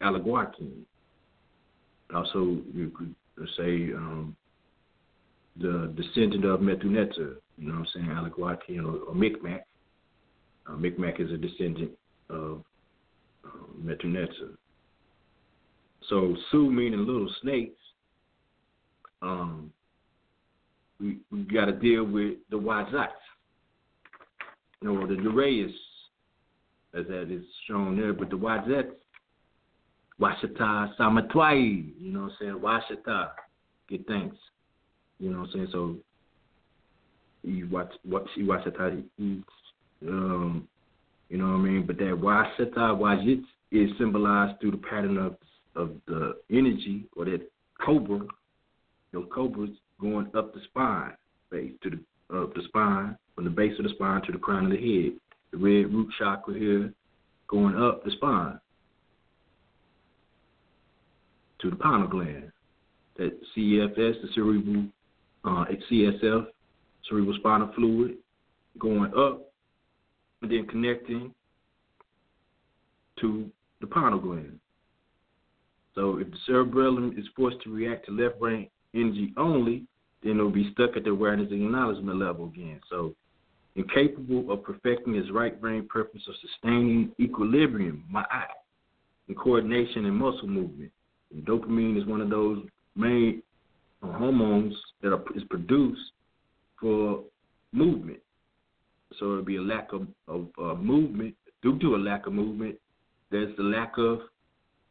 Algonquin. 0.00 0.86
Also, 2.14 2.58
you 2.72 2.92
could 2.96 3.14
say 3.56 3.92
um, 3.94 4.36
the 5.56 5.92
descendant 5.96 6.44
of 6.44 6.60
Medu 6.60 6.84
Neter, 6.84 7.36
you 7.56 7.68
know 7.68 7.74
what 7.74 7.80
I'm 7.80 7.86
saying, 7.94 8.10
Algonquin 8.10 8.80
or, 8.80 8.96
or 9.08 9.14
Micmac. 9.14 9.66
Uh, 10.66 10.76
Micmac 10.76 11.20
is 11.20 11.30
a 11.30 11.36
descendant 11.36 11.92
of 12.30 12.64
uh, 13.44 13.48
Medu 13.82 14.06
Neter. 14.06 14.56
So 16.08 16.36
Sioux 16.50 16.70
meaning 16.70 17.06
little 17.06 17.32
snakes. 17.40 17.80
Um, 19.22 19.72
we 21.00 21.18
we 21.30 21.42
got 21.42 21.66
to 21.66 21.72
deal 21.72 22.04
with 22.04 22.34
the 22.50 22.58
Wazats, 22.58 23.08
you 24.80 24.92
know, 24.92 25.06
the 25.06 25.14
Urayas, 25.14 25.72
as 26.94 27.06
that 27.06 27.30
is 27.30 27.44
shown 27.66 27.96
there. 27.96 28.12
But 28.12 28.30
the 28.30 28.36
Wazats, 28.36 28.92
Washita 30.20 30.96
Samatwai, 30.96 31.92
you 31.98 32.12
know 32.12 32.22
what 32.22 32.32
I'm 32.32 32.36
saying? 32.40 32.60
Washita, 32.60 33.30
get 33.88 34.06
thanks. 34.06 34.36
You 35.18 35.30
know 35.30 35.40
what 35.40 35.48
I'm 35.48 35.52
saying? 35.52 35.68
So 35.72 35.96
you 37.42 37.68
watch 37.68 37.92
what 38.04 38.24
she 38.34 38.42
Washita 38.42 39.02
eats, 39.18 39.48
um, 40.06 40.68
you 41.28 41.38
know 41.38 41.46
what 41.46 41.54
I 41.54 41.58
mean? 41.58 41.86
But 41.86 41.98
that 41.98 42.18
Washita 42.20 42.96
Wajit 42.96 43.42
is 43.72 43.90
symbolized 43.98 44.60
through 44.60 44.72
the 44.72 44.76
pattern 44.78 45.18
of 45.18 45.36
of 45.76 45.90
the 46.06 46.36
energy 46.50 47.04
or 47.16 47.24
that 47.24 47.40
cobra, 47.84 48.20
those 49.12 49.26
cobras 49.34 49.70
going 50.00 50.30
up 50.36 50.54
the 50.54 50.60
spine, 50.68 51.12
base 51.50 51.72
to 51.82 51.90
the 51.90 52.40
up 52.40 52.54
the 52.54 52.62
spine, 52.68 53.18
from 53.34 53.44
the 53.44 53.50
base 53.50 53.76
of 53.78 53.84
the 53.84 53.90
spine 53.90 54.22
to 54.22 54.32
the 54.32 54.38
crown 54.38 54.66
of 54.66 54.70
the 54.70 54.76
head. 54.76 55.18
The 55.50 55.58
red 55.58 55.92
root 55.92 56.08
chakra 56.18 56.54
here 56.54 56.92
going 57.48 57.76
up 57.76 58.04
the 58.04 58.12
spine 58.12 58.60
to 61.60 61.70
the 61.70 61.76
pineal 61.76 62.08
gland. 62.08 62.50
That 63.16 63.38
CFS, 63.56 64.22
the 64.22 64.28
cerebral 64.34 64.86
uh, 65.44 65.64
CSF, 65.90 66.46
cerebral 67.08 67.36
spinal 67.38 67.70
fluid, 67.74 68.16
going 68.78 69.12
up 69.16 69.52
and 70.42 70.50
then 70.50 70.66
connecting 70.66 71.32
to 73.20 73.50
the 73.80 73.86
pineal 73.86 74.18
gland. 74.18 74.58
So 75.94 76.18
if 76.18 76.30
the 76.30 76.36
cerebellum 76.46 77.14
is 77.16 77.24
forced 77.36 77.62
to 77.62 77.72
react 77.72 78.06
to 78.06 78.12
left 78.12 78.40
brain 78.40 78.68
energy 78.94 79.32
only, 79.36 79.84
then 80.22 80.32
it'll 80.32 80.50
be 80.50 80.72
stuck 80.72 80.96
at 80.96 81.04
the 81.04 81.10
awareness 81.10 81.50
and 81.50 81.62
acknowledgement 81.62 82.18
level 82.18 82.46
again. 82.46 82.80
So 82.90 83.14
incapable 83.76 84.50
of 84.50 84.62
perfecting 84.62 85.14
his 85.14 85.30
right 85.30 85.60
brain 85.60 85.86
purpose 85.88 86.22
of 86.28 86.34
sustaining 86.40 87.12
equilibrium, 87.20 88.04
my 88.08 88.24
eye, 88.30 88.46
and 89.28 89.36
coordination 89.36 90.06
and 90.06 90.16
muscle 90.16 90.48
movement. 90.48 90.90
And 91.34 91.44
dopamine 91.44 91.98
is 92.00 92.06
one 92.06 92.20
of 92.20 92.30
those 92.30 92.64
main 92.96 93.42
hormones 94.02 94.74
that 95.02 95.12
are, 95.12 95.22
is 95.34 95.42
produced 95.50 96.12
for 96.80 97.24
movement. 97.72 98.20
So 99.18 99.32
it'll 99.32 99.44
be 99.44 99.56
a 99.56 99.62
lack 99.62 99.92
of, 99.92 100.06
of 100.28 100.46
uh, 100.58 100.74
movement. 100.74 101.34
Due 101.62 101.78
to 101.80 101.96
a 101.96 101.98
lack 101.98 102.26
of 102.26 102.32
movement, 102.32 102.76
there's 103.30 103.54
the 103.56 103.62
lack 103.62 103.94
of 103.98 104.20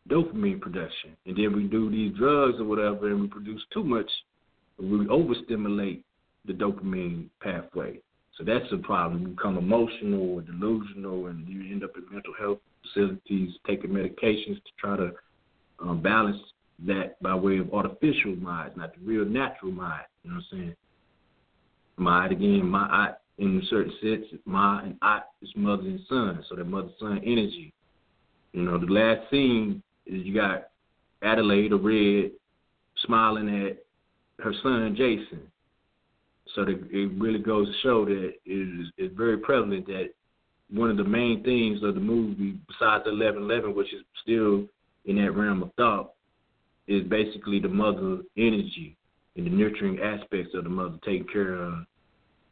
dopamine 0.09 0.59
production. 0.59 1.15
And 1.25 1.37
then 1.37 1.55
we 1.55 1.63
do 1.63 1.89
these 1.89 2.15
drugs 2.17 2.59
or 2.59 2.65
whatever 2.65 3.07
and 3.09 3.21
we 3.21 3.27
produce 3.27 3.61
too 3.73 3.83
much, 3.83 4.09
we 4.79 5.07
overstimulate 5.07 6.03
the 6.45 6.53
dopamine 6.53 7.27
pathway. 7.41 7.99
So 8.37 8.43
that's 8.43 8.69
the 8.71 8.77
problem. 8.77 9.21
You 9.21 9.27
become 9.29 9.57
emotional 9.57 10.35
or 10.35 10.41
delusional 10.41 11.27
and 11.27 11.47
you 11.47 11.71
end 11.71 11.83
up 11.83 11.91
in 11.95 12.03
mental 12.11 12.33
health 12.37 12.59
facilities 12.81 13.51
taking 13.67 13.91
medications 13.91 14.55
to 14.55 14.71
try 14.79 14.97
to 14.97 15.11
um, 15.83 16.01
balance 16.01 16.37
that 16.87 17.21
by 17.21 17.35
way 17.35 17.59
of 17.59 17.73
artificial 17.73 18.35
minds, 18.37 18.75
not 18.75 18.93
the 18.93 19.05
real 19.05 19.25
natural 19.25 19.71
mind. 19.71 20.05
You 20.23 20.31
know 20.31 20.37
what 20.37 20.45
I'm 20.51 20.59
saying? 20.59 20.75
Mind 21.97 22.31
again, 22.31 22.67
my 22.67 22.79
I 22.79 23.13
in 23.37 23.59
a 23.59 23.65
certain 23.67 23.93
sense, 24.01 24.25
my 24.45 24.83
and 24.83 24.95
I 25.01 25.21
is 25.41 25.49
mother 25.55 25.83
and 25.83 25.99
son. 26.07 26.43
So 26.49 26.55
that 26.55 26.65
mother 26.65 26.89
son 26.99 27.19
energy. 27.23 27.73
You 28.53 28.63
know, 28.63 28.77
the 28.79 28.85
last 28.85 29.29
scene 29.29 29.81
is 30.05 30.25
you 30.25 30.33
got 30.33 30.69
Adelaide 31.21 31.73
or 31.73 31.77
Red 31.77 32.31
smiling 33.05 33.67
at 33.67 33.77
her 34.43 34.53
son 34.61 34.95
Jason. 34.97 35.41
So 36.55 36.65
the, 36.65 36.71
it 36.91 37.11
really 37.17 37.39
goes 37.39 37.67
to 37.67 37.73
show 37.81 38.05
that 38.05 38.33
it 38.45 38.81
is 38.81 38.87
it's 38.97 39.15
very 39.15 39.37
prevalent 39.37 39.87
that 39.87 40.09
one 40.69 40.89
of 40.89 40.97
the 40.97 41.03
main 41.03 41.43
themes 41.43 41.83
of 41.83 41.95
the 41.95 42.01
movie, 42.01 42.57
besides 42.67 43.03
the 43.05 43.11
eleven 43.11 43.43
eleven, 43.43 43.75
which 43.75 43.93
is 43.93 44.01
still 44.21 44.65
in 45.05 45.17
that 45.17 45.31
realm 45.31 45.63
of 45.63 45.71
thought, 45.75 46.13
is 46.87 47.03
basically 47.07 47.59
the 47.59 47.67
mother 47.67 48.19
energy 48.37 48.97
and 49.35 49.45
the 49.45 49.49
nurturing 49.49 49.99
aspects 49.99 50.53
of 50.53 50.63
the 50.63 50.69
mother 50.69 50.97
taking 51.03 51.27
care 51.27 51.55
of 51.55 51.73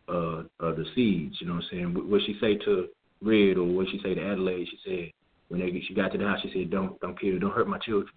uh, 0.07 0.44
of 0.60 0.76
the 0.78 0.86
seeds. 0.95 1.36
You 1.40 1.48
know 1.48 1.56
what 1.56 1.64
I'm 1.64 1.69
saying? 1.72 2.10
What 2.10 2.22
she 2.26 2.38
say 2.41 2.56
to 2.65 2.88
Red 3.22 3.57
or 3.57 3.65
what 3.65 3.88
she 3.90 3.99
say 4.03 4.15
to 4.15 4.22
Adelaide? 4.22 4.68
She 4.69 4.80
said, 4.86 5.11
when 5.52 5.60
they 5.60 5.84
she 5.88 5.94
got 5.94 6.11
to 6.11 6.18
the 6.18 6.26
house, 6.26 6.40
she 6.41 6.52
said, 6.53 6.72
"Don't 6.72 6.99
don't 7.02 7.19
kill, 7.19 7.38
don't 7.40 7.52
hurt 7.52 7.68
my 7.68 7.78
children. 7.80 8.11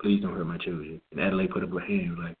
Please 0.00 0.22
don't 0.22 0.34
hurt 0.34 0.46
my 0.46 0.58
children." 0.58 1.00
And 1.12 1.20
Adelaide 1.20 1.50
put 1.50 1.62
up 1.62 1.70
her 1.70 1.80
hand 1.80 2.18
like, 2.18 2.36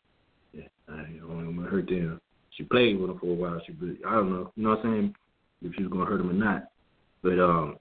"Yeah, 0.52 0.62
I 0.88 1.02
don't 1.20 1.56
want 1.56 1.64
to 1.64 1.70
hurt 1.70 1.86
them." 1.86 2.20
She 2.56 2.64
played 2.64 2.98
with 2.98 3.10
them 3.10 3.18
for 3.18 3.26
a 3.26 3.34
while. 3.34 3.60
She, 3.66 3.74
I 4.06 4.14
don't 4.14 4.32
know, 4.32 4.52
you 4.56 4.64
know 4.64 4.70
what 4.70 4.84
I'm 4.84 4.92
saying? 4.92 5.14
If 5.62 5.74
she 5.76 5.82
was 5.82 5.92
gonna 5.92 6.06
hurt 6.06 6.18
them 6.18 6.30
or 6.30 6.32
not. 6.32 6.64
But 7.22 7.38
um, 7.38 7.76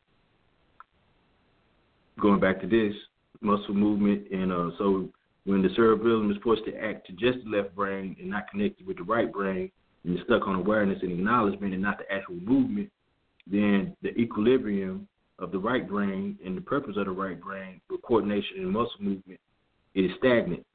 going 2.20 2.40
back 2.40 2.60
to 2.62 2.68
this 2.68 2.94
muscle 3.42 3.74
movement, 3.74 4.30
and 4.32 4.52
uh, 4.52 4.70
so 4.78 5.10
when 5.46 5.62
the 5.62 5.70
cerebellum 5.76 6.32
is 6.32 6.38
forced 6.44 6.66
to 6.66 6.76
act 6.78 7.08
to 7.08 7.14
just 7.14 7.44
the 7.44 7.50
left 7.50 7.76
brain 7.76 8.16
and 8.20 8.30
not 8.30 8.50
connected 8.50 8.86
with 8.86 8.98
the 8.98 9.04
right 9.04 9.32
brain, 9.32 9.72
and 10.04 10.16
you're 10.16 10.26
stuck 10.26 10.48
on 10.48 10.56
awareness 10.56 11.00
and 11.02 11.12
acknowledgement 11.12 11.74
and 11.74 11.82
not 11.82 11.98
the 11.98 12.12
actual 12.12 12.36
movement, 12.36 12.90
then 13.50 13.96
the 14.02 14.10
equilibrium 14.20 15.08
of 15.40 15.52
the 15.52 15.60
right 15.60 15.88
brain 15.88 16.38
and 16.46 16.58
the 16.58 16.62
purpose 16.62 16.96
of 16.98 17.06
the 17.06 17.12
right 17.12 17.40
brain 17.42 17.80
with 17.90 18.02
coordination 18.02 18.58
and 18.58 18.72
muscle 18.72 19.00
movement 19.00 19.40
is 19.96 20.12
stagnant. 20.18 20.66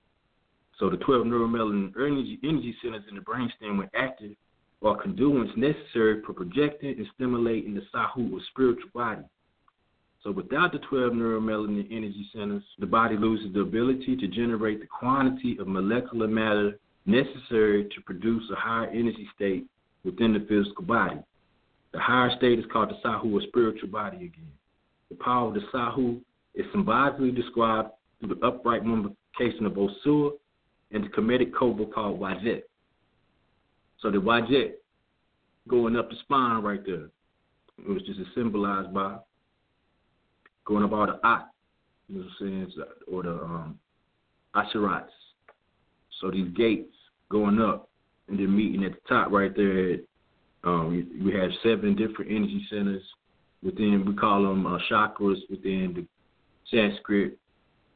So 0.78 0.88
the 0.90 0.96
12 0.98 1.26
neuromelanin 1.26 1.92
energy, 1.96 2.38
energy 2.42 2.74
centers 2.82 3.04
in 3.08 3.16
the 3.16 3.20
brainstem 3.20 3.78
when 3.78 3.90
active 3.94 4.32
are 4.82 5.00
conduits 5.00 5.52
necessary 5.56 6.22
for 6.26 6.32
projecting 6.32 6.96
and 6.98 7.06
stimulating 7.14 7.74
the 7.74 7.82
sahu 7.94 8.32
or 8.32 8.40
spiritual 8.50 8.90
body. 8.94 9.22
So 10.22 10.30
without 10.30 10.72
the 10.72 10.78
12 10.78 11.14
neuromelanin 11.14 11.86
energy 11.90 12.28
centers, 12.32 12.62
the 12.78 12.86
body 12.86 13.16
loses 13.16 13.52
the 13.52 13.60
ability 13.60 14.16
to 14.16 14.28
generate 14.28 14.80
the 14.80 14.86
quantity 14.86 15.56
of 15.58 15.66
molecular 15.66 16.28
matter 16.28 16.78
necessary 17.06 17.84
to 17.84 18.00
produce 18.04 18.44
a 18.52 18.54
higher 18.54 18.88
energy 18.88 19.28
state 19.34 19.66
within 20.04 20.32
the 20.32 20.46
physical 20.48 20.84
body. 20.84 21.18
The 21.92 21.98
higher 21.98 22.30
state 22.36 22.58
is 22.58 22.64
called 22.72 22.90
the 22.90 23.08
Sahu 23.08 23.32
or 23.32 23.42
spiritual 23.48 23.88
body 23.88 24.18
again. 24.18 24.52
The 25.10 25.16
power 25.16 25.48
of 25.48 25.54
the 25.54 25.60
Sahu 25.74 26.20
is 26.54 26.66
symbolically 26.70 27.32
described 27.32 27.90
through 28.20 28.36
the 28.36 28.46
upright 28.46 28.84
mummification 28.84 29.66
of 29.66 29.72
Osua 29.72 30.30
and 30.92 31.04
the 31.04 31.08
Kemetic 31.08 31.52
cobra 31.52 31.86
called 31.86 32.20
Wajet. 32.20 32.62
So 34.00 34.10
the 34.10 34.18
Wajet 34.18 34.74
going 35.68 35.96
up 35.96 36.10
the 36.10 36.16
spine 36.22 36.62
right 36.62 36.84
there, 36.86 37.08
which 37.86 38.08
is 38.08 38.16
symbolized 38.34 38.94
by 38.94 39.18
going 40.64 40.84
up 40.84 40.92
all 40.92 41.06
the 41.06 41.18
At, 41.26 41.48
you 42.08 42.18
know 42.18 42.24
what 42.24 42.48
I'm 42.48 42.70
saying, 42.70 42.84
or 43.10 43.22
the 43.22 43.30
um. 43.30 43.78
So 46.20 46.30
these 46.30 46.52
gates 46.54 46.94
going 47.30 47.60
up 47.60 47.88
and 48.28 48.38
then 48.38 48.54
meeting 48.54 48.84
at 48.84 48.92
the 48.92 48.98
top 49.08 49.32
right 49.32 49.54
there 49.56 49.96
um, 50.64 51.08
we 51.24 51.32
have 51.32 51.50
seven 51.62 51.96
different 51.96 52.30
energy 52.30 52.64
centers 52.70 53.02
within, 53.62 54.04
we 54.06 54.14
call 54.14 54.42
them 54.42 54.66
uh, 54.66 54.78
chakras 54.90 55.38
within 55.50 55.94
the 55.94 56.06
Sanskrit. 56.70 57.38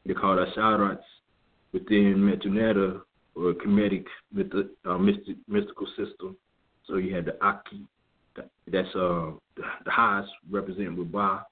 They're 0.05 0.15
called 0.15 0.39
asharats 0.39 0.99
within 1.73 2.15
Medu 2.17 2.47
Neter 2.47 3.01
or 3.35 3.53
Kemetic 3.53 4.05
myth- 4.33 4.69
uh, 4.85 4.97
mystic, 4.97 5.37
mystical 5.47 5.87
system. 5.97 6.35
So 6.85 6.97
you 6.97 7.15
have 7.15 7.25
the 7.25 7.41
Aki, 7.43 7.85
that's 8.35 8.87
uh, 8.95 9.31
the, 9.55 9.63
the 9.85 9.91
highest 9.91 10.31
represented 10.49 10.97
with 10.97 11.11
Ba, 11.11 11.45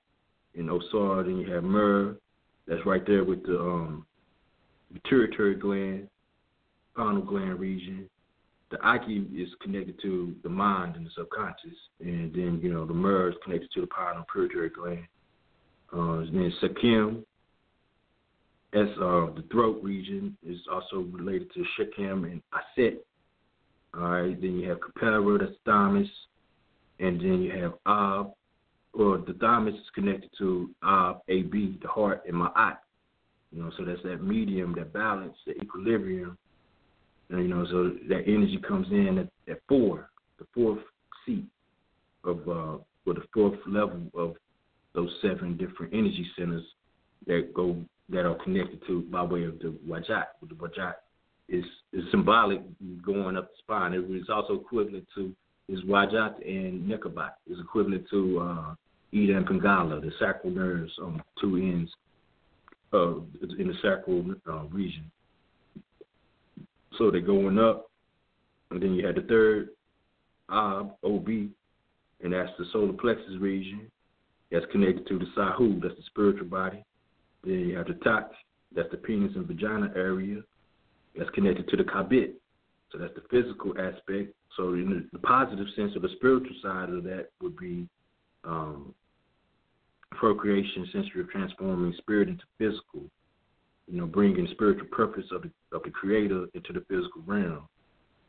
in 0.56 0.68
Osar. 0.68 1.26
Then 1.26 1.38
you 1.38 1.52
have 1.54 1.64
Mer, 1.64 2.16
that's 2.68 2.86
right 2.86 3.06
there 3.06 3.24
with 3.24 3.46
the 3.46 3.60
um, 3.60 4.06
pituitary 4.94 5.56
gland, 5.56 6.10
pineal 6.96 7.22
gland 7.22 7.60
region. 7.60 8.10
The 8.72 8.82
Aki 8.82 9.28
is 9.36 9.50
connected 9.62 10.02
to 10.02 10.36
the 10.44 10.50
mind 10.50 10.96
and 10.96 11.06
the 11.06 11.12
subconscious, 11.16 11.78
and 12.00 12.34
then 12.34 12.60
you 12.64 12.74
know 12.74 12.86
the 12.86 12.94
Mer 12.94 13.30
is 13.30 13.36
connected 13.44 13.70
to 13.76 13.82
the 13.82 13.88
pineal 13.88 14.26
pituitary 14.32 14.70
gland. 14.70 15.08
Uh, 15.94 16.20
and 16.20 16.36
then 16.36 16.54
Sekim, 16.62 17.24
that's 18.74 18.90
uh, 18.98 19.32
the 19.36 19.46
throat 19.52 19.80
region, 19.84 20.36
is 20.46 20.58
also 20.72 21.08
related 21.12 21.54
to 21.54 21.64
Shechem 21.78 22.26
and 22.26 22.42
Aset. 22.54 23.06
All 23.94 24.02
right, 24.02 24.42
then 24.42 24.60
you 24.60 24.68
have 24.68 24.80
Capera, 24.80 25.40
that's 25.40 25.54
thymus, 25.64 26.10
and 27.00 27.20
then 27.20 27.42
you 27.42 27.52
have 27.62 27.74
Ab, 27.86 28.32
or 28.98 29.18
the 29.18 29.34
thymus 29.34 29.76
is 29.76 29.90
connected 29.94 30.30
to 30.38 30.70
Ab, 30.84 31.20
AB, 31.28 31.80
the 31.82 31.88
heart, 31.88 32.24
and 32.28 32.36
Ma'at. 32.36 32.78
You 33.52 33.64
know, 33.64 33.72
so 33.78 33.86
that's 33.86 34.02
that 34.04 34.24
medium, 34.24 34.74
that 34.78 34.94
balance, 34.94 35.36
the 35.46 35.54
equilibrium. 35.54 36.38
And, 37.30 37.42
you 37.42 37.48
know, 37.48 37.66
so 37.66 37.92
that 38.10 38.24
energy 38.28 38.60
comes 38.66 38.88
in 38.92 39.18
at, 39.18 39.52
at 39.52 39.62
four, 39.68 40.10
the 40.40 40.46
fourth 40.54 40.80
seat 41.26 41.46
of, 42.24 42.40
uh, 42.48 42.78
or 43.06 43.14
the 43.14 43.24
fourth 43.34 43.60
level 43.68 44.02
of 44.16 44.36
those 44.94 45.12
seven 45.22 45.58
different 45.58 45.94
energy 45.94 46.26
centers 46.38 46.64
that 47.28 47.54
go 47.54 47.78
that 48.10 48.26
are 48.26 48.36
connected 48.44 48.80
to 48.88 49.02
by 49.04 49.24
way 49.24 49.44
of 49.44 49.58
the 49.60 49.76
wajat. 49.88 50.26
The 50.48 50.56
wajat 50.56 50.96
is 51.50 51.66
is 51.94 52.04
symbolic 52.12 52.62
going 53.04 53.38
up 53.38 53.50
the 53.50 53.58
spine. 53.60 53.94
It 53.94 54.04
is 54.12 54.30
also 54.30 54.54
equivalent 54.54 55.08
to 55.16 55.36
is 55.68 55.82
wajat 55.82 56.48
and 56.48 56.90
Nekhbet. 56.90 57.32
Is 57.48 57.60
equivalent 57.60 58.06
to 58.12 58.40
uh, 58.40 58.76
Ida 59.14 59.38
and 59.38 59.48
Pingala, 59.48 60.02
the 60.02 60.12
sacral 60.20 60.52
nerves 60.52 60.92
on 61.02 61.22
two 61.40 61.56
ends 61.58 61.92
uh, 62.94 63.16
in 63.60 63.68
the 63.68 63.74
sacral 63.82 64.26
uh, 64.50 64.64
region. 64.66 65.10
So 66.98 67.12
they're 67.12 67.22
going 67.22 67.60
up, 67.60 67.90
and 68.72 68.82
then 68.82 68.94
you 68.94 69.06
have 69.06 69.16
the 69.16 69.22
third 69.22 69.70
ob, 70.50 70.96
ob, 71.04 71.28
and 71.28 72.34
that's 72.34 72.52
the 72.58 72.66
solar 72.72 72.94
plexus 72.94 73.38
region. 73.40 73.92
That's 74.52 74.66
connected 74.72 75.08
to 75.08 75.20
the 75.20 75.26
sahu, 75.38 75.82
that's 75.82 75.96
the 75.96 76.04
spiritual 76.08 76.48
body. 76.48 76.84
Then 77.44 77.60
you 77.60 77.78
have 77.78 77.88
the 77.88 77.96
tak, 78.04 78.32
that's 78.74 78.90
the 78.92 78.98
penis 78.98 79.34
and 79.36 79.46
vagina 79.46 79.92
area. 79.96 80.42
That's 81.18 81.30
connected 81.32 81.68
to 81.70 81.78
the 81.78 81.84
khaibit, 81.84 82.34
so 82.92 82.98
that's 82.98 83.14
the 83.16 83.24
physical 83.30 83.72
aspect. 83.80 84.34
So 84.58 84.74
in 84.74 85.10
the 85.12 85.20
positive 85.20 85.68
sense 85.76 85.96
of 85.96 86.02
the 86.02 86.10
spiritual 86.16 86.56
side 86.62 86.90
of 86.90 87.04
that 87.04 87.30
would 87.42 87.58
be 87.58 87.88
um, 88.46 88.94
procreation, 90.12 90.88
sensory 90.92 91.22
of 91.22 91.30
transforming 91.30 91.94
spirit 91.98 92.30
into 92.30 92.44
physical. 92.58 93.10
You 93.88 94.00
know, 94.00 94.08
bringing 94.08 94.48
spiritual 94.52 94.88
purpose 94.88 95.26
of 95.32 95.44
the 95.44 95.52
of 95.76 95.84
the 95.84 95.92
creator 95.92 96.48
into 96.54 96.74
the 96.74 96.84
physical 96.90 97.22
realm. 97.26 97.68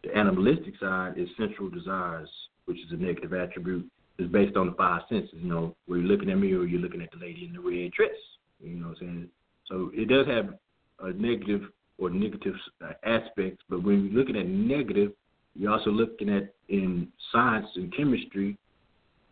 The 0.05 0.15
animalistic 0.15 0.75
side 0.79 1.15
is 1.17 1.29
sensual 1.39 1.71
desires, 1.71 2.29
which 2.67 2.79
is 2.79 2.93
a 2.93 2.97
negative 2.97 3.33
attribute. 3.33 3.89
Is 4.19 4.29
based 4.29 4.57
on 4.57 4.69
the 4.69 4.73
five 4.73 5.03
senses. 5.09 5.35
You 5.35 5.49
know, 5.49 5.77
where 5.87 5.99
you're 5.99 6.09
looking 6.09 6.31
at 6.31 6.39
me 6.39 6.53
or 6.53 6.65
you're 6.65 6.81
looking 6.81 7.03
at 7.03 7.11
the 7.11 7.19
lady 7.19 7.45
in 7.47 7.53
the 7.53 7.61
red 7.61 7.93
dress. 7.93 8.17
You 8.61 8.77
know 8.77 8.89
what 8.89 8.99
I'm 9.03 9.07
saying? 9.07 9.29
So 9.69 9.91
it 9.95 10.09
does 10.09 10.27
have 10.27 10.55
a 11.01 11.13
negative 11.13 11.63
or 11.99 12.11
negative 12.11 12.55
uh, 12.85 12.93
aspects, 13.05 13.63
but 13.69 13.83
when 13.83 14.05
you're 14.05 14.19
looking 14.19 14.37
at 14.37 14.47
negative, 14.47 15.13
you're 15.55 15.73
also 15.73 15.91
looking 15.91 16.29
at 16.29 16.55
in 16.69 17.09
science 17.33 17.67
and 17.77 17.95
chemistry, 17.97 18.57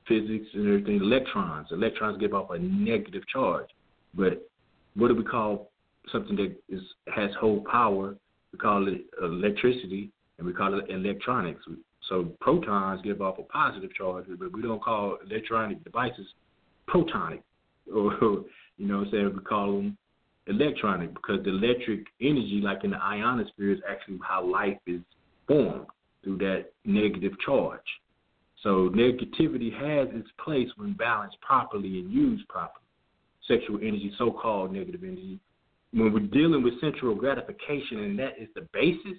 physics 0.07 0.47
and 0.55 0.67
everything, 0.67 0.97
electrons. 0.97 1.69
Electrons 1.71 2.19
give 2.19 2.35
off 2.35 2.51
a 2.51 2.59
negative 2.59 3.23
charge. 3.29 3.69
But 4.15 4.49
what 4.95 5.09
do 5.09 5.15
we 5.15 5.25
call 5.25 5.71
something 6.13 6.37
that 6.37 6.55
is 6.69 6.83
has 7.15 7.31
whole 7.41 7.65
power? 7.71 8.17
We 8.53 8.59
call 8.59 8.87
it 8.89 9.03
electricity, 9.21 10.11
and 10.39 10.47
we 10.47 10.53
call 10.53 10.79
it 10.79 10.89
electronics. 10.89 11.65
So 12.09 12.33
protons 12.41 13.01
give 13.03 13.23
off 13.23 13.39
a 13.39 13.43
positive 13.43 13.95
charge, 13.95 14.27
but 14.29 14.53
we 14.53 14.63
don't 14.63 14.83
call 14.83 15.19
electronic 15.29 15.83
devices 15.83 16.27
protonic, 16.89 17.43
or 17.95 18.13
you 18.77 18.87
know, 18.87 18.99
what 18.99 19.07
I'm 19.07 19.11
saying 19.11 19.33
we 19.35 19.43
call 19.43 19.77
them 19.77 19.99
electronic 20.47 21.15
because 21.15 21.43
the 21.45 21.51
electric 21.51 22.07
energy, 22.21 22.61
like 22.63 22.85
in 22.85 22.91
the 22.91 22.99
ionosphere, 22.99 23.73
is 23.73 23.81
actually 23.89 24.19
how 24.27 24.45
life 24.45 24.79
is 24.87 25.01
formed 25.49 25.87
through 26.23 26.39
that 26.39 26.67
negative 26.85 27.33
charge. 27.45 27.81
So 28.65 28.91
negativity 28.91 29.73
has 29.73 30.09
its 30.19 30.29
place 30.45 30.69
when 30.77 30.95
balanced 30.95 31.41
properly 31.41 32.01
and 32.01 32.11
used 32.11 32.49
properly. 32.49 32.85
Sexual 33.47 33.79
energy, 33.83 34.11
so-called 34.19 34.73
negative 34.73 35.05
energy, 35.05 35.39
when 35.93 36.13
we're 36.13 36.21
dealing 36.21 36.63
with 36.63 36.81
sensual 36.81 37.15
gratification, 37.15 38.01
and 38.01 38.19
that 38.19 38.33
is 38.39 38.49
the 38.55 38.67
basis 38.73 39.19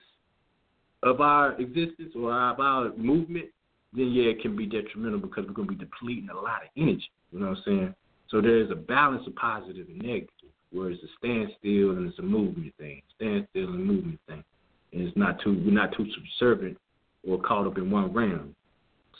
of 1.03 1.21
our 1.21 1.53
existence 1.53 2.11
or 2.15 2.33
of 2.33 2.59
our 2.59 2.91
movement, 2.97 3.45
then 3.93 4.11
yeah, 4.11 4.31
it 4.31 4.41
can 4.41 4.57
be 4.57 4.65
detrimental 4.65 5.19
because 5.19 5.45
we're 5.47 5.53
going 5.53 5.69
to 5.69 5.75
be 5.75 5.85
depleting 5.85 6.27
a 6.29 6.35
lot 6.35 6.63
of 6.63 6.69
energy. 6.75 7.09
You 7.31 7.39
know 7.39 7.49
what 7.49 7.57
I'm 7.59 7.63
saying? 7.65 7.95
So 8.29 8.41
there's 8.41 8.71
a 8.71 8.75
balance 8.75 9.25
of 9.27 9.35
positive 9.35 9.87
and 9.87 10.01
negative, 10.01 10.49
where 10.71 10.89
it's 10.89 11.01
a 11.03 11.07
standstill 11.19 11.91
and 11.91 12.09
it's 12.09 12.19
a 12.19 12.23
movement 12.23 12.73
thing. 12.77 13.01
Standstill 13.15 13.69
and 13.69 13.85
movement 13.85 14.19
thing. 14.27 14.43
And 14.91 15.07
it's 15.07 15.15
not 15.15 15.39
too 15.41 15.61
we're 15.63 15.71
not 15.71 15.95
too 15.95 16.07
subservient 16.13 16.77
or 17.25 17.39
caught 17.39 17.67
up 17.67 17.77
in 17.77 17.89
one 17.89 18.11
realm. 18.11 18.55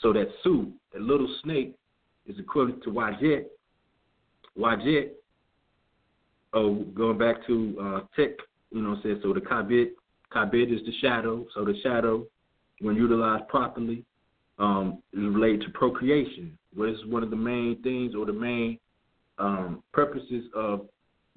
So 0.02 0.12
that 0.12 0.28
Su, 0.42 0.72
that 0.92 1.02
little 1.02 1.28
snake, 1.42 1.74
is 2.26 2.38
equivalent 2.38 2.82
to 2.84 2.90
Wajet. 2.90 3.44
Wajet, 4.58 5.10
oh, 6.52 6.74
going 6.94 7.18
back 7.18 7.46
to 7.46 7.76
uh, 7.80 8.00
Tech, 8.16 8.30
you 8.70 8.82
know 8.82 8.90
I'm 8.90 9.00
saying? 9.02 9.20
So 9.22 9.32
the 9.32 9.40
Khaibit, 9.40 9.90
Khaibit 10.34 10.74
is 10.74 10.84
the 10.84 10.92
shadow. 11.00 11.46
So 11.54 11.64
the 11.64 11.74
shadow, 11.82 12.26
when 12.80 12.96
utilized 12.96 13.48
properly, 13.48 14.04
um, 14.58 15.02
is 15.12 15.20
related 15.20 15.62
to 15.62 15.70
procreation. 15.70 16.56
What 16.74 16.88
is 16.88 16.98
one 17.06 17.22
of 17.22 17.30
the 17.30 17.36
main 17.36 17.82
things 17.82 18.14
or 18.14 18.26
the 18.26 18.32
main 18.32 18.78
um, 19.38 19.82
purposes 19.92 20.44
of 20.54 20.86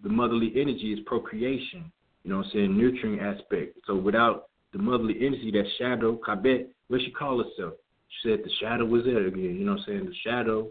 the 0.02 0.10
motherly 0.10 0.54
energy 0.56 0.94
is 0.94 1.00
procreation. 1.06 1.92
You 2.24 2.32
know 2.32 2.38
what 2.38 2.48
I'm 2.48 2.52
saying? 2.54 2.78
Nurturing 2.78 3.20
aspect. 3.20 3.78
So 3.86 3.96
without 3.96 4.50
the 4.72 4.80
motherly 4.80 5.16
energy, 5.20 5.52
that 5.52 5.66
shadow, 5.78 6.20
Khaibit, 6.26 6.68
what 6.88 7.02
she 7.02 7.12
call 7.12 7.44
herself? 7.44 7.74
She 8.10 8.30
said 8.30 8.40
the 8.44 8.52
shadow 8.60 8.86
was 8.86 9.04
there 9.06 9.28
again. 9.28 9.58
You 9.58 9.66
know 9.66 9.74
what 9.74 9.82
I'm 9.82 9.86
saying? 9.88 10.06
The 10.06 10.16
shadow 10.24 10.68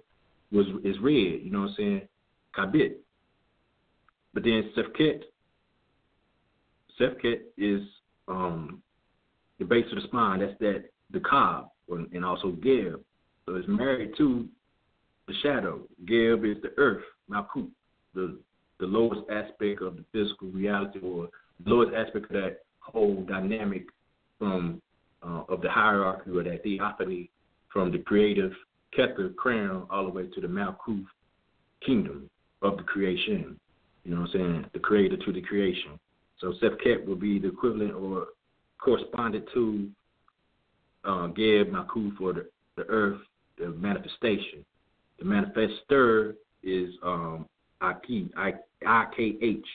was 0.51 0.67
is 0.85 0.97
red. 1.01 1.41
You 1.43 1.51
know 1.51 1.61
what 1.61 1.71
I'm 1.71 1.75
saying? 1.77 2.09
Khaibit. 2.57 2.97
But 4.35 4.45
then 4.45 4.71
Sefket, 4.77 5.23
Sefket 7.01 7.41
is 7.57 7.83
um, 8.27 8.83
the 9.59 9.65
base 9.65 9.87
of 9.91 10.03
the 10.03 10.09
spine. 10.09 10.41
That's 10.41 10.59
that 10.61 10.85
the 11.11 11.21
cob, 11.21 11.71
and 11.89 12.25
also 12.25 12.53
Geb. 12.53 13.01
So 13.47 13.55
it's 13.55 13.69
married 13.69 14.13
to 14.19 14.47
the 15.27 15.35
shadow. 15.43 15.81
Geb 16.07 16.45
is 16.45 16.61
the 16.63 16.73
earth, 16.77 17.05
Malkuth, 17.31 17.71
the 18.15 18.39
the 18.81 18.87
lowest 18.87 19.23
aspect 19.31 19.83
of 19.83 19.97
the 19.97 20.05
physical 20.13 20.49
reality, 20.49 21.01
or 21.01 21.29
the 21.65 21.71
lowest 21.71 21.95
aspect 21.95 22.27
of 22.27 22.33
that 22.33 22.59
whole 22.81 23.25
dynamic 23.25 23.87
from 24.39 24.81
uh, 25.23 25.43
of 25.49 25.61
the 25.61 25.71
hierarchy 25.71 26.31
or 26.31 26.43
that 26.43 26.63
theophany 26.63 27.31
from 27.73 27.91
the 27.93 27.99
creative 27.99 28.53
Kether 28.97 29.35
crown 29.37 29.87
all 29.91 30.05
the 30.05 30.11
way 30.11 30.27
to 30.27 30.41
the 30.41 30.47
Malkuth 30.47 31.05
kingdom 31.85 32.29
of 32.63 32.77
the 32.77 32.83
creation. 32.83 33.59
You 34.05 34.15
know 34.15 34.23
what 34.23 34.31
I'm 34.31 34.41
saying? 34.41 34.67
The 34.73 34.79
creator 34.79 35.17
to 35.17 35.33
the 35.33 35.43
creation. 35.43 35.99
So 36.41 36.55
Sefket 36.63 37.05
would 37.07 37.21
be 37.21 37.39
the 37.39 37.49
equivalent 37.49 37.95
or 37.95 38.29
corresponded 38.79 39.49
to 39.55 39.89
uh, 41.05 41.27
Geb, 41.29 41.69
Malkuth, 41.69 42.21
or 42.21 42.33
the, 42.33 42.47
the 42.77 42.85
earth, 42.85 43.21
the 43.59 43.69
manifestation. 43.71 44.65
The 45.19 45.25
manifester 45.25 46.35
is 46.63 46.95
um, 47.03 47.47
I-K, 47.81 48.27
I-K-H, 48.87 49.67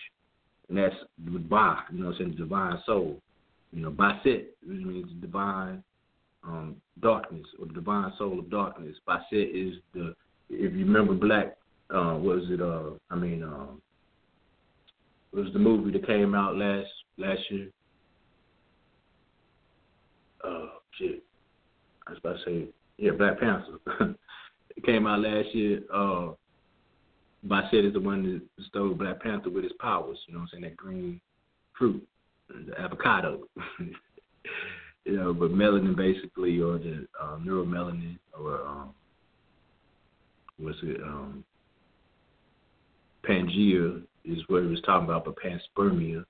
and 0.70 0.78
that's 0.78 0.96
the 1.26 1.40
Ba, 1.40 1.84
you 1.92 2.00
know 2.00 2.08
what 2.08 2.16
I'm 2.16 2.18
saying, 2.18 2.32
the 2.32 2.38
divine 2.38 2.82
soul. 2.86 3.20
You 3.74 3.82
know, 3.82 3.92
Baset 3.92 4.56
means 4.66 5.10
the 5.10 5.28
divine 5.28 5.84
um, 6.44 6.76
darkness 7.02 7.46
or 7.60 7.66
the 7.66 7.74
divine 7.74 8.14
soul 8.18 8.40
of 8.40 8.50
darkness. 8.50 8.96
Baset 9.08 9.50
is 9.54 9.76
the, 9.94 10.14
if 10.50 10.74
you 10.74 10.86
remember 10.86 11.14
Black, 11.14 11.58
uh, 11.90 12.14
what 12.14 12.38
was 12.38 12.50
it, 12.50 12.62
uh, 12.62 12.92
I 13.10 13.16
mean, 13.16 13.44
um, 13.44 13.82
it 15.34 15.40
was 15.40 15.54
the 15.54 15.60
movie 15.60 15.92
that 15.92 16.06
came 16.06 16.36
out 16.36 16.56
last 16.56 16.90
last 17.18 17.42
year. 17.50 17.70
Oh, 20.44 20.70
shit. 21.00 21.24
I 22.08 22.12
was 22.12 22.20
about 22.20 22.38
to 22.38 22.46
say, 22.46 22.68
yeah, 22.98 23.12
Black 23.12 23.40
Panther. 23.40 23.80
it 24.76 24.86
came 24.86 25.08
out 25.08 25.22
last 25.22 25.54
year. 25.56 25.82
Uh, 25.92 26.34
Basset 27.44 27.86
is 27.86 27.94
the 27.94 28.00
one 28.00 28.24
that 28.24 28.56
bestowed 28.56 29.00
Black 29.00 29.22
Panther 29.22 29.50
with 29.50 29.64
his 29.64 29.74
powers. 29.80 30.18
You 30.28 30.34
know 30.34 30.42
what 30.42 30.50
I'm 30.54 30.62
saying? 30.62 30.64
That 30.64 30.78
green 30.78 31.20
fruit, 31.78 32.06
avocado. 32.78 33.48
you 35.06 35.18
know, 35.18 35.34
but 35.34 35.52
melanin 35.52 35.96
basically, 35.96 36.60
or 36.60 36.78
the 36.78 37.08
uh, 37.22 37.38
neuromelanin, 37.38 38.18
or 38.40 38.62
um, 38.62 38.94
what's 40.58 40.78
it? 40.84 41.02
Um, 41.02 41.44
Pangea 43.28 44.04
is 44.26 44.40
what 44.48 44.64
it 44.64 44.70
was 44.70 44.82
talking 44.86 45.06
about, 45.06 45.26
but 45.26 45.36
panspermia 45.38 46.24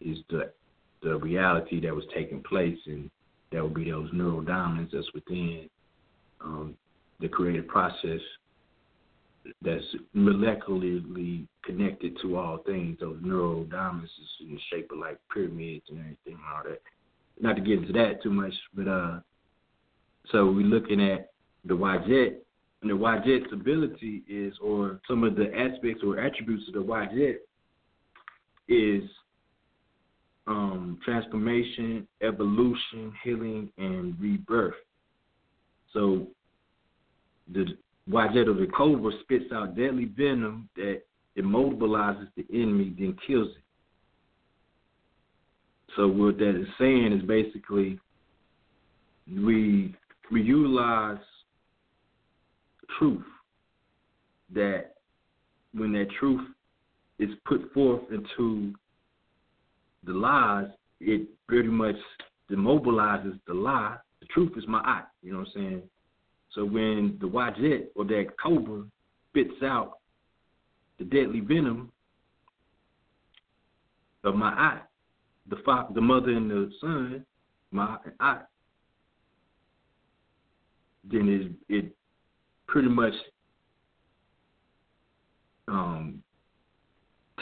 is 0.00 0.18
the 0.30 0.52
the 1.02 1.16
reality 1.16 1.80
that 1.80 1.94
was 1.94 2.04
taking 2.14 2.42
place, 2.42 2.78
and 2.86 3.10
that 3.52 3.62
would 3.62 3.74
be 3.74 3.90
those 3.90 4.08
neural 4.12 4.40
diamonds 4.40 4.92
that's 4.92 5.12
within 5.14 5.68
um, 6.40 6.74
the 7.20 7.28
creative 7.28 7.66
process 7.68 8.20
that's 9.62 9.84
molecularly 10.14 11.46
connected 11.64 12.16
to 12.22 12.36
all 12.36 12.58
things. 12.58 12.98
Those 13.00 13.18
neural 13.22 13.64
diamonds 13.64 14.10
in 14.40 14.54
the 14.54 14.60
shape 14.70 14.90
of 14.92 14.98
like 14.98 15.18
pyramids 15.32 15.84
and 15.88 15.98
everything, 16.00 16.18
and 16.26 16.36
all 16.54 16.62
that. 16.64 16.80
Not 17.40 17.56
to 17.56 17.62
get 17.62 17.78
into 17.78 17.92
that 17.92 18.22
too 18.22 18.30
much, 18.30 18.54
but 18.74 18.88
uh, 18.88 19.20
so 20.32 20.46
we're 20.46 20.66
looking 20.66 21.00
at 21.00 21.30
the 21.64 21.74
Wadjet, 21.74 22.36
and 22.82 22.90
the 22.90 22.94
Wadjet's 22.94 23.52
ability 23.52 24.22
is, 24.28 24.54
or 24.62 25.00
some 25.08 25.24
of 25.24 25.36
the 25.36 25.52
aspects 25.54 26.02
or 26.04 26.18
attributes 26.18 26.64
of 26.68 26.74
the 26.74 26.80
Wadjet 26.80 27.36
is 28.68 29.08
um, 30.46 30.98
transformation, 31.04 32.06
evolution, 32.22 33.12
healing, 33.22 33.70
and 33.78 34.18
rebirth. 34.20 34.74
So 35.92 36.28
the 37.52 37.66
Wadjet 38.10 38.48
of 38.48 38.58
the 38.58 38.66
cobra 38.66 39.12
spits 39.22 39.52
out 39.52 39.76
deadly 39.76 40.04
venom 40.04 40.68
that 40.76 41.02
immobilizes 41.36 42.28
the 42.36 42.46
enemy, 42.52 42.94
then 42.98 43.16
kills 43.26 43.48
it. 43.48 43.62
So 45.96 46.06
what 46.06 46.38
that 46.38 46.60
is 46.60 46.68
saying 46.78 47.12
is 47.12 47.22
basically 47.22 47.98
we 49.26 49.94
we 50.30 50.42
utilize 50.42 51.18
truth 52.98 53.24
that 54.54 54.94
when 55.72 55.92
that 55.92 56.08
truth 56.18 56.46
is 57.18 57.30
put 57.44 57.72
forth 57.72 58.02
into 58.10 58.74
the 60.04 60.12
lies, 60.12 60.68
it 61.00 61.28
pretty 61.48 61.68
much 61.68 61.96
demobilizes 62.50 63.38
the 63.46 63.54
lie. 63.54 63.96
The 64.20 64.26
truth 64.26 64.52
is 64.56 64.64
my 64.68 64.78
eye, 64.78 65.04
you 65.22 65.32
know 65.32 65.40
what 65.40 65.48
I'm 65.48 65.52
saying? 65.54 65.82
So 66.56 66.64
when 66.64 67.18
the 67.20 67.28
Wadjet 67.28 67.88
or 67.94 68.06
that 68.06 68.28
cobra 68.42 68.84
spits 69.28 69.62
out 69.62 69.98
the 70.98 71.04
deadly 71.04 71.40
venom 71.40 71.92
of 74.24 74.34
my 74.34 74.48
eye, 74.48 74.80
the 75.48 75.56
father, 75.66 75.92
the 75.94 76.00
mother 76.00 76.30
and 76.30 76.50
the 76.50 76.70
son, 76.80 77.26
my 77.70 77.98
eye, 78.20 78.40
then 81.04 81.58
it 81.68 81.74
it 81.74 81.92
pretty 82.66 82.88
much 82.88 83.12
um, 85.68 86.22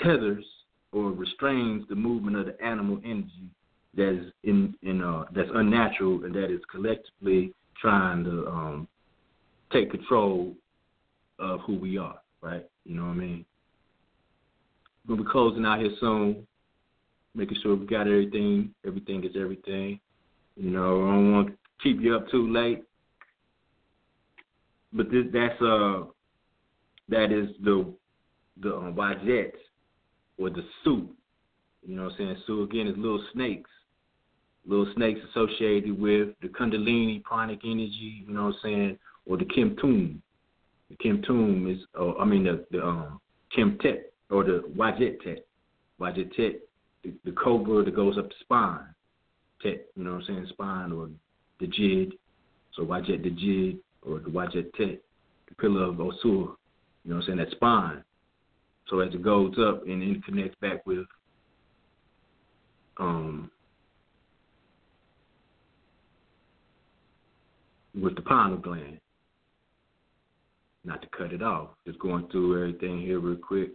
tethers 0.02 0.44
or 0.90 1.12
restrains 1.12 1.86
the 1.88 1.94
movement 1.94 2.36
of 2.36 2.46
the 2.46 2.60
animal 2.62 2.98
energy 3.04 3.48
that 3.96 4.08
is 4.08 4.32
in 4.42 4.74
in 4.82 5.00
uh, 5.00 5.24
that's 5.32 5.50
unnatural 5.54 6.24
and 6.24 6.34
that 6.34 6.52
is 6.52 6.60
collectively 6.68 7.54
trying 7.80 8.24
to 8.24 8.46
um, 8.48 8.88
take 9.74 9.90
control 9.90 10.54
of 11.38 11.60
who 11.66 11.74
we 11.74 11.98
are, 11.98 12.18
right? 12.40 12.64
You 12.84 12.94
know 12.96 13.06
what 13.06 13.12
I 13.12 13.14
mean? 13.14 13.44
We'll 15.06 15.18
be 15.18 15.24
closing 15.30 15.66
out 15.66 15.80
here 15.80 15.90
soon, 16.00 16.46
making 17.34 17.58
sure 17.62 17.76
we 17.76 17.86
got 17.86 18.06
everything. 18.06 18.74
Everything 18.86 19.24
is 19.24 19.32
everything. 19.38 20.00
You 20.56 20.70
know, 20.70 21.02
I 21.02 21.10
don't 21.10 21.32
want 21.32 21.48
to 21.48 21.54
keep 21.82 22.00
you 22.00 22.16
up 22.16 22.30
too 22.30 22.50
late, 22.50 22.84
but 24.92 25.10
this, 25.10 25.24
that's 25.32 25.60
uh 25.60 26.04
that 27.08 27.32
is 27.32 27.50
the 27.62 27.92
the 28.62 28.74
um, 28.74 28.94
Wadjet 28.94 29.52
or 30.38 30.48
the 30.50 30.64
suit. 30.84 31.10
You 31.86 31.96
know 31.96 32.04
what 32.04 32.12
I'm 32.12 32.18
saying? 32.18 32.36
So 32.46 32.62
again, 32.62 32.86
it's 32.86 32.96
little 32.96 33.22
snakes. 33.32 33.70
Little 34.66 34.90
snakes 34.94 35.20
associated 35.30 36.00
with 36.00 36.28
the 36.40 36.48
Kundalini 36.48 37.22
pranic 37.22 37.60
energy, 37.64 38.24
you 38.26 38.32
know 38.32 38.44
what 38.44 38.54
I'm 38.54 38.60
saying, 38.62 38.98
or 39.26 39.36
the 39.36 39.44
Kim-Tum. 39.44 40.22
The 40.90 40.96
Kim-Tum 40.96 41.70
is, 41.70 41.78
I 42.20 42.24
mean, 42.24 42.44
the, 42.44 42.64
the 42.70 42.84
um, 42.84 43.20
Kim-Tet, 43.54 44.12
or 44.30 44.44
the 44.44 44.64
Wadjet-Tet. 44.76 45.46
Wadjet-Tet, 46.00 46.60
the, 47.02 47.12
the 47.24 47.32
cobra 47.32 47.84
that 47.84 47.94
goes 47.94 48.18
up 48.18 48.28
the 48.28 48.34
spine. 48.40 48.86
Tet, 49.62 49.86
you 49.96 50.04
know 50.04 50.14
what 50.14 50.22
I'm 50.22 50.26
saying, 50.26 50.46
spine, 50.50 50.92
or 50.92 51.08
the 51.60 51.66
Djed. 51.66 52.12
So 52.74 52.84
Wadjet 52.84 53.22
the 53.22 53.30
Djed, 53.30 53.78
or 54.02 54.18
the 54.18 54.30
Wadjet-Tet, 54.30 55.00
the 55.48 55.54
pillar 55.58 55.84
of 55.84 55.96
Osur. 55.96 56.16
You 56.24 56.56
know 57.04 57.16
what 57.16 57.16
I'm 57.16 57.22
saying, 57.26 57.38
that 57.38 57.50
spine. 57.52 58.02
So 58.88 59.00
as 59.00 59.14
it 59.14 59.22
goes 59.22 59.54
up 59.58 59.86
and 59.86 60.02
then 60.02 60.22
connects 60.26 60.56
back 60.60 60.84
with 60.86 61.06
um 62.98 63.50
with 68.00 68.14
the 68.14 68.22
pineal 68.22 68.58
gland. 68.58 68.98
Not 70.84 71.00
to 71.02 71.08
cut 71.16 71.32
it 71.32 71.42
off, 71.42 71.70
just 71.86 71.98
going 71.98 72.28
through 72.28 72.58
everything 72.58 73.00
here 73.00 73.18
real 73.18 73.36
quick. 73.36 73.70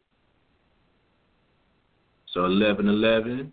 So 2.34 2.46
eleven 2.46 2.88
eleven, 2.88 3.52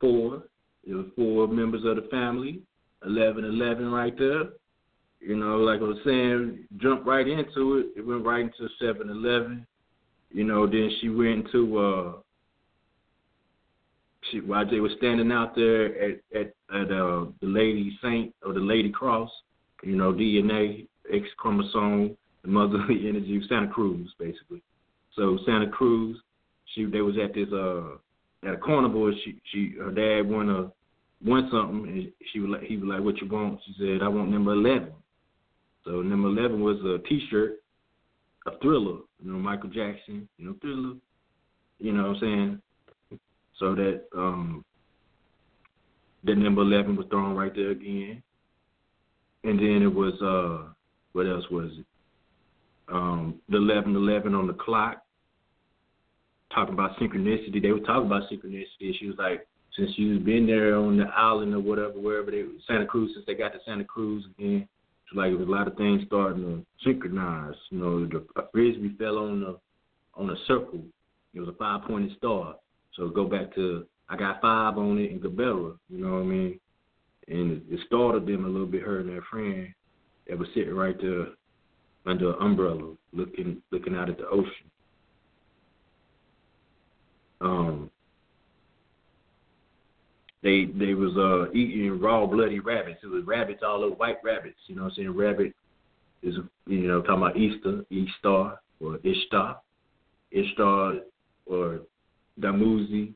four. 0.00 0.44
It 0.86 0.94
was 0.94 1.06
four 1.14 1.46
members 1.46 1.84
of 1.84 1.96
the 1.96 2.08
family. 2.10 2.62
Eleven 3.04 3.44
eleven 3.44 3.90
right 3.90 4.16
there. 4.18 4.44
You 5.20 5.36
know, 5.36 5.58
like 5.58 5.80
I 5.80 5.84
was 5.84 5.98
saying, 6.02 6.66
jumped 6.78 7.06
right 7.06 7.28
into 7.28 7.76
it. 7.76 7.98
It 7.98 8.06
went 8.06 8.24
right 8.24 8.40
into 8.40 8.68
Seven 8.80 9.10
Eleven. 9.10 9.66
You 10.30 10.44
know, 10.44 10.66
then 10.66 10.90
she 11.00 11.10
went 11.10 11.46
into 11.46 11.78
uh 11.78 12.12
she 14.30 14.40
while 14.40 14.68
they 14.68 14.80
were 14.80 14.90
standing 14.96 15.30
out 15.30 15.54
there 15.54 15.86
at 16.02 16.20
at, 16.34 16.54
at 16.74 16.90
uh 16.90 17.26
the 17.40 17.46
Lady 17.46 17.98
Saint 18.02 18.34
or 18.42 18.54
the 18.54 18.60
Lady 18.60 18.90
Cross, 18.90 19.30
you 19.82 19.96
know, 19.96 20.12
DNA, 20.12 20.86
X 21.12 21.26
chromosome, 21.36 22.16
the 22.42 22.48
motherly 22.48 23.04
energy 23.08 23.40
Santa 23.48 23.68
Cruz, 23.68 24.12
basically. 24.18 24.62
So 25.16 25.38
Santa 25.44 25.68
Cruz, 25.68 26.16
she 26.74 26.84
they 26.84 27.00
was 27.00 27.16
at 27.22 27.34
this 27.34 27.48
uh 27.52 27.96
at 28.46 28.54
a 28.54 28.58
carnival. 28.58 29.12
She 29.24 29.40
she 29.52 29.74
her 29.78 29.90
dad 29.90 30.30
won 30.30 30.50
a 30.50 30.72
won 31.22 31.48
something, 31.52 31.90
and 31.90 32.12
she 32.32 32.40
was 32.40 32.50
like 32.50 32.62
he 32.62 32.76
was 32.76 32.88
like, 32.88 33.02
"What 33.02 33.18
you 33.18 33.28
want?" 33.28 33.60
She 33.66 33.74
said, 33.78 34.02
"I 34.02 34.08
want 34.08 34.30
number 34.30 34.52
11. 34.52 34.92
So 35.84 36.02
number 36.02 36.28
eleven 36.28 36.60
was 36.60 36.78
a 36.84 37.06
T-shirt, 37.08 37.62
a 38.46 38.58
Thriller, 38.58 38.98
you 39.22 39.32
know 39.32 39.38
Michael 39.38 39.70
Jackson, 39.70 40.28
you 40.36 40.46
know 40.46 40.54
Thriller, 40.60 40.94
you 41.78 41.92
know 41.92 42.08
what 42.08 42.16
I'm 42.16 42.20
saying. 42.20 43.18
So 43.58 43.74
that 43.74 44.04
um 44.16 44.64
that 46.24 46.36
number 46.36 46.62
eleven 46.62 46.96
was 46.96 47.06
thrown 47.10 47.34
right 47.34 47.54
there 47.54 47.70
again, 47.70 48.22
and 49.44 49.58
then 49.58 49.82
it 49.82 49.94
was 49.94 50.14
uh 50.22 50.72
what 51.12 51.26
else 51.26 51.44
was 51.50 51.70
it? 51.78 51.86
Um, 52.92 53.40
the 53.48 53.56
eleven 53.56 53.94
eleven 53.94 54.34
on 54.34 54.46
the 54.46 54.54
clock. 54.54 55.02
Talking 56.54 56.74
about 56.74 56.96
synchronicity, 56.98 57.62
they 57.62 57.70
were 57.70 57.78
talking 57.80 58.06
about 58.06 58.28
synchronicity. 58.28 58.92
She 58.98 59.06
was 59.06 59.16
like, 59.18 59.46
since 59.76 59.92
you've 59.96 60.24
been 60.24 60.46
there 60.46 60.74
on 60.74 60.96
the 60.96 61.04
island 61.04 61.54
or 61.54 61.60
whatever, 61.60 61.92
wherever 61.92 62.30
they 62.30 62.44
Santa 62.66 62.86
Cruz, 62.86 63.12
since 63.14 63.24
they 63.26 63.34
got 63.34 63.52
to 63.52 63.60
Santa 63.64 63.84
Cruz 63.84 64.24
again, 64.36 64.68
it's 65.06 65.16
like 65.16 65.32
a 65.32 65.50
lot 65.50 65.68
of 65.68 65.76
things 65.76 66.02
starting 66.06 66.42
to 66.42 66.66
synchronize. 66.84 67.54
You 67.70 67.78
know, 67.78 68.06
the 68.06 68.24
frisbee 68.52 68.96
fell 68.98 69.18
on 69.18 69.40
the 69.40 69.58
on 70.14 70.30
a 70.30 70.36
circle. 70.46 70.82
It 71.34 71.40
was 71.40 71.48
a 71.48 71.52
five 71.52 71.82
pointed 71.82 72.16
star. 72.16 72.56
So 72.94 73.08
go 73.08 73.26
back 73.26 73.54
to 73.54 73.86
I 74.08 74.16
got 74.16 74.40
five 74.40 74.76
on 74.76 74.98
it 74.98 75.12
in 75.12 75.20
Gabella, 75.20 75.76
you 75.88 76.04
know 76.04 76.14
what 76.14 76.22
I 76.22 76.24
mean? 76.24 76.60
And 77.28 77.62
it, 77.70 77.80
startled 77.86 78.26
them 78.26 78.44
a 78.44 78.48
little 78.48 78.66
bit, 78.66 78.82
her 78.82 79.00
and 79.00 79.08
their 79.08 79.22
friend 79.30 79.72
that 80.28 80.38
was 80.38 80.48
sitting 80.54 80.74
right 80.74 80.96
there 81.00 81.26
under 82.06 82.30
an 82.30 82.36
umbrella 82.40 82.94
looking 83.12 83.62
looking 83.70 83.94
out 83.94 84.08
at 84.08 84.18
the 84.18 84.26
ocean. 84.28 84.70
Um 87.40 87.90
they 90.42 90.66
they 90.66 90.94
was 90.94 91.16
uh 91.16 91.52
eating 91.52 92.00
raw 92.00 92.26
bloody 92.26 92.60
rabbits. 92.60 93.00
It 93.02 93.08
was 93.08 93.24
rabbits 93.24 93.62
all 93.64 93.84
over 93.84 93.94
white 93.94 94.18
rabbits, 94.24 94.58
you 94.66 94.76
know 94.76 94.84
what 94.84 94.92
I'm 94.92 94.96
saying? 94.96 95.10
Rabbit 95.10 95.54
is 96.22 96.36
you 96.66 96.88
know, 96.88 97.02
talking 97.02 97.22
about 97.22 97.36
Easter, 97.36 97.84
Easter 97.90 98.58
or 98.80 98.98
Ishtar. 99.04 99.60
Ishtar 100.32 100.94
or 101.46 101.80
Damuzi 102.40 103.12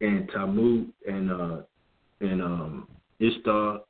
and 0.00 0.30
Tamu 0.32 0.86
and 1.06 1.30
uh 1.30 1.56
and 2.20 2.42
um 2.42 2.88
Ishtar 3.20 3.80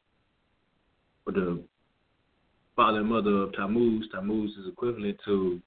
or 1.26 1.32
the 1.32 1.62
father 2.74 3.00
and 3.00 3.08
mother 3.08 3.42
of 3.42 3.52
Tammuz. 3.54 4.06
Tammuz 4.12 4.50
is 4.52 4.68
equivalent 4.68 5.18
to 5.24 5.60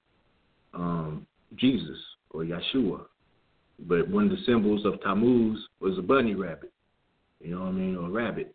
um 0.74 1.26
Jesus 1.56 1.98
or 2.30 2.44
Yeshua. 2.44 3.02
But 3.88 4.08
one 4.08 4.24
of 4.24 4.30
the 4.30 4.44
symbols 4.44 4.84
of 4.84 5.00
Tammuz 5.02 5.58
was 5.80 5.98
a 5.98 6.02
bunny 6.02 6.34
rabbit. 6.34 6.72
You 7.40 7.54
know 7.54 7.60
what 7.60 7.68
I 7.68 7.72
mean? 7.72 7.96
Or 7.96 8.08
a 8.08 8.10
rabbit. 8.10 8.54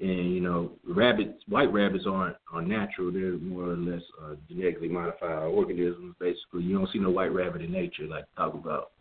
And 0.00 0.32
you 0.32 0.40
know, 0.40 0.72
rabbits, 0.86 1.42
white 1.48 1.72
rabbits 1.72 2.04
aren't 2.08 2.36
are 2.52 2.62
natural. 2.62 3.10
They're 3.10 3.38
more 3.38 3.70
or 3.70 3.76
less 3.76 4.02
uh, 4.22 4.34
genetically 4.48 4.88
modified 4.88 5.42
organisms. 5.42 6.14
Basically, 6.20 6.62
you 6.62 6.78
don't 6.78 6.90
see 6.92 6.98
no 6.98 7.10
white 7.10 7.32
rabbit 7.32 7.62
in 7.62 7.72
nature 7.72 8.04
like 8.04 8.24
talk 8.36 8.54
about. 8.54 8.92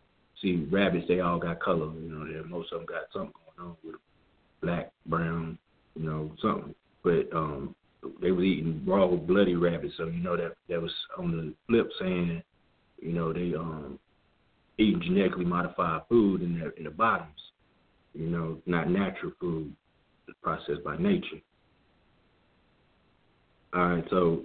See, 0.41 0.67
rabbits 0.71 1.07
they 1.07 1.19
all 1.19 1.39
got 1.39 1.59
color. 1.59 1.91
You 1.93 2.09
know, 2.09 2.43
most 2.47 2.71
of 2.71 2.79
them 2.79 2.88
got 2.88 3.03
something 3.13 3.34
on 3.59 3.75
with 3.84 3.95
black, 4.61 4.91
brown, 5.05 5.57
you 5.95 6.05
know, 6.05 6.31
something. 6.41 6.75
But 7.03 7.29
um, 7.35 7.75
they 8.21 8.31
was 8.31 8.45
eating 8.45 8.84
raw, 8.85 9.07
bloody 9.07 9.55
rabbits. 9.55 9.95
So 9.97 10.05
you 10.05 10.21
know 10.21 10.38
that 10.38 10.53
that 10.69 10.81
was 10.81 10.91
on 11.17 11.31
the 11.31 11.53
flip 11.67 11.89
saying, 11.99 12.43
you 13.01 13.13
know, 13.13 13.34
they 13.34 13.53
um 13.55 13.99
eating 14.77 15.01
genetically 15.01 15.45
modified 15.45 16.01
food 16.09 16.41
in 16.41 16.59
their 16.59 16.69
in 16.71 16.84
the 16.85 16.91
bottoms. 16.91 17.39
You 18.13 18.29
know, 18.29 18.57
not 18.65 18.89
natural 18.89 19.31
food 19.39 19.73
processed 20.41 20.84
by 20.84 20.97
nature. 20.97 21.41
All 23.73 23.88
right, 23.88 24.03
so 24.09 24.43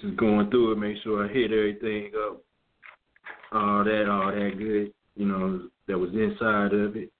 just 0.00 0.16
going 0.16 0.50
through 0.50 0.72
it, 0.72 0.78
make 0.78 0.96
sure 1.02 1.24
I 1.24 1.32
hit 1.32 1.52
everything 1.52 2.10
up. 2.26 2.42
All 3.52 3.84
that, 3.84 4.08
all 4.10 4.32
that 4.32 4.58
good, 4.58 4.92
you 5.16 5.26
know, 5.26 5.68
that 5.88 5.98
was 5.98 6.10
inside 6.12 6.72
of 6.72 6.96
it. 6.96 7.10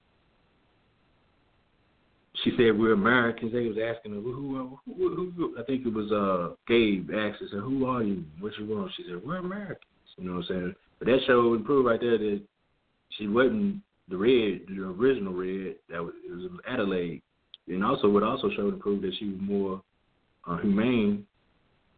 She 2.44 2.51
said 2.51 2.78
we're 2.78 2.93
Americans. 2.93 3.52
They 3.52 3.66
was 3.66 3.78
asking 3.82 4.12
her 4.12 4.20
who, 4.20 4.78
who, 4.86 4.94
who, 4.94 5.32
who 5.36 5.56
I 5.59 5.64
think 5.64 5.86
it 5.86 5.93
was 5.93 6.12
uh 6.12 6.55
Gabe 6.68 7.10
asked 7.10 7.43
her, 7.51 7.60
Who 7.60 7.86
are 7.86 8.02
you? 8.02 8.24
What 8.40 8.52
you 8.59 8.66
want? 8.66 8.93
She 8.97 9.05
said, 9.05 9.23
We're 9.24 9.39
Americans. 9.39 9.81
You 10.16 10.28
know 10.28 10.36
what 10.36 10.44
I'm 10.44 10.48
saying? 10.48 10.74
But 10.98 11.06
that 11.06 11.18
show 11.27 11.48
would 11.48 11.64
prove 11.64 11.86
right 11.86 12.01
there 12.01 12.18
that 12.18 12.43
she 13.16 13.27
wasn't 13.27 13.81
the 14.09 14.16
red, 14.16 14.60
the 14.68 14.82
original 14.82 15.32
red, 15.32 15.77
that 15.90 16.02
was, 16.02 16.14
it 16.24 16.32
was 16.32 16.51
Adelaide, 16.68 17.23
and 17.68 17.85
also 17.85 18.09
would 18.09 18.23
also 18.23 18.51
show 18.55 18.70
to 18.70 18.77
prove 18.77 19.02
that 19.02 19.12
she 19.18 19.27
was 19.31 19.39
more 19.40 19.82
uh, 20.47 20.59
humane, 20.59 21.27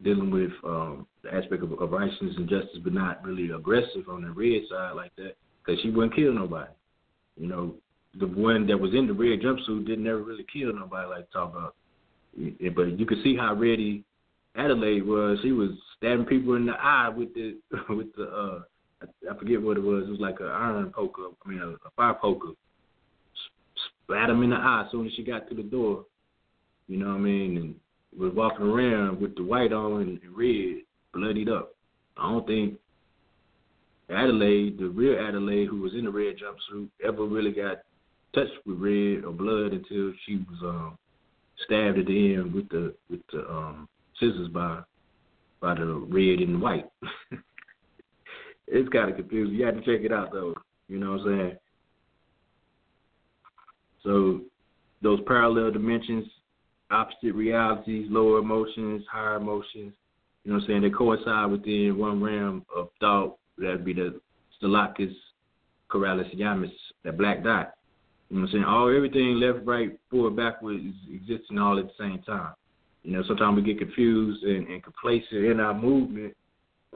dealing 0.03 0.31
with 0.31 0.51
um, 0.65 1.07
the 1.23 1.35
aspect 1.35 1.62
of, 1.62 1.73
of 1.73 1.91
righteousness 1.91 2.35
and 2.37 2.49
justice, 2.49 2.79
but 2.83 2.95
not 2.95 3.23
really 3.25 3.51
aggressive 3.51 4.09
on 4.09 4.23
the 4.23 4.31
red 4.31 4.62
side 4.70 4.93
like 4.97 5.15
that, 5.16 5.35
because 5.69 5.82
she 5.82 5.90
wouldn't 5.90 6.16
kill 6.16 6.32
nobody. 6.32 6.70
You 7.36 7.47
know, 7.47 7.74
the 8.19 8.27
one 8.27 8.66
that 8.69 8.78
was 8.78 8.95
in 8.95 9.07
the 9.07 9.12
red 9.12 9.40
jumpsuit 9.40 9.86
didn't 9.86 10.07
ever 10.07 10.23
really 10.23 10.47
kill 10.51 10.73
nobody 10.73 11.09
like 11.09 11.31
talk 11.31 11.51
about. 11.53 11.74
But 12.74 12.99
you 12.99 13.07
could 13.07 13.23
see 13.23 13.36
how 13.36 13.55
ready 13.55 14.05
Adelaide 14.57 15.07
was. 15.07 15.39
She 15.43 15.53
was 15.53 15.70
stabbing 15.97 16.24
people 16.24 16.55
in 16.55 16.66
the 16.66 16.73
eye 16.73 17.11
with 17.11 17.35
the 17.35 17.59
with 17.90 18.15
the 18.16 18.24
uh 18.24 18.61
I, 19.31 19.39
forget 19.39 19.62
what 19.62 19.77
it 19.77 19.82
was. 19.82 20.05
It 20.09 20.11
was 20.11 20.20
like 20.20 20.40
an 20.40 20.47
iron 20.47 20.90
poker. 20.90 21.23
I 21.45 21.49
mean, 21.49 21.61
a, 21.61 21.69
a 21.69 21.90
fire 21.95 22.15
poker. 22.20 22.49
Spat 24.05 24.31
him 24.31 24.43
in 24.43 24.51
the 24.51 24.57
eye 24.57 24.85
as 24.86 24.90
soon 24.90 25.07
as 25.07 25.12
she 25.15 25.23
got 25.23 25.49
to 25.49 25.55
the 25.55 25.62
door. 25.62 26.05
You 26.89 26.97
know 26.97 27.09
what 27.09 27.16
I 27.16 27.19
mean? 27.19 27.57
And 27.59 27.74
was 28.19 28.35
walking 28.35 28.66
around 28.66 29.20
with 29.20 29.36
the 29.36 29.45
white 29.45 29.73
on 29.73 30.01
and 30.03 30.20
red, 30.36 30.82
bloodied 31.12 31.49
up. 31.49 31.74
I 32.16 32.28
don't 32.32 32.47
think 32.47 32.78
Adelaide, 34.10 34.78
the 34.78 34.89
real 34.89 35.18
Adelaide, 35.18 35.66
who 35.66 35.80
was 35.80 35.93
in 35.94 36.05
the 36.05 36.10
red 36.10 36.36
jumpsuit, 36.36 36.89
ever 37.05 37.24
really 37.24 37.52
got 37.52 37.78
touched 38.35 38.52
with 38.66 38.78
red 38.78 39.24
or 39.24 39.32
blood 39.32 39.72
until 39.72 40.12
she 40.24 40.36
was 40.36 40.59
um, 40.62 40.98
stabbed 41.64 41.98
at 41.98 42.06
the 42.06 42.35
end 42.35 42.55
with 42.55 42.68
the 42.70 42.94
with 43.10 43.20
the 43.32 43.40
um, 43.51 43.89
scissors 44.18 44.48
by 44.48 44.80
by 45.60 45.74
the 45.74 45.85
red 45.85 46.40
and 46.40 46.60
white. 46.60 46.86
it's 48.66 48.89
kind 48.90 49.10
of 49.10 49.16
confusing. 49.16 49.55
You 49.55 49.66
have 49.66 49.74
to 49.74 49.80
check 49.80 50.05
it 50.05 50.12
out 50.12 50.32
though. 50.32 50.55
You 50.89 50.98
know 50.98 51.12
what 51.12 51.20
I'm 51.20 51.39
saying? 51.39 51.56
So 54.05 54.40
those 55.02 55.20
parallel 55.26 55.72
dimensions, 55.72 56.26
opposite 56.90 57.35
realities, 57.35 58.06
lower 58.10 58.39
emotions, 58.39 59.05
higher 59.10 59.36
emotions, 59.36 59.93
you 60.44 60.52
know 60.52 60.55
what 60.55 60.62
I'm 60.62 60.66
saying, 60.68 60.82
they 60.82 60.90
coincide 60.90 61.51
within 61.51 61.98
one 61.98 62.22
realm 62.22 62.64
of 62.74 62.89
thought. 63.01 63.36
That'd 63.59 63.85
be 63.85 63.93
the 63.93 64.20
Stellacus 64.60 65.14
Corralis 65.90 66.35
Yamis, 66.36 66.72
that 67.05 67.18
black 67.18 67.43
dot. 67.43 67.74
You 68.28 68.36
know 68.36 68.43
what 68.43 68.48
I'm 68.48 68.52
saying? 68.52 68.64
All 68.64 68.94
everything 68.94 69.40
left, 69.40 69.66
right, 69.66 69.98
forward, 70.10 70.36
backward 70.36 70.80
is 70.80 70.94
existing 71.10 71.59
all 71.59 71.78
at 71.78 71.86
the 71.86 71.93
same 71.98 72.22
time. 72.22 72.52
You 73.02 73.12
know, 73.12 73.22
sometimes 73.26 73.56
we 73.56 73.62
get 73.62 73.78
confused 73.78 74.43
and, 74.43 74.66
and 74.68 74.82
complacent 74.82 75.44
in 75.44 75.60
our 75.60 75.74
movement 75.74 76.36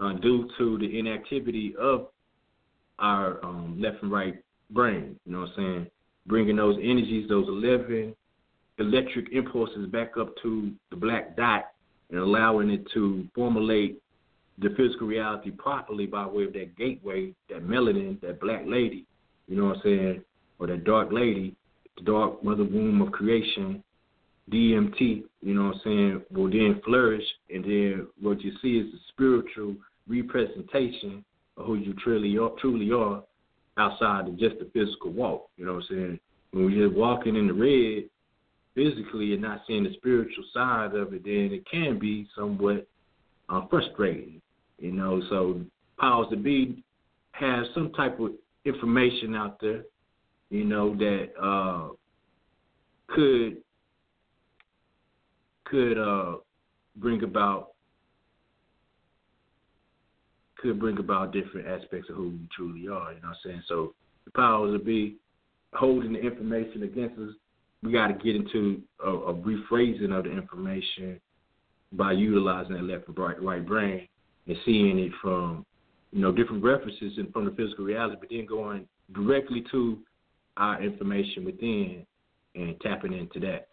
uh, 0.00 0.12
due 0.14 0.48
to 0.58 0.78
the 0.78 0.98
inactivity 0.98 1.74
of 1.78 2.08
our 2.98 3.44
um, 3.44 3.80
left 3.80 4.02
and 4.02 4.12
right 4.12 4.34
brain. 4.70 5.18
You 5.24 5.32
know 5.32 5.40
what 5.40 5.50
I'm 5.50 5.54
saying? 5.56 5.86
Bringing 6.26 6.56
those 6.56 6.76
energies, 6.82 7.28
those 7.28 7.48
11 7.48 8.14
electric 8.78 9.32
impulses 9.32 9.86
back 9.88 10.16
up 10.18 10.34
to 10.42 10.72
the 10.90 10.96
black 10.96 11.36
dot 11.36 11.72
and 12.10 12.18
allowing 12.18 12.70
it 12.70 12.86
to 12.94 13.26
formulate 13.34 14.00
the 14.58 14.70
physical 14.76 15.06
reality 15.06 15.50
properly 15.50 16.06
by 16.06 16.26
way 16.26 16.44
of 16.44 16.52
that 16.52 16.76
gateway, 16.76 17.34
that 17.48 17.66
melanin, 17.66 18.20
that 18.20 18.40
black 18.40 18.62
lady, 18.66 19.06
you 19.48 19.56
know 19.56 19.66
what 19.66 19.76
I'm 19.76 19.82
saying, 19.82 20.22
or 20.58 20.66
that 20.66 20.84
dark 20.84 21.08
lady, 21.10 21.54
the 21.96 22.04
dark 22.04 22.42
mother 22.44 22.64
womb 22.64 23.02
of 23.02 23.12
creation, 23.12 23.82
DMT, 24.50 25.24
you 25.40 25.54
know 25.54 25.66
what 25.66 25.74
I'm 25.76 25.80
saying, 25.84 26.22
will 26.30 26.50
then 26.50 26.80
flourish, 26.84 27.24
and 27.50 27.64
then 27.64 28.06
what 28.20 28.40
you 28.42 28.52
see 28.60 28.78
is 28.78 28.92
the 28.92 28.98
spiritual 29.08 29.76
representation 30.08 31.24
of 31.56 31.66
who 31.66 31.76
you 31.76 31.94
truly 31.94 32.36
are, 32.38 32.50
truly 32.60 32.90
are 32.92 33.22
outside 33.78 34.28
of 34.28 34.38
just 34.38 34.58
the 34.58 34.68
physical 34.72 35.12
walk. 35.12 35.48
You 35.56 35.66
know 35.66 35.74
what 35.74 35.84
I'm 35.90 35.96
saying? 35.96 36.20
When 36.52 36.70
just 36.70 36.94
walking 36.94 37.36
in 37.36 37.46
the 37.46 37.54
red 37.54 38.10
physically 38.74 39.32
and 39.32 39.42
not 39.42 39.62
seeing 39.66 39.84
the 39.84 39.94
spiritual 39.94 40.44
side 40.52 40.94
of 40.94 41.14
it, 41.14 41.24
then 41.24 41.50
it 41.52 41.64
can 41.70 41.98
be 41.98 42.28
somewhat 42.36 42.86
uh, 43.52 43.66
frustrating. 43.68 44.40
You 44.78 44.92
know, 44.92 45.22
so 45.30 45.60
powers 45.98 46.26
to 46.30 46.36
be 46.36 46.82
has 47.32 47.66
some 47.74 47.92
type 47.92 48.18
of 48.18 48.32
information 48.64 49.36
out 49.36 49.60
there, 49.60 49.82
you 50.50 50.64
know, 50.64 50.96
that 50.96 51.28
uh, 51.40 51.88
could 53.08 53.58
could 55.64 55.98
uh, 55.98 56.36
bring 56.96 57.22
about 57.22 57.68
could 60.56 60.80
bring 60.80 60.98
about 60.98 61.32
different 61.32 61.66
aspects 61.66 62.08
of 62.08 62.16
who 62.16 62.30
we 62.30 62.48
truly 62.54 62.88
are. 62.88 63.12
You 63.12 63.20
know 63.20 63.28
what 63.28 63.30
I'm 63.30 63.36
saying? 63.44 63.62
So 63.68 63.94
the 64.24 64.30
powers 64.32 64.74
of 64.74 64.84
be 64.84 65.16
holding 65.74 66.12
the 66.12 66.20
information 66.20 66.82
against 66.84 67.18
us, 67.18 67.30
we 67.82 67.92
got 67.92 68.08
to 68.08 68.14
get 68.14 68.36
into 68.36 68.80
a, 69.04 69.10
a, 69.10 69.34
rephrasing 69.34 70.16
of 70.16 70.24
the 70.24 70.30
information 70.30 71.20
by 71.92 72.12
utilizing 72.12 72.74
that 72.74 72.84
left 72.84 73.08
and 73.08 73.18
right, 73.18 73.42
right 73.42 73.66
brain 73.66 74.08
and 74.46 74.56
seeing 74.64 74.98
it 74.98 75.12
from 75.20 75.64
you 76.12 76.20
know 76.20 76.32
different 76.32 76.62
references 76.62 77.12
and 77.16 77.32
from 77.32 77.44
the 77.44 77.50
physical 77.52 77.84
reality, 77.84 78.16
but 78.18 78.28
then 78.30 78.46
going 78.46 78.86
directly 79.14 79.64
to 79.70 79.98
our 80.56 80.82
information 80.82 81.44
within 81.44 82.06
and 82.54 82.78
tapping 82.80 83.12
into 83.12 83.40
that. 83.40 83.68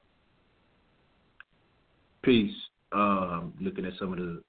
Peace. 2.21 2.53
Um, 2.91 3.53
looking 3.61 3.85
at 3.85 3.93
some 3.99 4.13
of 4.13 4.19
the 4.19 4.41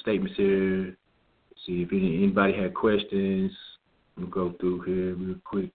statements 0.00 0.36
here. 0.36 0.96
See 1.66 1.82
if 1.82 1.92
any, 1.92 2.16
anybody 2.16 2.52
had 2.52 2.74
questions. 2.74 3.52
I'm 4.16 4.30
gonna 4.30 4.50
go 4.50 4.56
through 4.58 4.82
here 4.82 5.14
real 5.14 5.36
quick. 5.44 5.70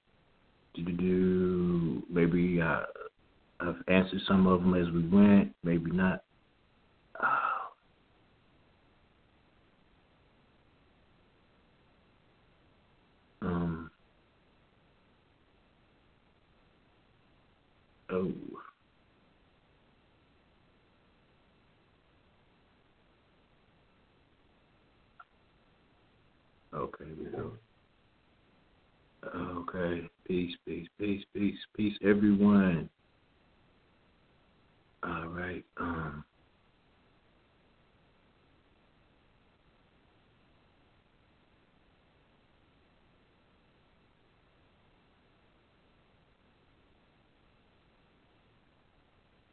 Maybe 0.78 2.62
uh, 2.62 2.82
I've 3.60 3.76
answered 3.88 4.22
some 4.28 4.48
of 4.48 4.62
them 4.62 4.74
as 4.76 4.92
we 4.94 5.08
went. 5.08 5.54
Maybe 5.64 5.92
not. 5.92 6.24
Uh, 7.20 7.28
um. 13.42 13.92
Oh. 18.12 18.32
Okay, 26.76 27.06
Okay. 29.36 30.10
Peace, 30.28 30.56
peace, 30.66 30.88
peace, 31.00 31.24
peace, 31.34 31.58
peace, 31.76 31.98
everyone. 32.04 32.90
All 35.04 35.28
right. 35.28 35.66
Um. 35.80 36.24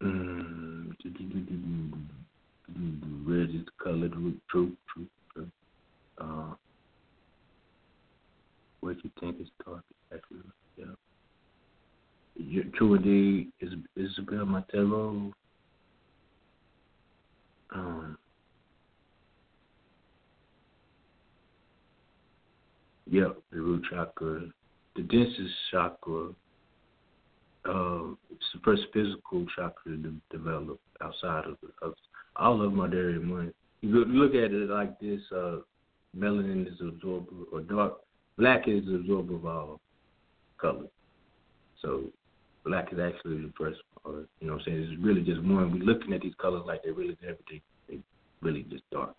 Mm, 0.02 0.92
red 3.46 3.54
is 3.54 3.64
the 3.64 3.84
color, 3.84 4.08
true, 4.50 4.72
true, 4.92 5.06
true. 5.32 5.50
Uh, 6.18 6.54
what 8.80 8.96
you 9.02 9.10
think 9.20 9.40
is 9.40 9.48
dark 9.64 9.82
actually 10.12 10.38
yeah. 10.76 12.62
true 12.74 12.94
indeed. 12.94 13.52
Is 13.60 13.72
Isabel 13.96 14.46
Montero. 14.46 15.32
Um, 17.74 18.16
the 23.08 23.34
root 23.52 23.84
chakra, 23.90 24.42
the 24.94 25.02
densest 25.02 25.54
chakra. 25.70 26.28
Um, 27.64 28.16
it's 28.30 28.44
the 28.54 28.60
first 28.64 28.82
physical 28.92 29.44
chakra 29.56 29.96
to 29.96 30.14
develop 30.30 30.78
outside 31.02 31.44
of, 31.46 31.56
of 31.82 31.94
all 32.38 32.58
love 32.58 32.72
my 32.72 32.88
dairy 32.88 33.16
in. 33.16 33.52
You 33.82 34.04
look 34.04 34.34
at 34.34 34.52
it 34.52 34.70
like 34.70 34.98
this: 35.00 35.20
uh, 35.34 35.58
melanin 36.16 36.66
is 36.66 36.80
absorber, 36.80 37.30
or 37.52 37.60
dark 37.60 37.98
black 38.38 38.68
is 38.68 38.84
absorber 38.92 39.36
of 39.36 39.46
all 39.46 39.80
colors. 40.60 40.88
So 41.82 42.04
black 42.64 42.92
is 42.92 42.98
actually 42.98 43.38
the 43.38 43.52
first, 43.56 43.80
or 44.04 44.26
you 44.40 44.46
know, 44.46 44.54
what 44.54 44.62
I'm 44.62 44.64
saying 44.66 44.88
it's 44.90 45.02
really 45.02 45.22
just 45.22 45.42
one. 45.42 45.72
We're 45.72 45.84
looking 45.84 46.12
at 46.12 46.22
these 46.22 46.34
colors 46.40 46.62
like 46.66 46.82
they're 46.82 46.94
really 46.94 47.16
everything. 47.22 47.60
They 47.88 47.98
really 48.40 48.62
just 48.70 48.82
dark. 48.90 49.14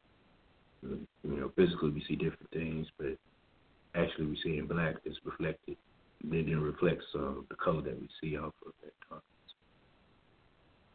You 0.83 1.07
know, 1.23 1.51
physically 1.55 1.89
we 1.91 2.03
see 2.07 2.15
different 2.15 2.49
things, 2.51 2.87
but 2.97 3.17
actually 3.95 4.27
we 4.27 4.39
see 4.43 4.57
in 4.57 4.67
black 4.67 4.95
that's 5.03 5.17
reflected. 5.25 5.77
Then 6.23 6.47
it 6.47 6.55
reflects 6.55 7.05
uh, 7.15 7.41
the 7.49 7.55
color 7.55 7.81
that 7.83 7.99
we 7.99 8.09
see 8.21 8.37
off 8.37 8.53
of 8.65 8.73
that 8.83 8.93
darkness. 9.07 9.23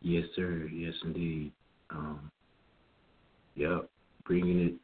Yes, 0.01 0.25
sir. 0.35 0.69
Yes, 0.73 0.95
indeed. 1.05 1.53
Um, 1.93 2.31
yep. 3.55 3.89
Bringing 4.25 4.61
it, 4.61 4.75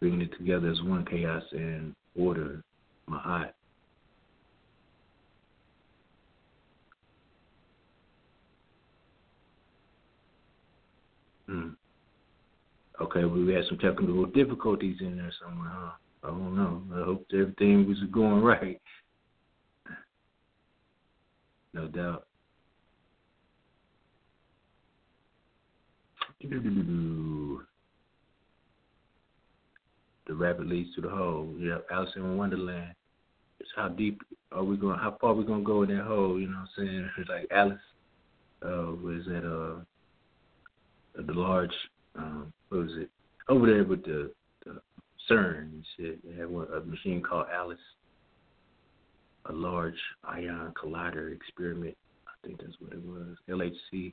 bringing 0.00 0.22
it 0.22 0.36
together 0.36 0.68
as 0.70 0.80
one 0.82 1.04
chaos 1.04 1.42
and 1.52 1.94
order. 2.16 2.62
Ma'at. 3.10 3.52
Hmm. 11.46 11.68
Okay, 13.00 13.24
we 13.24 13.52
had 13.52 13.64
some 13.68 13.78
technical 13.78 14.24
difficulties 14.26 14.96
in 15.00 15.16
there 15.16 15.32
somewhere, 15.40 15.70
huh? 15.72 15.90
I 16.24 16.28
don't 16.28 16.56
know. 16.56 16.82
I 16.92 17.04
hope 17.04 17.26
everything 17.32 17.86
was 17.86 17.98
going 18.10 18.42
right. 18.42 18.80
No 21.72 21.86
doubt. 21.88 22.25
The 26.40 27.58
rabbit 30.34 30.66
leads 30.66 30.94
to 30.96 31.00
the 31.00 31.08
hole. 31.08 31.54
Yep, 31.58 31.86
Alice 31.90 32.10
in 32.16 32.36
Wonderland. 32.36 32.94
It's 33.60 33.70
how 33.74 33.88
deep 33.88 34.20
are 34.52 34.64
we 34.64 34.76
going? 34.76 34.98
How 34.98 35.16
far 35.20 35.30
are 35.30 35.34
we 35.34 35.44
gonna 35.44 35.62
go 35.62 35.82
in 35.82 35.96
that 35.96 36.04
hole? 36.04 36.38
You 36.38 36.48
know 36.48 36.58
what 36.58 36.84
I'm 36.84 36.86
saying? 36.86 37.10
It's 37.18 37.28
like 37.28 37.48
Alice. 37.50 37.78
Uh, 38.62 38.92
was 39.02 39.24
that 39.26 39.44
uh 39.44 39.80
the 41.22 41.32
large 41.32 41.72
um, 42.16 42.52
what 42.68 42.82
was 42.82 42.92
it 42.96 43.10
over 43.48 43.66
there 43.66 43.84
with 43.84 44.04
the, 44.04 44.32
the 44.64 44.80
CERN 45.30 45.58
and 45.58 45.84
shit? 45.96 46.24
They 46.24 46.38
had 46.38 46.48
one, 46.48 46.66
a 46.74 46.80
machine 46.80 47.22
called 47.22 47.46
Alice, 47.54 47.78
a 49.46 49.52
large 49.52 49.98
ion 50.24 50.72
collider 50.82 51.34
experiment. 51.34 51.96
I 52.26 52.46
think 52.46 52.60
that's 52.60 52.74
what 52.80 52.92
it 52.92 53.04
was. 53.04 53.36
LHC 53.48 54.12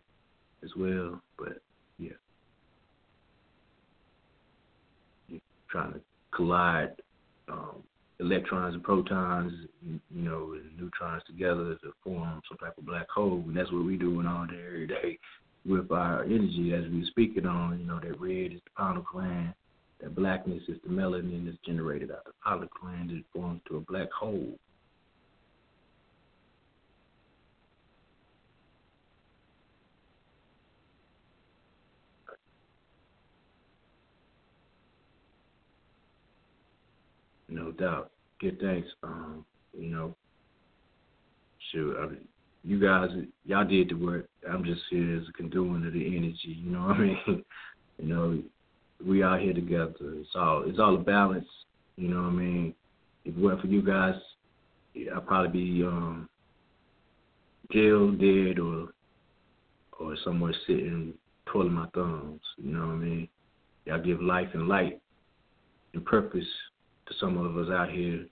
as 0.63 0.69
well, 0.77 1.21
but 1.37 1.61
yeah, 1.97 2.09
You're 5.27 5.39
trying 5.69 5.93
to 5.93 6.01
collide 6.35 6.91
um, 7.47 7.83
electrons 8.19 8.75
and 8.75 8.83
protons, 8.83 9.53
you 9.85 9.99
know, 10.11 10.53
and 10.53 10.77
neutrons 10.79 11.23
together 11.27 11.75
to 11.75 11.91
form 12.03 12.41
some 12.47 12.57
type 12.57 12.77
of 12.77 12.85
black 12.85 13.09
hole, 13.09 13.43
and 13.47 13.55
that's 13.55 13.71
what 13.71 13.85
we're 13.85 13.97
doing 13.97 14.25
all 14.27 14.45
day 14.45 14.61
every 14.65 14.87
day 14.87 15.19
with 15.65 15.91
our 15.91 16.23
energy 16.23 16.73
as 16.73 16.83
we're 16.91 17.05
speaking 17.07 17.45
on. 17.45 17.79
You 17.79 17.85
know, 17.85 17.99
that 17.99 18.19
red 18.19 18.53
is 18.53 18.61
the 18.65 19.03
gland, 19.11 19.53
that 20.01 20.15
blackness 20.15 20.63
is 20.67 20.77
the 20.83 20.89
melanin 20.89 21.45
that's 21.45 21.57
generated 21.65 22.11
out 22.11 22.25
of 22.25 22.33
the 22.33 22.33
pineal 22.43 22.67
gland 22.81 23.09
that 23.09 23.23
forms 23.33 23.61
to 23.67 23.77
a 23.77 23.79
black 23.81 24.11
hole. 24.11 24.53
No 37.53 37.71
doubt. 37.71 38.09
Good 38.41 38.59
thanks. 38.59 38.87
Um, 39.03 39.45
you 39.77 39.89
know, 39.89 40.15
sure. 41.71 42.03
I 42.03 42.07
mean, 42.07 42.27
you 42.63 42.79
guys, 42.79 43.09
y'all 43.45 43.63
did 43.63 43.89
the 43.89 43.93
work. 43.93 44.27
I'm 44.49 44.65
just 44.65 44.81
here 44.89 45.17
as 45.17 45.27
a 45.29 45.33
conduit 45.33 45.85
of 45.85 45.93
the 45.93 46.17
energy. 46.17 46.57
You 46.63 46.71
know 46.71 46.87
what 46.87 46.97
I 46.97 46.99
mean? 46.99 47.17
you 47.99 48.07
know, 48.07 48.41
we 49.05 49.23
out 49.23 49.39
here 49.39 49.53
together. 49.53 49.93
It's 50.01 50.29
all 50.35 50.63
it's 50.65 50.79
all 50.79 50.95
a 50.95 50.99
balance. 50.99 51.47
You 51.95 52.07
know 52.07 52.23
what 52.23 52.29
I 52.29 52.31
mean? 52.31 52.73
If 53.23 53.37
it 53.37 53.39
weren't 53.39 53.61
for 53.61 53.67
you 53.67 53.83
guys, 53.83 54.15
I'd 54.95 55.27
probably 55.27 55.61
be 55.61 55.83
um, 55.83 56.27
jailed, 57.71 58.19
dead, 58.19 58.57
or 58.57 58.89
or 59.99 60.17
somewhere 60.23 60.55
sitting 60.65 61.13
twirling 61.45 61.73
my 61.73 61.87
thumbs. 61.93 62.41
You 62.57 62.71
know 62.73 62.87
what 62.87 62.93
I 62.93 62.97
mean? 62.97 63.27
Y'all 63.85 64.01
give 64.01 64.21
life 64.21 64.49
and 64.53 64.67
light 64.67 64.99
and 65.93 66.03
purpose 66.03 66.47
to 67.07 67.13
some 67.19 67.37
of 67.37 67.57
us 67.57 67.71
out 67.71 67.89
here, 67.91 68.25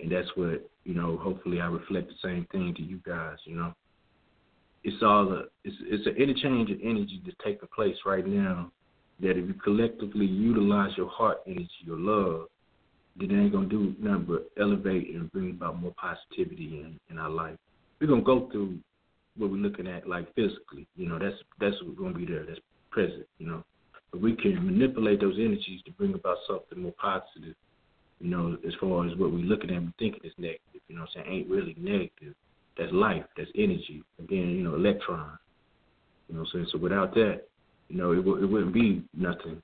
and 0.00 0.12
that's 0.12 0.28
what 0.34 0.68
you 0.86 0.94
know, 0.94 1.16
hopefully 1.16 1.60
I 1.60 1.66
reflect 1.66 2.08
the 2.08 2.14
same 2.22 2.46
thing 2.52 2.72
to 2.76 2.82
you 2.82 3.00
guys, 3.04 3.38
you 3.44 3.56
know. 3.56 3.74
It's 4.84 5.02
all 5.02 5.32
a 5.32 5.44
it's 5.64 5.76
it's 5.80 6.06
an 6.06 6.14
interchange 6.14 6.70
of 6.70 6.78
energy 6.80 7.20
that's 7.24 7.36
taking 7.44 7.68
place 7.74 7.96
right 8.06 8.24
now 8.24 8.70
that 9.20 9.30
if 9.30 9.48
you 9.48 9.54
collectively 9.54 10.26
utilize 10.26 10.96
your 10.96 11.08
heart 11.08 11.38
energy, 11.46 11.68
your 11.84 11.98
love, 11.98 12.46
then 13.16 13.32
it 13.32 13.42
ain't 13.42 13.52
gonna 13.52 13.66
do 13.66 13.96
nothing 13.98 14.26
but 14.28 14.50
elevate 14.62 15.12
and 15.12 15.30
bring 15.32 15.50
about 15.50 15.80
more 15.80 15.94
positivity 15.96 16.80
in, 16.84 17.00
in 17.10 17.18
our 17.18 17.30
life. 17.30 17.56
We're 18.00 18.06
gonna 18.06 18.22
go 18.22 18.48
through 18.52 18.78
what 19.36 19.50
we're 19.50 19.56
looking 19.56 19.88
at 19.88 20.08
like 20.08 20.32
physically, 20.36 20.86
you 20.94 21.08
know, 21.08 21.18
that's 21.18 21.36
that's 21.58 21.74
what's 21.82 21.98
gonna 21.98 22.16
be 22.16 22.26
there, 22.26 22.46
that's 22.46 22.60
present, 22.90 23.26
you 23.38 23.48
know. 23.48 23.64
But 24.12 24.20
we 24.20 24.36
can 24.36 24.64
manipulate 24.64 25.20
those 25.20 25.36
energies 25.36 25.82
to 25.86 25.90
bring 25.90 26.14
about 26.14 26.36
something 26.46 26.80
more 26.80 26.92
positive 26.92 27.56
you 28.20 28.30
know, 28.30 28.56
as 28.66 28.72
far 28.80 29.06
as 29.06 29.16
what 29.16 29.32
we're 29.32 29.38
looking 29.38 29.70
at 29.70 29.76
and 29.76 29.92
thinking 29.98 30.20
is 30.24 30.32
negative, 30.38 30.60
you 30.88 30.96
know 30.96 31.02
what 31.02 31.10
I'm 31.16 31.24
saying, 31.24 31.36
ain't 31.36 31.50
really 31.50 31.76
negative. 31.78 32.34
That's 32.78 32.92
life, 32.92 33.24
that's 33.36 33.50
energy. 33.54 34.02
Again, 34.18 34.50
you 34.50 34.62
know, 34.62 34.74
electron. 34.74 35.38
You 36.28 36.34
know 36.34 36.40
what 36.42 36.48
I'm 36.54 36.60
saying? 36.60 36.66
So 36.72 36.78
without 36.78 37.14
that, 37.14 37.42
you 37.88 37.96
know, 37.96 38.12
it, 38.12 38.16
w- 38.16 38.42
it 38.42 38.46
wouldn't 38.46 38.74
be 38.74 39.02
nothing. 39.16 39.62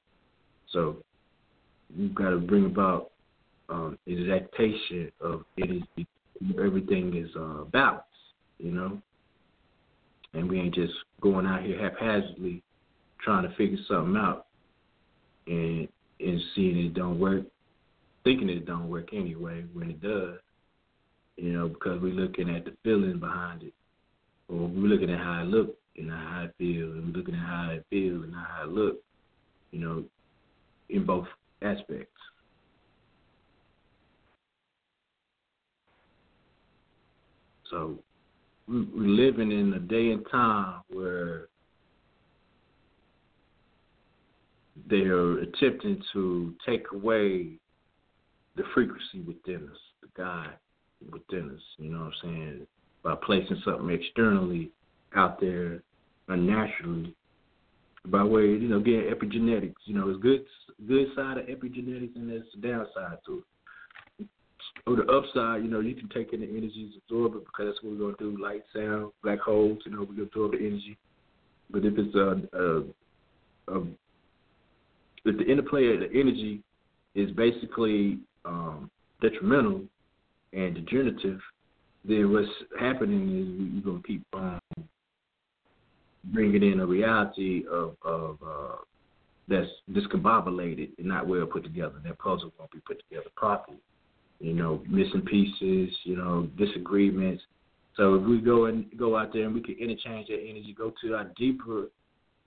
So 0.71 0.97
you've 1.95 2.15
got 2.15 2.31
to 2.31 2.39
bring 2.39 2.67
about 2.67 3.11
um, 3.69 3.99
exactation 4.07 5.11
of 5.21 5.45
it 5.57 5.71
is 5.97 6.07
Everything 6.59 7.17
is 7.17 7.31
uh, 7.37 7.65
balanced, 7.73 8.07
you 8.59 8.73
know? 8.73 9.01
And 10.35 10.49
we 10.49 10.61
ain't 10.61 10.75
just 10.75 10.95
going 11.21 11.47
out 11.47 11.63
here 11.63 11.79
haphazardly 11.79 12.63
trying 13.23 13.49
to 13.49 13.55
figure 13.55 13.79
something 13.87 14.17
out 14.17 14.47
and 15.47 15.89
and 16.19 16.41
seeing 16.55 16.79
it 16.79 16.95
don't 16.95 17.19
work 17.19 17.43
thinking 18.25 18.49
it 18.49 18.67
don't 18.67 18.89
work 18.89 19.09
anyway 19.13 19.65
when 19.73 19.91
it 19.91 20.01
does. 20.01 20.39
You 21.37 21.53
know, 21.53 21.69
because 21.69 22.01
we're 22.01 22.13
looking 22.13 22.55
at 22.55 22.65
the 22.65 22.77
feeling 22.85 23.19
behind 23.19 23.63
it, 23.63 23.75
or 24.49 24.69
we're 24.69 24.89
looking 24.89 25.11
at 25.11 25.19
how 25.19 25.33
I 25.33 25.43
look 25.43 25.77
and 25.97 26.11
how 26.11 26.47
I 26.47 26.51
feel, 26.59 26.93
and 26.93 27.07
we're 27.07 27.19
looking 27.19 27.35
at 27.35 27.41
how 27.41 27.71
I 27.71 27.81
feel 27.91 28.23
and 28.23 28.35
how 28.35 28.63
I 28.63 28.65
look. 28.67 28.99
You 29.71 29.81
know, 29.81 30.05
in 30.91 31.07
both 31.07 31.27
aspects. 31.63 32.13
So 37.71 37.99
we're 38.69 38.85
living 38.93 39.51
in 39.51 39.73
a 39.73 39.79
day 39.79 40.11
and 40.11 40.25
time 40.31 40.83
where 40.91 41.49
they 44.89 45.03
are 45.03 45.39
attempting 45.39 46.03
to 46.13 46.55
take 46.67 46.85
away 46.93 47.59
the 48.57 48.63
frequency 48.75 49.21
within 49.27 49.69
us, 49.69 49.79
the 50.01 50.09
God 50.17 50.51
within 51.11 51.51
us, 51.51 51.63
you 51.79 51.91
know 51.91 52.01
what 52.01 52.07
I'm 52.07 52.13
saying? 52.23 52.67
By 53.03 53.15
placing 53.17 53.61
something 53.65 53.91
externally 53.91 54.71
out 55.15 55.41
there 55.41 55.83
unnaturally 56.29 57.15
by 58.07 58.25
way, 58.25 58.43
you 58.43 58.69
know, 58.69 58.81
getting 58.81 59.03
epigenetics. 59.03 59.75
You 59.85 59.95
know, 59.95 60.11
it's 60.11 60.23
good 60.23 60.45
good 60.89 61.09
side 61.15 61.39
of 61.39 61.47
epigenetics 61.47 62.17
and 62.17 62.29
there's 62.29 62.45
the 62.55 62.69
downside 62.69 63.19
to 63.27 63.45
it. 64.19 64.27
On 64.87 64.97
the 64.97 65.05
upside, 65.05 65.63
you 65.63 65.71
know, 65.71 65.81
you 65.81 65.95
can 65.95 66.09
take 66.09 66.33
in 66.33 66.41
the 66.41 66.47
energies, 66.47 66.95
absorb 67.05 67.35
it 67.37 67.45
because 67.45 67.67
that's 67.67 67.83
what 67.83 67.93
we're 67.93 67.99
gonna 67.99 68.17
do. 68.19 68.43
Light, 68.43 68.63
sound, 68.75 69.13
black 69.23 69.39
holes. 69.39 69.79
You 69.85 69.93
know, 69.93 70.01
we 70.01 70.17
can 70.17 70.25
absorb 70.25 70.53
the 70.53 70.59
energy. 70.59 70.97
But 71.71 71.85
if 71.85 71.95
it's 71.97 72.15
a, 72.15 72.59
a, 72.59 73.77
a 73.77 73.87
if 75.25 75.39
the 75.39 75.45
interplay 75.45 75.95
of 75.95 76.01
the 76.01 76.11
energy 76.19 76.63
is 77.15 77.31
basically 77.33 78.19
um, 78.45 78.91
detrimental 79.21 79.83
and 80.53 80.75
degenerative, 80.75 81.41
then 82.05 82.33
what's 82.33 82.49
happening 82.79 83.77
is 83.77 83.85
we're 83.85 83.93
gonna 83.93 84.03
keep 84.07 84.25
um, 84.35 84.61
bringing 86.25 86.63
in 86.63 86.81
a 86.81 86.87
reality 86.87 87.65
of 87.71 87.97
of 88.03 88.39
uh, 88.47 88.77
that's 89.49 89.69
discombobulated 89.91 90.91
and 90.99 91.07
not 91.07 91.27
well 91.27 91.47
put 91.47 91.65
together. 91.65 91.95
That 92.05 92.19
puzzle 92.19 92.53
won't 92.59 92.71
be 92.71 92.81
put 92.81 93.03
together 93.09 93.31
properly. 93.37 93.79
You 94.41 94.55
know, 94.55 94.83
missing 94.89 95.23
pieces. 95.23 95.95
You 96.05 96.17
know, 96.17 96.49
disagreements. 96.59 97.43
So 97.97 98.15
if 98.15 98.23
we 98.27 98.41
go 98.41 98.67
and 98.67 98.87
go 98.99 99.17
out 99.17 99.33
there 99.33 99.45
and 99.45 99.55
we 99.55 99.61
can 99.61 99.75
interchange 99.75 100.29
that 100.29 100.41
energy, 100.41 100.75
go 100.77 100.93
to 101.03 101.15
our 101.15 101.31
deeper, 101.37 101.89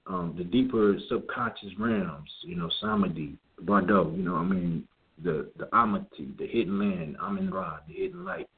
um, 0.08 0.34
the 0.38 0.44
deeper 0.44 0.98
subconscious 1.08 1.70
realms. 1.80 2.30
You 2.42 2.56
know, 2.56 2.70
Samadhi, 2.82 3.38
Bardo. 3.62 4.12
You 4.12 4.24
know, 4.24 4.36
I 4.36 4.44
mean, 4.44 4.88
the 5.24 5.50
the 5.58 5.66
Amati, 5.74 6.38
the 6.38 6.48
hidden 6.48 6.80
land, 6.80 7.18
Amin 7.22 7.50
Ra, 7.50 7.80
the 7.88 7.94
hidden 7.94 8.26
light. 8.26 8.50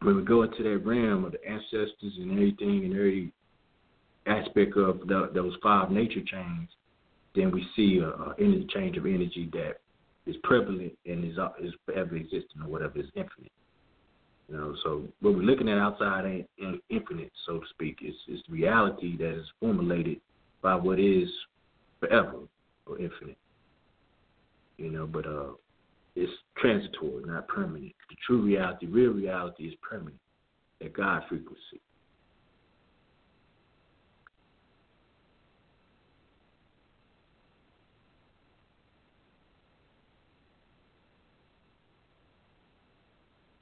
When 0.00 0.16
we 0.16 0.22
go 0.22 0.42
into 0.42 0.62
that 0.62 0.78
realm 0.84 1.24
of 1.24 1.32
the 1.32 1.44
ancestors 1.48 2.14
and 2.18 2.32
everything 2.32 2.84
and 2.84 2.94
every 2.94 3.32
aspect 4.26 4.76
of 4.76 5.06
the, 5.06 5.30
those 5.32 5.54
five 5.62 5.90
nature 5.90 6.22
chains, 6.26 6.68
then 7.34 7.50
we 7.50 7.66
see 7.76 7.98
a, 7.98 8.08
a 8.08 8.34
interchange 8.38 8.96
of 8.96 9.06
energy 9.06 9.48
that 9.52 9.78
is 10.26 10.36
prevalent 10.44 10.92
and 11.06 11.24
is 11.24 11.38
is 11.62 11.72
forever 11.86 12.16
existing 12.16 12.62
or 12.62 12.68
whatever 12.68 12.98
is 12.98 13.06
infinite. 13.14 13.52
You 14.48 14.56
know, 14.56 14.74
so 14.84 15.02
what 15.20 15.34
we're 15.34 15.42
looking 15.42 15.68
at 15.68 15.78
outside 15.78 16.26
ain't, 16.26 16.82
infinite, 16.90 17.32
so 17.46 17.60
to 17.60 17.66
speak. 17.70 17.98
It's 18.02 18.16
it's 18.28 18.42
reality 18.48 19.16
that 19.18 19.38
is 19.38 19.46
formulated 19.60 20.20
by 20.60 20.74
what 20.74 20.98
is 20.98 21.28
forever 22.00 22.40
or 22.86 22.98
infinite. 22.98 23.38
You 24.82 24.90
know, 24.90 25.06
but 25.06 25.26
uh, 25.26 25.52
it's 26.16 26.32
transitory, 26.58 27.22
not 27.24 27.46
permanent. 27.46 27.92
The 28.10 28.16
true 28.26 28.42
reality, 28.42 28.86
real 28.86 29.12
reality, 29.12 29.68
is 29.68 29.74
permanent. 29.80 30.18
That 30.80 30.92
God 30.92 31.22
frequency. 31.28 31.80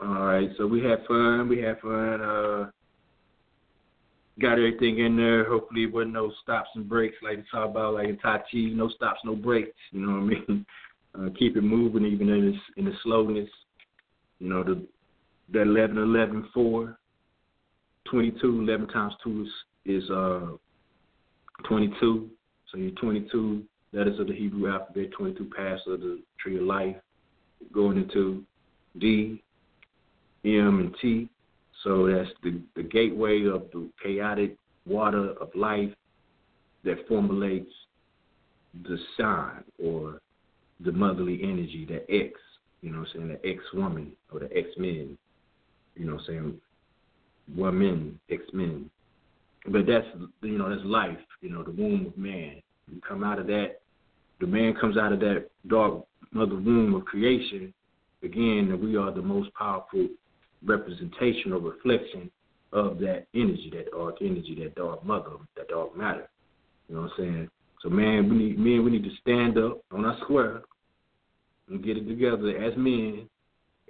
All 0.01 0.25
right, 0.25 0.49
so 0.57 0.67
we 0.67 0.83
had 0.83 1.05
fun. 1.07 1.51
We 1.51 1.59
had 1.59 1.79
fun. 1.81 2.23
Uh, 2.23 2.71
got 4.41 4.53
everything 4.53 5.01
in 5.01 5.19
there. 5.19 5.45
Hopefully, 5.45 5.83
it 5.83 5.93
wasn't 5.93 6.15
no 6.15 6.33
stops 6.43 6.71
and 6.75 6.89
breaks 6.89 7.17
like 7.23 7.37
they 7.37 7.45
talk 7.51 7.69
about, 7.69 7.93
like 7.93 8.09
in 8.09 8.17
Tai 8.17 8.39
Chi. 8.51 8.71
No 8.73 8.89
stops, 8.89 9.21
no 9.23 9.37
breaks. 9.37 9.77
You 9.91 10.07
know 10.07 10.13
what 10.15 10.23
I 10.23 10.25
mean? 10.25 10.67
Uh, 11.19 11.29
keep 11.39 11.57
it 11.57 11.63
moving, 11.63 12.05
even 12.05 12.29
in 12.29 12.49
its 12.49 12.59
in 12.77 12.85
the 12.85 12.93
slowness. 13.03 13.49
You 14.39 14.49
know 14.49 14.63
the 14.63 14.87
the 15.53 15.63
11, 15.63 15.99
11, 15.99 16.49
4, 16.55 16.99
22, 18.09 18.61
11 18.61 18.89
times 18.89 19.15
two 19.23 19.47
is, 19.87 20.05
is 20.05 20.11
uh 20.11 20.47
22. 21.65 22.31
So 22.71 22.79
you're 22.79 22.93
22 22.93 23.63
letters 23.93 24.21
of 24.21 24.29
the 24.29 24.35
Hebrew 24.35 24.71
alphabet, 24.71 25.11
22 25.13 25.51
paths 25.57 25.83
of 25.87 26.01
the 26.01 26.23
tree 26.39 26.57
of 26.57 26.63
life, 26.63 26.97
going 27.73 27.97
into 27.99 28.45
D, 28.99 29.43
M 30.45 30.81
and 30.81 30.95
T. 31.01 31.29
So 31.83 32.07
that's 32.07 32.31
the, 32.43 32.61
the 32.77 32.83
gateway 32.83 33.45
of 33.47 33.65
the 33.73 33.89
chaotic 34.03 34.57
water 34.87 35.33
of 35.41 35.49
life 35.55 35.91
that 36.85 37.07
formulates 37.09 37.73
the 38.85 38.99
sign 39.19 39.65
or 39.83 40.20
the 40.85 40.93
motherly 40.93 41.41
energy, 41.43 41.87
the 41.89 42.03
X, 42.15 42.35
you 42.83 42.91
know 42.91 43.01
what 43.01 43.09
I'm 43.09 43.15
saying, 43.15 43.29
the 43.29 43.49
X 43.49 43.63
woman 43.75 44.13
or 44.33 44.41
the 44.41 44.57
X 44.57 44.69
men, 44.79 45.17
you 45.97 46.07
know 46.07 46.15
what 46.15 46.23
I'm 46.23 46.27
saying, 46.27 46.61
women, 47.55 48.21
X 48.31 48.43
men. 48.53 48.91
But 49.67 49.87
that's 49.87 50.07
you 50.43 50.59
know, 50.59 50.71
that's 50.71 50.87
life, 50.87 51.19
you 51.43 51.51
know, 51.51 51.63
the 51.63 51.71
womb 51.71 52.07
of 52.07 52.17
man. 52.17 52.63
You 52.91 53.01
come 53.07 53.23
out 53.23 53.39
of 53.39 53.47
that 53.49 53.81
the 54.41 54.47
man 54.47 54.75
comes 54.81 54.97
out 54.97 55.13
of 55.13 55.21
that 55.21 55.47
dark 55.69 56.03
mother 56.33 56.55
womb 56.55 56.95
of 56.95 57.05
creation, 57.05 57.73
again, 58.23 58.79
we 58.83 58.97
are 58.97 59.13
the 59.13 59.23
most 59.23 59.53
powerful 59.55 60.09
representation 60.65 61.53
or 61.53 61.59
reflection 61.59 62.31
of 62.73 62.99
that 63.01 63.27
energy, 63.35 63.71
that 63.75 63.91
dark 63.91 64.17
energy, 64.21 64.57
that 64.63 64.75
dark 64.75 65.05
mother, 65.05 65.31
that 65.57 65.69
dark 65.69 65.97
matter. 65.97 66.29
You 66.89 66.97
know 66.97 67.03
what 67.03 67.13
I'm 67.13 67.17
saying? 67.19 67.51
So 67.83 67.89
man, 67.89 68.29
we 68.29 68.37
need 68.37 68.59
men 68.59 68.85
we 68.85 68.91
need 68.91 69.05
to 69.05 69.17
stand 69.21 69.59
up 69.59 69.83
on 69.93 70.05
our 70.05 70.17
square 70.23 70.63
and 71.71 71.85
get 71.85 71.97
it 71.97 72.07
together 72.07 72.57
as 72.63 72.77
men 72.77 73.29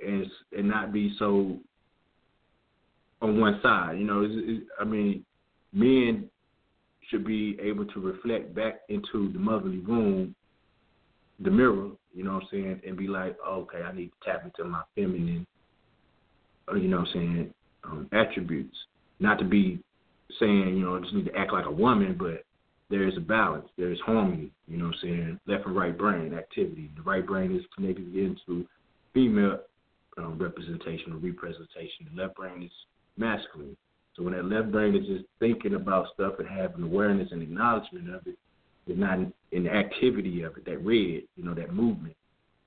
and 0.05 0.27
and 0.57 0.69
not 0.69 0.93
be 0.93 1.15
so 1.19 1.59
on 3.23 3.41
one 3.41 3.61
side. 3.63 3.99
You 3.99 4.05
know, 4.05 4.23
it's, 4.23 4.35
it's, 4.37 4.67
I 4.81 4.85
mean, 4.85 5.25
men 5.73 6.31
should 7.09 7.27
be 7.27 7.59
able 7.61 7.85
to 7.87 8.01
reflect 8.01 8.55
back 8.55 8.81
into 8.89 9.33
the 9.33 9.39
motherly 9.39 9.81
womb, 9.81 10.35
the 11.41 11.51
mirror, 11.51 11.91
you 12.15 12.25
know 12.25 12.35
what 12.35 12.43
I'm 12.45 12.49
saying, 12.51 12.81
and 12.87 12.97
be 12.97 13.09
like, 13.09 13.37
okay, 13.47 13.83
I 13.83 13.93
need 13.93 14.11
to 14.11 14.31
tap 14.31 14.45
into 14.45 14.69
my 14.69 14.83
feminine 14.95 15.47
uh, 16.71 16.77
you 16.77 16.89
know 16.89 16.99
what 16.99 17.09
I'm 17.09 17.13
saying, 17.13 17.55
um, 17.85 18.09
attributes. 18.13 18.77
Not 19.19 19.39
to 19.39 19.45
be 19.45 19.81
saying, 20.39 20.77
you 20.77 20.85
know, 20.85 20.97
I 20.97 21.01
just 21.01 21.15
need 21.15 21.27
to 21.27 21.37
act 21.37 21.53
like 21.53 21.67
a 21.67 21.71
woman, 21.71 22.17
but 22.19 22.45
there 22.91 23.07
is 23.07 23.17
a 23.17 23.21
balance. 23.21 23.69
There 23.79 23.93
is 23.93 24.01
harmony, 24.05 24.51
you 24.67 24.77
know 24.77 24.87
what 24.87 24.97
I'm 24.97 25.01
saying? 25.03 25.41
Left 25.47 25.67
and 25.67 25.77
right 25.77 25.97
brain 25.97 26.35
activity. 26.35 26.91
The 26.97 27.03
right 27.03 27.25
brain 27.25 27.55
is 27.55 27.63
connected 27.75 28.15
into 28.15 28.67
female 29.15 29.61
um, 30.19 30.39
representation 30.39 31.13
or 31.13 31.17
representation. 31.17 32.09
The 32.13 32.23
left 32.23 32.35
brain 32.35 32.63
is 32.63 32.71
masculine. 33.17 33.77
So 34.17 34.25
when 34.25 34.35
that 34.35 34.45
left 34.45 34.73
brain 34.73 34.97
is 34.97 35.07
just 35.07 35.25
thinking 35.39 35.75
about 35.75 36.07
stuff 36.15 36.35
and 36.41 36.49
having 36.49 36.83
awareness 36.83 37.29
and 37.31 37.43
acknowledgement 37.43 38.13
of 38.13 38.27
it, 38.27 38.37
it's 38.87 38.99
not 38.99 39.19
in 39.53 39.65
the 39.65 39.71
activity 39.71 40.43
of 40.43 40.57
it, 40.57 40.65
that 40.65 40.79
red, 40.79 41.23
you 41.37 41.45
know, 41.45 41.55
that 41.55 41.73
movement. 41.73 42.17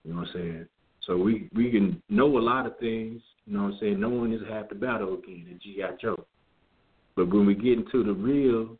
You 0.05 0.13
know 0.13 0.21
what 0.21 0.29
I'm 0.29 0.33
saying? 0.33 0.67
So 1.05 1.17
we 1.17 1.49
we 1.53 1.69
can 1.69 2.01
know 2.09 2.37
a 2.37 2.39
lot 2.39 2.65
of 2.65 2.79
things, 2.79 3.21
you 3.45 3.53
know 3.53 3.63
what 3.63 3.73
I'm 3.73 3.79
saying? 3.81 3.99
No 3.99 4.09
one 4.09 4.31
is 4.31 4.41
half 4.49 4.69
the 4.69 4.75
battle 4.75 5.15
again 5.15 5.47
in 5.51 5.59
G.I. 5.61 5.97
Joe. 6.01 6.25
But 7.15 7.29
when 7.29 7.45
we 7.45 7.55
get 7.55 7.77
into 7.77 8.03
the 8.03 8.13
real, 8.13 8.77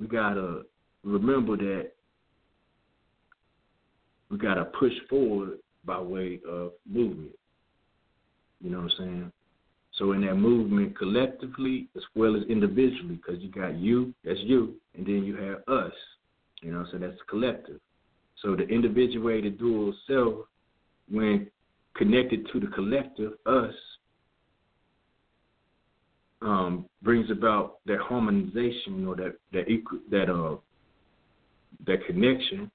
we 0.00 0.06
gotta 0.06 0.62
remember 1.02 1.56
that 1.56 1.92
we 4.30 4.38
gotta 4.38 4.64
push 4.64 4.92
forward 5.08 5.58
by 5.84 6.00
way 6.00 6.40
of 6.48 6.72
movement. 6.90 7.36
You 8.60 8.70
know 8.70 8.78
what 8.78 8.92
I'm 8.92 8.98
saying? 8.98 9.32
So 9.98 10.12
in 10.12 10.22
that 10.22 10.34
movement, 10.34 10.98
collectively 10.98 11.88
as 11.96 12.02
well 12.16 12.34
as 12.34 12.42
individually, 12.48 13.16
because 13.16 13.40
you 13.40 13.50
got 13.50 13.76
you, 13.76 14.12
that's 14.24 14.40
you, 14.40 14.74
and 14.96 15.06
then 15.06 15.24
you 15.24 15.36
have 15.36 15.58
us. 15.68 15.92
You 16.62 16.72
know, 16.72 16.84
so 16.90 16.98
that's 16.98 17.18
collective. 17.28 17.78
So 18.42 18.56
the 18.56 18.64
individuated 18.64 19.58
dual 19.58 19.94
self 20.08 20.46
when 21.10 21.48
connected 21.94 22.48
to 22.52 22.60
the 22.60 22.66
collective, 22.68 23.32
us, 23.46 23.74
um, 26.44 26.86
brings 27.02 27.30
about 27.30 27.78
that 27.86 27.98
harmonization 28.00 29.06
or 29.06 29.16
that 29.16 29.34
that 29.52 29.68
equal, 29.68 29.98
that 30.10 30.30
uh 30.30 30.56
that 31.86 32.04
connection 32.06 32.70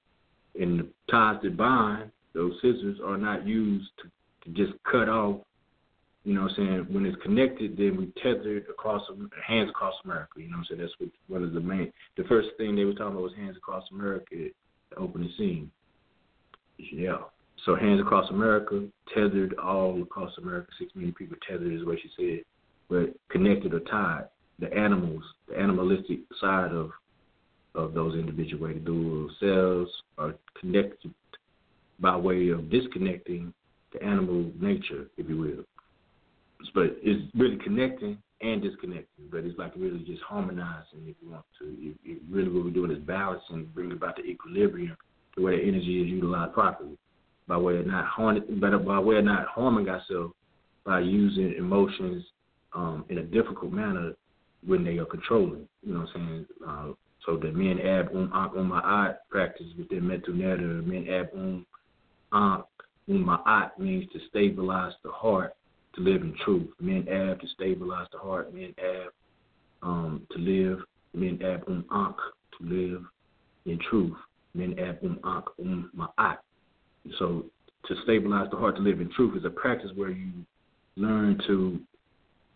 and 0.59 0.79
the 0.79 0.87
ties 1.09 1.37
that 1.43 1.55
bind 1.55 2.11
those 2.33 2.53
scissors 2.61 2.99
are 3.03 3.17
not 3.17 3.45
used 3.47 3.89
to, 3.97 4.09
to 4.43 4.55
just 4.55 4.77
cut 4.89 5.09
off. 5.09 5.41
You 6.25 6.35
know 6.35 6.43
what 6.43 6.51
I'm 6.51 6.55
saying? 6.57 6.85
When 6.89 7.05
it's 7.05 7.21
connected, 7.23 7.77
then 7.77 7.97
we 7.97 8.11
tethered 8.21 8.65
across 8.69 9.01
hands 9.47 9.69
across 9.69 9.95
America. 10.03 10.33
You 10.37 10.49
know 10.49 10.57
what 10.57 10.67
I'm 10.71 10.77
saying? 10.77 10.81
That's 10.81 10.93
what 10.99 11.09
one 11.27 11.43
of 11.43 11.53
the 11.53 11.59
main. 11.59 11.91
The 12.17 12.23
first 12.25 12.49
thing 12.57 12.75
they 12.75 12.83
were 12.83 12.93
talking 12.93 13.13
about 13.13 13.23
was 13.23 13.33
hands 13.37 13.57
across 13.57 13.83
America, 13.91 14.25
the 14.31 14.95
opening 14.97 15.31
scene. 15.37 15.71
Yeah. 16.77 17.19
So 17.65 17.75
Hands 17.75 17.99
Across 17.99 18.29
America, 18.29 18.85
tethered 19.13 19.55
all 19.57 20.01
across 20.01 20.31
America, 20.37 20.71
six 20.79 20.93
million 20.95 21.13
people 21.13 21.37
tethered 21.47 21.73
is 21.73 21.85
what 21.85 21.97
she 22.01 22.09
said, 22.17 22.45
but 22.89 23.15
connected 23.29 23.73
or 23.73 23.79
tied. 23.81 24.25
The 24.59 24.73
animals, 24.73 25.23
the 25.47 25.57
animalistic 25.57 26.19
side 26.39 26.71
of 26.71 26.91
of 27.75 27.93
those 27.93 28.15
individual 28.15 29.29
cells 29.39 29.87
are 30.17 30.33
connected 30.59 31.13
by 31.99 32.15
way 32.15 32.49
of 32.49 32.69
disconnecting 32.69 33.53
the 33.93 34.03
animal 34.03 34.51
nature, 34.59 35.05
if 35.17 35.29
you 35.29 35.37
will. 35.37 35.63
But 36.73 36.97
it's 37.01 37.23
really 37.35 37.57
connecting 37.63 38.17
and 38.41 38.61
disconnecting, 38.61 39.25
but 39.31 39.45
it's 39.45 39.57
like 39.57 39.73
really 39.75 39.99
just 39.99 40.21
harmonizing 40.23 41.05
if 41.05 41.15
you 41.21 41.31
want 41.31 41.45
to. 41.59 41.65
You, 41.65 41.95
you 42.03 42.19
really 42.29 42.49
what 42.49 42.65
we're 42.65 42.71
doing 42.71 42.91
is 42.91 42.99
balancing, 42.99 43.69
bringing 43.73 43.95
about 43.95 44.15
the 44.15 44.23
equilibrium 44.23 44.97
the 45.35 45.43
way 45.43 45.57
the 45.57 45.67
energy 45.67 46.01
is 46.01 46.07
utilized 46.07 46.53
properly 46.53 46.97
by 47.47 47.57
way 47.57 47.77
of 47.77 47.87
not 47.87 48.05
harming, 48.05 48.59
by 48.59 48.99
way 48.99 49.17
of 49.17 49.25
not 49.25 49.47
harming 49.47 49.89
ourselves 49.89 50.33
by 50.85 50.99
using 50.99 51.53
emotions 51.57 52.23
um, 52.73 53.05
in 53.09 53.17
a 53.19 53.23
difficult 53.23 53.71
manner 53.71 54.13
when 54.65 54.83
they 54.83 54.97
are 54.97 55.05
controlling. 55.05 55.67
You 55.83 55.93
know 55.93 55.99
what 56.01 56.09
I'm 56.15 56.27
saying? 56.27 56.45
Uh, 56.67 56.93
so 57.25 57.37
the 57.37 57.51
men 57.51 57.79
ab 57.79 58.09
um 58.15 58.31
ankh 58.33 58.55
um 58.55 58.71
ma'at 58.71 59.17
practice 59.29 59.67
within 59.77 60.07
mental 60.07 60.33
narrative, 60.33 60.85
men 60.85 61.07
ab 61.09 61.29
um 61.33 61.65
ankh 62.33 62.65
um 63.09 63.25
ma'at 63.25 63.77
means 63.77 64.09
to 64.13 64.19
stabilize 64.29 64.93
the 65.03 65.11
heart 65.11 65.53
to 65.95 66.01
live 66.01 66.21
in 66.21 66.33
truth. 66.43 66.69
Men 66.79 67.07
ab 67.09 67.39
to 67.41 67.47
stabilize 67.53 68.07
the 68.11 68.19
heart. 68.19 68.53
men 68.53 68.73
ab 68.77 69.11
um, 69.81 70.27
to 70.31 70.37
live. 70.39 70.79
men 71.13 71.39
ab 71.43 71.63
um 71.67 71.85
ankh 71.91 72.17
to 72.57 72.65
live 72.65 73.03
in 73.65 73.79
truth. 73.89 74.17
men 74.53 74.77
ab 74.79 74.99
um 75.03 75.19
ankh 75.23 75.47
um 75.59 75.91
ma'at. 75.95 76.37
So 77.17 77.45
to 77.85 77.95
stabilize 78.03 78.49
the 78.51 78.57
heart 78.57 78.75
to 78.77 78.81
live 78.81 79.01
in 79.01 79.11
truth 79.11 79.37
is 79.37 79.45
a 79.45 79.49
practice 79.49 79.91
where 79.95 80.11
you 80.11 80.31
learn 80.95 81.39
to 81.47 81.79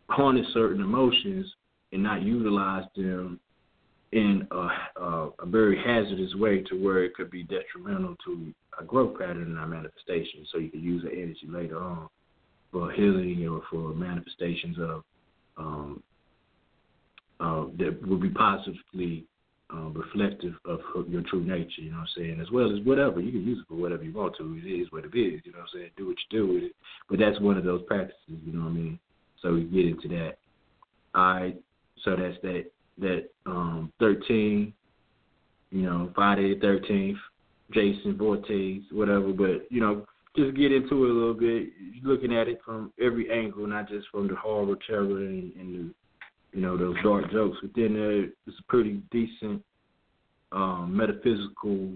harness 0.09 0.45
certain 0.53 0.81
emotions 0.81 1.45
and 1.91 2.03
not 2.03 2.21
utilize 2.21 2.85
them 2.95 3.39
in 4.11 4.47
a, 4.51 5.01
a, 5.01 5.30
a, 5.39 5.45
very 5.45 5.75
hazardous 5.77 6.35
way 6.35 6.61
to 6.61 6.75
where 6.75 7.03
it 7.03 7.15
could 7.15 7.31
be 7.31 7.43
detrimental 7.43 8.15
to 8.23 8.53
a 8.80 8.84
growth 8.84 9.17
pattern 9.17 9.43
in 9.43 9.57
our 9.57 9.65
manifestation. 9.65 10.45
So 10.51 10.59
you 10.59 10.69
can 10.69 10.84
use 10.84 11.03
the 11.03 11.11
energy 11.11 11.47
later 11.47 11.80
on 11.80 12.09
for 12.71 12.91
healing 12.91 13.47
or 13.47 13.61
for 13.71 13.93
manifestations 13.93 14.77
of 14.80 15.03
um, 15.57 16.03
uh, 17.39 17.65
that 17.77 18.07
will 18.07 18.19
be 18.19 18.30
positively 18.30 19.25
uh, 19.73 19.89
reflective 19.89 20.53
of 20.65 20.80
your 21.07 21.23
true 21.23 21.43
nature. 21.43 21.81
You 21.81 21.91
know 21.91 21.97
what 21.97 22.09
I'm 22.15 22.23
saying? 22.23 22.39
As 22.39 22.51
well 22.51 22.71
as 22.71 22.85
whatever 22.85 23.19
you 23.19 23.31
can 23.31 23.43
use 23.43 23.59
it 23.59 23.67
for 23.67 23.75
whatever 23.75 24.03
you 24.03 24.13
want 24.13 24.35
to. 24.38 24.59
It 24.63 24.67
is 24.67 24.91
what 24.91 25.05
it 25.05 25.17
is. 25.17 25.41
You 25.43 25.51
know 25.51 25.59
what 25.59 25.69
I'm 25.73 25.80
saying? 25.80 25.89
Do 25.97 26.07
what 26.07 26.17
you 26.30 26.39
do 26.39 26.53
with 26.53 26.63
it. 26.63 26.75
But 27.09 27.19
that's 27.19 27.39
one 27.39 27.57
of 27.57 27.63
those 27.63 27.81
practices. 27.88 28.15
You 28.27 28.53
know 28.53 28.65
what 28.65 28.69
I 28.69 28.73
mean? 28.73 28.99
So 29.44 29.53
we 29.53 29.65
get 29.65 29.86
into 29.86 30.07
that. 30.07 30.38
All 31.14 31.34
right. 31.36 31.61
So 32.03 32.15
that's 32.15 32.38
that 32.41 32.65
that 32.98 33.30
um, 33.45 33.94
13. 33.99 34.74
You 35.70 35.82
know, 35.82 36.11
Friday 36.15 36.56
the 36.56 36.65
13th. 36.65 37.18
Jason 37.74 38.15
Voorhees, 38.18 38.84
whatever. 38.91 39.34
But 39.34 39.68
you 39.70 39.82
know, 39.82 40.06
just 40.36 40.56
get 40.56 40.72
into 40.72 41.06
it 41.06 41.10
a 41.10 41.14
little 41.14 41.34
bit, 41.34 41.70
looking 42.03 42.36
at 42.36 42.48
it 42.48 42.60
from 42.65 42.91
every 43.02 43.32
angle, 43.32 43.68
not 43.68 43.90
just 43.90 44.07
from 44.11 44.28
the 44.28 44.36
horror, 44.36 44.76
terror, 44.88 45.18
and, 45.18 45.53
and 45.56 45.74
the, 45.74 45.94
you 46.53 46.61
know 46.61 46.78
those 46.78 46.95
dark 47.03 47.32
jokes. 47.32 47.57
Within 47.61 47.94
there, 47.94 48.24
it's 48.24 48.60
a 48.60 48.64
pretty 48.68 49.02
decent 49.11 49.64
um, 50.52 50.95
metaphysical 50.95 51.91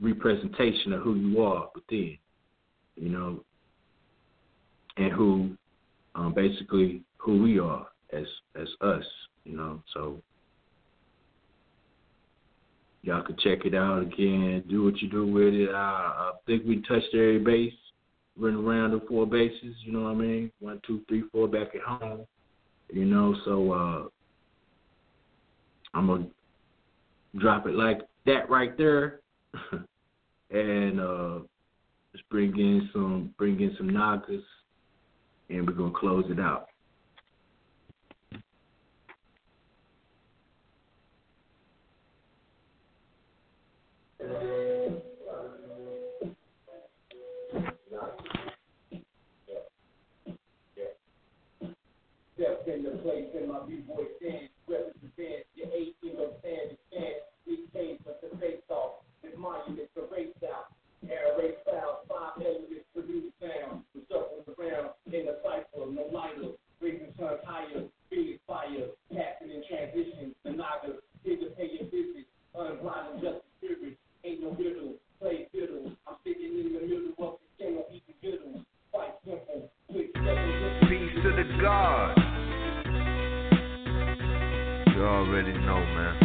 representation 0.00 0.92
of 0.92 1.02
who 1.02 1.14
you 1.14 1.42
are 1.42 1.68
within, 1.74 2.18
you 2.96 3.08
know, 3.10 3.44
and 4.96 5.12
who 5.12 5.50
um, 6.16 6.34
basically 6.34 7.02
who 7.18 7.42
we 7.42 7.60
are 7.60 7.86
as 8.12 8.26
as 8.60 8.68
us, 8.80 9.04
you 9.44 9.56
know. 9.56 9.82
So 9.94 10.20
Y'all 13.06 13.22
can 13.22 13.36
check 13.36 13.64
it 13.64 13.72
out 13.72 14.02
again. 14.02 14.64
Do 14.68 14.82
what 14.82 15.00
you 15.00 15.08
do 15.08 15.24
with 15.28 15.54
it. 15.54 15.70
I, 15.72 15.76
I 15.76 16.32
think 16.44 16.64
we 16.66 16.82
touched 16.88 17.14
every 17.14 17.38
base, 17.38 17.72
running 18.36 18.66
around 18.66 18.90
the 18.90 19.06
four 19.08 19.24
bases. 19.28 19.76
You 19.84 19.92
know 19.92 20.00
what 20.00 20.10
I 20.10 20.14
mean? 20.14 20.50
One, 20.58 20.80
two, 20.84 21.02
three, 21.08 21.22
four 21.30 21.46
back 21.46 21.68
at 21.76 21.82
home. 21.82 22.26
You 22.92 23.04
know, 23.04 23.36
so 23.44 23.72
uh, 23.72 24.02
I'm 25.94 26.08
gonna 26.08 26.26
drop 27.38 27.68
it 27.68 27.74
like 27.74 28.00
that 28.26 28.50
right 28.50 28.76
there, 28.76 29.20
and 30.50 31.00
uh, 31.00 31.38
just 32.10 32.28
bring 32.28 32.58
in 32.58 32.90
some 32.92 33.32
bring 33.38 33.60
in 33.60 33.72
some 33.76 33.88
nagas, 33.88 34.42
and 35.48 35.66
we're 35.66 35.74
gonna 35.74 35.92
close 35.98 36.24
it 36.30 36.40
out. 36.40 36.68
In 52.66 52.82
the 52.82 52.90
place 52.98 53.30
in 53.40 53.48
my 53.48 53.60
b-boy 53.64 54.04
stand, 54.18 54.48
represent 54.66 55.46
your 55.54 55.68
18 55.70 56.18
of 56.18 56.34
stand, 56.40 56.76
we 57.46 57.64
came 57.72 57.98
but 58.04 58.20
the 58.20 58.36
face 58.38 58.60
off, 58.68 59.06
this 59.22 59.32
monument 59.38 59.88
to 59.94 60.02
race 60.12 60.34
out, 60.44 60.74
air 61.08 61.38
race 61.38 61.54
style, 61.62 62.02
five 62.08 62.42
elements 62.44 62.84
produce 62.92 63.32
sound, 63.40 63.84
around 64.58 64.90
in 65.06 65.26
the 65.26 65.38
cycle, 65.42 65.90
no 65.90 66.08
lighter, 66.12 66.56
raising 66.80 67.12
sun 67.18 67.38
higher, 67.44 67.84
Phoenix 68.10 68.40
fire, 68.46 68.88
captain 69.12 69.50
in 69.50 69.62
transition, 69.68 70.34
the 70.44 70.50
naga, 70.50 71.00
here 71.22 71.36
to 71.36 71.46
pay 71.56 71.70
your 71.78 71.84
visit, 71.90 72.26
unbridled 72.54 73.22
justice 73.22 73.42
spirit, 73.58 73.98
ain't 74.24 74.42
no 74.42 74.50
riddle, 74.50 74.94
play 75.20 75.48
fiddle, 75.52 75.92
I'm 76.06 76.16
sitting 76.24 76.42
in 76.42 76.72
the 76.72 76.80
middle 76.80 77.12
of 77.18 77.38
the 77.40 77.64
channel, 77.64 77.86
eating 77.90 78.14
fiddle, 78.20 78.64
quite 78.92 79.14
simple, 79.24 79.70
quick 79.90 80.12
Peace 80.14 81.14
to 81.22 81.30
the 81.32 81.44
God. 81.60 82.16
You 84.94 85.04
already 85.04 85.52
know, 85.52 85.80
man. 85.94 86.16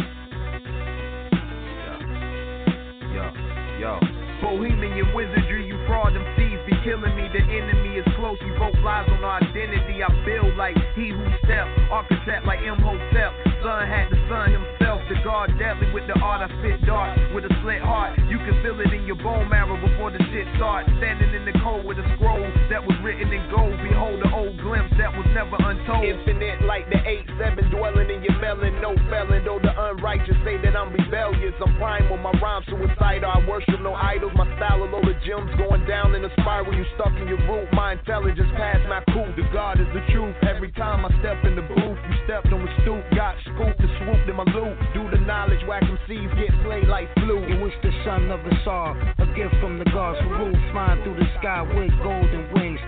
Yo, 3.10 3.80
yo, 3.80 4.00
yo. 4.08 4.21
Bohemian 4.42 5.14
wizardry, 5.14 5.64
you 5.66 5.78
fraud 5.86 6.14
them 6.14 6.26
thieves 6.36 6.60
be 6.66 6.74
killing 6.82 7.14
me. 7.14 7.30
The 7.32 7.40
enemy 7.46 7.96
is 7.96 8.06
close, 8.18 8.36
we 8.42 8.50
both 8.58 8.74
lies 8.82 9.08
on 9.08 9.22
our 9.22 9.40
identity. 9.40 10.02
I 10.02 10.10
build 10.26 10.56
like 10.56 10.76
he 10.94 11.10
who 11.10 11.24
stepped, 11.44 11.70
architect 11.90 12.44
like 12.44 12.60
Imhotep. 12.60 13.51
Son 13.62 13.86
had 13.86 14.10
the 14.10 14.18
sun 14.26 14.50
himself, 14.50 14.98
the 15.06 15.14
guard 15.22 15.54
deadly 15.54 15.86
with 15.94 16.02
the 16.10 16.18
art. 16.18 16.42
I 16.42 16.50
spit 16.58 16.82
dark 16.82 17.14
with 17.30 17.46
a 17.46 17.52
slit 17.62 17.78
heart. 17.78 18.18
You 18.26 18.42
can 18.42 18.58
feel 18.58 18.74
it 18.82 18.90
in 18.90 19.06
your 19.06 19.14
bone 19.22 19.46
marrow 19.46 19.78
before 19.78 20.10
the 20.10 20.18
shit 20.34 20.50
starts. 20.58 20.90
Standing 20.98 21.30
in 21.30 21.46
the 21.46 21.54
cold 21.62 21.86
with 21.86 22.02
a 22.02 22.06
scroll 22.18 22.42
that 22.74 22.82
was 22.82 22.98
written 23.06 23.30
in 23.30 23.38
gold. 23.54 23.70
Behold 23.86 24.18
the 24.18 24.30
old 24.34 24.58
glimpse 24.58 24.90
that 24.98 25.14
was 25.14 25.22
never 25.30 25.54
untold. 25.62 26.02
Infinite 26.02 26.66
like 26.66 26.90
the 26.90 26.98
8-7 27.38 27.70
dwelling 27.70 28.10
in 28.10 28.26
your 28.26 28.34
melon. 28.42 28.82
No 28.82 28.98
felon, 29.06 29.46
though 29.46 29.62
the 29.62 29.70
unrighteous 29.70 30.42
say 30.42 30.58
that 30.58 30.74
I'm 30.74 30.90
rebellious. 30.90 31.54
I'm 31.62 31.78
primal, 31.78 32.18
my 32.18 32.34
rhyme 32.42 32.66
suicidal. 32.66 33.30
I 33.30 33.46
worship 33.46 33.78
no 33.78 33.94
idols. 33.94 34.34
My 34.34 34.50
style 34.58 34.82
a 34.82 34.90
load 34.90 35.06
of 35.06 35.14
gems 35.22 35.54
going 35.54 35.86
down 35.86 36.18
in 36.18 36.26
a 36.26 36.32
spiral. 36.42 36.74
You 36.74 36.82
stuck 36.98 37.14
in 37.14 37.30
your 37.30 37.38
root. 37.46 37.70
My 37.70 37.94
intelligence 37.94 38.50
past 38.58 38.82
my 38.90 39.06
cool. 39.14 39.30
The 39.38 39.46
God 39.54 39.78
is 39.78 39.86
the 39.94 40.02
truth. 40.10 40.34
Every 40.42 40.74
time 40.74 41.06
I 41.06 41.14
step 41.22 41.38
in 41.46 41.54
the 41.54 41.62
booth, 41.62 42.00
you 42.10 42.14
stepped 42.26 42.50
on 42.50 42.66
the 42.66 42.72
stoop. 42.82 43.06
Got 43.14 43.38
scooped 43.54 43.80
and 43.80 43.90
swooped 44.02 44.28
in 44.28 44.36
my 44.36 44.44
loot. 44.52 44.76
Do 44.94 45.08
the 45.10 45.20
knowledge, 45.24 45.60
whack 45.66 45.82
them 45.82 45.98
seeds, 46.08 46.32
get 46.34 46.50
slayed 46.64 46.88
like 46.88 47.12
flu. 47.14 47.42
In 47.44 47.60
which 47.60 47.74
the 47.82 47.92
son 48.04 48.30
of 48.30 48.40
us 48.46 48.66
are, 48.66 48.92
a 49.18 49.26
gift 49.34 49.54
from 49.60 49.78
the 49.78 49.84
gods 49.86 50.18
who 50.22 50.30
rule, 50.30 50.56
flying 50.72 51.02
through 51.02 51.16
the 51.16 51.28
sky 51.38 51.62
with 51.62 51.90
golden 52.02 52.52
wings. 52.52 52.80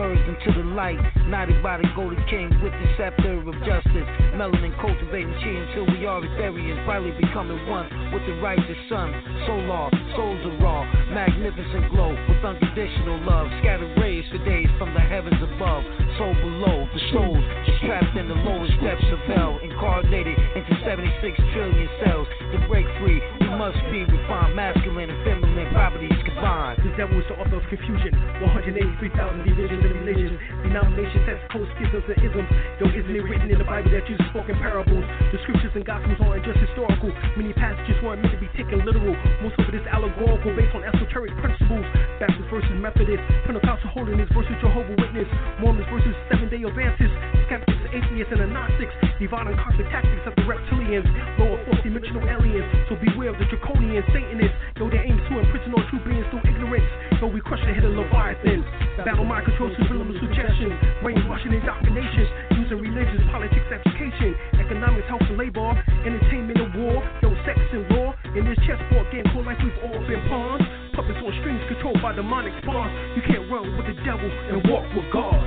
Submerged 0.00 0.28
into 0.32 0.50
the 0.56 0.64
light, 0.72 0.96
knighted 1.28 1.62
by 1.62 1.76
the 1.76 1.84
golden 1.94 2.16
king 2.24 2.48
with 2.64 2.72
the 2.72 2.88
scepter 2.96 3.36
of 3.36 3.52
justice. 3.68 4.08
Melanin 4.32 4.72
cultivating 4.80 5.28
chi 5.44 5.52
until 5.52 5.84
we 5.92 6.06
are 6.06 6.24
Ethereans, 6.24 6.86
finally 6.86 7.12
becoming 7.20 7.60
one 7.68 7.84
with 8.08 8.24
the 8.24 8.32
righteous 8.40 8.80
sun. 8.88 9.12
Solar, 9.44 9.92
souls 10.16 10.40
are 10.40 10.56
raw, 10.64 10.88
magnificent 11.12 11.92
glow 11.92 12.16
with 12.16 12.40
unconditional 12.40 13.20
love. 13.28 13.52
Scattered 13.60 13.92
rays 14.00 14.24
for 14.32 14.40
days 14.48 14.72
from 14.78 14.94
the 14.94 15.04
heavens 15.04 15.36
above, 15.36 15.84
soul 16.16 16.32
below. 16.32 16.88
The 16.96 17.02
souls 17.12 17.44
trapped 17.84 18.16
in 18.16 18.24
the 18.24 18.40
lowest 18.40 18.72
depths 18.80 19.04
of 19.12 19.20
hell, 19.28 19.60
incarnated 19.60 20.38
into 20.56 20.80
76 20.80 21.12
trillion 21.52 21.88
cells. 22.00 22.28
To 22.56 22.58
break 22.72 22.88
free, 23.04 23.20
we 23.20 23.48
must 23.52 23.76
be 23.92 24.08
refined, 24.08 24.56
masculine 24.56 25.12
and 25.12 25.20
feminine 25.28 25.68
properties 25.76 26.16
combined. 26.24 26.80
The 26.88 26.96
devil 26.96 27.20
is 27.20 27.28
the 27.28 27.36
author 27.36 27.60
of 27.60 27.68
confusion. 27.68 28.16
183,000 28.40 29.44
divisions 29.44 29.89
religions, 29.92 30.38
denominations, 30.62 31.22
sects, 31.26 31.44
codes, 31.50 31.70
schisms, 31.76 32.06
and 32.06 32.18
isms. 32.22 32.48
Yo, 32.78 32.84
isn't 32.90 33.14
it 33.14 33.24
written 33.26 33.50
in 33.50 33.58
the 33.58 33.66
Bible 33.66 33.90
that 33.90 34.06
Jesus 34.06 34.24
spoke 34.30 34.46
in 34.46 34.56
parables? 34.62 35.04
The 35.34 35.38
scriptures 35.42 35.74
and 35.74 35.84
gospels 35.84 36.18
aren't 36.22 36.44
just 36.46 36.58
historical. 36.62 37.10
Many 37.34 37.52
passages 37.54 37.96
weren't 38.02 38.22
meant 38.22 38.34
to 38.34 38.40
be 38.40 38.50
taken 38.54 38.82
literal. 38.86 39.14
Most 39.42 39.58
of 39.58 39.66
it 39.70 39.76
is 39.76 39.86
allegorical, 39.90 40.54
based 40.54 40.74
on 40.74 40.86
esoteric 40.86 41.34
principles. 41.42 41.86
Baptist 42.20 42.46
versus 42.52 42.76
Methodist, 42.76 43.22
Pentecostal 43.48 43.90
holiness 43.90 44.28
versus 44.36 44.52
Jehovah 44.60 44.94
Witness, 45.00 45.28
Mormons 45.58 45.88
versus 45.88 46.12
Seven 46.28 46.52
Day 46.52 46.60
Adventists, 46.62 47.16
skeptics, 47.48 47.82
atheists, 47.96 48.32
and 48.32 48.44
agnostics, 48.44 48.92
divine 49.16 49.48
and 49.48 49.56
cosmic 49.56 49.88
tactics 49.88 50.24
of 50.28 50.36
the 50.36 50.44
reptilians, 50.44 51.08
lower 51.40 51.56
fourth 51.64 51.82
dimensional 51.82 52.22
aliens. 52.28 52.68
So 52.88 52.96
beware 53.00 53.32
of 53.32 53.38
the 53.40 53.48
draconian 53.48 54.04
Satanists. 54.12 54.56
Yo, 54.76 54.92
their 54.92 55.04
aim 55.04 55.16
to 55.16 55.32
imprison 55.40 55.72
all 55.72 55.84
true 55.88 56.00
beings 56.04 56.26
through 56.28 56.44
ignorance. 56.44 56.88
So 57.20 57.28
we 57.28 57.44
crush 57.44 57.60
the 57.60 57.76
head 57.76 57.84
of 57.84 57.92
leviathan. 57.92 58.64
Battle 59.04 59.28
mind 59.28 59.44
control, 59.44 59.68
subliminal 59.76 60.16
suggestions, 60.24 60.72
brainwashing 61.04 61.52
indoctrination, 61.52 62.24
using 62.56 62.80
religion, 62.80 63.28
politics, 63.28 63.68
education, 63.68 64.32
economics, 64.56 65.04
health 65.04 65.28
and 65.28 65.36
labor, 65.36 65.68
entertainment 66.08 66.56
and 66.56 66.72
war, 66.80 66.96
no 67.20 67.36
sex 67.44 67.60
and 67.76 67.84
law. 67.92 68.16
In 68.32 68.48
this 68.48 68.56
chessboard 68.64 69.04
game 69.12 69.28
called 69.36 69.44
life, 69.44 69.60
we've 69.60 69.76
all 69.84 70.00
been 70.08 70.24
pawns. 70.32 70.64
Puppets 70.96 71.20
on 71.20 71.32
strings 71.44 71.60
controlled 71.68 72.00
by 72.00 72.16
demonic 72.16 72.56
spawns. 72.64 72.88
You 73.12 73.22
can't 73.28 73.44
run 73.52 73.68
with 73.76 73.84
the 73.84 74.00
devil 74.00 74.24
and 74.24 74.64
walk 74.64 74.88
with 74.96 75.08
God. 75.12 75.44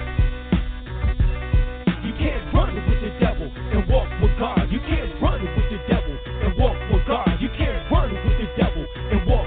You 2.05 2.13
can't 2.21 2.53
run 2.53 2.77
with 2.77 3.01
the 3.01 3.11
devil 3.17 3.49
and 3.49 3.81
walk 3.89 4.13
with 4.21 4.37
God. 4.37 4.69
You 4.69 4.77
can't 4.85 5.09
run 5.17 5.41
with 5.41 5.67
the 5.73 5.81
devil 5.89 6.13
and 6.21 6.53
walk 6.53 6.77
with 6.93 7.01
God. 7.09 7.33
You 7.41 7.49
can't 7.57 7.81
run 7.89 8.13
with 8.13 8.37
the 8.37 8.49
devil 8.61 8.85
and 8.85 9.25
walk. 9.25 9.42